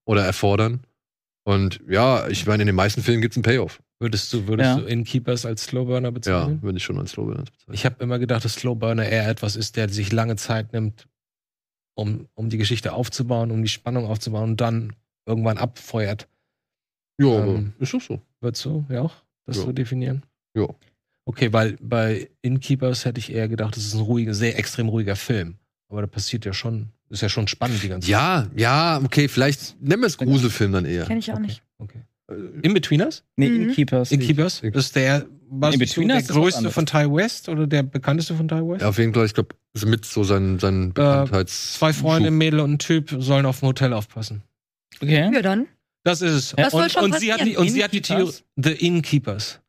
oder 0.05 0.23
erfordern. 0.25 0.81
Und 1.43 1.79
ja, 1.89 2.27
ich 2.27 2.45
meine, 2.45 2.63
in 2.63 2.67
den 2.67 2.75
meisten 2.75 3.01
Filmen 3.01 3.21
gibt's 3.21 3.37
einen 3.37 3.43
Payoff. 3.43 3.79
Würdest 3.99 4.31
du, 4.31 4.47
würdest 4.47 4.67
Ja. 4.69 4.75
du 4.79 4.85
Innkeepers 4.85 5.45
als 5.45 5.63
Slowburner 5.65 6.09
Ja, 6.09 6.11
bezeichnen? 6.11 6.61
würde 6.61 6.77
ich 6.77 6.83
schon 6.83 6.99
als 6.99 7.11
Slowburner 7.11 7.43
bezeichnen. 7.45 7.73
Ich 7.73 7.85
habe 7.85 8.03
immer 8.03 8.19
gedacht, 8.19 8.45
dass 8.45 8.53
Slowburner 8.53 9.05
eher 9.07 9.27
etwas 9.27 9.55
ist, 9.55 9.75
der 9.75 9.89
sich 9.89 10.11
lange 10.11 10.35
Zeit 10.35 10.71
nimmt, 10.73 11.07
um, 11.95 12.27
um 12.35 12.49
die 12.49 12.57
Geschichte 12.57 12.93
aufzubauen, 12.93 13.49
um 13.49 13.61
die 13.63 13.69
Spannung 13.69 14.05
aufzubauen 14.05 14.51
und 14.51 14.61
dann 14.61 14.93
irgendwann 15.25 15.57
abfeuert. 15.57 16.27
Ja, 17.19 17.27
Ähm, 17.27 17.73
aber 17.73 17.83
ist 17.83 17.93
doch 17.93 18.01
so. 18.01 18.21
Würdest 18.39 18.63
du 18.65 18.85
ja 18.89 19.01
auch 19.01 19.15
das 19.45 19.57
Ja. 19.57 19.63
so 19.63 19.71
definieren? 19.71 20.23
Ja. 20.55 20.67
Okay, 21.25 21.51
weil 21.51 21.75
bei 21.81 22.29
Innkeepers 22.43 23.03
hätte 23.03 23.19
ich 23.19 23.31
eher 23.33 23.47
gedacht, 23.49 23.75
das 23.75 23.83
ist 23.85 23.95
ein 23.95 24.01
ruhiger, 24.01 24.33
sehr 24.35 24.57
extrem 24.59 24.87
ruhiger 24.89 25.15
Film. 25.15 25.55
Aber 25.89 26.01
da 26.01 26.07
passiert 26.07 26.45
ja 26.45 26.53
schon, 26.53 26.89
ist 27.09 27.21
ja 27.21 27.29
schon 27.29 27.47
spannend 27.47 27.81
die 27.81 27.89
ganze 27.89 28.09
Ja, 28.11 28.47
ja, 28.55 29.01
okay, 29.03 29.27
vielleicht 29.27 29.81
nennen 29.81 30.03
wir 30.03 30.07
es 30.07 30.17
Gruselfilm 30.17 30.71
dann 30.71 30.85
eher. 30.85 31.05
Kenn 31.05 31.17
ich 31.17 31.31
auch 31.31 31.35
Okay. 31.37 31.47
nicht. 31.47 31.63
Okay. 31.79 32.01
In-Betweeners? 32.61 33.23
Nee, 33.35 33.49
Mhm. 33.49 33.61
Innkeepers. 33.69 34.11
Innkeepers? 34.11 34.59
Ist 34.61 34.95
der, 34.95 35.25
was 35.49 35.71
Nee, 35.71 35.77
bist 35.77 35.95
du, 35.95 36.01
Betweeners 36.01 36.27
der 36.27 36.35
größte 36.35 36.71
von 36.71 36.85
Ty 36.85 37.09
West 37.13 37.47
oder 37.47 37.67
der 37.67 37.83
bekannteste 37.83 38.35
von 38.35 38.47
Ty 38.47 38.55
West? 38.67 38.81
Ja, 38.81 38.89
auf 38.89 38.97
jeden 38.97 39.13
Fall, 39.13 39.25
ich 39.25 39.33
glaube, 39.33 39.55
ist 39.73 39.85
mit 39.85 40.03
so 40.05 40.23
sein, 40.23 40.59
sein 40.59 40.93
Bekanntheits. 40.93 41.75
Zwei 41.75 41.93
Freunde, 41.93 42.27
ein 42.27 42.37
Mädel 42.37 42.59
und 42.59 42.73
ein 42.73 42.79
Typ 42.79 43.15
sollen 43.17 43.45
auf 43.45 43.59
dem 43.61 43.69
Hotel 43.69 43.93
aufpassen. 43.93 44.43
Okay. 45.01 45.29
Ja, 45.33 45.41
dann. 45.41 45.67
Das 46.03 46.21
ist 46.21 46.31
es. 46.33 46.57
Was 46.57 46.71
soll 46.71 46.83
und, 46.83 46.91
schon 46.91 47.03
und 47.05 47.19
sie 47.19 47.31
hat 47.33 47.45
die, 47.45 47.55
und 47.57 47.69
sie 47.69 47.83
hat 47.83 47.93
die 47.93 48.01
Theorie? 48.01 48.31
The 48.55 48.71
Innkeepers 48.71 49.59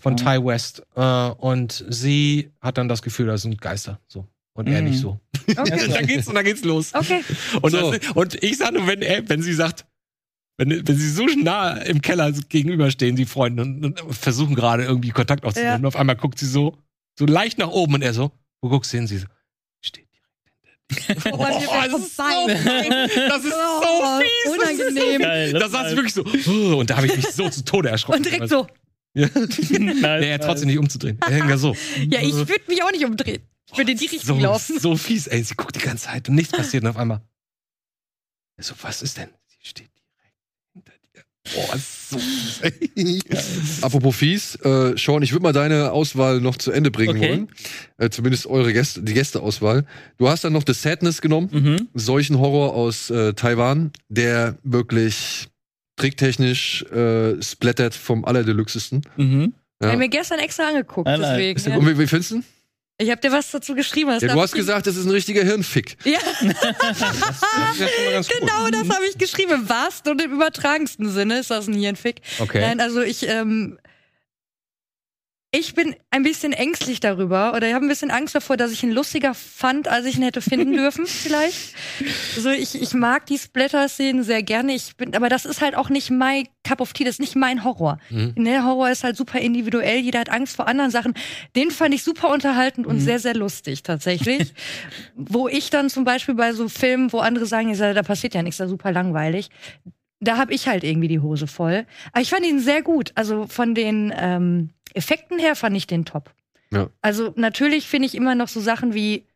von. 0.00 0.16
Ty 0.16 0.42
West. 0.44 0.82
Äh, 0.94 1.00
und 1.02 1.84
sie 1.88 2.50
hat 2.60 2.78
dann 2.78 2.88
das 2.88 3.02
Gefühl, 3.02 3.26
das 3.26 3.42
sind 3.42 3.60
Geister. 3.60 4.00
So. 4.08 4.26
Und 4.54 4.68
er 4.68 4.80
Mhm. 4.80 4.88
nicht 4.88 5.00
so. 5.00 5.20
Okay. 5.48 5.54
dann 5.92 6.06
geht's, 6.06 6.28
und 6.28 6.34
dann 6.34 6.44
geht's 6.44 6.64
los. 6.64 6.94
Okay. 6.94 7.22
Und, 7.60 7.70
So. 7.72 7.92
das, 7.92 8.10
und 8.14 8.42
ich 8.42 8.56
sage 8.56 8.74
nur, 8.78 8.86
wenn, 8.86 9.02
er, 9.02 9.28
wenn 9.28 9.42
sie 9.42 9.52
sagt, 9.52 9.84
wenn, 10.58 10.86
wenn 10.86 10.96
sie 10.96 11.10
so 11.10 11.26
nah 11.26 11.72
im 11.74 12.00
Keller 12.02 12.32
gegenüberstehen, 12.32 13.16
die 13.16 13.26
Freunde, 13.26 13.62
und, 13.62 13.84
und 13.84 14.14
versuchen 14.14 14.54
gerade 14.54 14.84
irgendwie 14.84 15.10
Kontakt 15.10 15.44
aufzunehmen, 15.44 15.70
Ja. 15.72 15.76
und 15.76 15.86
auf 15.86 15.96
einmal 15.96 16.16
guckt 16.16 16.38
sie 16.38 16.46
so, 16.46 16.78
so 17.18 17.26
leicht 17.26 17.58
nach 17.58 17.68
oben 17.68 17.94
und 17.94 18.02
er 18.02 18.14
so, 18.14 18.32
wo 18.62 18.68
guckst 18.68 18.92
du 18.92 18.96
hin? 18.98 19.06
Sie 19.06 19.18
so, 19.18 19.26
steht 19.80 20.06
direkt 20.90 21.26
Oh, 21.32 21.36
Mann, 21.36 21.60
mir 21.60 21.66
war 21.66 21.88
das 21.88 22.00
ist 22.00 22.14
vorbei. 22.14 23.08
Das 23.28 23.44
ist 23.44 23.52
Oh, 23.54 23.82
so 23.82 24.22
fies. 24.22 24.52
unangenehm. 24.78 25.20
Geil, 25.20 25.52
Da 25.52 25.68
saß 25.68 25.90
ich 25.90 25.96
wirklich 25.96 26.14
so, 26.14 26.24
oh, 26.24 26.76
und 26.76 26.88
da 26.90 26.96
habe 26.96 27.06
ich 27.06 27.16
mich 27.16 27.26
so 27.28 27.48
zu 27.48 27.64
Tode 27.64 27.88
erschrocken. 27.90 28.18
Und 28.18 28.26
direkt 28.26 28.48
so, 28.48 28.66
Ja. 29.14 29.28
Nee, 30.18 30.38
trotzdem 30.38 30.68
nicht 30.68 30.78
umzudrehen. 30.78 31.18
Er 31.22 31.30
hängt 31.32 31.48
ja 31.50 31.56
so. 31.58 31.74
ja, 32.08 32.20
ich 32.22 32.32
würde 32.34 32.62
mich 32.68 32.82
auch 32.82 32.92
nicht 32.92 33.04
umdrehen. 33.04 33.42
Ich 33.72 33.76
würde 33.78 33.92
in 33.92 33.98
die 33.98 34.06
Richtung 34.06 34.38
so, 34.38 34.42
laufen. 34.44 34.78
so 34.78 34.96
fies, 34.96 35.26
ey. 35.26 35.42
Sie 35.42 35.54
guckt 35.54 35.74
die 35.74 35.80
ganze 35.80 36.04
Zeit 36.04 36.28
und 36.28 36.34
nichts 36.36 36.52
passiert 36.52 36.84
und 36.84 36.90
auf 36.90 36.96
einmal. 36.96 37.20
So, 38.58 38.74
was 38.82 39.02
ist 39.02 39.18
denn? 39.18 39.28
Sie 39.48 39.56
steht 39.68 39.88
direkt 39.88 39.95
hinter 39.95 39.95
dir. 39.95 39.95
Boah, 41.54 41.76
so. 41.78 42.18
Apropos 43.82 44.14
fies, 44.16 44.54
äh, 44.56 44.96
Sean, 44.96 45.22
ich 45.22 45.32
würde 45.32 45.42
mal 45.42 45.52
deine 45.52 45.92
Auswahl 45.92 46.40
noch 46.40 46.56
zu 46.56 46.70
Ende 46.72 46.90
bringen 46.90 47.16
Okay. 47.16 47.28
wollen. 47.30 47.48
Äh, 47.98 48.10
zumindest 48.10 48.46
eure 48.46 48.72
Gäste, 48.72 49.02
die 49.02 49.14
Gästeauswahl. 49.14 49.84
Du 50.18 50.28
hast 50.28 50.44
dann 50.44 50.52
noch 50.52 50.62
The 50.66 50.72
Sadness 50.74 51.20
genommen, 51.20 51.48
Mhm. 51.52 51.88
solchen 51.94 52.38
Horror 52.38 52.74
aus 52.74 53.10
äh, 53.10 53.34
Taiwan, 53.34 53.90
der 54.08 54.58
wirklich 54.62 55.48
tricktechnisch 55.96 56.82
äh, 56.92 57.40
splattert 57.42 57.94
vom 57.94 58.24
allerdeluxesten. 58.24 59.02
Mhm. 59.16 59.54
Ich 59.80 59.84
Ja. 59.84 59.88
habe 59.88 59.98
mir 59.98 60.08
gestern 60.08 60.38
extra 60.38 60.68
angeguckt, 60.68 61.06
Nein, 61.06 61.20
nein. 61.20 61.38
deswegen. 61.54 61.70
Ja. 61.70 61.76
Und 61.78 61.86
wie, 61.86 61.98
wie 61.98 62.06
findest 62.06 62.30
du? 62.32 62.42
Ich 62.98 63.10
habe 63.10 63.20
dir 63.20 63.30
was 63.30 63.50
dazu 63.50 63.74
geschrieben. 63.74 64.10
Ja, 64.10 64.18
du 64.28 64.40
hast 64.40 64.54
gesagt, 64.54 64.86
das 64.86 64.96
ist 64.96 65.04
ein 65.04 65.10
richtiger 65.10 65.42
Hirnfick. 65.42 65.98
Ja, 66.04 66.18
Das 68.12 68.28
genau 68.28 68.70
das 68.70 68.88
habe 68.88 69.06
ich 69.10 69.18
geschrieben. 69.18 69.52
Im 69.52 69.68
wahrsten 69.68 70.12
und 70.12 70.22
im 70.22 70.32
übertragensten 70.32 71.10
Sinne 71.10 71.40
ist 71.40 71.50
das 71.50 71.66
ein 71.66 71.74
Hirnfick. 71.74 72.22
Okay. 72.38 72.60
Nein, 72.60 72.80
also 72.80 73.02
ich, 73.02 73.28
ähm, 73.28 73.78
ich 75.58 75.74
bin 75.74 75.96
ein 76.10 76.22
bisschen 76.22 76.52
ängstlich 76.52 77.00
darüber 77.00 77.54
oder 77.54 77.66
ich 77.66 77.72
habe 77.72 77.84
ein 77.84 77.88
bisschen 77.88 78.10
Angst 78.10 78.34
davor, 78.34 78.58
dass 78.58 78.72
ich 78.72 78.82
ihn 78.82 78.92
lustiger 78.92 79.32
fand, 79.32 79.88
als 79.88 80.04
ich 80.04 80.16
ihn 80.16 80.22
hätte 80.22 80.42
finden 80.42 80.72
dürfen, 80.76 81.06
vielleicht. 81.06 81.74
Also 82.36 82.50
ich, 82.50 82.80
ich 82.80 82.92
mag 82.92 83.24
die 83.26 83.38
Splatter-Szenen 83.38 84.22
sehr 84.22 84.42
gerne. 84.42 84.74
Ich 84.74 84.96
bin, 84.96 85.14
aber 85.16 85.30
das 85.30 85.46
ist 85.46 85.62
halt 85.62 85.74
auch 85.74 85.88
nicht 85.88 86.10
mein 86.10 86.46
Cup 86.62 86.80
of 86.80 86.92
Tea, 86.92 87.04
das 87.04 87.14
ist 87.14 87.20
nicht 87.20 87.36
mein 87.36 87.64
Horror. 87.64 87.98
Mhm. 88.10 88.34
Der 88.44 88.64
Horror 88.64 88.90
ist 88.90 89.02
halt 89.02 89.16
super 89.16 89.38
individuell, 89.38 89.98
jeder 89.98 90.20
hat 90.20 90.30
Angst 90.30 90.56
vor 90.56 90.68
anderen 90.68 90.90
Sachen. 90.90 91.14
Den 91.54 91.70
fand 91.70 91.94
ich 91.94 92.02
super 92.02 92.30
unterhaltend 92.30 92.86
und 92.86 93.00
sehr, 93.00 93.18
sehr 93.18 93.34
lustig 93.34 93.82
tatsächlich. 93.82 94.52
wo 95.16 95.48
ich 95.48 95.70
dann 95.70 95.88
zum 95.88 96.04
Beispiel 96.04 96.34
bei 96.34 96.52
so 96.52 96.68
Filmen, 96.68 97.12
wo 97.12 97.18
andere 97.18 97.46
sagen, 97.46 97.72
ja, 97.72 97.94
da 97.94 98.02
passiert 98.02 98.34
ja 98.34 98.42
nichts, 98.42 98.58
da 98.58 98.68
super 98.68 98.92
langweilig. 98.92 99.48
Da 100.20 100.36
habe 100.38 100.54
ich 100.54 100.66
halt 100.66 100.82
irgendwie 100.84 101.08
die 101.08 101.20
Hose 101.20 101.46
voll. 101.46 101.86
Aber 102.12 102.22
ich 102.22 102.30
fand 102.30 102.46
ihn 102.46 102.58
sehr 102.60 102.82
gut. 102.82 103.12
Also 103.16 103.46
von 103.46 103.74
den 103.74 104.12
ähm, 104.16 104.70
Effekten 104.94 105.38
her 105.38 105.54
fand 105.56 105.76
ich 105.76 105.86
den 105.86 106.04
top. 106.04 106.32
Ja. 106.72 106.88
Also 107.02 107.32
natürlich 107.36 107.86
finde 107.86 108.06
ich 108.06 108.14
immer 108.14 108.34
noch 108.34 108.48
so 108.48 108.60
Sachen 108.60 108.94
wie, 108.94 109.26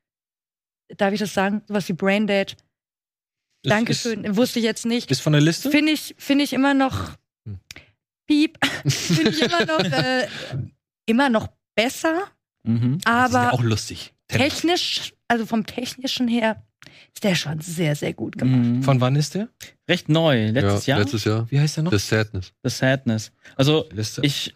darf 0.96 1.12
ich 1.12 1.20
das 1.20 1.34
sagen, 1.34 1.62
sowas 1.68 1.88
wie 1.88 1.92
Braindead. 1.92 2.52
Ist- 2.52 3.70
Dankeschön, 3.70 4.36
wusste 4.36 4.58
ich 4.58 4.64
jetzt 4.64 4.86
nicht. 4.86 5.10
Ist, 5.10 5.18
ist 5.18 5.22
von 5.22 5.32
der 5.34 5.42
Liste? 5.42 5.70
Finde 5.70 5.92
ich, 5.92 6.14
finde 6.18 6.44
ich 6.44 6.52
immer 6.54 6.72
noch 6.74 7.10
Hm. 7.46 7.58
piep, 8.26 8.58
finde 8.86 9.30
ich 9.30 9.42
immer 9.42 9.64
noch, 9.66 9.80
äh, 9.84 10.26
immer 11.06 11.28
noch 11.28 11.48
besser, 11.74 12.22
Mhm. 12.62 12.98
Das 13.04 13.28
ist 13.28 13.34
ja 13.34 13.40
aber 13.40 13.52
auch 13.54 13.62
lustig. 13.62 14.12
technisch, 14.28 15.14
also 15.28 15.46
vom 15.46 15.64
technischen 15.64 16.28
her, 16.28 16.62
ist 17.14 17.24
der 17.24 17.34
schon 17.34 17.60
sehr, 17.60 17.94
sehr 17.96 18.12
gut 18.12 18.38
gemacht. 18.38 18.60
Mhm. 18.60 18.82
Von 18.82 19.00
wann 19.00 19.16
ist 19.16 19.34
der? 19.34 19.48
Recht 19.88 20.08
neu, 20.08 20.50
letztes 20.50 20.86
ja, 20.86 20.94
Jahr. 20.94 21.04
Letztes 21.04 21.24
Jahr. 21.24 21.50
Wie 21.50 21.60
heißt 21.60 21.76
der 21.76 21.84
noch? 21.84 21.92
The 21.92 21.98
Sadness. 21.98 22.52
The 22.62 22.70
Sadness. 22.70 23.32
Also 23.56 23.86
Liste. 23.92 24.22
ich 24.24 24.54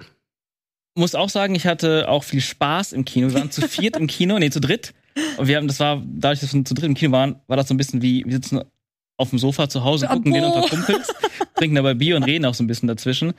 muss 0.94 1.14
auch 1.14 1.28
sagen, 1.28 1.54
ich 1.54 1.66
hatte 1.66 2.08
auch 2.08 2.24
viel 2.24 2.40
Spaß 2.40 2.92
im 2.92 3.04
Kino. 3.04 3.28
Wir 3.28 3.34
waren 3.34 3.50
zu 3.50 3.66
viert 3.68 3.96
im 3.96 4.06
Kino, 4.06 4.38
nee, 4.38 4.50
zu 4.50 4.60
dritt. 4.60 4.94
Und 5.36 5.46
wir 5.46 5.56
haben, 5.56 5.68
das 5.68 5.80
war, 5.80 6.02
dadurch, 6.04 6.40
dass 6.40 6.54
wir 6.54 6.64
zu 6.64 6.74
dritt 6.74 6.86
im 6.86 6.94
Kino 6.94 7.12
waren, 7.12 7.36
war 7.46 7.56
das 7.56 7.68
so 7.68 7.74
ein 7.74 7.76
bisschen 7.76 8.02
wie, 8.02 8.24
wir 8.24 8.32
sitzen 8.32 8.60
auf 9.16 9.30
dem 9.30 9.38
Sofa 9.38 9.68
zu 9.68 9.84
Hause, 9.84 10.06
gucken 10.08 10.32
den 10.32 10.44
unter 10.44 10.68
Kumpels, 10.68 11.08
trinken 11.54 11.76
dabei 11.76 11.94
Bier 11.94 12.16
und 12.16 12.24
reden 12.24 12.44
auch 12.44 12.54
so 12.54 12.64
ein 12.64 12.66
bisschen 12.66 12.88
dazwischen. 12.88 13.32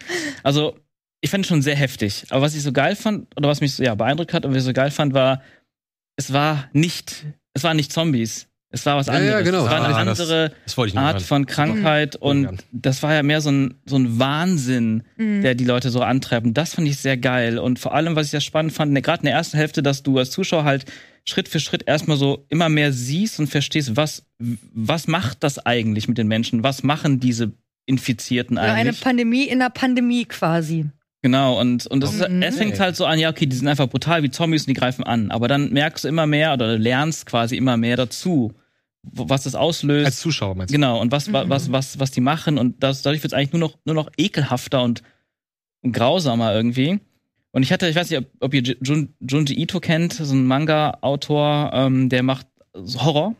Also, 0.43 0.77
ich 1.21 1.29
fand 1.29 1.43
es 1.43 1.49
schon 1.49 1.61
sehr 1.61 1.75
heftig. 1.75 2.25
Aber 2.29 2.41
was 2.41 2.55
ich 2.55 2.63
so 2.63 2.71
geil 2.71 2.95
fand, 2.95 3.35
oder 3.35 3.49
was 3.49 3.61
mich 3.61 3.73
so, 3.73 3.83
ja, 3.83 3.95
beeindruckt 3.95 4.33
hat 4.33 4.45
und 4.45 4.51
was 4.51 4.59
ich 4.59 4.65
so 4.65 4.73
geil 4.73 4.91
fand, 4.91 5.13
war, 5.13 5.41
es 6.17 6.31
war 6.31 6.69
nicht, 6.71 7.25
es 7.53 7.63
waren 7.63 7.77
nicht 7.77 7.91
Zombies. 7.91 8.47
Es 8.71 8.85
war 8.85 8.97
was 8.97 9.07
Ja, 9.07 9.13
anderes. 9.13 9.31
ja, 9.31 9.41
genau. 9.41 9.63
Es 9.63 9.69
war 9.71 9.75
eine 9.77 9.85
Ah, 9.95 10.03
das- 10.05 10.19
andere 10.19 10.51
das 10.65 10.75
noch 10.77 10.95
Art 11.01 11.15
hören. 11.15 11.23
von 11.23 11.45
Krankheit 11.45 12.15
und 12.17 12.49
das 12.73 13.01
war 13.03 13.13
ja 13.13 13.23
mehr 13.23 13.39
so 13.39 13.49
ein, 13.51 13.75
so 13.85 13.95
ein 13.95 14.19
Wahnsinn, 14.19 15.03
Mhm. 15.17 15.43
der 15.43 15.55
die 15.55 15.63
Leute 15.63 15.89
so 15.89 16.01
antreibt. 16.01 16.45
Und 16.45 16.55
das 16.57 16.73
fand 16.73 16.87
ich 16.87 16.97
sehr 16.97 17.15
geil. 17.15 17.57
Und 17.57 17.79
vor 17.79 17.93
allem, 17.93 18.15
was 18.15 18.25
ich 18.25 18.31
sehr 18.31 18.41
spannend 18.41 18.73
fand, 18.73 18.91
ne, 18.91 19.01
gerade 19.01 19.21
in 19.21 19.25
der 19.27 19.35
ersten 19.35 19.57
Hälfte, 19.57 19.81
dass 19.81 20.03
du 20.03 20.17
als 20.17 20.31
Zuschauer 20.31 20.63
halt 20.65 20.85
Schritt 21.27 21.47
für 21.47 21.59
Schritt 21.59 21.83
erstmal 21.87 22.17
so 22.17 22.45
immer 22.49 22.67
mehr 22.69 22.91
siehst 22.91 23.39
und 23.39 23.47
verstehst, 23.47 23.95
was, 23.95 24.25
was 24.39 25.07
macht 25.07 25.43
das 25.43 25.65
eigentlich 25.65 26.07
mit 26.07 26.17
den 26.17 26.27
Menschen? 26.27 26.63
Was 26.63 26.83
machen 26.83 27.19
diese 27.19 27.53
Infizierten 27.87 28.57
Ja, 28.57 28.63
eine 28.63 28.73
eigentlich? 28.73 29.01
Pandemie 29.01 29.43
in 29.45 29.59
der 29.59 29.69
Pandemie 29.69 30.25
quasi. 30.25 30.85
Genau, 31.25 31.59
und, 31.59 31.87
und 31.87 32.01
das 32.01 32.13
ist, 32.13 32.29
Mhm. 32.29 32.43
es 32.43 32.55
fängt 32.55 32.79
halt 32.79 32.95
so 32.95 33.03
an, 33.07 33.17
ja, 33.17 33.31
okay, 33.31 33.47
die 33.47 33.55
sind 33.55 33.67
einfach 33.67 33.87
brutal 33.89 34.21
wie 34.21 34.29
Zombies 34.29 34.61
und 34.61 34.67
die 34.67 34.73
greifen 34.75 35.03
an. 35.03 35.31
Aber 35.31 35.47
dann 35.47 35.71
merkst 35.73 36.03
du 36.03 36.07
immer 36.07 36.27
mehr 36.27 36.53
oder 36.53 36.77
lernst 36.77 37.25
quasi 37.25 37.57
immer 37.57 37.77
mehr 37.77 37.97
dazu, 37.97 38.53
was 39.01 39.41
das 39.41 39.55
auslöst. 39.55 40.05
Als 40.05 40.19
Zuschauer 40.19 40.53
meinst 40.53 40.71
du? 40.71 40.75
Genau, 40.77 41.01
und 41.01 41.11
was, 41.11 41.33
wa- 41.33 41.45
Mhm. 41.45 41.49
was, 41.49 41.71
was, 41.71 41.99
was 41.99 42.11
die 42.11 42.21
machen 42.21 42.59
und 42.59 42.83
das, 42.83 43.01
dadurch 43.01 43.23
wird 43.23 43.33
es 43.33 43.35
eigentlich 43.35 43.53
nur 43.53 43.59
noch, 43.59 43.73
nur 43.85 43.95
noch 43.95 44.11
ekelhafter 44.17 44.83
und 44.83 45.01
grausamer 45.91 46.53
irgendwie. 46.53 46.99
Und 47.51 47.63
ich 47.63 47.71
hatte, 47.71 47.87
ich 47.89 47.95
weiß 47.95 48.07
nicht, 48.11 48.19
ob, 48.19 48.25
ob 48.41 48.53
ihr 48.53 48.61
Jun, 48.61 49.15
Junji 49.19 49.59
Ito 49.59 49.79
kennt, 49.79 50.13
so 50.13 50.31
ein 50.35 50.45
Manga-Autor, 50.45 51.71
ähm, 51.73 52.09
der 52.09 52.21
macht 52.21 52.45
Horror. 52.75 53.35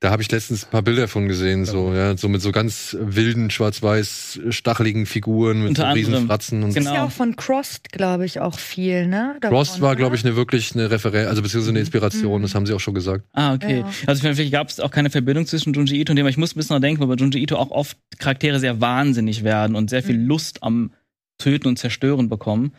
Da 0.00 0.10
habe 0.10 0.22
ich 0.22 0.30
letztens 0.30 0.64
ein 0.64 0.70
paar 0.70 0.82
Bilder 0.82 1.08
von 1.08 1.28
gesehen, 1.28 1.64
so, 1.64 1.92
ja, 1.92 2.16
so 2.16 2.28
mit 2.28 2.40
so 2.40 2.52
ganz 2.52 2.96
wilden, 3.00 3.50
schwarz-weiß, 3.50 4.40
stacheligen 4.50 5.06
Figuren 5.06 5.60
mit 5.60 5.70
Unter 5.70 5.88
so 5.88 5.94
riesen. 5.94 6.26
Fratzen 6.26 6.62
und 6.62 6.74
Genau. 6.74 6.90
Ist 6.90 6.96
ja 6.96 7.04
auch 7.04 7.10
von 7.10 7.36
Crossed, 7.36 7.92
glaube 7.92 8.24
ich, 8.24 8.40
auch 8.40 8.58
viel, 8.58 9.06
ne? 9.06 9.36
Davon, 9.40 9.56
war, 9.80 9.90
oder? 9.90 9.96
glaube 9.96 10.16
ich, 10.16 10.24
eine 10.24 10.36
wirklich 10.36 10.74
eine 10.74 10.90
Referenz, 10.90 11.28
also 11.28 11.42
beziehungsweise 11.42 11.70
eine 11.70 11.80
Inspiration, 11.80 12.42
das 12.42 12.54
haben 12.54 12.66
sie 12.66 12.72
auch 12.72 12.80
schon 12.80 12.94
gesagt. 12.94 13.24
Ah, 13.32 13.54
okay. 13.54 13.80
Ja. 13.80 13.90
Also 14.06 14.22
vielleicht 14.22 14.52
gab 14.52 14.68
es 14.68 14.80
auch 14.80 14.90
keine 14.90 15.10
Verbindung 15.10 15.46
zwischen 15.46 15.72
Junji 15.72 16.00
Ito 16.00 16.12
und 16.12 16.16
dem, 16.16 16.24
aber 16.24 16.30
ich 16.30 16.38
muss 16.38 16.54
ein 16.54 16.58
bisschen 16.58 16.76
noch 16.76 16.80
denken, 16.80 17.00
weil 17.00 17.08
bei 17.08 17.14
Junji 17.22 17.42
Ito 17.42 17.56
auch 17.56 17.70
oft 17.70 17.96
Charaktere 18.18 18.60
sehr 18.60 18.80
wahnsinnig 18.80 19.44
werden 19.44 19.74
und 19.74 19.90
sehr 19.90 20.02
viel 20.02 20.16
Lust 20.16 20.62
am 20.62 20.92
Töten 21.38 21.68
und 21.68 21.78
Zerstören 21.78 22.28
bekommen. 22.28 22.72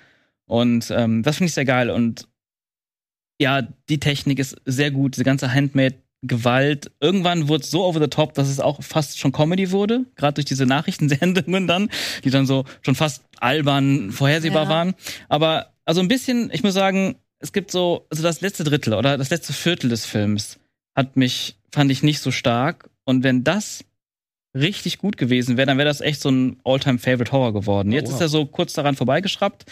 Und 0.46 0.90
ähm, 0.92 1.22
das 1.22 1.38
finde 1.38 1.50
ich 1.50 1.54
sehr 1.54 1.66
geil. 1.66 1.90
Und 1.90 2.29
ja, 3.40 3.62
die 3.90 4.00
Technik 4.00 4.40
ist 4.40 4.58
sehr 4.66 4.92
gut, 4.92 5.16
diese 5.16 5.24
ganze 5.24 5.54
Handmade-Gewalt. 5.54 6.92
Irgendwann 7.00 7.48
wurde 7.48 7.64
es 7.64 7.72
so 7.72 7.86
over 7.86 8.00
the 8.00 8.08
top, 8.08 8.34
dass 8.34 8.50
es 8.50 8.60
auch 8.60 8.84
fast 8.84 9.18
schon 9.20 9.32
Comedy 9.32 9.72
wurde, 9.72 10.06
gerade 10.16 10.36
durch 10.36 10.46
diese 10.46 10.66
Nachrichtensendungen 10.66 11.68
dann, 11.68 11.90
die 12.24 12.30
dann 12.30 12.46
so 12.46 12.66
schon 12.82 12.96
fast 12.96 13.24
albern 13.40 14.12
vorhersehbar 14.12 14.64
Ja. 14.64 14.70
waren. 14.70 14.94
Aber 15.30 15.74
also 15.86 16.02
ein 16.02 16.08
bisschen, 16.08 16.50
ich 16.54 16.64
muss 16.64 16.74
sagen, 16.74 17.16
es 17.40 17.54
gibt 17.54 17.72
so, 17.72 18.06
also 18.10 18.22
das 18.22 18.42
letzte 18.42 18.64
Drittel 18.66 18.94
oder 18.94 19.18
das 19.18 19.30
letzte 19.30 19.54
Viertel 19.54 19.90
des 19.90 20.06
Films 20.06 20.60
hat 20.96 21.16
mich, 21.16 21.56
fand 21.72 21.90
ich 21.92 22.04
nicht 22.04 22.20
so 22.20 22.32
stark. 22.32 22.90
Und 23.06 23.24
wenn 23.24 23.46
das 23.46 23.86
richtig 24.54 24.98
gut 24.98 25.16
gewesen 25.16 25.56
wäre, 25.56 25.68
dann 25.68 25.78
wäre 25.78 25.88
das 25.88 26.02
echt 26.02 26.22
so 26.22 26.30
ein 26.30 26.58
All-Time-Favorite-Horror 26.66 27.54
geworden. 27.54 27.92
Jetzt 27.92 28.08
wow. 28.08 28.16
ist 28.16 28.22
er 28.22 28.30
so 28.30 28.46
kurz 28.46 28.74
daran 28.74 28.96
vorbeigeschraubt. 28.96 29.66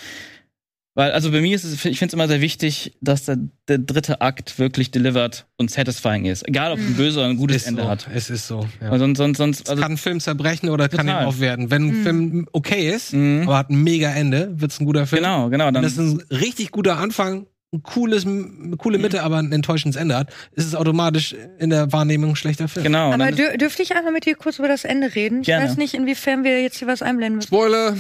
Weil, 0.98 1.12
also 1.12 1.30
bei 1.30 1.42
mir 1.42 1.54
ist 1.56 1.64
es, 1.64 1.74
ich 1.86 2.00
finde 2.00 2.08
es 2.08 2.14
immer 2.14 2.28
sehr 2.28 2.42
wichtig, 2.42 2.98
dass 3.02 3.26
der, 3.26 3.38
der 3.68 3.78
dritte 3.78 4.20
Akt 4.22 4.58
wirklich 4.58 4.90
delivered 4.90 5.46
und 5.58 5.70
satisfying 5.70 6.26
ist. 6.26 6.48
Egal, 6.48 6.72
ob 6.72 6.80
es 6.80 6.86
ein 6.88 6.96
böses 6.96 7.18
oder 7.18 7.28
ein 7.28 7.38
gutes 7.38 7.58
Ist 7.58 7.68
Ende 7.68 7.84
so. 7.84 7.88
hat. 7.88 8.08
Es 8.12 8.32
ist 8.32 8.48
so. 8.48 8.68
Ja. 8.82 8.98
Sonst, 8.98 9.18
sonst, 9.20 9.38
sonst, 9.38 9.70
also, 9.70 9.80
kann 9.80 9.92
ein 9.92 9.98
Film 9.98 10.20
zerbrechen 10.20 10.70
oder 10.70 10.90
kann 10.90 11.06
ihn 11.06 11.12
Total. 11.12 11.26
aufwerten. 11.26 11.70
Wenn 11.70 11.88
ein 11.90 12.04
Film 12.04 12.48
okay 12.52 12.90
ist, 12.90 13.14
Mhm. 13.14 13.44
aber 13.44 13.58
hat 13.60 13.70
ein 13.70 13.84
mega 13.84 14.10
Ende, 14.10 14.50
wird's 14.60 14.80
ein 14.80 14.88
guter 14.88 15.06
Film. 15.06 15.22
genau, 15.22 15.50
genau. 15.52 15.68
Wenn 15.68 15.76
Dann, 15.76 15.84
das 15.84 15.98
ein 16.00 16.20
richtig 16.32 16.72
guter 16.72 16.98
Anfang, 16.98 17.46
ein 17.74 17.84
cooles, 17.84 18.26
eine 18.26 18.76
coole 18.78 18.98
Mitte, 18.98 19.22
aber 19.22 19.38
ein 19.38 19.52
enttäuschendes 19.52 20.02
Ende 20.02 20.16
hat, 20.16 20.34
ist 20.54 20.66
es 20.66 20.74
automatisch 20.74 21.36
in 21.60 21.70
der 21.70 21.92
Wahrnehmung 21.92 22.32
ein 22.32 22.36
schlechter 22.36 22.68
Film. 22.68 22.84
genau. 22.86 23.12
Aber 23.14 23.32
dür 23.32 23.56
dürfte 23.58 23.84
ich 23.84 23.96
einmal 23.96 24.14
mit 24.14 24.26
dir 24.26 24.34
kurz 24.36 24.58
über 24.58 24.68
das 24.68 24.84
Ende 24.84 25.14
reden? 25.14 25.42
Ich 25.42 25.46
Gerne. 25.46 25.66
weiß 25.68 25.78
nicht, 25.78 25.94
inwiefern 25.94 26.44
wir 26.44 26.60
jetzt 26.64 26.80
hier 26.80 26.88
was 26.88 27.04
einblenden 27.04 27.36
müssen. 27.36 27.50
Spoiler! 27.50 27.96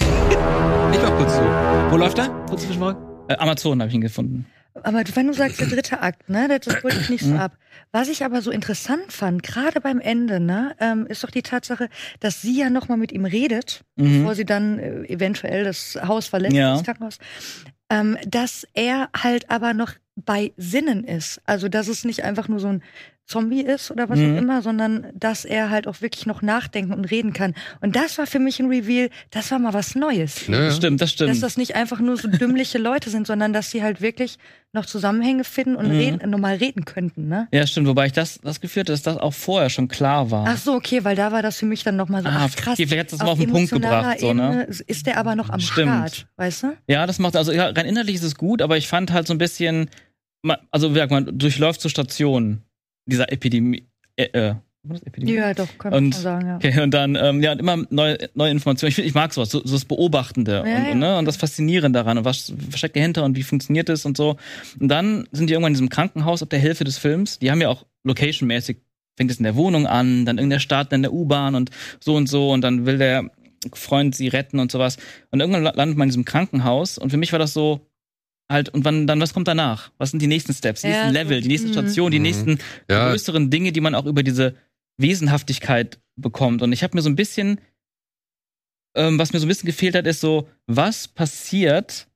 Ich 0.00 1.00
mach 1.02 1.16
kurz 1.16 1.34
zu. 1.36 1.42
Wo 1.90 1.96
läuft 1.96 2.18
er? 2.18 2.28
Kurz 2.48 2.62
zwischenmal. 2.62 2.96
äh, 3.28 3.36
Amazon 3.36 3.80
habe 3.80 3.88
ich 3.88 3.94
ihn 3.94 4.00
gefunden. 4.00 4.46
Aber 4.82 5.02
wenn 5.14 5.28
du 5.28 5.32
sagst, 5.34 5.60
der 5.60 5.68
dritte 5.68 6.00
Akt, 6.02 6.28
ne, 6.28 6.48
das, 6.60 6.82
holt 6.82 6.94
ich 7.00 7.08
nicht 7.08 7.22
so 7.24 7.30
Mhm. 7.34 7.38
ab. 7.38 7.56
Was 7.92 8.08
ich 8.08 8.24
aber 8.24 8.42
so 8.42 8.50
interessant 8.50 9.12
fand, 9.12 9.44
gerade 9.44 9.80
beim 9.80 10.00
Ende, 10.00 10.40
ne, 10.40 10.74
ähm, 10.80 11.06
ist 11.06 11.22
doch 11.22 11.30
die 11.30 11.42
Tatsache, 11.42 11.88
dass 12.18 12.42
sie 12.42 12.58
ja 12.58 12.70
noch 12.70 12.88
mal 12.88 12.96
mit 12.96 13.12
ihm 13.12 13.24
redet, 13.24 13.84
Mhm. 13.96 14.18
bevor 14.18 14.34
sie 14.34 14.44
dann 14.44 14.78
äh, 14.80 15.04
eventuell 15.04 15.62
das 15.64 15.96
Haus 16.04 16.26
verlässt, 16.26 16.56
Ja. 16.56 16.72
das 16.72 16.82
Krankenhaus, 16.82 17.18
ähm, 17.88 18.18
dass 18.26 18.66
er 18.74 19.10
halt 19.16 19.48
aber 19.48 19.74
noch 19.74 19.92
bei 20.16 20.52
Sinnen 20.56 21.04
ist. 21.04 21.40
Also, 21.46 21.68
dass 21.68 21.86
es 21.88 22.04
nicht 22.04 22.24
einfach 22.24 22.48
nur 22.48 22.58
so 22.58 22.68
ein 22.68 22.82
Zombie 23.26 23.62
ist 23.62 23.90
oder 23.90 24.10
was 24.10 24.18
Mhm. 24.18 24.34
auch 24.34 24.38
immer, 24.38 24.62
sondern 24.62 25.06
dass 25.14 25.46
er 25.46 25.70
halt 25.70 25.86
auch 25.86 26.02
wirklich 26.02 26.26
noch 26.26 26.42
nachdenken 26.42 26.92
und 26.92 27.06
reden 27.06 27.32
kann. 27.32 27.54
Und 27.80 27.96
das 27.96 28.18
war 28.18 28.26
für 28.26 28.38
mich 28.38 28.60
ein 28.60 28.66
Reveal, 28.68 29.08
das 29.30 29.50
war 29.50 29.58
mal 29.58 29.72
was 29.72 29.94
Neues. 29.94 30.46
Ne? 30.48 30.58
Das 30.66 30.76
stimmt, 30.76 31.00
das 31.00 31.12
stimmt. 31.12 31.30
Dass 31.30 31.40
das 31.40 31.56
nicht 31.56 31.74
einfach 31.74 32.00
nur 32.00 32.18
so 32.18 32.28
dümmliche 32.28 32.76
Leute 32.76 33.08
sind, 33.08 33.26
sondern 33.26 33.54
dass 33.54 33.70
sie 33.70 33.82
halt 33.82 34.02
wirklich 34.02 34.38
noch 34.74 34.84
Zusammenhänge 34.84 35.44
finden 35.44 35.76
und 35.76 35.86
Mhm. 35.86 35.92
reden, 35.92 36.30
normal 36.30 36.56
reden 36.56 36.84
könnten, 36.84 37.28
ne? 37.28 37.48
ja, 37.52 37.66
stimmt. 37.66 37.86
Wobei 37.86 38.06
ich 38.06 38.12
das, 38.12 38.40
das 38.42 38.60
Gefühl 38.60 38.80
hatte, 38.80 38.92
dass 38.92 39.02
das 39.02 39.16
auch 39.16 39.32
vorher 39.32 39.70
schon 39.70 39.88
klar 39.88 40.30
war. 40.30 40.46
Ach 40.48 40.58
so, 40.58 40.74
okay, 40.74 41.04
weil 41.04 41.16
da 41.16 41.32
war 41.32 41.40
das 41.42 41.58
für 41.58 41.66
mich 41.66 41.82
dann 41.82 41.96
nochmal 41.96 42.22
so, 42.22 42.28
Ah, 42.28 42.46
ach 42.50 42.54
krass. 42.56 42.74
okay, 42.74 42.86
vielleicht 42.86 43.06
hat 43.06 43.12
das 43.12 43.20
mal 43.20 43.28
auf 43.32 43.38
den 43.38 43.50
Punkt 43.50 43.72
gebracht, 43.72 44.20
so, 44.20 44.34
ne? 44.34 44.48
Ebene 44.50 44.62
Ist 44.86 45.06
der 45.06 45.16
aber 45.16 45.34
noch 45.36 45.48
am 45.48 45.60
Stimmt. 45.60 45.88
Start, 45.88 46.26
weißt 46.36 46.62
du? 46.64 46.76
Ja, 46.88 47.06
das 47.06 47.18
macht, 47.20 47.36
also 47.36 47.52
ja, 47.52 47.68
rein 47.68 47.86
innerlich 47.86 48.16
ist 48.16 48.22
es 48.24 48.34
gut, 48.34 48.60
aber 48.60 48.76
ich 48.76 48.88
fand 48.88 49.12
halt 49.12 49.26
so 49.28 49.32
ein 49.32 49.38
bisschen, 49.38 49.88
also 50.70 50.90
wie 50.94 50.98
sagt 50.98 51.10
man, 51.12 51.38
durchläuft 51.38 51.80
so 51.80 51.88
Stationen 51.88 52.63
dieser 53.06 53.30
Epidemie, 53.32 53.84
äh, 54.16 54.24
äh, 54.24 54.54
war 54.86 54.96
das 54.98 55.02
Epidemie? 55.04 55.32
Ja, 55.34 55.54
doch, 55.54 55.66
kann 55.78 55.92
man 55.92 56.04
Und- 56.04 56.14
schon 56.14 56.22
sagen, 56.22 56.46
ja. 56.46 56.56
Okay, 56.56 56.80
und 56.82 56.90
dann, 56.92 57.16
ähm, 57.16 57.42
ja, 57.42 57.52
und 57.52 57.58
immer 57.58 57.84
neue, 57.88 58.18
neue 58.34 58.50
Informationen. 58.50 58.90
Ich, 58.90 58.98
ich 58.98 59.14
mag 59.14 59.32
sowas, 59.32 59.50
so, 59.50 59.60
so 59.64 59.72
das 59.74 59.84
Beobachtende 59.86 60.62
und, 60.62 60.68
ja. 60.68 60.90
und, 60.92 60.98
ne, 60.98 61.18
und 61.18 61.24
das 61.24 61.36
Faszinierende 61.36 61.98
daran 61.98 62.18
und 62.18 62.24
was 62.26 62.52
versteckt 62.68 62.94
dahinter 62.96 63.24
und 63.24 63.36
wie 63.36 63.42
funktioniert 63.42 63.88
es 63.88 64.04
und 64.04 64.16
so. 64.16 64.36
Und 64.78 64.88
dann 64.88 65.26
sind 65.32 65.48
die 65.48 65.54
irgendwann 65.54 65.70
in 65.72 65.74
diesem 65.74 65.88
Krankenhaus 65.88 66.42
ab 66.42 66.50
der 66.50 66.58
Hälfte 66.58 66.84
des 66.84 66.98
Films. 66.98 67.38
Die 67.38 67.50
haben 67.50 67.60
ja 67.62 67.68
auch 67.70 67.86
location-mäßig, 68.04 68.76
fängt 69.16 69.30
es 69.30 69.38
in 69.38 69.44
der 69.44 69.56
Wohnung 69.56 69.86
an, 69.86 70.26
dann 70.26 70.36
irgendeiner 70.36 70.60
Start 70.60 70.92
in 70.92 71.00
der 71.02 71.12
U-Bahn 71.14 71.54
und 71.54 71.70
so 72.00 72.14
und 72.16 72.28
so 72.28 72.50
und 72.52 72.60
dann 72.60 72.84
will 72.84 72.98
der 72.98 73.30
Freund 73.72 74.14
sie 74.14 74.28
retten 74.28 74.58
und 74.58 74.70
sowas. 74.70 74.98
Und 75.30 75.40
irgendwann 75.40 75.62
la- 75.62 75.72
landet 75.74 75.96
man 75.96 76.08
in 76.08 76.10
diesem 76.10 76.26
Krankenhaus 76.26 76.98
und 76.98 77.08
für 77.08 77.16
mich 77.16 77.32
war 77.32 77.38
das 77.38 77.54
so, 77.54 77.80
halt, 78.50 78.68
und 78.70 78.84
wann, 78.84 79.06
dann, 79.06 79.20
was 79.20 79.32
kommt 79.34 79.48
danach? 79.48 79.90
Was 79.98 80.10
sind 80.10 80.20
die 80.20 80.26
nächsten 80.26 80.52
Steps, 80.54 80.82
die 80.82 80.88
Ja, 80.88 80.92
nächsten 81.08 81.12
Level, 81.14 81.40
die 81.40 81.48
nächste 81.48 81.68
mhm. 81.68 81.72
Station, 81.72 82.10
die 82.10 82.18
Mhm. 82.18 82.22
nächsten 82.22 82.58
Ja, 82.90 83.08
größeren 83.10 83.50
Dinge, 83.50 83.72
die 83.72 83.80
man 83.80 83.94
auch 83.94 84.06
über 84.06 84.22
diese 84.22 84.54
Wesenhaftigkeit 84.98 85.98
bekommt. 86.16 86.62
Und 86.62 86.72
ich 86.72 86.82
habe 86.82 86.96
mir 86.96 87.02
so 87.02 87.08
ein 87.10 87.16
bisschen, 87.16 87.60
ähm, 88.96 89.18
was 89.18 89.32
mir 89.32 89.40
so 89.40 89.46
ein 89.46 89.48
bisschen 89.48 89.66
gefehlt 89.66 89.94
hat, 89.94 90.06
ist 90.06 90.20
so, 90.20 90.48
was 90.66 91.08
passiert, 91.08 92.06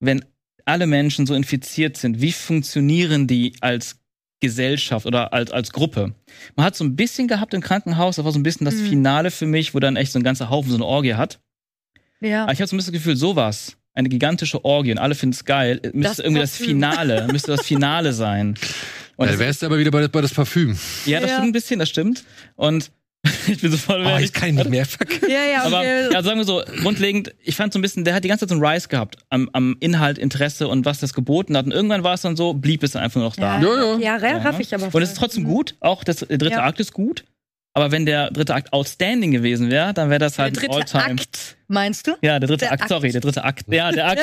wenn 0.00 0.24
alle 0.64 0.86
Menschen 0.86 1.26
so 1.26 1.34
infiziert 1.34 1.96
sind? 1.96 2.20
Wie 2.20 2.32
funktionieren 2.32 3.26
die 3.26 3.54
als 3.60 3.98
Gesellschaft 4.40 5.06
oder 5.06 5.32
als, 5.32 5.50
als 5.50 5.72
Gruppe? 5.72 6.14
Man 6.54 6.64
hat 6.66 6.76
so 6.76 6.84
ein 6.84 6.94
bisschen 6.96 7.26
gehabt 7.28 7.52
im 7.54 7.60
Krankenhaus, 7.60 8.16
das 8.16 8.24
war 8.24 8.32
so 8.32 8.38
ein 8.38 8.42
bisschen 8.44 8.64
das 8.64 8.76
Mhm. 8.76 8.86
Finale 8.88 9.30
für 9.30 9.46
mich, 9.46 9.74
wo 9.74 9.80
dann 9.80 9.96
echt 9.96 10.12
so 10.12 10.18
ein 10.18 10.22
ganzer 10.22 10.50
Haufen 10.50 10.70
so 10.70 10.76
eine 10.76 10.86
Orgie 10.86 11.14
hat. 11.14 11.40
Ja. 12.20 12.44
Aber 12.44 12.52
ich 12.52 12.60
habe 12.60 12.68
so 12.68 12.76
ein 12.76 12.78
bisschen 12.78 12.92
das 12.92 13.00
Gefühl, 13.02 13.16
sowas, 13.16 13.76
eine 13.94 14.08
gigantische 14.08 14.64
Orgie 14.64 14.92
und 14.92 14.98
alle 14.98 15.14
finden 15.14 15.34
es 15.34 15.44
geil, 15.44 15.80
müsste 15.92 16.00
Das 16.00 16.18
irgendwie 16.20 16.40
das 16.42 16.50
Parfüm. 16.52 16.66
Finale, 16.66 17.26
müsste 17.32 17.50
das 17.56 17.66
Finale 17.66 18.12
sein. 18.12 18.54
Und 19.16 19.26
da 19.26 19.32
das- 19.32 19.38
wärst 19.38 19.62
du 19.62 19.66
aber 19.66 19.78
wieder 19.78 19.90
bei, 19.90 20.06
bei 20.08 20.20
das 20.20 20.32
Parfüm. 20.32 20.78
ja, 21.06 21.20
das 21.20 21.30
Ja. 21.30 21.36
stimmt 21.36 21.48
ein 21.50 21.52
bisschen, 21.52 21.78
das 21.78 21.88
stimmt. 21.88 22.24
Und 22.56 22.90
ich 23.48 23.60
bin 23.60 23.70
so 23.70 23.76
voll 23.76 24.02
Oh, 24.06 24.16
ich 24.18 24.32
kann 24.32 24.48
ihn 24.48 24.54
nicht 24.54 24.70
mehr 24.70 24.86
vergessen. 24.86 25.28
ja, 25.28 25.44
ja, 25.44 25.62
Aber 25.64 25.84
ja, 25.84 26.22
sagen 26.22 26.38
wir 26.38 26.44
so, 26.46 26.62
grundlegend, 26.80 27.34
ich 27.42 27.54
fand 27.54 27.70
so 27.70 27.78
ein 27.78 27.82
bisschen, 27.82 28.02
der 28.04 28.14
hat 28.14 28.24
die 28.24 28.28
ganze 28.28 28.46
Zeit 28.46 28.48
so 28.48 28.54
einen 28.54 28.64
Rise 28.64 28.88
gehabt 28.88 29.16
am, 29.28 29.50
am 29.52 29.76
Inhalt, 29.80 30.16
Interesse 30.16 30.68
und 30.68 30.86
was 30.86 31.00
das 31.00 31.12
geboten 31.12 31.54
hat. 31.54 31.66
Und 31.66 31.72
irgendwann 31.72 32.02
war 32.02 32.14
es 32.14 32.22
dann 32.22 32.34
so, 32.34 32.54
blieb 32.54 32.82
es 32.82 32.96
einfach 32.96 33.16
nur 33.20 33.24
noch 33.28 33.36
da. 33.36 33.60
Ja, 33.60 33.98
ja. 33.98 33.98
Ja, 33.98 34.26
ja, 34.26 34.38
raff 34.38 34.58
ich 34.58 34.74
aber. 34.74 34.88
Und 34.90 35.02
es 35.02 35.10
ist 35.10 35.18
trotzdem 35.18 35.44
gut, 35.44 35.74
auch 35.80 36.02
das, 36.02 36.16
der 36.20 36.38
dritte 36.38 36.54
Ja. 36.54 36.64
Akt 36.64 36.80
ist 36.80 36.94
gut. 36.94 37.24
Aber 37.74 37.92
wenn 37.92 38.06
der 38.06 38.30
dritte 38.30 38.54
Akt 38.54 38.72
outstanding 38.72 39.32
gewesen 39.32 39.70
wäre, 39.70 39.92
dann 39.92 40.08
wäre 40.08 40.18
das 40.18 40.36
Der 40.36 40.44
halt 40.46 40.56
ein 40.56 40.60
dritte 40.60 40.74
All-Time. 40.76 41.20
Akt, 41.20 41.56
meinst 41.70 42.06
du? 42.06 42.12
Ja, 42.22 42.38
der 42.38 42.48
dritte 42.48 42.64
Der 42.66 42.72
Akt, 42.72 42.82
Akt. 42.82 42.88
sorry, 42.90 43.10
der 43.12 43.20
dritte 43.20 43.44
Akt. 43.44 43.64
Ja, 43.68 43.90
der 43.92 44.08
Akt, 44.08 44.20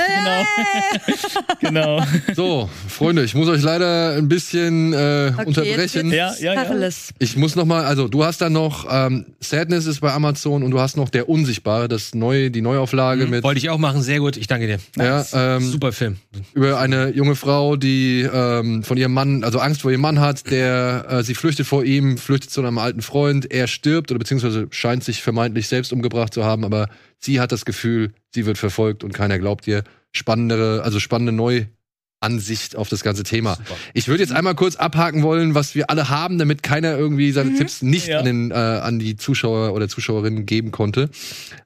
genau. 1.60 1.98
genau. 2.00 2.04
So, 2.36 2.70
Freunde, 2.88 3.24
ich 3.24 3.34
muss 3.36 3.48
euch 3.48 3.62
leider 3.62 4.14
ein 4.16 4.28
bisschen 4.28 4.94
äh, 4.94 5.32
Okay, 5.34 5.46
unterbrechen. 5.46 6.12
Ja, 6.12 6.34
ja, 6.40 6.54
ja. 6.54 6.90
Ich 7.20 7.38
muss 7.38 7.56
noch 7.56 7.66
mal, 7.66 7.86
also 7.86 8.08
du 8.08 8.24
hast 8.24 8.42
dann 8.42 8.54
noch 8.54 8.86
ähm, 8.90 9.26
Sadness 9.40 9.86
ist 9.86 10.02
bei 10.02 10.12
Amazon 10.12 10.64
und 10.64 10.72
du 10.72 10.80
hast 10.80 10.98
noch 10.98 11.10
der 11.10 11.30
Unsichtbare, 11.30 11.88
das 11.88 12.14
neue, 12.14 12.52
die 12.52 12.62
Neuauflage 12.62 13.28
mit 13.28 13.44
Wollte 13.44 13.60
ich 13.60 13.70
auch 13.70 13.78
machen, 13.78 14.02
sehr 14.02 14.20
gut. 14.20 14.38
Ich 14.38 14.48
danke 14.48 14.68
dir. 14.68 14.80
ja, 14.98 15.26
ähm, 15.34 15.62
Super 15.72 15.92
Film. 15.92 16.18
über 16.54 16.80
eine 16.80 17.10
junge 17.10 17.36
Frau, 17.36 17.76
die 17.76 18.22
ähm, 18.32 18.84
von 18.84 18.98
ihrem 18.98 19.14
Mann, 19.14 19.44
also 19.44 19.60
Angst 19.60 19.82
vor 19.82 19.92
ihrem 19.92 20.02
Mann 20.02 20.20
hat, 20.20 20.50
der 20.52 21.06
äh, 21.10 21.24
sie 21.24 21.36
flüchtet 21.36 21.66
vor 21.68 21.84
ihm, 21.84 22.18
flüchtet 22.18 22.52
zu 22.52 22.62
einem 22.62 22.78
alten 22.78 23.02
Freund, 23.02 23.50
er 23.52 23.68
stirbt 23.68 24.12
oder 24.12 24.20
beziehungsweise 24.20 24.68
scheint 24.72 25.04
sich 25.04 25.22
vermeintlich 25.22 25.68
selbst 25.68 25.94
umgebracht 25.94 26.34
zu 26.34 26.44
haben, 26.44 26.64
aber 26.66 26.90
sie 27.20 27.37
hat 27.40 27.52
das 27.52 27.66
Gefühl, 27.66 28.14
sie 28.34 28.46
wird 28.46 28.58
verfolgt 28.58 29.04
und 29.04 29.14
keiner 29.14 29.40
glaubt 29.40 29.68
ihr. 29.68 29.84
Spannendere, 30.16 30.82
also 30.84 31.00
spannende 31.00 31.32
Neuansicht 31.34 32.76
auf 32.76 32.90
das 32.90 33.04
ganze 33.04 33.24
Thema. 33.24 33.58
Ich 33.94 34.08
würde 34.08 34.24
jetzt 34.24 34.32
einmal 34.34 34.56
kurz 34.56 34.76
abhaken 34.76 35.22
wollen, 35.24 35.54
was 35.56 35.76
wir 35.76 35.90
alle 35.90 36.10
haben, 36.10 36.38
damit 36.38 36.64
keiner 36.64 36.98
irgendwie 36.98 37.32
seine 37.32 37.56
Tipps 37.56 37.82
nicht 37.82 38.08
Ja. 38.08 38.20
an, 38.20 38.26
den, 38.26 38.52
äh, 38.52 38.54
an 38.56 39.00
die 39.00 39.16
Zuschauer 39.16 39.74
oder 39.74 39.88
Zuschauerinnen 39.90 40.46
geben 40.46 40.72
konnte. 40.72 41.10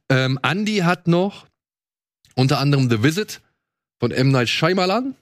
Ähm, 0.10 0.40
Andy 0.44 0.78
hat 0.78 1.08
noch 1.08 1.46
unter 2.36 2.60
anderem 2.60 2.90
The 2.90 3.04
Visit 3.04 3.42
von 4.00 4.12
M. 4.12 4.32
Night 4.32 4.50
Shyamalan. 4.50 5.16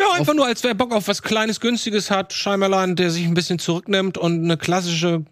Ja, 0.00 0.12
einfach 0.14 0.34
nur, 0.34 0.46
als 0.46 0.64
wer 0.64 0.74
Bock 0.74 0.92
auf 0.92 1.08
was 1.08 1.22
Kleines, 1.22 1.60
Günstiges 1.60 2.10
hat. 2.10 2.32
Scheinmal 2.32 2.94
der 2.94 3.10
sich 3.10 3.24
ein 3.24 3.34
bisschen 3.34 3.58
zurücknimmt 3.58 4.18
und 4.18 4.42
eine 4.44 4.56
klassische 4.56 5.24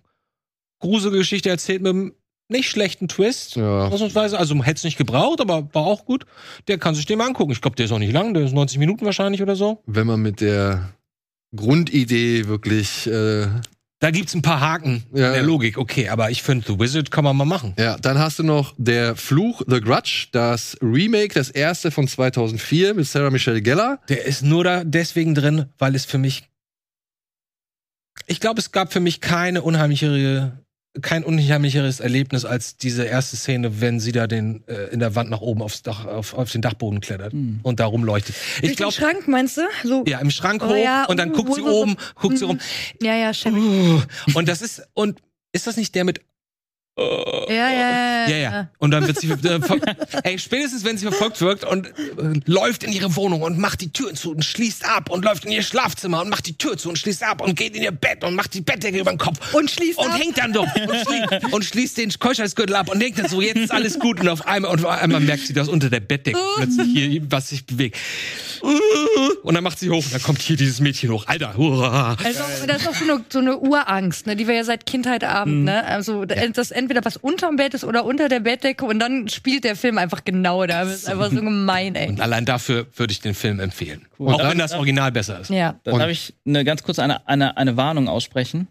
Gruselgeschichte 0.80 1.48
erzählt 1.48 1.82
mit 1.82 1.90
einem 1.90 2.12
nicht 2.51 2.68
schlechten 2.68 3.09
Twist. 3.09 3.56
Ja. 3.56 3.89
Ausnahmsweise. 3.89 4.39
Also 4.39 4.55
hätte 4.62 4.78
es 4.78 4.85
nicht 4.85 4.98
gebraucht, 4.98 5.40
aber 5.40 5.68
war 5.74 5.85
auch 5.86 6.05
gut. 6.05 6.27
Der 6.68 6.78
kann 6.78 6.94
sich 6.94 7.06
den 7.06 7.18
mal 7.18 7.27
angucken. 7.27 7.52
Ich 7.52 7.60
glaube, 7.60 7.77
der 7.77 7.86
ist 7.86 7.93
auch 7.93 7.98
nicht 7.98 8.12
lang. 8.12 8.35
Der 8.35 8.44
ist 8.44 8.52
90 8.52 8.78
Minuten 8.78 9.05
wahrscheinlich 9.05 9.43
oder 9.43 9.56
so. 9.56 9.82
wenn 9.86 10.06
man 10.06 10.20
mit 10.20 10.40
der 10.40 10.90
Grundidee 11.55 12.47
wirklich 12.47 13.06
äh, 13.06 13.47
Da 13.98 14.10
gibt's 14.10 14.35
ein 14.35 14.43
paar 14.43 14.60
Haken 14.60 15.05
Ja, 15.12 15.28
in 15.28 15.32
der. 15.35 15.43
Logik, 15.43 15.77
okay, 15.78 16.09
aber 16.09 16.31
ich 16.31 16.43
finde, 16.43 16.64
The 16.66 16.78
Wizard 16.78 17.10
kann 17.10 17.24
man 17.24 17.36
mal 17.36 17.44
machen. 17.44 17.74
Ja, 17.78 17.97
dann 17.98 18.18
hast 18.18 18.39
du 18.39 18.43
noch 18.44 18.74
der 18.78 19.16
Fluch, 19.16 19.62
The 19.66 19.81
Grudge, 19.81 20.28
das 20.32 20.77
Remake, 20.81 21.35
das 21.35 21.51
erste 21.51 21.90
von 21.90 22.06
2004 22.09 22.94
mit 22.94 23.06
Sarah 23.06 23.31
Michelle 23.31 23.60
Gellar. 23.62 24.01
Der 24.09 24.24
ist 24.27 24.43
nur 24.43 24.64
da 24.64 24.85
deswegen 24.85 25.35
drin, 25.35 25.66
weil 25.78 25.94
es 25.94 26.05
für 26.05 26.18
mich. 26.18 26.44
Ich 28.27 28.39
glaube, 28.40 28.60
es 28.60 28.70
gab 28.70 28.93
für 28.93 29.01
mich 29.01 29.20
keine 29.20 29.62
unheimlichere, 29.62 30.60
kein 31.02 31.22
unheimlicheres 31.24 32.00
Erlebnis 32.00 32.44
als 32.44 32.76
diese 32.76 33.04
erste 33.04 33.36
Szene, 33.36 33.80
wenn 33.80 34.00
sie 34.00 34.10
da 34.12 34.26
den 34.26 34.64
äh, 34.66 34.86
in 34.92 34.98
der 34.98 35.14
Wand 35.14 35.30
nach 35.30 35.40
oben 35.40 35.62
aufs 35.62 35.82
Dach, 35.82 36.04
auf, 36.04 36.34
auf 36.34 36.50
den 36.50 36.62
Dachboden 36.62 37.00
klettert 37.00 37.32
Hm. 37.32 37.60
und 37.62 37.78
da 37.78 37.86
rumleuchtet. 37.86 38.34
Ich 38.60 38.76
glaube, 38.76 38.92
den 38.92 39.00
Schrank, 39.00 39.28
meinst 39.28 39.56
du? 39.56 39.62
So, 39.84 40.04
ja, 40.06 40.18
im 40.18 40.30
Schrank 40.32 40.62
Oh 40.64 40.70
hoch 40.70 40.76
ja, 40.76 41.04
und 41.04 41.16
dann 41.16 41.30
uh, 41.30 41.34
guckt 41.34 41.54
sie 41.54 41.62
oben, 41.62 41.96
guckt 42.16 42.38
sie 42.38 42.44
Mhm. 42.44 42.50
rum. 42.50 42.60
ja, 43.02 43.14
ja, 43.14 43.32
Chevy. 43.32 43.56
Uh, 43.58 44.00
und 44.34 44.48
das 44.48 44.62
ist 44.62 44.82
und 44.94 45.20
ist 45.52 45.66
das 45.68 45.76
nicht 45.76 45.94
der 45.94 46.04
mit 46.04 46.20
Ja, 46.98 47.46
ja, 47.48 47.70
ja. 47.70 48.28
ja, 48.28 48.36
ja. 48.36 48.68
Und 48.78 48.90
dann 48.90 49.06
wird 49.06 49.18
sie, 49.18 49.28
äh, 49.30 49.60
ey, 50.24 50.38
spätestens 50.38 50.84
wenn 50.84 50.98
sie 50.98 51.06
verfolgt 51.06 51.40
wird 51.40 51.64
und 51.64 51.86
äh, 51.86 51.92
läuft 52.44 52.82
in 52.82 52.92
ihre 52.92 53.16
Wohnung 53.16 53.42
und 53.42 53.58
macht 53.58 53.80
die 53.80 53.90
Tür 53.92 54.12
zu 54.14 54.32
und 54.32 54.44
schließt 54.44 54.84
ab 54.84 55.10
und 55.10 55.24
läuft 55.24 55.46
in 55.46 55.52
ihr 55.52 55.62
Schlafzimmer 55.62 56.20
und 56.20 56.28
macht 56.28 56.46
die 56.46 56.58
Tür 56.58 56.76
zu 56.76 56.90
und 56.90 56.98
schließt 56.98 57.22
ab 57.22 57.40
und 57.40 57.54
geht 57.56 57.74
in 57.74 57.82
ihr 57.82 57.92
Bett 57.92 58.22
und 58.22 58.34
macht 58.34 58.52
die 58.54 58.60
Bettdecke 58.60 58.98
über 58.98 59.10
den 59.10 59.18
Kopf 59.18 59.54
Und 59.54 59.70
schließt 59.70 59.98
und 59.98 60.08
ab. 60.08 60.20
hängt 60.20 60.36
dann 60.36 60.52
doch 60.52 60.66
und, 60.74 60.96
schließt, 61.06 61.44
und 61.52 61.64
schließt 61.64 61.98
den 61.98 62.10
Keuschheitsgürtel 62.18 62.76
ab 62.76 62.90
und 62.90 63.00
denkt 63.00 63.18
dann 63.18 63.28
so, 63.28 63.40
jetzt 63.40 63.58
ist 63.58 63.72
alles 63.72 63.98
gut 63.98 64.20
und 64.20 64.28
auf 64.28 64.46
einmal 64.46 64.70
und 64.70 64.84
auf 64.84 64.90
einmal 64.90 65.20
merkt 65.20 65.46
sie, 65.46 65.54
dass 65.54 65.68
unter 65.68 65.88
der 65.88 66.00
Bettdecke 66.00 66.38
plötzlich 66.56 66.88
hier 66.92 67.22
was 67.30 67.48
sich 67.48 67.64
bewegt. 67.64 67.96
Und 69.42 69.54
dann 69.54 69.64
macht 69.64 69.78
sie 69.78 69.88
hoch 69.90 70.04
und 70.04 70.12
dann 70.12 70.22
kommt 70.22 70.42
hier 70.42 70.56
dieses 70.56 70.80
Mädchen 70.80 71.10
hoch. 71.10 71.26
Alter, 71.26 71.56
hurra. 71.56 72.16
Also 72.22 72.66
das 72.66 72.82
ist 72.82 72.88
auch 72.88 72.94
so 72.94 73.04
eine, 73.04 73.24
so 73.28 73.38
eine 73.38 73.58
Urangst, 73.58 74.26
ne, 74.26 74.36
die 74.36 74.46
wir 74.46 74.54
ja 74.54 74.64
seit 74.64 74.84
Kindheit 74.86 75.24
haben. 75.24 75.64
Ne? 75.64 75.84
Also 75.84 76.24
das 76.24 76.70
entweder 76.81 77.05
was 77.05 77.16
unterm 77.16 77.57
Bett 77.57 77.74
ist 77.74 77.85
oder 77.85 78.05
unter 78.05 78.28
der 78.28 78.40
Bettdecke 78.40 78.85
und 78.85 78.98
dann 78.98 79.28
spielt 79.28 79.62
der 79.65 79.77
Film 79.77 79.98
einfach 79.98 80.24
genau 80.24 80.66
da. 80.66 80.85
Das 80.85 80.94
ist 80.94 81.09
einfach 81.09 81.31
so 81.31 81.36
gemein, 81.40 81.94
ey. 81.94 82.09
Und 82.09 82.20
allein 82.20 82.44
dafür 82.44 82.86
würde 82.97 83.12
ich 83.12 83.20
den 83.20 83.35
Film 83.35 83.61
empfehlen. 83.61 84.07
Cool. 84.19 84.35
Auch 84.35 84.39
Darf- 84.39 84.51
wenn 84.51 84.59
das 84.59 84.73
Original 84.73 85.12
besser 85.12 85.40
ist. 85.40 85.51
Ja. 85.51 85.77
Da 85.85 85.93
Und- 85.93 86.01
darf 86.01 86.11
ich 86.11 86.35
eine, 86.47 86.65
ganz 86.65 86.82
kurz 86.82 86.98
eine, 86.98 87.27
eine, 87.28 87.57
eine 87.57 87.77
Warnung 87.77 88.09
aussprechen. 88.09 88.66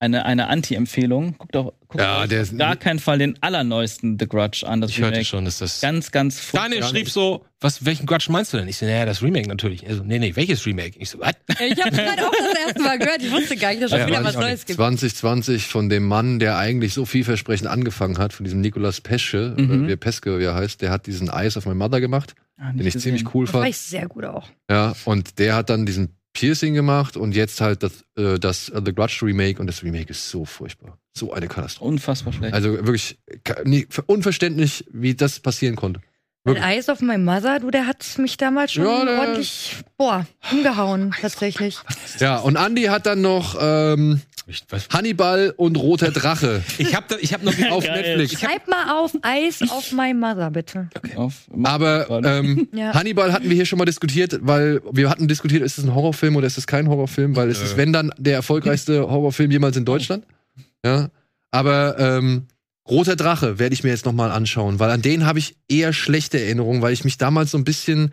Eine, 0.00 0.24
eine 0.26 0.46
Anti-Empfehlung. 0.46 1.34
Guckt 1.38 1.56
doch 1.56 1.72
guckt 1.88 2.00
Ja, 2.00 2.22
auf 2.22 2.30
ist- 2.30 2.56
gar 2.56 2.76
keinen 2.76 3.00
Fall 3.00 3.18
den 3.18 3.36
allerneuesten 3.42 4.16
The 4.16 4.28
Grudge 4.28 4.64
an. 4.64 4.80
Das 4.80 4.90
Ich 4.92 4.98
hörte 4.98 5.14
Remake. 5.14 5.24
schon, 5.24 5.44
dass 5.44 5.58
das. 5.58 5.80
Ganz, 5.80 6.12
ganz 6.12 6.52
Daniel 6.52 6.82
furchtbar. 6.82 6.88
schrieb 7.00 7.10
so, 7.10 7.44
was, 7.60 7.84
welchen 7.84 8.06
Grudge 8.06 8.26
meinst 8.30 8.52
du 8.52 8.58
denn? 8.58 8.68
Ich 8.68 8.76
so, 8.76 8.86
naja, 8.86 9.04
das 9.06 9.22
Remake 9.22 9.48
natürlich. 9.48 9.84
Also, 9.88 10.04
nee, 10.04 10.20
nee, 10.20 10.36
welches 10.36 10.64
Remake? 10.66 10.96
Ich 11.00 11.10
so, 11.10 11.18
was? 11.18 11.32
Ich 11.60 11.84
habe 11.84 11.90
gerade 11.96 12.26
auch 12.28 12.30
das 12.32 12.58
erste 12.66 12.82
Mal 12.82 12.98
gehört. 13.00 13.22
Ich 13.22 13.32
wusste 13.32 13.56
gar 13.56 13.70
nicht, 13.70 13.82
dass 13.82 13.90
es 13.90 13.98
Ja, 13.98 14.06
wieder 14.06 14.22
was 14.22 14.30
ich 14.32 14.36
auch 14.36 14.42
Neues 14.42 14.52
nicht. 14.60 14.66
gibt. 14.68 14.76
2020 14.76 15.66
von 15.66 15.88
dem 15.88 16.06
Mann, 16.06 16.38
der 16.38 16.58
eigentlich 16.58 16.94
so 16.94 17.04
vielversprechend 17.04 17.66
angefangen 17.68 18.18
hat, 18.18 18.32
von 18.32 18.44
diesem 18.44 18.60
Nicolas 18.60 19.00
Pesce, 19.00 19.54
Mhm. 19.56 19.70
oder 19.80 19.88
wie 19.88 19.96
Peske, 19.96 20.38
wie 20.38 20.44
er 20.44 20.54
heißt, 20.54 20.80
der 20.80 20.90
hat 20.90 21.06
diesen 21.06 21.28
Eyes 21.28 21.56
of 21.56 21.66
My 21.66 21.74
Mother 21.74 22.00
gemacht, 22.00 22.34
Ah, 22.56 22.70
den 22.72 22.86
ich 22.86 22.94
gesehen. 22.94 23.16
ziemlich 23.16 23.34
cool 23.34 23.46
Das 23.46 23.54
war 23.54 23.62
fand. 23.62 23.70
ich 23.70 23.78
sehr 23.78 24.06
gut 24.06 24.24
auch. 24.24 24.48
Ja, 24.70 24.94
und 25.04 25.38
der 25.40 25.56
hat 25.56 25.70
dann 25.70 25.86
diesen 25.86 26.14
Piercing 26.38 26.74
gemacht 26.74 27.16
und 27.16 27.34
jetzt 27.34 27.60
halt 27.60 27.82
das, 27.82 28.04
äh, 28.16 28.38
das 28.38 28.68
äh, 28.68 28.80
The 28.84 28.94
Grudge 28.94 29.18
Remake 29.22 29.60
und 29.60 29.66
das 29.66 29.82
Remake 29.82 30.10
ist 30.10 30.30
so 30.30 30.44
furchtbar. 30.44 30.98
So 31.16 31.32
eine 31.32 31.48
Katastrophe. 31.48 31.88
Unfassbar 31.88 32.32
schlecht. 32.32 32.54
Also 32.54 32.72
wirklich 32.74 33.18
nee, 33.64 33.86
unverständlich, 34.06 34.84
wie 34.92 35.14
das 35.14 35.40
passieren 35.40 35.74
konnte. 35.74 36.00
Ein 36.44 36.54
Wirklich. 36.54 36.64
Eyes 36.64 36.88
of 36.88 37.00
My 37.00 37.18
Mother, 37.18 37.58
du, 37.58 37.70
der 37.70 37.86
hat 37.86 38.04
mich 38.18 38.36
damals 38.36 38.72
schon 38.72 38.84
Ja, 38.84 39.18
ordentlich, 39.20 39.76
boah, 39.96 40.26
umgehauen, 40.52 41.12
tatsächlich. 41.20 41.76
Ja, 42.20 42.38
und 42.38 42.56
Andy 42.56 42.84
hat 42.84 43.06
dann 43.06 43.20
noch 43.20 43.56
ähm, 43.60 44.22
Ich, 44.50 44.64
was? 44.70 44.88
Hannibal 44.88 45.52
und 45.58 45.76
Roter 45.76 46.10
Drache 46.10 46.62
ich 46.78 46.94
hab, 46.94 47.06
da, 47.08 47.16
ich 47.20 47.34
hab 47.34 47.42
noch 47.42 47.52
auf 47.70 47.84
Geil. 47.84 48.16
Netflix. 48.16 48.40
Schreib 48.40 48.66
mal 48.66 48.98
auf 48.98 49.12
Eyes 49.22 49.60
of 49.70 49.92
My 49.92 50.14
Mother, 50.14 50.50
bitte. 50.50 50.88
Auf, 51.16 51.34
Aber 51.64 52.08
ähm, 52.24 52.66
Ja. 52.74 52.94
Hannibal 52.94 53.32
hatten 53.34 53.50
wir 53.50 53.54
hier 53.56 53.66
schon 53.66 53.78
mal 53.78 53.84
diskutiert, 53.84 54.38
weil 54.40 54.80
wir 54.90 55.10
hatten 55.10 55.28
diskutiert, 55.28 55.62
ist 55.62 55.76
es 55.76 55.84
ein 55.84 55.94
Horrorfilm 55.94 56.34
oder 56.36 56.46
ist 56.46 56.56
es 56.56 56.66
kein 56.66 56.88
Horrorfilm, 56.88 57.36
weil 57.36 57.50
es 57.50 57.60
ist, 57.60 57.76
wenn 57.76 57.92
dann, 57.92 58.10
der 58.16 58.34
erfolgreichste 58.34 59.02
Horrorfilm 59.10 59.50
jemals 59.50 59.76
in 59.76 59.84
Deutschland. 59.84 60.24
Ja. 60.82 61.10
Aber 61.50 61.98
ähm, 61.98 62.46
Roter 62.88 63.16
Drache 63.16 63.58
werde 63.58 63.74
ich 63.74 63.84
mir 63.84 63.90
jetzt 63.90 64.06
noch 64.06 64.14
mal 64.14 64.30
anschauen, 64.30 64.78
weil 64.80 64.90
an 64.90 65.02
den 65.02 65.26
habe 65.26 65.38
ich 65.38 65.56
eher 65.68 65.92
schlechte 65.92 66.40
Erinnerungen, 66.40 66.80
weil 66.80 66.94
ich 66.94 67.04
mich 67.04 67.18
damals 67.18 67.50
so 67.50 67.58
ein 67.58 67.64
bisschen 67.64 68.12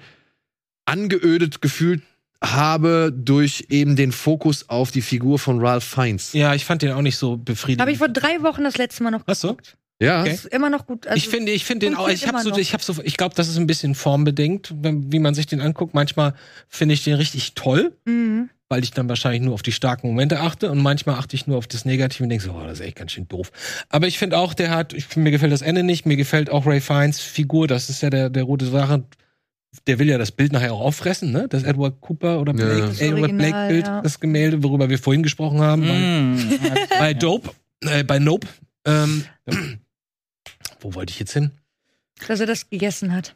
angeödet 0.85 1.61
gefühlt 1.61 2.01
habe 2.43 3.13
durch 3.15 3.65
eben 3.69 3.95
den 3.95 4.11
Fokus 4.11 4.69
auf 4.69 4.91
die 4.91 5.01
Figur 5.01 5.39
von 5.39 5.59
Ralph 5.59 5.83
Fiennes. 5.83 6.33
ja, 6.33 6.53
ich 6.53 6.65
fand 6.65 6.81
den 6.81 6.91
auch 6.91 7.01
nicht 7.01 7.17
so 7.17 7.37
befriedigend. 7.37 7.81
Habe 7.81 7.91
ich 7.91 7.97
vor 7.97 8.09
drei 8.09 8.41
Wochen 8.43 8.63
das 8.63 8.77
letzte 8.77 9.03
Mal 9.03 9.11
noch 9.11 9.21
Was 9.25 9.41
so? 9.41 9.57
Ja. 10.01 10.21
Okay. 10.21 10.33
Ist 10.33 10.45
immer 10.47 10.69
noch 10.69 10.85
gut. 10.85 11.07
Also, 11.07 11.15
ich 11.17 11.29
finde, 11.29 11.53
ich 11.53 11.63
finde 11.63 11.85
den 11.85 11.95
auch, 11.95 12.09
ich 12.09 12.27
habe 12.27 12.41
so, 12.41 12.49
noch. 12.49 12.57
ich 12.57 12.73
habe 12.73 12.83
so, 12.83 12.95
ich 13.03 13.15
glaube, 13.15 13.33
das 13.33 13.47
ist 13.47 13.57
ein 13.57 13.65
bisschen 13.65 13.95
formbedingt, 13.95 14.73
wie 14.81 15.19
man 15.19 15.33
sich 15.33 15.47
den 15.47 15.61
anguckt. 15.61 15.93
Manchmal 15.93 16.33
finde 16.67 16.93
ich 16.93 17.03
den 17.05 17.13
richtig 17.15 17.53
toll, 17.55 17.93
Mhm. 18.03 18.49
weil 18.67 18.83
ich 18.83 18.91
dann 18.91 19.07
wahrscheinlich 19.07 19.41
nur 19.41 19.53
auf 19.53 19.61
die 19.61 19.71
starken 19.71 20.07
Momente 20.07 20.41
achte 20.41 20.69
und 20.69 20.81
manchmal 20.81 21.15
achte 21.15 21.37
ich 21.37 21.47
nur 21.47 21.57
auf 21.57 21.67
das 21.67 21.85
Negative 21.85 22.23
und 22.23 22.29
denke 22.29 22.43
so, 22.43 22.51
oh, 22.51 22.63
das 22.65 22.81
ist 22.81 22.85
echt 22.85 22.97
ganz 22.97 23.13
schön 23.13 23.29
doof. 23.29 23.53
Aber 23.87 24.05
ich 24.07 24.19
finde 24.19 24.37
auch, 24.37 24.53
der 24.53 24.71
hat, 24.71 24.91
ich, 24.91 25.15
mir 25.15 25.31
gefällt 25.31 25.53
das 25.53 25.61
Ende 25.61 25.81
nicht, 25.83 26.05
mir 26.05 26.17
gefällt 26.17 26.49
auch 26.49 26.65
Ray 26.65 26.81
Fiennes 26.81 27.21
Figur, 27.21 27.67
das 27.67 27.89
ist 27.89 28.01
ja 28.01 28.09
der, 28.09 28.29
der 28.29 28.43
rote 28.43 28.65
Sache. 28.65 29.05
Der 29.88 29.99
will 29.99 30.07
ja 30.10 30.18
das 30.18 30.31
Bild 30.31 30.52
nachher 30.53 30.73
auch 30.73 30.81
auffressen, 30.81 31.31
ne? 31.31 31.47
Das 31.49 31.64
Edward 31.64 31.99
Cooper 32.02 32.39
oder 32.39 32.53
Ja. 32.53 32.65
Blake, 32.65 32.88
Das 32.88 33.02
Edward 33.02 33.19
Original, 33.22 33.38
Blake 33.52 33.68
Bild, 33.73 33.88
ja. 33.88 34.02
das 34.02 34.19
Gemälde, 34.19 34.64
worüber 34.64 34.89
wir 34.89 34.97
vorhin 34.99 35.23
gesprochen 35.23 35.60
haben. 35.61 35.81
bei- 35.84 35.97
Mm. 35.99 36.60
bei 36.99 37.14
Dope, 37.14 37.52
äh, 37.81 38.03
bei 38.03 38.19
Nope. 38.19 38.47
Ähm, 38.85 39.23
wo 40.81 40.93
wollte 40.93 41.11
ich 41.11 41.19
jetzt 41.19 41.34
hin? 41.34 41.52
Dass 42.27 42.39
er 42.39 42.45
das 42.45 42.69
gegessen 42.69 43.14
hat. 43.14 43.35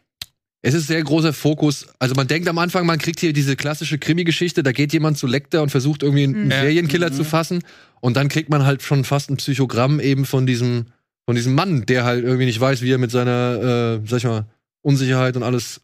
Es 0.62 0.74
ist 0.74 0.88
sehr 0.88 1.02
großer 1.02 1.32
Fokus. 1.32 1.88
Also 2.00 2.16
man 2.16 2.28
denkt 2.28 2.48
am 2.50 2.58
Anfang, 2.58 2.86
man 2.86 3.00
kriegt 3.00 3.20
hier 3.22 3.32
diese 3.32 3.56
klassische 3.56 3.98
Krimi-Geschichte, 3.98 4.62
da 4.62 4.74
geht 4.74 4.92
jemand 4.92 5.18
zu 5.18 5.26
Lecter 5.26 5.62
und 5.64 5.70
versucht 5.70 6.04
irgendwie 6.04 6.24
einen 6.24 6.46
Mhm. 6.46 6.52
Serienkiller 6.52 7.10
Mhm. 7.12 7.14
zu 7.16 7.24
fassen. 7.24 7.64
Und 8.02 8.18
dann 8.18 8.28
kriegt 8.28 8.50
man 8.50 8.66
halt 8.66 8.82
schon 8.82 9.06
fast 9.06 9.30
ein 9.30 9.38
Psychogramm 9.38 10.00
eben 10.02 10.26
von 10.26 10.46
diesem, 10.46 10.88
von 11.26 11.36
diesem 11.36 11.56
Mann, 11.56 11.86
der 11.86 12.04
halt 12.04 12.24
irgendwie 12.26 12.46
nicht 12.46 12.60
weiß, 12.60 12.82
wie 12.82 12.92
er 12.92 12.98
mit 12.98 13.12
seiner, 13.12 14.00
äh, 14.04 14.08
sag 14.08 14.18
ich 14.18 14.24
mal, 14.26 14.46
Unsicherheit 14.82 15.36
und 15.38 15.44
alles 15.44 15.82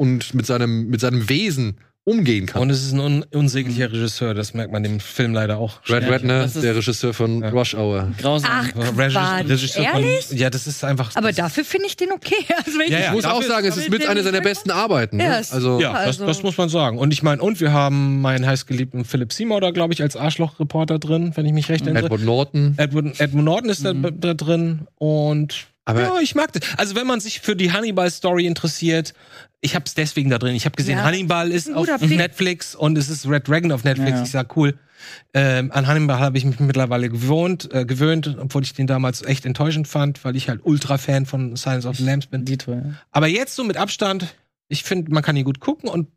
und 0.00 0.32
mit 0.34 0.46
seinem, 0.46 0.88
mit 0.88 1.00
seinem 1.00 1.28
Wesen 1.28 1.76
umgehen 2.04 2.46
kann. 2.46 2.62
Und 2.62 2.70
es 2.70 2.82
ist 2.82 2.92
ein 2.94 3.00
un 3.00 3.22
unsäglicher 3.34 3.92
Regisseur, 3.92 4.32
das 4.32 4.54
merkt 4.54 4.72
man 4.72 4.82
dem 4.82 4.98
Film 5.00 5.34
leider 5.34 5.58
auch. 5.58 5.80
Red 5.86 6.08
Redner, 6.10 6.46
der 6.48 6.74
Regisseur 6.74 7.12
von 7.12 7.42
Ja. 7.42 7.50
Rush 7.50 7.74
Hour. 7.74 8.08
Grausam. 8.18 8.50
Ach. 8.50 8.68
Regisseur 8.96 9.84
von- 9.84 10.02
Ehrlich? 10.02 10.30
Ja, 10.30 10.48
das 10.48 10.66
ist 10.66 10.82
einfach. 10.82 11.14
Aber 11.14 11.30
dafür 11.32 11.62
finde 11.62 11.86
ich 11.88 11.96
den 11.98 12.10
okay. 12.12 12.34
Also 12.66 12.78
Ja, 12.80 12.84
ich 12.86 12.90
ja. 12.90 12.98
Ich 13.08 13.12
muss 13.12 13.26
auch 13.26 13.42
sagen, 13.42 13.66
es 13.68 13.76
ist 13.76 13.90
mit 13.90 14.06
einer 14.08 14.22
seiner 14.22 14.40
besten 14.40 14.70
Arbeiten. 14.70 15.18
Ne? 15.18 15.24
Ja, 15.24 15.38
es- 15.40 15.52
Also, 15.52 15.78
Ja, 15.78 15.92
das, 15.92 16.06
Also- 16.06 16.26
das 16.26 16.42
muss 16.42 16.56
man 16.56 16.70
sagen. 16.70 16.96
Und 16.98 17.12
ich 17.12 17.22
meine, 17.22 17.42
und 17.42 17.60
wir 17.60 17.72
haben 17.72 18.22
meinen 18.22 18.46
heißgeliebten 18.46 19.04
Philip 19.04 19.30
Seymour 19.30 19.60
da, 19.60 19.70
glaube 19.70 19.92
ich, 19.92 20.00
als 20.02 20.16
Arschloch-Reporter 20.16 20.98
drin, 20.98 21.32
wenn 21.34 21.44
ich 21.44 21.52
mich 21.52 21.68
recht 21.68 21.84
erinnere. 21.84 22.06
Edward 22.06 22.22
Norton. 22.22 22.74
Edward, 22.78 23.20
Edward 23.20 23.44
Norton 23.44 23.68
ist 23.68 23.84
da, 23.84 23.92
Mhm. 23.92 24.18
da 24.20 24.32
drin 24.32 24.88
und 24.96 25.66
Aber- 25.84 26.02
ja, 26.02 26.20
ich 26.20 26.34
mag 26.34 26.52
das. 26.52 26.62
Also 26.76 26.94
wenn 26.94 27.06
man 27.06 27.20
sich 27.20 27.40
für 27.40 27.56
die 27.56 27.72
Hannibal-Story 27.72 28.46
interessiert, 28.46 29.14
ich 29.60 29.74
habe 29.74 29.84
es 29.86 29.94
deswegen 29.94 30.30
da 30.30 30.38
drin. 30.38 30.54
Ich 30.54 30.64
habe 30.64 30.76
gesehen, 30.76 30.98
Ja. 30.98 31.04
Hannibal 31.04 31.50
ist 31.50 31.68
Ein 31.68 31.74
auf 31.74 31.86
Pick. 31.98 32.10
Netflix 32.16 32.74
und 32.74 32.96
es 32.96 33.08
ist 33.08 33.28
Red 33.28 33.48
Dragon 33.48 33.72
auf 33.72 33.84
Netflix. 33.84 34.10
Ja. 34.18 34.22
Ich 34.22 34.30
sag 34.30 34.56
cool. 34.56 34.78
Ähm, 35.32 35.70
an 35.72 35.86
Hannibal 35.86 36.18
habe 36.18 36.36
ich 36.38 36.44
mich 36.44 36.60
mittlerweile 36.60 37.08
gewohnt, 37.08 37.72
äh, 37.72 37.84
gewöhnt, 37.86 38.36
obwohl 38.38 38.62
ich 38.62 38.74
den 38.74 38.86
damals 38.86 39.22
echt 39.22 39.46
enttäuschend 39.46 39.88
fand, 39.88 40.24
weil 40.24 40.36
ich 40.36 40.48
halt 40.48 40.60
Ultra-Fan 40.62 41.24
von 41.26 41.56
Silence 41.56 41.88
of 41.88 41.96
the 41.96 42.04
Lambs 42.04 42.26
bin. 42.26 42.44
Dito, 42.44 42.72
ja. 42.72 42.82
Aber 43.10 43.26
jetzt 43.26 43.56
so 43.56 43.64
mit 43.64 43.76
Abstand, 43.78 44.34
ich 44.68 44.82
finde, 44.84 45.10
man 45.12 45.22
kann 45.22 45.36
ihn 45.36 45.44
gut 45.44 45.58
gucken 45.60 45.88
und 45.88 46.08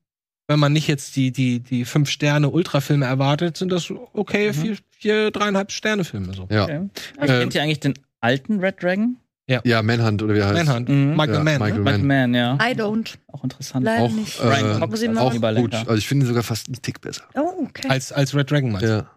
wenn 0.47 0.59
man 0.59 0.73
nicht 0.73 0.87
jetzt 0.89 1.15
die, 1.15 1.31
die, 1.31 1.61
die 1.61 1.85
fünf 1.85 2.09
Sterne 2.09 2.49
Ultrafilme 2.49 3.05
erwartet, 3.05 3.55
sind 3.55 3.71
das 3.71 3.89
okay, 4.11 4.49
Mhm. 4.49 4.53
vier, 4.53 4.77
vier, 4.91 5.31
dreieinhalb 5.31 5.71
Sterne 5.71 6.03
Filme 6.03 6.33
so. 6.33 6.47
Ja. 6.51 6.63
Okay. 6.65 6.75
Ähm, 7.19 7.27
Kennt 7.27 7.55
ihr 7.55 7.63
eigentlich 7.63 7.79
den 7.79 7.93
alten 8.19 8.59
Red 8.59 8.83
Dragon? 8.83 9.15
Ja, 9.47 9.81
Manhunt 9.83 10.21
oder 10.23 10.33
wie 10.35 10.39
er 10.39 10.47
heißt. 10.47 10.65
Manhunt, 10.65 10.89
Mhm. 10.89 11.11
Michael 11.15 11.33
Ja, 11.33 11.43
Mann. 11.43 11.43
Michael 11.59 11.73
ne? 11.73 11.79
Michael 11.79 11.97
Man. 12.03 12.31
Mann, 12.31 12.33
ja. 12.33 12.55
I 12.55 12.73
don't. 12.75 13.15
Auch 13.31 13.43
interessant. 13.43 13.85
Leider 13.85 14.03
Auch, 14.03 14.11
nicht. 14.11 14.39
äh, 14.39 14.43
Brian 14.43 14.79
Cox 14.79 15.01
ich 15.01 15.09
mal- 15.11 15.17
auch 15.21 15.55
gut. 15.55 15.73
Also 15.75 15.95
ich 15.95 16.07
finde 16.07 16.25
ihn 16.25 16.27
sogar 16.27 16.43
fast 16.43 16.67
einen 16.67 16.81
Tick 16.81 17.01
besser. 17.01 17.23
Oh, 17.35 17.65
okay. 17.67 17.87
Als, 17.89 18.11
als 18.11 18.33
Red 18.35 18.49
Dragon 18.51 18.71
meinst 18.71 18.87
du? 18.87 18.91
Ja. 18.91 19.09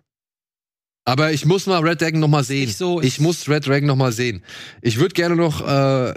Aber 1.04 1.30
ich 1.32 1.44
muss 1.46 1.66
mal 1.66 1.78
Red 1.86 2.00
Dragon 2.00 2.18
noch 2.20 2.28
mal 2.28 2.42
sehen. 2.42 2.66
nicht 2.66 2.76
so- 2.78 3.00
ich 3.00 3.20
muss 3.20 3.48
Red 3.48 3.66
Dragon 3.66 3.86
noch 3.86 3.94
mal 3.96 4.10
sehen. 4.12 4.42
Ich 4.82 4.98
würde 4.98 5.14
gerne 5.14 5.36
noch 5.36 5.66
äh, 5.66 6.12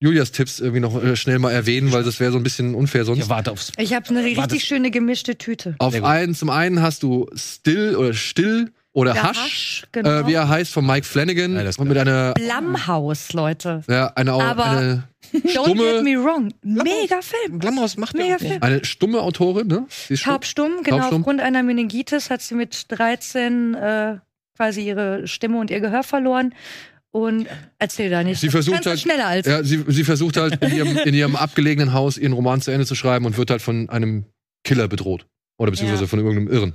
Julias 0.00 0.32
Tipps 0.32 0.58
irgendwie 0.58 0.80
noch 0.80 1.00
äh, 1.02 1.14
schnell 1.16 1.38
mal 1.38 1.52
erwähnen, 1.52 1.92
weil 1.92 2.02
das 2.02 2.18
wäre 2.18 2.32
so 2.32 2.38
ein 2.38 2.42
bisschen 2.42 2.74
unfair 2.74 3.04
sonst. 3.04 3.20
Ich 3.20 3.28
warte 3.28 3.52
aufs. 3.52 3.72
Ich 3.78 3.94
habe 3.94 4.08
eine 4.10 4.24
Warte. 4.36 4.52
richtig 4.54 4.64
schöne 4.68 4.90
gemischte 4.90 5.38
Tüte. 5.38 5.76
Auf 5.78 5.94
einen, 6.02 6.34
zum 6.34 6.50
einen 6.50 6.82
hast 6.82 7.02
du 7.04 7.28
Still 7.34 7.94
oder 7.96 8.12
Still 8.14 8.72
oder 8.92 9.12
Der 9.12 9.22
Hasch, 9.22 9.38
Hasch, 9.38 9.82
genau. 9.92 10.08
äh, 10.10 10.26
wie 10.26 10.32
er 10.34 10.48
heißt, 10.48 10.72
von 10.72 10.84
Mike 10.86 11.06
Flanagan. 11.06 11.54
Ja, 11.54 11.62
das 11.62 11.76
ist 11.76 11.78
und 11.78 11.88
mit 11.88 11.98
einer, 11.98 12.34
Blumhouse, 12.34 13.32
Leute. 13.32 13.82
ja, 13.88 14.12
eine, 14.14 14.32
Aber- 14.32 14.64
eine, 14.66 15.04
Don't 15.32 15.50
Stumme- 15.50 15.92
get 15.96 16.04
me 16.04 16.16
wrong. 16.16 16.52
Mega 16.62 17.20
Film. 17.20 17.58
Blumhaus 17.58 17.96
macht 17.96 18.14
Mega 18.14 18.30
ja. 18.32 18.38
Film. 18.38 18.62
eine 18.62 18.84
stumme 18.84 19.20
Autorin, 19.20 19.66
ne? 19.66 19.86
Sie 19.88 20.14
ist 20.14 20.20
stumm. 20.20 20.32
Taubstumm, 20.32 20.72
genau. 20.84 20.98
Taubstumm. 20.98 21.20
Aufgrund 21.20 21.40
einer 21.40 21.62
Meningitis 21.62 22.30
hat 22.30 22.40
sie 22.40 22.54
mit 22.54 22.86
13 22.88 23.74
äh, 23.74 24.16
quasi 24.56 24.80
ihre 24.86 25.26
Stimme 25.28 25.58
und 25.58 25.70
ihr 25.70 25.80
Gehör 25.80 26.02
verloren. 26.02 26.54
Und 27.10 27.46
erzähl 27.78 28.10
da 28.10 28.22
nicht. 28.22 28.40
Sie 28.40 28.48
versucht 28.50 28.86
halt- 28.86 29.00
schneller 29.00 29.26
als 29.26 29.46
Ja, 29.46 29.62
sie, 29.64 29.84
sie 29.88 30.04
versucht 30.04 30.36
halt 30.36 30.62
in 30.62 30.74
ihrem, 30.76 30.96
in 30.98 31.14
ihrem 31.14 31.36
abgelegenen 31.36 31.92
Haus 31.92 32.16
ihren 32.18 32.32
Roman 32.32 32.60
zu 32.60 32.70
Ende 32.70 32.86
zu 32.86 32.94
schreiben 32.94 33.24
und 33.26 33.36
wird 33.38 33.50
halt 33.50 33.62
von 33.62 33.88
einem 33.90 34.24
Killer 34.64 34.88
bedroht. 34.88 35.26
Oder 35.58 35.70
beziehungsweise 35.72 36.04
Ja. 36.04 36.08
von 36.08 36.18
irgendeinem 36.20 36.48
Irren. 36.48 36.74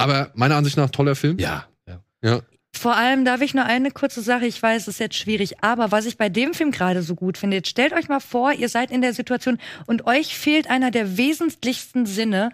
Aber 0.00 0.30
meiner 0.34 0.56
Ansicht 0.56 0.76
nach 0.76 0.90
toller 0.90 1.14
Film. 1.14 1.38
Ja. 1.38 1.66
ja. 1.86 2.00
Ja. 2.22 2.40
Vor 2.72 2.96
allem 2.96 3.24
darf 3.24 3.40
ich 3.40 3.52
nur 3.52 3.64
eine 3.64 3.90
kurze 3.90 4.22
Sache, 4.22 4.46
ich 4.46 4.62
weiß, 4.62 4.82
es 4.82 4.88
ist 4.88 5.00
jetzt 5.00 5.16
schwierig, 5.16 5.62
aber 5.62 5.90
was 5.90 6.06
ich 6.06 6.16
bei 6.16 6.28
dem 6.28 6.54
Film 6.54 6.70
gerade 6.70 7.02
so 7.02 7.14
gut 7.14 7.36
finde, 7.36 7.56
jetzt 7.56 7.68
stellt 7.68 7.92
euch 7.92 8.08
mal 8.08 8.20
vor, 8.20 8.52
ihr 8.52 8.68
seid 8.68 8.90
in 8.90 9.02
der 9.02 9.12
Situation 9.12 9.58
und 9.86 10.06
euch 10.06 10.36
fehlt 10.36 10.70
einer 10.70 10.90
der 10.90 11.16
wesentlichsten 11.16 12.06
Sinne, 12.06 12.50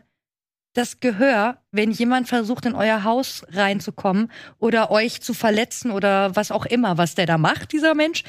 das 0.73 1.01
Gehör, 1.01 1.59
wenn 1.71 1.91
jemand 1.91 2.29
versucht, 2.29 2.67
in 2.67 2.75
euer 2.75 3.05
Haus 3.05 3.45
reinzukommen 3.51 4.31
oder 4.59 4.91
euch 4.91 5.23
zu 5.23 5.33
verletzen 5.33 5.91
oder 5.91 6.35
was 6.37 6.51
auch 6.51 6.67
immer, 6.67 6.99
was 6.99 7.15
der 7.15 7.27
da 7.27 7.39
macht, 7.39 7.73
dieser 7.73 7.95
Mensch. 7.95 8.25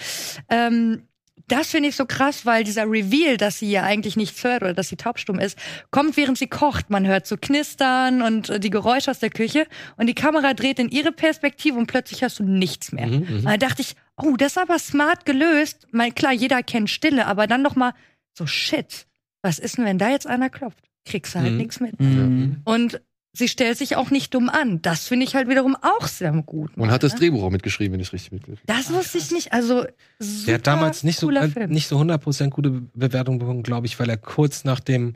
Ähm, 0.49 1.07
das 1.47 1.69
finde 1.71 1.89
ich 1.89 1.95
so 1.95 2.05
krass, 2.05 2.45
weil 2.45 2.63
dieser 2.63 2.83
Reveal, 2.83 3.37
dass 3.37 3.59
sie 3.59 3.71
ja 3.71 3.83
eigentlich 3.83 4.15
nichts 4.17 4.43
hört 4.43 4.63
oder 4.63 4.73
dass 4.73 4.89
sie 4.89 4.97
taubstumm 4.97 5.39
ist, 5.39 5.57
kommt 5.91 6.17
während 6.17 6.37
sie 6.37 6.47
kocht. 6.47 6.89
Man 6.89 7.07
hört 7.07 7.25
so 7.25 7.37
knistern 7.37 8.21
und 8.21 8.49
äh, 8.49 8.59
die 8.59 8.69
Geräusche 8.69 9.11
aus 9.11 9.19
der 9.19 9.29
Küche 9.29 9.65
und 9.95 10.07
die 10.07 10.13
Kamera 10.15 10.53
dreht 10.53 10.79
in 10.79 10.89
ihre 10.89 11.11
Perspektive 11.11 11.77
und 11.77 11.87
plötzlich 11.87 12.21
hörst 12.21 12.39
du 12.39 12.43
nichts 12.43 12.91
mehr. 12.91 13.07
Mhm, 13.07 13.43
Da 13.45 13.57
dachte 13.57 13.81
ich, 13.81 13.95
oh, 14.17 14.35
das 14.37 14.53
ist 14.53 14.57
aber 14.57 14.77
smart 14.79 15.25
gelöst. 15.25 15.87
Mal 15.91 16.11
klar, 16.11 16.33
jeder 16.33 16.63
kennt 16.63 16.89
Stille, 16.89 17.25
aber 17.27 17.47
dann 17.47 17.61
noch 17.61 17.75
mal 17.75 17.93
so 18.37 18.45
shit. 18.45 19.07
Was 19.41 19.59
ist 19.59 19.77
denn, 19.77 19.85
wenn 19.85 19.97
da 19.97 20.09
jetzt 20.09 20.27
einer 20.27 20.49
klopft? 20.49 20.83
Kriegst 21.05 21.33
du 21.35 21.39
halt 21.39 21.51
Mhm. 21.53 21.57
nichts 21.57 21.79
mit. 21.79 21.99
Mhm. 21.99 22.61
Und 22.65 22.99
sie 23.37 23.47
stellt 23.47 23.77
sich 23.77 23.95
auch 23.95 24.09
nicht 24.09 24.33
dumm 24.33 24.49
an. 24.49 24.81
Das 24.81 25.07
finde 25.07 25.25
ich 25.25 25.35
halt 25.35 25.47
wiederum 25.47 25.77
auch 25.81 26.07
sehr 26.07 26.31
gut. 26.31 26.75
Und 26.75 26.91
hat 26.91 27.03
das 27.03 27.13
ne? 27.13 27.19
Drehbuch 27.19 27.43
auch 27.43 27.49
mitgeschrieben, 27.51 27.93
wenn 27.93 27.99
ich 27.99 28.07
es 28.07 28.13
richtig 28.13 28.31
mitgekriegt 28.31 28.63
Das 28.65 28.91
wusste 28.91 29.17
ich 29.19 29.31
nicht. 29.31 29.53
Also 29.53 29.85
super 30.19 30.45
Der 30.47 30.55
hat 30.55 30.67
damals 30.67 31.03
nicht 31.03 31.19
so, 31.19 31.29
äh, 31.31 31.49
Film. 31.49 31.69
nicht 31.69 31.87
so 31.87 31.97
100% 31.97 32.49
gute 32.49 32.69
Bewertung 32.93 33.39
bekommen, 33.39 33.63
glaube 33.63 33.85
ich, 33.87 33.99
weil 33.99 34.09
er 34.09 34.17
kurz 34.17 34.63
nach 34.63 34.79
dem 34.79 35.13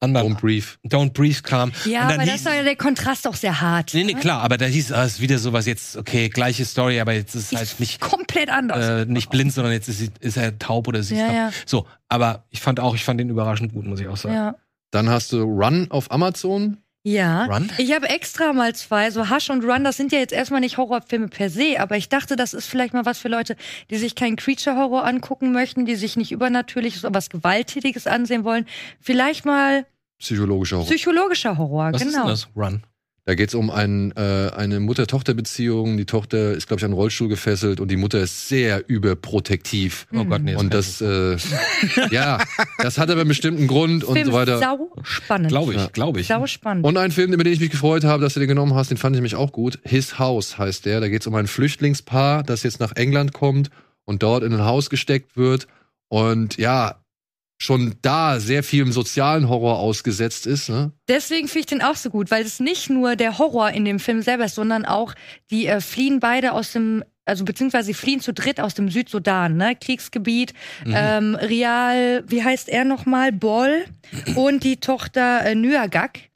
anderen 0.00 0.34
Don't 0.34 0.40
Brief. 0.40 0.78
Don't 0.86 1.12
Brief 1.12 1.42
kam. 1.42 1.72
Ja, 1.84 2.02
und 2.02 2.10
dann 2.10 2.20
aber 2.20 2.22
hieß, 2.22 2.32
das 2.34 2.44
war 2.44 2.54
ja 2.54 2.62
der 2.62 2.76
Kontrast 2.76 3.26
auch 3.26 3.34
sehr 3.34 3.60
hart. 3.60 3.92
Nee, 3.94 4.04
nee, 4.04 4.14
ne? 4.14 4.20
klar, 4.20 4.42
aber 4.42 4.56
da 4.56 4.66
hieß 4.66 4.92
ah, 4.92 5.04
ist 5.04 5.20
wieder 5.20 5.38
sowas 5.38 5.66
jetzt, 5.66 5.96
okay, 5.96 6.28
gleiche 6.28 6.64
Story, 6.64 7.00
aber 7.00 7.14
jetzt 7.14 7.34
ist 7.34 7.52
halt 7.52 7.80
nicht, 7.80 8.00
Komplett 8.00 8.48
anders. 8.48 9.02
äh, 9.02 9.06
nicht 9.06 9.28
blind, 9.30 9.52
sondern 9.52 9.72
jetzt 9.72 9.88
ist, 9.88 10.12
ist 10.20 10.36
er 10.36 10.56
taub 10.56 10.86
oder 10.86 11.02
sie 11.02 11.16
ist 11.16 11.20
Ja, 11.20 11.32
ja. 11.32 11.52
So, 11.66 11.86
aber 12.08 12.44
ich 12.50 12.60
fand 12.60 12.78
auch, 12.78 12.94
ich 12.94 13.04
fand 13.04 13.18
den 13.18 13.28
überraschend 13.28 13.72
gut, 13.72 13.86
muss 13.86 13.98
ich 13.98 14.06
auch 14.06 14.16
sagen. 14.16 14.34
ja. 14.34 14.54
Dann 14.90 15.10
hast 15.10 15.32
du 15.32 15.42
Run 15.42 15.88
auf 15.90 16.10
Amazon. 16.10 16.78
Ja, 17.12 17.46
Run? 17.46 17.70
ich 17.78 17.94
habe 17.94 18.08
extra 18.08 18.52
mal 18.52 18.74
zwei, 18.74 19.10
so 19.10 19.30
Hush 19.30 19.50
und 19.50 19.64
Run, 19.64 19.84
das 19.84 19.96
sind 19.96 20.12
ja 20.12 20.18
jetzt 20.18 20.32
erstmal 20.32 20.60
nicht 20.60 20.76
Horrorfilme 20.76 21.28
per 21.28 21.48
se, 21.48 21.76
aber 21.80 21.96
ich 21.96 22.08
dachte, 22.08 22.36
das 22.36 22.52
ist 22.54 22.66
vielleicht 22.66 22.92
mal 22.92 23.06
was 23.06 23.18
für 23.18 23.28
Leute, 23.28 23.56
die 23.90 23.96
sich 23.96 24.14
keinen 24.14 24.36
Creature-Horror 24.36 25.04
angucken 25.04 25.52
möchten, 25.52 25.86
die 25.86 25.94
sich 25.96 26.16
nicht 26.16 26.32
übernatürliches, 26.32 27.04
was 27.08 27.30
Gewalttätiges 27.30 28.06
ansehen 28.06 28.44
wollen. 28.44 28.66
Vielleicht 29.00 29.44
mal 29.44 29.86
Psychologischer 30.18 30.76
Horror. 30.76 30.86
psychologischer 30.88 31.58
Horror, 31.58 31.92
Was 31.92 32.02
ist 32.02 32.08
genau. 32.12 32.24
denn 32.24 32.30
das? 32.30 32.48
Run. 32.56 32.82
Da 33.28 33.34
geht 33.34 33.50
es 33.50 33.54
um 33.54 33.68
ein, 33.70 34.16
äh, 34.16 34.52
eine 34.56 34.80
Mutter-Tochter-Beziehung. 34.80 35.98
Die 35.98 36.06
Tochter 36.06 36.52
ist, 36.52 36.66
glaube 36.66 36.80
ich, 36.80 36.84
an 36.86 36.92
den 36.92 36.96
Rollstuhl 36.96 37.28
gefesselt 37.28 37.78
und 37.78 37.90
die 37.90 37.98
Mutter 37.98 38.20
ist 38.20 38.48
sehr 38.48 38.88
überprotektiv. 38.88 40.06
Oh 40.14 40.24
Gott, 40.24 40.40
nee. 40.40 40.54
Und 40.54 40.72
das, 40.72 41.02
äh, 41.02 41.36
ja, 42.10 42.38
das 42.78 42.96
hat 42.96 43.10
aber 43.10 43.20
einen 43.20 43.28
bestimmten 43.28 43.66
Grund 43.66 44.02
und 44.02 44.14
Film 44.14 44.28
so 44.28 44.32
weiter. 44.32 44.58
sau 44.58 44.90
spannend. 45.02 45.48
glaube 45.50 45.74
ich, 45.74 45.92
glaube 45.92 46.20
ich. 46.20 46.26
Sau 46.26 46.46
spannend. 46.46 46.86
Und 46.86 46.96
ein 46.96 47.10
Film, 47.10 47.34
über 47.34 47.44
den 47.44 47.52
ich 47.52 47.60
mich 47.60 47.68
gefreut 47.68 48.02
habe, 48.02 48.22
dass 48.22 48.32
du 48.32 48.40
den 48.40 48.48
genommen 48.48 48.74
hast, 48.74 48.90
den 48.90 48.96
fand 48.96 49.14
ich 49.14 49.18
nämlich 49.18 49.34
auch 49.34 49.52
gut. 49.52 49.78
His 49.84 50.18
House 50.18 50.56
heißt 50.56 50.86
der. 50.86 51.00
Da 51.00 51.10
geht 51.10 51.20
es 51.20 51.26
um 51.26 51.34
ein 51.34 51.48
Flüchtlingspaar, 51.48 52.42
das 52.44 52.62
jetzt 52.62 52.80
nach 52.80 52.92
England 52.96 53.34
kommt 53.34 53.68
und 54.06 54.22
dort 54.22 54.42
in 54.42 54.54
ein 54.54 54.64
Haus 54.64 54.88
gesteckt 54.88 55.36
wird. 55.36 55.68
Und 56.08 56.56
ja, 56.56 56.96
schon 57.58 57.96
da 58.02 58.38
sehr 58.38 58.62
viel 58.62 58.82
im 58.82 58.92
sozialen 58.92 59.48
Horror 59.48 59.78
ausgesetzt 59.78 60.46
ist. 60.46 60.68
Ne? 60.68 60.92
Deswegen 61.08 61.48
finde 61.48 61.60
ich 61.60 61.66
den 61.66 61.82
auch 61.82 61.96
so 61.96 62.08
gut, 62.08 62.30
weil 62.30 62.44
es 62.44 62.60
nicht 62.60 62.88
nur 62.88 63.16
der 63.16 63.38
Horror 63.38 63.70
in 63.70 63.84
dem 63.84 63.98
Film 63.98 64.22
selber 64.22 64.44
ist, 64.44 64.54
sondern 64.54 64.84
auch 64.84 65.14
die 65.50 65.66
äh, 65.66 65.80
fliehen 65.80 66.20
beide 66.20 66.52
aus 66.52 66.72
dem, 66.72 67.02
also 67.24 67.44
beziehungsweise 67.44 67.88
sie 67.88 67.94
fliehen 67.94 68.20
zu 68.20 68.32
dritt 68.32 68.60
aus 68.60 68.74
dem 68.74 68.88
Südsudan, 68.88 69.56
ne, 69.56 69.74
Kriegsgebiet. 69.74 70.54
Ähm, 70.86 71.34
Real, 71.34 72.22
wie 72.28 72.44
heißt 72.44 72.68
er 72.68 72.84
nochmal? 72.84 73.32
Boll 73.32 73.84
und 74.36 74.62
die 74.62 74.78
Tochter 74.78 75.44
äh, 75.44 75.54
Nyagak. 75.56 76.27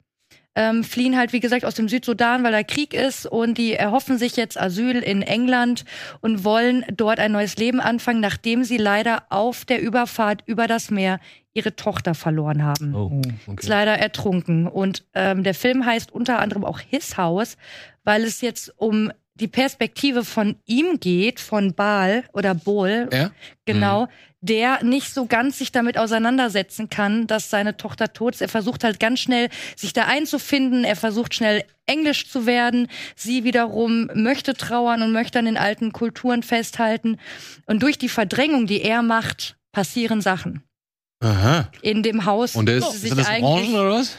Ähm, 0.55 0.83
fliehen 0.83 1.17
halt, 1.17 1.33
wie 1.33 1.39
gesagt, 1.39 1.65
aus 1.65 1.73
dem 1.73 1.89
Südsudan, 1.89 2.43
weil 2.43 2.51
da 2.51 2.61
Krieg 2.61 2.93
ist 2.93 3.25
und 3.25 3.57
die 3.57 3.73
erhoffen 3.73 4.19
sich 4.19 4.35
jetzt 4.35 4.59
Asyl 4.59 4.97
in 4.97 5.23
England 5.23 5.83
und 6.21 6.43
wollen 6.43 6.85
dort 6.95 7.19
ein 7.19 7.31
neues 7.31 7.57
Leben 7.57 7.79
anfangen, 7.79 8.19
nachdem 8.21 8.63
sie 8.63 8.77
leider 8.77 9.23
auf 9.29 9.65
der 9.65 9.81
Überfahrt 9.81 10.43
über 10.45 10.67
das 10.67 10.91
Meer 10.91 11.19
ihre 11.53 11.75
Tochter 11.75 12.13
verloren 12.13 12.63
haben 12.63 12.93
Oh, 12.95 13.21
ist 13.25 13.47
okay. 13.47 13.67
leider 13.67 13.93
ertrunken. 13.97 14.67
Und 14.67 15.05
ähm, 15.15 15.43
der 15.43 15.55
Film 15.55 15.85
heißt 15.85 16.11
unter 16.11 16.37
anderem 16.39 16.65
auch 16.65 16.79
His 16.79 17.17
House, 17.17 17.57
weil 18.03 18.23
es 18.23 18.41
jetzt 18.41 18.73
um 18.77 19.11
die 19.35 19.47
Perspektive 19.47 20.23
von 20.23 20.57
ihm 20.65 20.99
geht, 20.99 21.39
von 21.39 21.73
Baal 21.73 22.23
oder 22.33 22.53
Bol, 22.53 23.09
Ja? 23.11 23.31
genau, 23.65 24.07
der 24.45 24.83
nicht 24.83 25.13
so 25.13 25.25
ganz 25.25 25.57
sich 25.57 25.71
damit 25.71 25.97
auseinandersetzen 25.97 26.89
kann, 26.89 27.27
dass 27.27 27.49
seine 27.49 27.77
Tochter 27.77 28.11
tot 28.11 28.33
ist. 28.35 28.41
Er 28.41 28.49
versucht 28.49 28.83
halt 28.83 28.99
ganz 28.99 29.21
schnell, 29.21 29.47
sich 29.77 29.93
da 29.93 30.03
einzufinden. 30.03 30.83
Er 30.83 30.97
versucht 30.97 31.33
schnell 31.33 31.63
Englisch 31.85 32.29
zu 32.29 32.45
werden. 32.45 32.87
Sie 33.15 33.45
wiederum 33.45 34.09
möchte 34.13 34.53
trauern 34.53 35.01
und 35.01 35.13
möchte 35.13 35.39
an 35.39 35.45
den 35.45 35.55
alten 35.57 35.93
Kulturen 35.93 36.43
festhalten. 36.43 37.17
Und 37.67 37.81
durch 37.83 37.97
die 37.97 38.09
Verdrängung, 38.09 38.67
die 38.67 38.81
er 38.81 39.01
macht, 39.01 39.55
passieren 39.71 40.19
Sachen. 40.19 40.61
Aha. 41.21 41.69
In 41.81 42.03
dem 42.03 42.25
Haus. 42.25 42.55
Und 42.55 42.65
der 42.65 42.77
ist- 42.77 43.01
Sind 43.01 43.17
das 43.17 43.27
eigentlich- 43.27 43.43
Orangen 43.43 43.75
oder 43.75 43.91
was? 43.91 44.17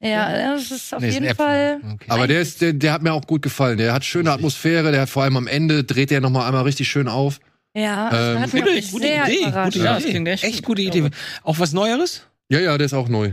ja, 0.00 0.52
das 0.54 0.70
ist 0.70 0.94
auf 0.94 1.00
Nee, 1.02 1.10
jeden 1.10 1.24
Äpfel. 1.24 1.34
Fall. 1.44 1.80
Okay. 1.94 2.06
Aber 2.08 2.28
der, 2.28 2.40
ist, 2.40 2.60
der, 2.60 2.72
der 2.72 2.92
hat 2.92 3.02
mir 3.02 3.12
auch 3.12 3.26
gut 3.26 3.42
gefallen. 3.42 3.78
Der 3.78 3.92
hat 3.92 4.04
schöne 4.04 4.30
Atmosphäre. 4.30 4.92
Der 4.92 5.00
hat 5.02 5.10
vor 5.10 5.24
allem 5.24 5.36
am 5.36 5.48
Ende 5.48 5.82
dreht 5.82 6.10
der 6.12 6.20
noch 6.20 6.30
mal 6.30 6.46
einmal 6.46 6.62
richtig 6.62 6.88
schön 6.88 7.08
auf. 7.08 7.40
Ja, 7.74 8.34
Ähm, 8.42 8.50
Gute, 8.50 8.64
gute 8.90 9.06
sehr 9.06 9.24
Idee. 9.28 9.44
Gute 9.44 9.78
Ja, 9.78 9.94
das 9.94 10.02
Idee. 10.02 10.10
klingt 10.10 10.28
echt 10.28 10.44
echt 10.44 10.56
gut. 10.64 10.76
gute 10.78 10.82
Idee. 10.82 11.10
Auch 11.44 11.58
was 11.58 11.72
Neueres? 11.72 12.22
Ja, 12.50 12.58
ja, 12.58 12.76
der 12.76 12.86
ist 12.86 12.94
auch 12.94 13.08
neu. 13.08 13.32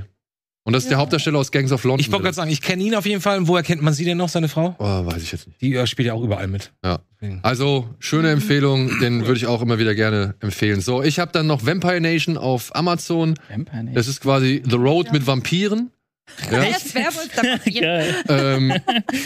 Und 0.63 0.73
das 0.73 0.83
ist 0.83 0.89
der 0.89 0.97
Hauptdarsteller 0.97 1.39
aus 1.39 1.49
Gangs 1.51 1.71
of 1.71 1.85
London. 1.85 2.01
Ich 2.01 2.11
wollte 2.11 2.23
gerade 2.23 2.35
sagen, 2.35 2.51
ich 2.51 2.61
kenne 2.61 2.83
ihn 2.83 2.93
auf 2.93 3.05
jeden 3.05 3.21
Fall. 3.21 3.37
Und 3.37 3.47
woher 3.47 3.63
kennt 3.63 3.81
man 3.81 3.93
sie 3.93 4.03
denn 4.03 4.17
noch, 4.17 4.27
seine 4.27 4.49
Frau? 4.49 4.75
Oh, 4.79 5.05
weiß 5.05 5.23
ich 5.23 5.31
jetzt 5.31 5.47
nicht. 5.47 5.61
Die 5.61 5.73
äh, 5.73 5.87
spielt 5.87 6.07
ja 6.07 6.13
auch 6.13 6.21
überall 6.21 6.47
mit. 6.47 6.73
Ja. 6.83 6.99
Also, 7.41 7.87
schöne 7.99 8.31
Empfehlung, 8.31 8.99
den 8.99 9.21
würde 9.25 9.37
ich 9.37 9.47
auch 9.47 9.61
immer 9.61 9.79
wieder 9.79 9.95
gerne 9.95 10.35
empfehlen. 10.41 10.81
So, 10.81 11.01
ich 11.01 11.19
habe 11.19 11.31
dann 11.31 11.47
noch 11.47 11.65
Vampire 11.65 12.01
Nation 12.01 12.37
auf 12.37 12.75
Amazon. 12.75 13.35
Vampire 13.49 13.83
nicht. 13.85 13.95
Das 13.97 14.09
ist 14.09 14.19
quasi 14.21 14.61
The 14.69 14.75
Road 14.75 15.13
mit 15.13 15.25
Vampiren. 15.25 15.89
Ja. 16.51 16.59
Passiert. 17.35 17.81
Geil. 17.83 18.15
ähm, 18.29 18.73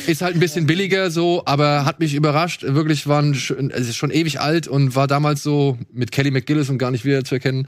ist 0.08 0.22
halt 0.22 0.36
ein 0.36 0.40
bisschen 0.40 0.66
billiger 0.66 1.12
so, 1.12 1.44
aber 1.46 1.86
hat 1.86 2.00
mich 2.00 2.14
überrascht. 2.14 2.64
Wirklich 2.64 3.08
waren 3.08 3.34
es 3.34 3.88
ist 3.88 3.96
schon 3.98 4.12
ewig 4.12 4.40
alt 4.40 4.68
und 4.68 4.96
war 4.96 5.08
damals 5.08 5.44
so 5.44 5.78
mit 5.92 6.12
Kelly 6.12 6.32
McGillis 6.32 6.70
und 6.70 6.78
gar 6.78 6.92
nicht 6.92 7.06
wieder 7.06 7.24
zu 7.24 7.36
erkennen. 7.36 7.68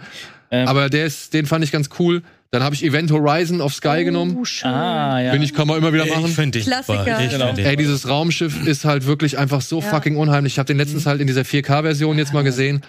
Ähm. 0.51 0.67
aber 0.67 0.89
der 0.89 1.05
ist, 1.07 1.33
den 1.33 1.45
fand 1.47 1.63
ich 1.63 1.71
ganz 1.71 1.89
cool. 1.99 2.21
Dann 2.51 2.61
habe 2.61 2.75
ich 2.75 2.85
Event 2.85 3.09
Horizon 3.11 3.59
auf 3.61 3.73
Sky 3.73 4.03
genommen. 4.03 4.37
Oh, 4.39 4.45
schön. 4.45 4.69
Ah, 4.69 5.19
ja. 5.19 5.31
Finde 5.31 5.45
ich, 5.47 5.55
kann 5.55 5.67
man 5.67 5.79
immer 5.79 5.91
wieder 5.91 6.05
Ich 6.05 6.13
machen. 6.13 6.27
finde 6.27 6.59
dich 6.59 6.67
Klassiker. 6.67 7.19
Ich 7.25 7.31
Genau. 7.31 7.51
Ey, 7.57 7.75
dieses 7.75 8.07
Raumschiff 8.07 8.67
ist 8.67 8.85
halt 8.85 9.07
wirklich 9.07 9.39
einfach 9.39 9.61
so 9.61 9.79
Ja. 9.81 9.87
fucking 9.87 10.15
unheimlich. 10.17 10.53
Ich 10.53 10.59
habe 10.59 10.67
den 10.67 10.77
letztens 10.77 11.07
halt 11.07 11.19
in 11.19 11.25
dieser 11.25 11.41
4K-Version 11.41 12.19
jetzt 12.19 12.31
mal 12.31 12.43
gesehen. 12.43 12.83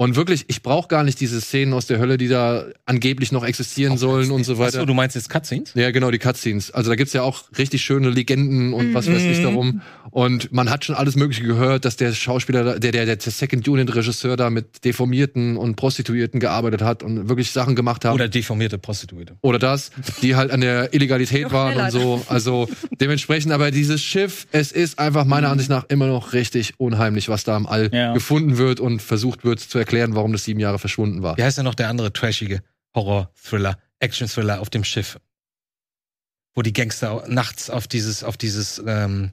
Und 0.00 0.16
wirklich, 0.16 0.46
ich 0.48 0.62
brauche 0.62 0.88
gar 0.88 1.04
nicht 1.04 1.20
diese 1.20 1.42
Szenen 1.42 1.74
aus 1.74 1.84
der 1.84 1.98
Hölle, 1.98 2.16
die 2.16 2.28
da 2.28 2.64
angeblich 2.86 3.32
noch 3.32 3.44
existieren 3.44 3.98
sollen 3.98 4.30
und 4.30 4.44
so 4.44 4.56
weiter. 4.56 4.78
Achso, 4.78 4.86
du 4.86 4.94
meinst 4.94 5.14
jetzt 5.14 5.28
Cutscenes? 5.28 5.74
Ja, 5.74 5.90
genau, 5.90 6.10
die 6.10 6.18
Cutscenes. 6.18 6.70
Also 6.70 6.88
da 6.88 6.96
gibt's 6.96 7.12
ja 7.12 7.20
auch 7.20 7.42
richtig 7.58 7.82
schöne 7.82 8.08
Legenden 8.08 8.72
und 8.72 8.94
was 8.94 9.12
weiß 9.12 9.22
ich 9.24 9.42
darum. 9.42 9.82
Und 10.10 10.52
man 10.54 10.70
hat 10.70 10.86
schon 10.86 10.94
alles 10.94 11.16
Mögliche 11.16 11.42
gehört, 11.42 11.84
dass 11.84 11.96
der 11.98 12.14
Schauspieler, 12.14 12.78
der, 12.78 12.92
der, 12.92 13.04
der 13.04 13.20
Second 13.20 13.68
Unit-Regisseur 13.68 14.38
da 14.38 14.48
mit 14.48 14.86
Deformierten 14.86 15.58
und 15.58 15.76
Prostituierten 15.76 16.40
gearbeitet 16.40 16.80
hat 16.80 17.02
und 17.02 17.28
wirklich 17.28 17.50
Sachen 17.50 17.74
gemacht 17.76 18.06
hat. 18.06 18.14
Oder 18.14 18.28
deformierte 18.28 18.78
Prostituierte. 18.78 19.36
Oder 19.42 19.58
das, 19.58 19.90
die 20.22 20.34
halt 20.34 20.50
an 20.50 20.62
der 20.62 20.94
Illegalität 20.94 21.52
waren 21.52 21.76
und 21.78 21.90
so. 21.90 22.22
Also 22.30 22.70
dementsprechend, 22.98 23.52
aber 23.52 23.70
dieses 23.70 24.02
Schiff, 24.02 24.46
es 24.50 24.72
ist 24.72 24.98
einfach 24.98 25.26
meiner 25.26 25.50
Ansicht 25.50 25.68
nach 25.68 25.84
immer 25.90 26.06
noch 26.06 26.32
richtig 26.32 26.72
unheimlich, 26.78 27.28
was 27.28 27.44
da 27.44 27.54
im 27.54 27.66
All 27.66 27.90
Ja. 27.92 28.14
gefunden 28.14 28.56
wird 28.56 28.80
und 28.80 29.02
versucht 29.02 29.44
wird 29.44 29.60
zu 29.60 29.76
erklären, 29.78 29.89
warum 29.92 30.32
das 30.32 30.44
sieben 30.44 30.60
Jahre 30.60 30.78
verschwunden 30.78 31.22
war. 31.22 31.36
Wie 31.36 31.42
heißt 31.42 31.58
denn 31.58 31.64
noch 31.64 31.74
der 31.74 31.88
andere 31.88 32.12
trashige 32.12 32.62
Horror-Thriller, 32.94 33.78
Action-Thriller 33.98 34.60
auf 34.60 34.70
dem 34.70 34.84
Schiff? 34.84 35.18
Wo 36.54 36.62
die 36.62 36.72
Gangster 36.72 37.24
nachts 37.28 37.70
auf 37.70 37.86
dieses, 37.86 38.24
auf 38.24 38.36
dieses, 38.36 38.82
ähm, 38.86 39.32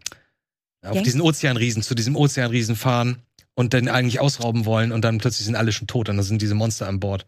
auf 0.83 1.01
diesen 1.01 1.21
Ozeanriesen, 1.21 1.81
zu 1.81 1.95
diesem 1.95 2.15
Ozeanriesen 2.15 2.75
fahren 2.75 3.23
und 3.55 3.73
dann 3.73 3.87
eigentlich 3.87 4.19
ausrauben 4.19 4.65
wollen 4.65 4.91
und 4.91 5.01
dann 5.01 5.17
plötzlich 5.17 5.45
sind 5.45 5.55
alle 5.55 5.71
schon 5.71 5.87
tot 5.87 6.09
und 6.09 6.17
dann 6.17 6.25
sind 6.25 6.41
diese 6.41 6.55
Monster 6.55 6.87
an 6.87 6.99
Bord. 6.99 7.25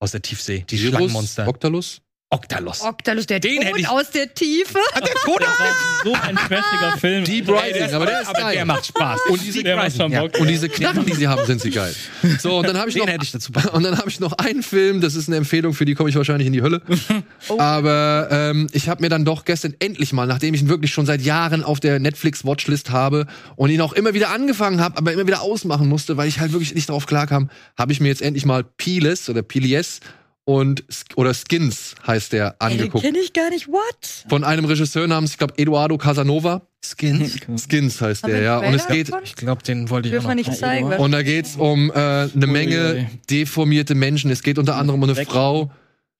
Aus 0.00 0.10
der 0.10 0.22
Tiefsee. 0.22 0.64
Die 0.68 0.80
Virus, 0.80 0.90
Schlangenmonster. 0.90 1.46
Octalus? 1.46 2.01
Octalos. 2.32 2.80
Octalus, 2.80 3.26
der 3.26 3.40
Den 3.40 3.58
hätte 3.60 3.70
Tod 3.72 3.78
ich- 3.80 3.88
aus 3.88 4.10
der 4.10 4.32
Tiefe. 4.34 4.78
Hat 4.94 5.06
der 5.06 5.14
Tod 5.14 5.40
Das 5.42 5.58
war 5.58 5.66
so 6.04 6.14
ein 6.14 6.36
trashiger 6.48 6.96
Film. 6.98 7.24
Deep 7.24 7.46
Riding, 7.48 7.92
aber 7.94 8.06
der 8.06 8.22
ist 8.22 8.28
aber 8.28 8.38
geil. 8.40 8.54
der 8.54 8.64
macht 8.64 8.86
Spaß. 8.86 9.20
Und 9.28 9.42
diese, 9.44 9.62
Der 9.62 9.76
macht 9.76 9.94
schon 9.96 10.10
Ja. 10.10 10.22
Und 10.22 10.46
diese 10.48 10.68
Knarren, 10.70 11.04
die 11.04 11.12
sie 11.14 11.28
haben, 11.28 11.44
sind 11.46 11.60
sie 11.60 11.70
geil. 11.70 11.94
So, 12.40 12.56
und 12.58 12.66
dann 12.66 12.78
habe 12.78 12.88
ich 12.88 12.94
Den 12.94 13.04
noch 13.04 13.08
hätte 13.12 13.24
ich 13.24 13.32
dazu 13.32 13.52
Und 13.72 13.82
dann 13.82 13.98
habe 13.98 14.08
ich 14.08 14.18
noch 14.18 14.32
einen 14.32 14.62
Film, 14.62 15.00
das 15.02 15.14
ist 15.14 15.28
eine 15.28 15.36
Empfehlung, 15.36 15.74
für 15.74 15.84
die 15.84 15.94
komme 15.94 16.08
ich 16.08 16.16
wahrscheinlich 16.16 16.46
in 16.46 16.52
die 16.54 16.62
Hölle. 16.62 16.80
Aber 17.58 18.28
ähm, 18.30 18.66
ich 18.72 18.88
habe 18.88 19.02
mir 19.02 19.08
dann 19.08 19.24
doch 19.24 19.44
gestern 19.44 19.74
endlich 19.78 20.12
mal, 20.12 20.26
nachdem 20.26 20.54
ich 20.54 20.62
ihn 20.62 20.68
wirklich 20.68 20.92
schon 20.92 21.06
seit 21.06 21.20
Jahren 21.22 21.62
auf 21.64 21.80
der 21.80 21.98
Netflix-Watchlist 21.98 22.90
habe 22.90 23.26
und 23.56 23.70
ihn 23.70 23.80
auch 23.80 23.92
immer 23.92 24.14
wieder 24.14 24.30
angefangen 24.30 24.80
habe, 24.80 24.96
aber 24.98 25.12
immer 25.12 25.26
wieder 25.26 25.42
ausmachen 25.42 25.88
musste, 25.88 26.16
weil 26.16 26.28
ich 26.28 26.40
halt 26.40 26.52
wirklich 26.52 26.74
nicht 26.74 26.88
darauf 26.88 27.06
klarkam, 27.06 27.50
habe 27.76 27.92
ich 27.92 28.00
mir 28.00 28.08
jetzt 28.08 28.22
endlich 28.22 28.46
mal 28.46 28.64
Piles 28.64 29.28
oder 29.28 29.42
Pilies 29.42 30.00
und 30.44 30.84
oder 31.16 31.32
Skins 31.34 31.94
heißt 32.06 32.32
der 32.32 32.56
angeguckt. 32.60 33.04
kenne 33.04 33.18
ich 33.18 33.32
gar 33.32 33.50
nicht. 33.50 33.68
What? 33.68 34.24
Von 34.28 34.42
einem 34.44 34.64
Regisseur 34.64 35.06
namens, 35.06 35.32
ich 35.32 35.38
glaube, 35.38 35.54
Eduardo 35.56 35.98
Casanova. 35.98 36.62
Skins. 36.84 37.36
Skins 37.68 38.00
heißt 38.00 38.24
Haben 38.24 38.32
der, 38.32 38.42
ja. 38.42 38.58
Und 38.58 38.74
es 38.74 38.88
geht, 38.88 39.08
davon? 39.08 39.20
Ich 39.24 39.36
glaube, 39.36 39.62
den 39.62 39.88
wollte 39.88 40.08
ich 40.08 40.18
auch 40.18 40.24
noch. 40.24 40.34
nicht 40.34 40.52
zeigen. 40.52 40.92
Und 40.92 41.12
da 41.12 41.22
geht's 41.22 41.54
um 41.56 41.90
äh, 41.90 41.94
eine 41.94 42.46
Menge 42.48 43.08
deformierte 43.30 43.94
Menschen. 43.94 44.30
Es 44.32 44.42
geht 44.42 44.58
unter 44.58 44.76
anderem 44.76 45.00
um 45.02 45.08
eine 45.08 45.16
Weg. 45.16 45.28
Frau. 45.28 45.70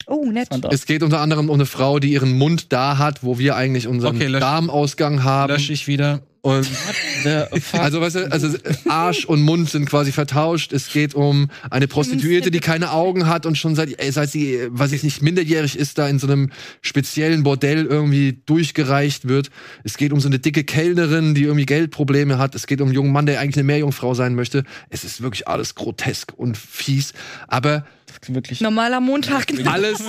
Oh, 0.07 0.25
nett. 0.25 0.49
Es 0.71 0.87
geht 0.87 1.03
unter 1.03 1.21
anderem 1.21 1.49
um 1.49 1.55
eine 1.55 1.67
Frau, 1.67 1.99
die 1.99 2.13
ihren 2.13 2.37
Mund 2.37 2.73
da 2.73 2.99
hat, 2.99 3.23
wo 3.23 3.39
wir 3.39 3.57
eigentlich 3.57 3.87
unseren 3.89 4.17
Okay, 4.17 4.27
lösch- 4.27 4.41
Darmausgang 4.41 5.23
haben. 5.25 5.53
Lösche 5.53 5.73
ich 5.73 5.87
wieder. 5.89 6.23
Und 6.45 6.69
also, 7.79 8.01
weißt 8.01 8.17
du, 8.17 8.33
also 8.33 8.49
Arsch 8.89 9.25
und 9.25 9.43
Mund 9.43 9.71
sind 9.71 9.89
quasi 9.89 10.11
vertauscht. 10.11 10.73
Es 10.73 10.93
geht 10.93 11.15
um 11.15 11.49
eine 11.71 11.87
Prostituierte, 11.87 12.51
die 12.51 12.59
keine 12.59 12.91
Augen 12.91 13.29
hat 13.29 13.47
und 13.47 13.57
schon 13.57 13.77
seit, 13.77 14.03
äh, 14.03 14.11
seit 14.11 14.31
sie, 14.31 14.57
äh, 14.57 14.69
weiß 14.73 14.91
ich 14.91 15.05
nicht, 15.05 15.23
minderjährig 15.23 15.79
ist, 15.79 15.99
da 15.99 16.09
in 16.09 16.19
so 16.19 16.27
einem 16.27 16.51
speziellen 16.81 17.45
Bordell 17.45 17.87
irgendwie 17.87 18.43
durchgereicht 18.45 19.29
wird. 19.29 19.51
Es 19.85 19.97
geht 19.97 20.13
um 20.13 20.19
so 20.19 20.27
eine 20.27 20.41
dicke 20.41 20.65
Kellnerin, 20.65 21.37
die 21.37 21.45
irgendwie 21.45 21.67
Geldprobleme 21.67 22.39
hat. 22.39 22.57
Es 22.57 22.67
geht 22.67 22.81
um 22.81 22.89
einen 22.89 22.95
jungen 22.97 23.13
Mann, 23.13 23.27
der 23.27 23.39
eigentlich 23.39 23.59
eine 23.59 23.65
Meerjungfrau 23.65 24.15
sein 24.15 24.35
möchte. 24.35 24.65
Es 24.91 25.05
ist 25.05 25.23
wirklich 25.23 25.47
alles 25.47 25.77
grotesk 25.77 26.33
und 26.37 26.59
fies. 26.59 27.13
Aber 27.47 27.85
wirklich. 28.29 28.61
Normaler 28.61 29.01
Montag. 29.01 29.47
alles, 29.67 30.03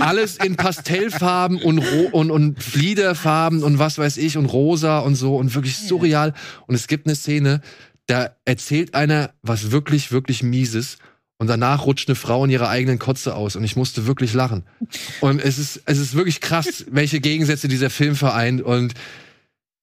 alles 0.00 0.36
in 0.36 0.56
Pastellfarben 0.56 1.58
und, 1.58 1.78
ro 1.78 2.08
und, 2.12 2.30
und 2.30 2.62
Fliederfarben 2.62 3.62
und 3.62 3.78
was 3.78 3.98
weiß 3.98 4.16
ich 4.16 4.36
und 4.36 4.46
rosa 4.46 5.00
und 5.00 5.14
so 5.14 5.36
und 5.36 5.51
wirklich 5.54 5.76
surreal. 5.78 6.34
Und 6.66 6.74
es 6.74 6.86
gibt 6.86 7.06
eine 7.06 7.16
Szene, 7.16 7.60
da 8.06 8.36
erzählt 8.44 8.94
einer 8.94 9.32
was 9.42 9.70
wirklich, 9.70 10.12
wirklich 10.12 10.42
Mieses. 10.42 10.98
Und 11.38 11.48
danach 11.48 11.86
rutscht 11.86 12.08
eine 12.08 12.14
Frau 12.14 12.44
in 12.44 12.50
ihrer 12.50 12.68
eigenen 12.68 13.00
Kotze 13.00 13.34
aus 13.34 13.56
und 13.56 13.64
ich 13.64 13.74
musste 13.74 14.06
wirklich 14.06 14.32
lachen. 14.32 14.64
Und 15.20 15.40
es 15.42 15.58
ist, 15.58 15.82
es 15.86 15.98
ist 15.98 16.14
wirklich 16.14 16.40
krass, 16.40 16.84
welche 16.90 17.18
Gegensätze 17.20 17.66
dieser 17.66 17.90
Film 17.90 18.14
vereint 18.14 18.62
und 18.62 18.94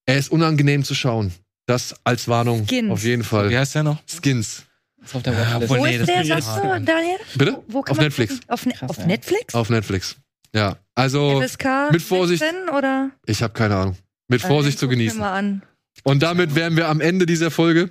er 0.06 0.16
ist 0.16 0.30
unangenehm 0.30 0.84
zu 0.84 0.94
schauen. 0.94 1.32
Das 1.66 1.94
als 2.02 2.28
Warnung 2.28 2.66
Skins. 2.66 2.90
auf 2.90 3.04
jeden 3.04 3.24
Fall. 3.24 3.50
Wie 3.50 3.58
heißt 3.58 3.74
der 3.74 3.82
noch? 3.82 3.98
Skins. 4.06 4.64
Ist 5.04 5.14
auf 5.14 5.22
der 5.22 5.34
Ja, 5.34 5.56
obwohl, 5.56 5.78
Wo 5.80 5.84
nee, 5.86 5.96
ist 5.96 6.00
das 6.00 6.06
der, 6.06 6.24
sagst 6.40 6.48
du. 6.56 6.62
Daniel? 6.62 7.16
Bitte? 7.34 7.52
Wo, 7.52 7.64
wo 7.68 7.82
kann 7.82 7.92
Auf 7.92 7.96
man 7.98 8.06
Netflix. 8.06 8.40
Auf, 8.48 8.66
ne 8.66 8.72
Krass, 8.72 8.90
auf 8.90 8.98
ja. 8.98 9.06
Netflix? 9.06 9.54
Auf 9.54 9.70
Netflix. 9.70 10.16
Ja. 10.54 10.76
Also 10.94 11.40
FSK 11.42 11.92
mit 11.92 12.02
Vorsicht. 12.02 12.40
16 12.42 12.68
oder? 12.70 13.10
Ich 13.26 13.42
habe 13.42 13.52
keine 13.52 13.76
Ahnung. 13.76 13.96
Mit 14.30 14.42
Vorsicht 14.42 14.76
Äh, 14.76 14.80
zu 14.80 14.86
guck 14.86 14.96
mir 14.96 15.04
genießen. 15.04 15.62
Und 16.04 16.22
damit 16.22 16.54
wären 16.54 16.76
wir 16.76 16.88
am 16.88 17.00
Ende 17.00 17.26
dieser 17.26 17.50
Folge. 17.50 17.90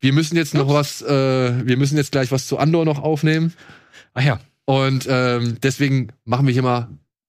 Wir 0.00 0.12
müssen 0.12 0.36
jetzt 0.36 0.52
noch 0.52 0.68
was, 0.68 1.00
äh, 1.00 1.66
wir 1.66 1.76
müssen 1.76 1.96
jetzt 1.96 2.12
gleich 2.12 2.30
was 2.32 2.46
zu 2.46 2.58
Andor 2.58 2.84
noch 2.84 3.02
aufnehmen. 3.02 3.54
Ach 4.12 4.22
ja. 4.22 4.40
Und 4.66 5.06
ähm, 5.08 5.58
deswegen 5.62 6.08
machen 6.24 6.46
wir 6.46 6.52
hier 6.52 6.62
mal 6.62 6.88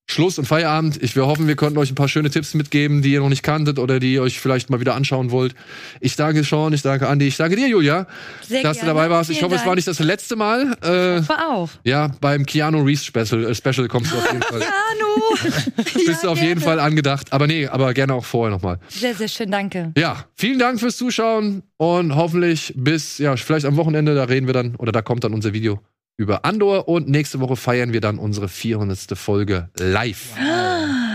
Schluss 0.09 0.39
und 0.39 0.45
Feierabend. 0.45 1.03
Ich 1.03 1.15
wir 1.17 1.27
hoffen, 1.27 1.47
wir 1.47 1.57
konnten 1.57 1.77
euch 1.77 1.91
ein 1.91 1.95
paar 1.95 2.07
schöne 2.07 2.29
Tipps 2.29 2.53
mitgeben, 2.53 3.01
die 3.01 3.11
ihr 3.11 3.19
noch 3.19 3.27
nicht 3.29 3.43
kanntet 3.43 3.77
oder 3.77 3.99
die 3.99 4.13
ihr 4.13 4.21
euch 4.21 4.39
vielleicht 4.39 4.69
mal 4.69 4.79
wieder 4.79 4.95
anschauen 4.95 5.31
wollt. 5.31 5.53
Ich 5.99 6.15
danke 6.15 6.43
Sean, 6.45 6.71
ich 6.71 6.81
danke 6.81 7.09
Andi, 7.09 7.27
ich 7.27 7.35
danke 7.35 7.57
dir, 7.57 7.67
Julia, 7.67 8.07
Sehr 8.41 8.63
dass 8.63 8.77
du 8.77 8.85
gerne. 8.85 8.97
dabei 8.99 9.09
warst. 9.09 9.29
Ich 9.29 9.39
Vielen 9.39 9.49
hoffe, 9.51 9.55
es 9.55 9.61
war 9.61 9.67
Dank. 9.67 9.75
nicht 9.77 9.88
das 9.88 9.99
letzte 9.99 10.38
Mal. 10.38 10.77
Äh, 10.81 11.27
War 11.27 11.49
auf. 11.49 11.79
ja, 11.84 12.09
beim 12.21 12.45
Keanu 12.45 12.84
Reeves 12.84 13.03
Special, 13.05 13.43
äh, 13.51 13.53
Special 13.53 13.88
kommst 13.89 14.13
du 14.13 14.15
auf 14.17 14.31
jeden 14.31 14.43
Fall. 14.43 14.59
Manu! 14.59 15.51
Bist 16.05 16.23
du 16.23 16.29
auf 16.29 16.41
jeden 16.41 16.61
Fall 16.61 16.79
angedacht. 16.79 17.34
Aber 17.34 17.45
nee, 17.45 17.67
aber 17.67 17.93
gerne 17.93 18.13
auch 18.13 18.25
vorher 18.25 18.55
nochmal. 18.55 18.79
Sehr, 18.88 19.13
sehr 19.13 19.27
schön, 19.27 19.51
danke. 19.51 19.91
Ja, 19.97 20.23
vielen 20.35 20.57
Dank 20.57 20.79
fürs 20.79 20.95
Zuschauen 20.95 21.63
und 21.75 22.15
hoffentlich 22.15 22.73
bis, 22.77 23.17
ja, 23.17 23.35
vielleicht 23.35 23.65
am 23.65 23.75
Wochenende, 23.75 24.15
da 24.15 24.23
reden 24.23 24.47
wir 24.47 24.53
dann, 24.53 24.75
oder 24.77 24.93
da 24.93 25.01
kommt 25.01 25.25
dann 25.25 25.34
unser 25.34 25.51
Video 25.53 25.81
über 26.18 26.44
Andor 26.45 26.88
und 26.88 27.07
nächste 27.07 27.39
Woche 27.39 27.56
feiern 27.56 27.94
wir 27.94 28.02
dann 28.02 28.18
unsere 28.18 28.49
400. 28.49 29.18
Folge 29.18 29.69
live. 29.77 30.34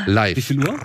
Live. 0.06 0.36
Wie 0.36 0.42
viel 0.42 0.58
Uhr? 0.66 0.78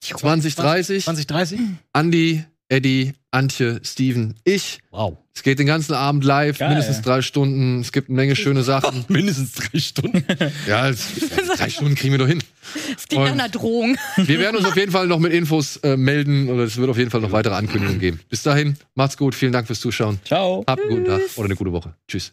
2030. 0.00 1.04
2030? 1.04 1.60
Andi, 1.92 2.44
Eddie, 2.68 3.12
Antje, 3.30 3.80
Steven, 3.84 4.34
ich. 4.44 4.78
Wow. 4.90 5.18
Es 5.36 5.42
geht 5.42 5.58
den 5.58 5.66
ganzen 5.66 5.94
Abend 5.94 6.22
live, 6.24 6.58
Geil. 6.58 6.68
mindestens 6.68 7.02
drei 7.02 7.20
Stunden. 7.22 7.80
Es 7.80 7.90
gibt 7.90 8.08
eine 8.08 8.16
Menge 8.16 8.36
schöne 8.36 8.62
Sachen. 8.62 9.04
Mindestens 9.08 9.52
drei 9.52 9.78
Stunden. 9.78 10.24
Ja, 10.68 10.88
es- 10.88 11.08
drei 11.56 11.68
Stunden 11.70 11.94
kriegen 11.94 12.12
wir 12.12 12.18
doch 12.18 12.28
hin. 12.28 12.42
Es 12.96 13.06
klingt 13.08 13.24
nach 13.24 13.32
einer 13.32 13.48
Drohung. 13.48 13.96
Wir 14.16 14.38
werden 14.38 14.56
uns 14.56 14.64
auf 14.66 14.76
jeden 14.76 14.90
Fall 14.92 15.06
noch 15.06 15.18
mit 15.18 15.32
Infos 15.32 15.76
äh, 15.78 15.96
melden 15.96 16.48
oder 16.48 16.64
es 16.64 16.76
wird 16.76 16.88
auf 16.90 16.98
jeden 16.98 17.10
Fall 17.10 17.20
noch 17.20 17.32
weitere 17.32 17.54
Ankündigungen 17.54 18.00
geben. 18.00 18.20
Bis 18.28 18.42
dahin, 18.42 18.76
macht's 18.94 19.16
gut, 19.16 19.34
vielen 19.34 19.52
Dank 19.52 19.66
fürs 19.66 19.80
Zuschauen. 19.80 20.18
Ciao. 20.24 20.64
Habt 20.66 20.80
einen 20.82 20.90
guten 20.90 21.04
Tag 21.04 21.20
oder 21.36 21.44
eine 21.46 21.56
gute 21.56 21.72
Woche. 21.72 21.94
Tschüss. 22.08 22.32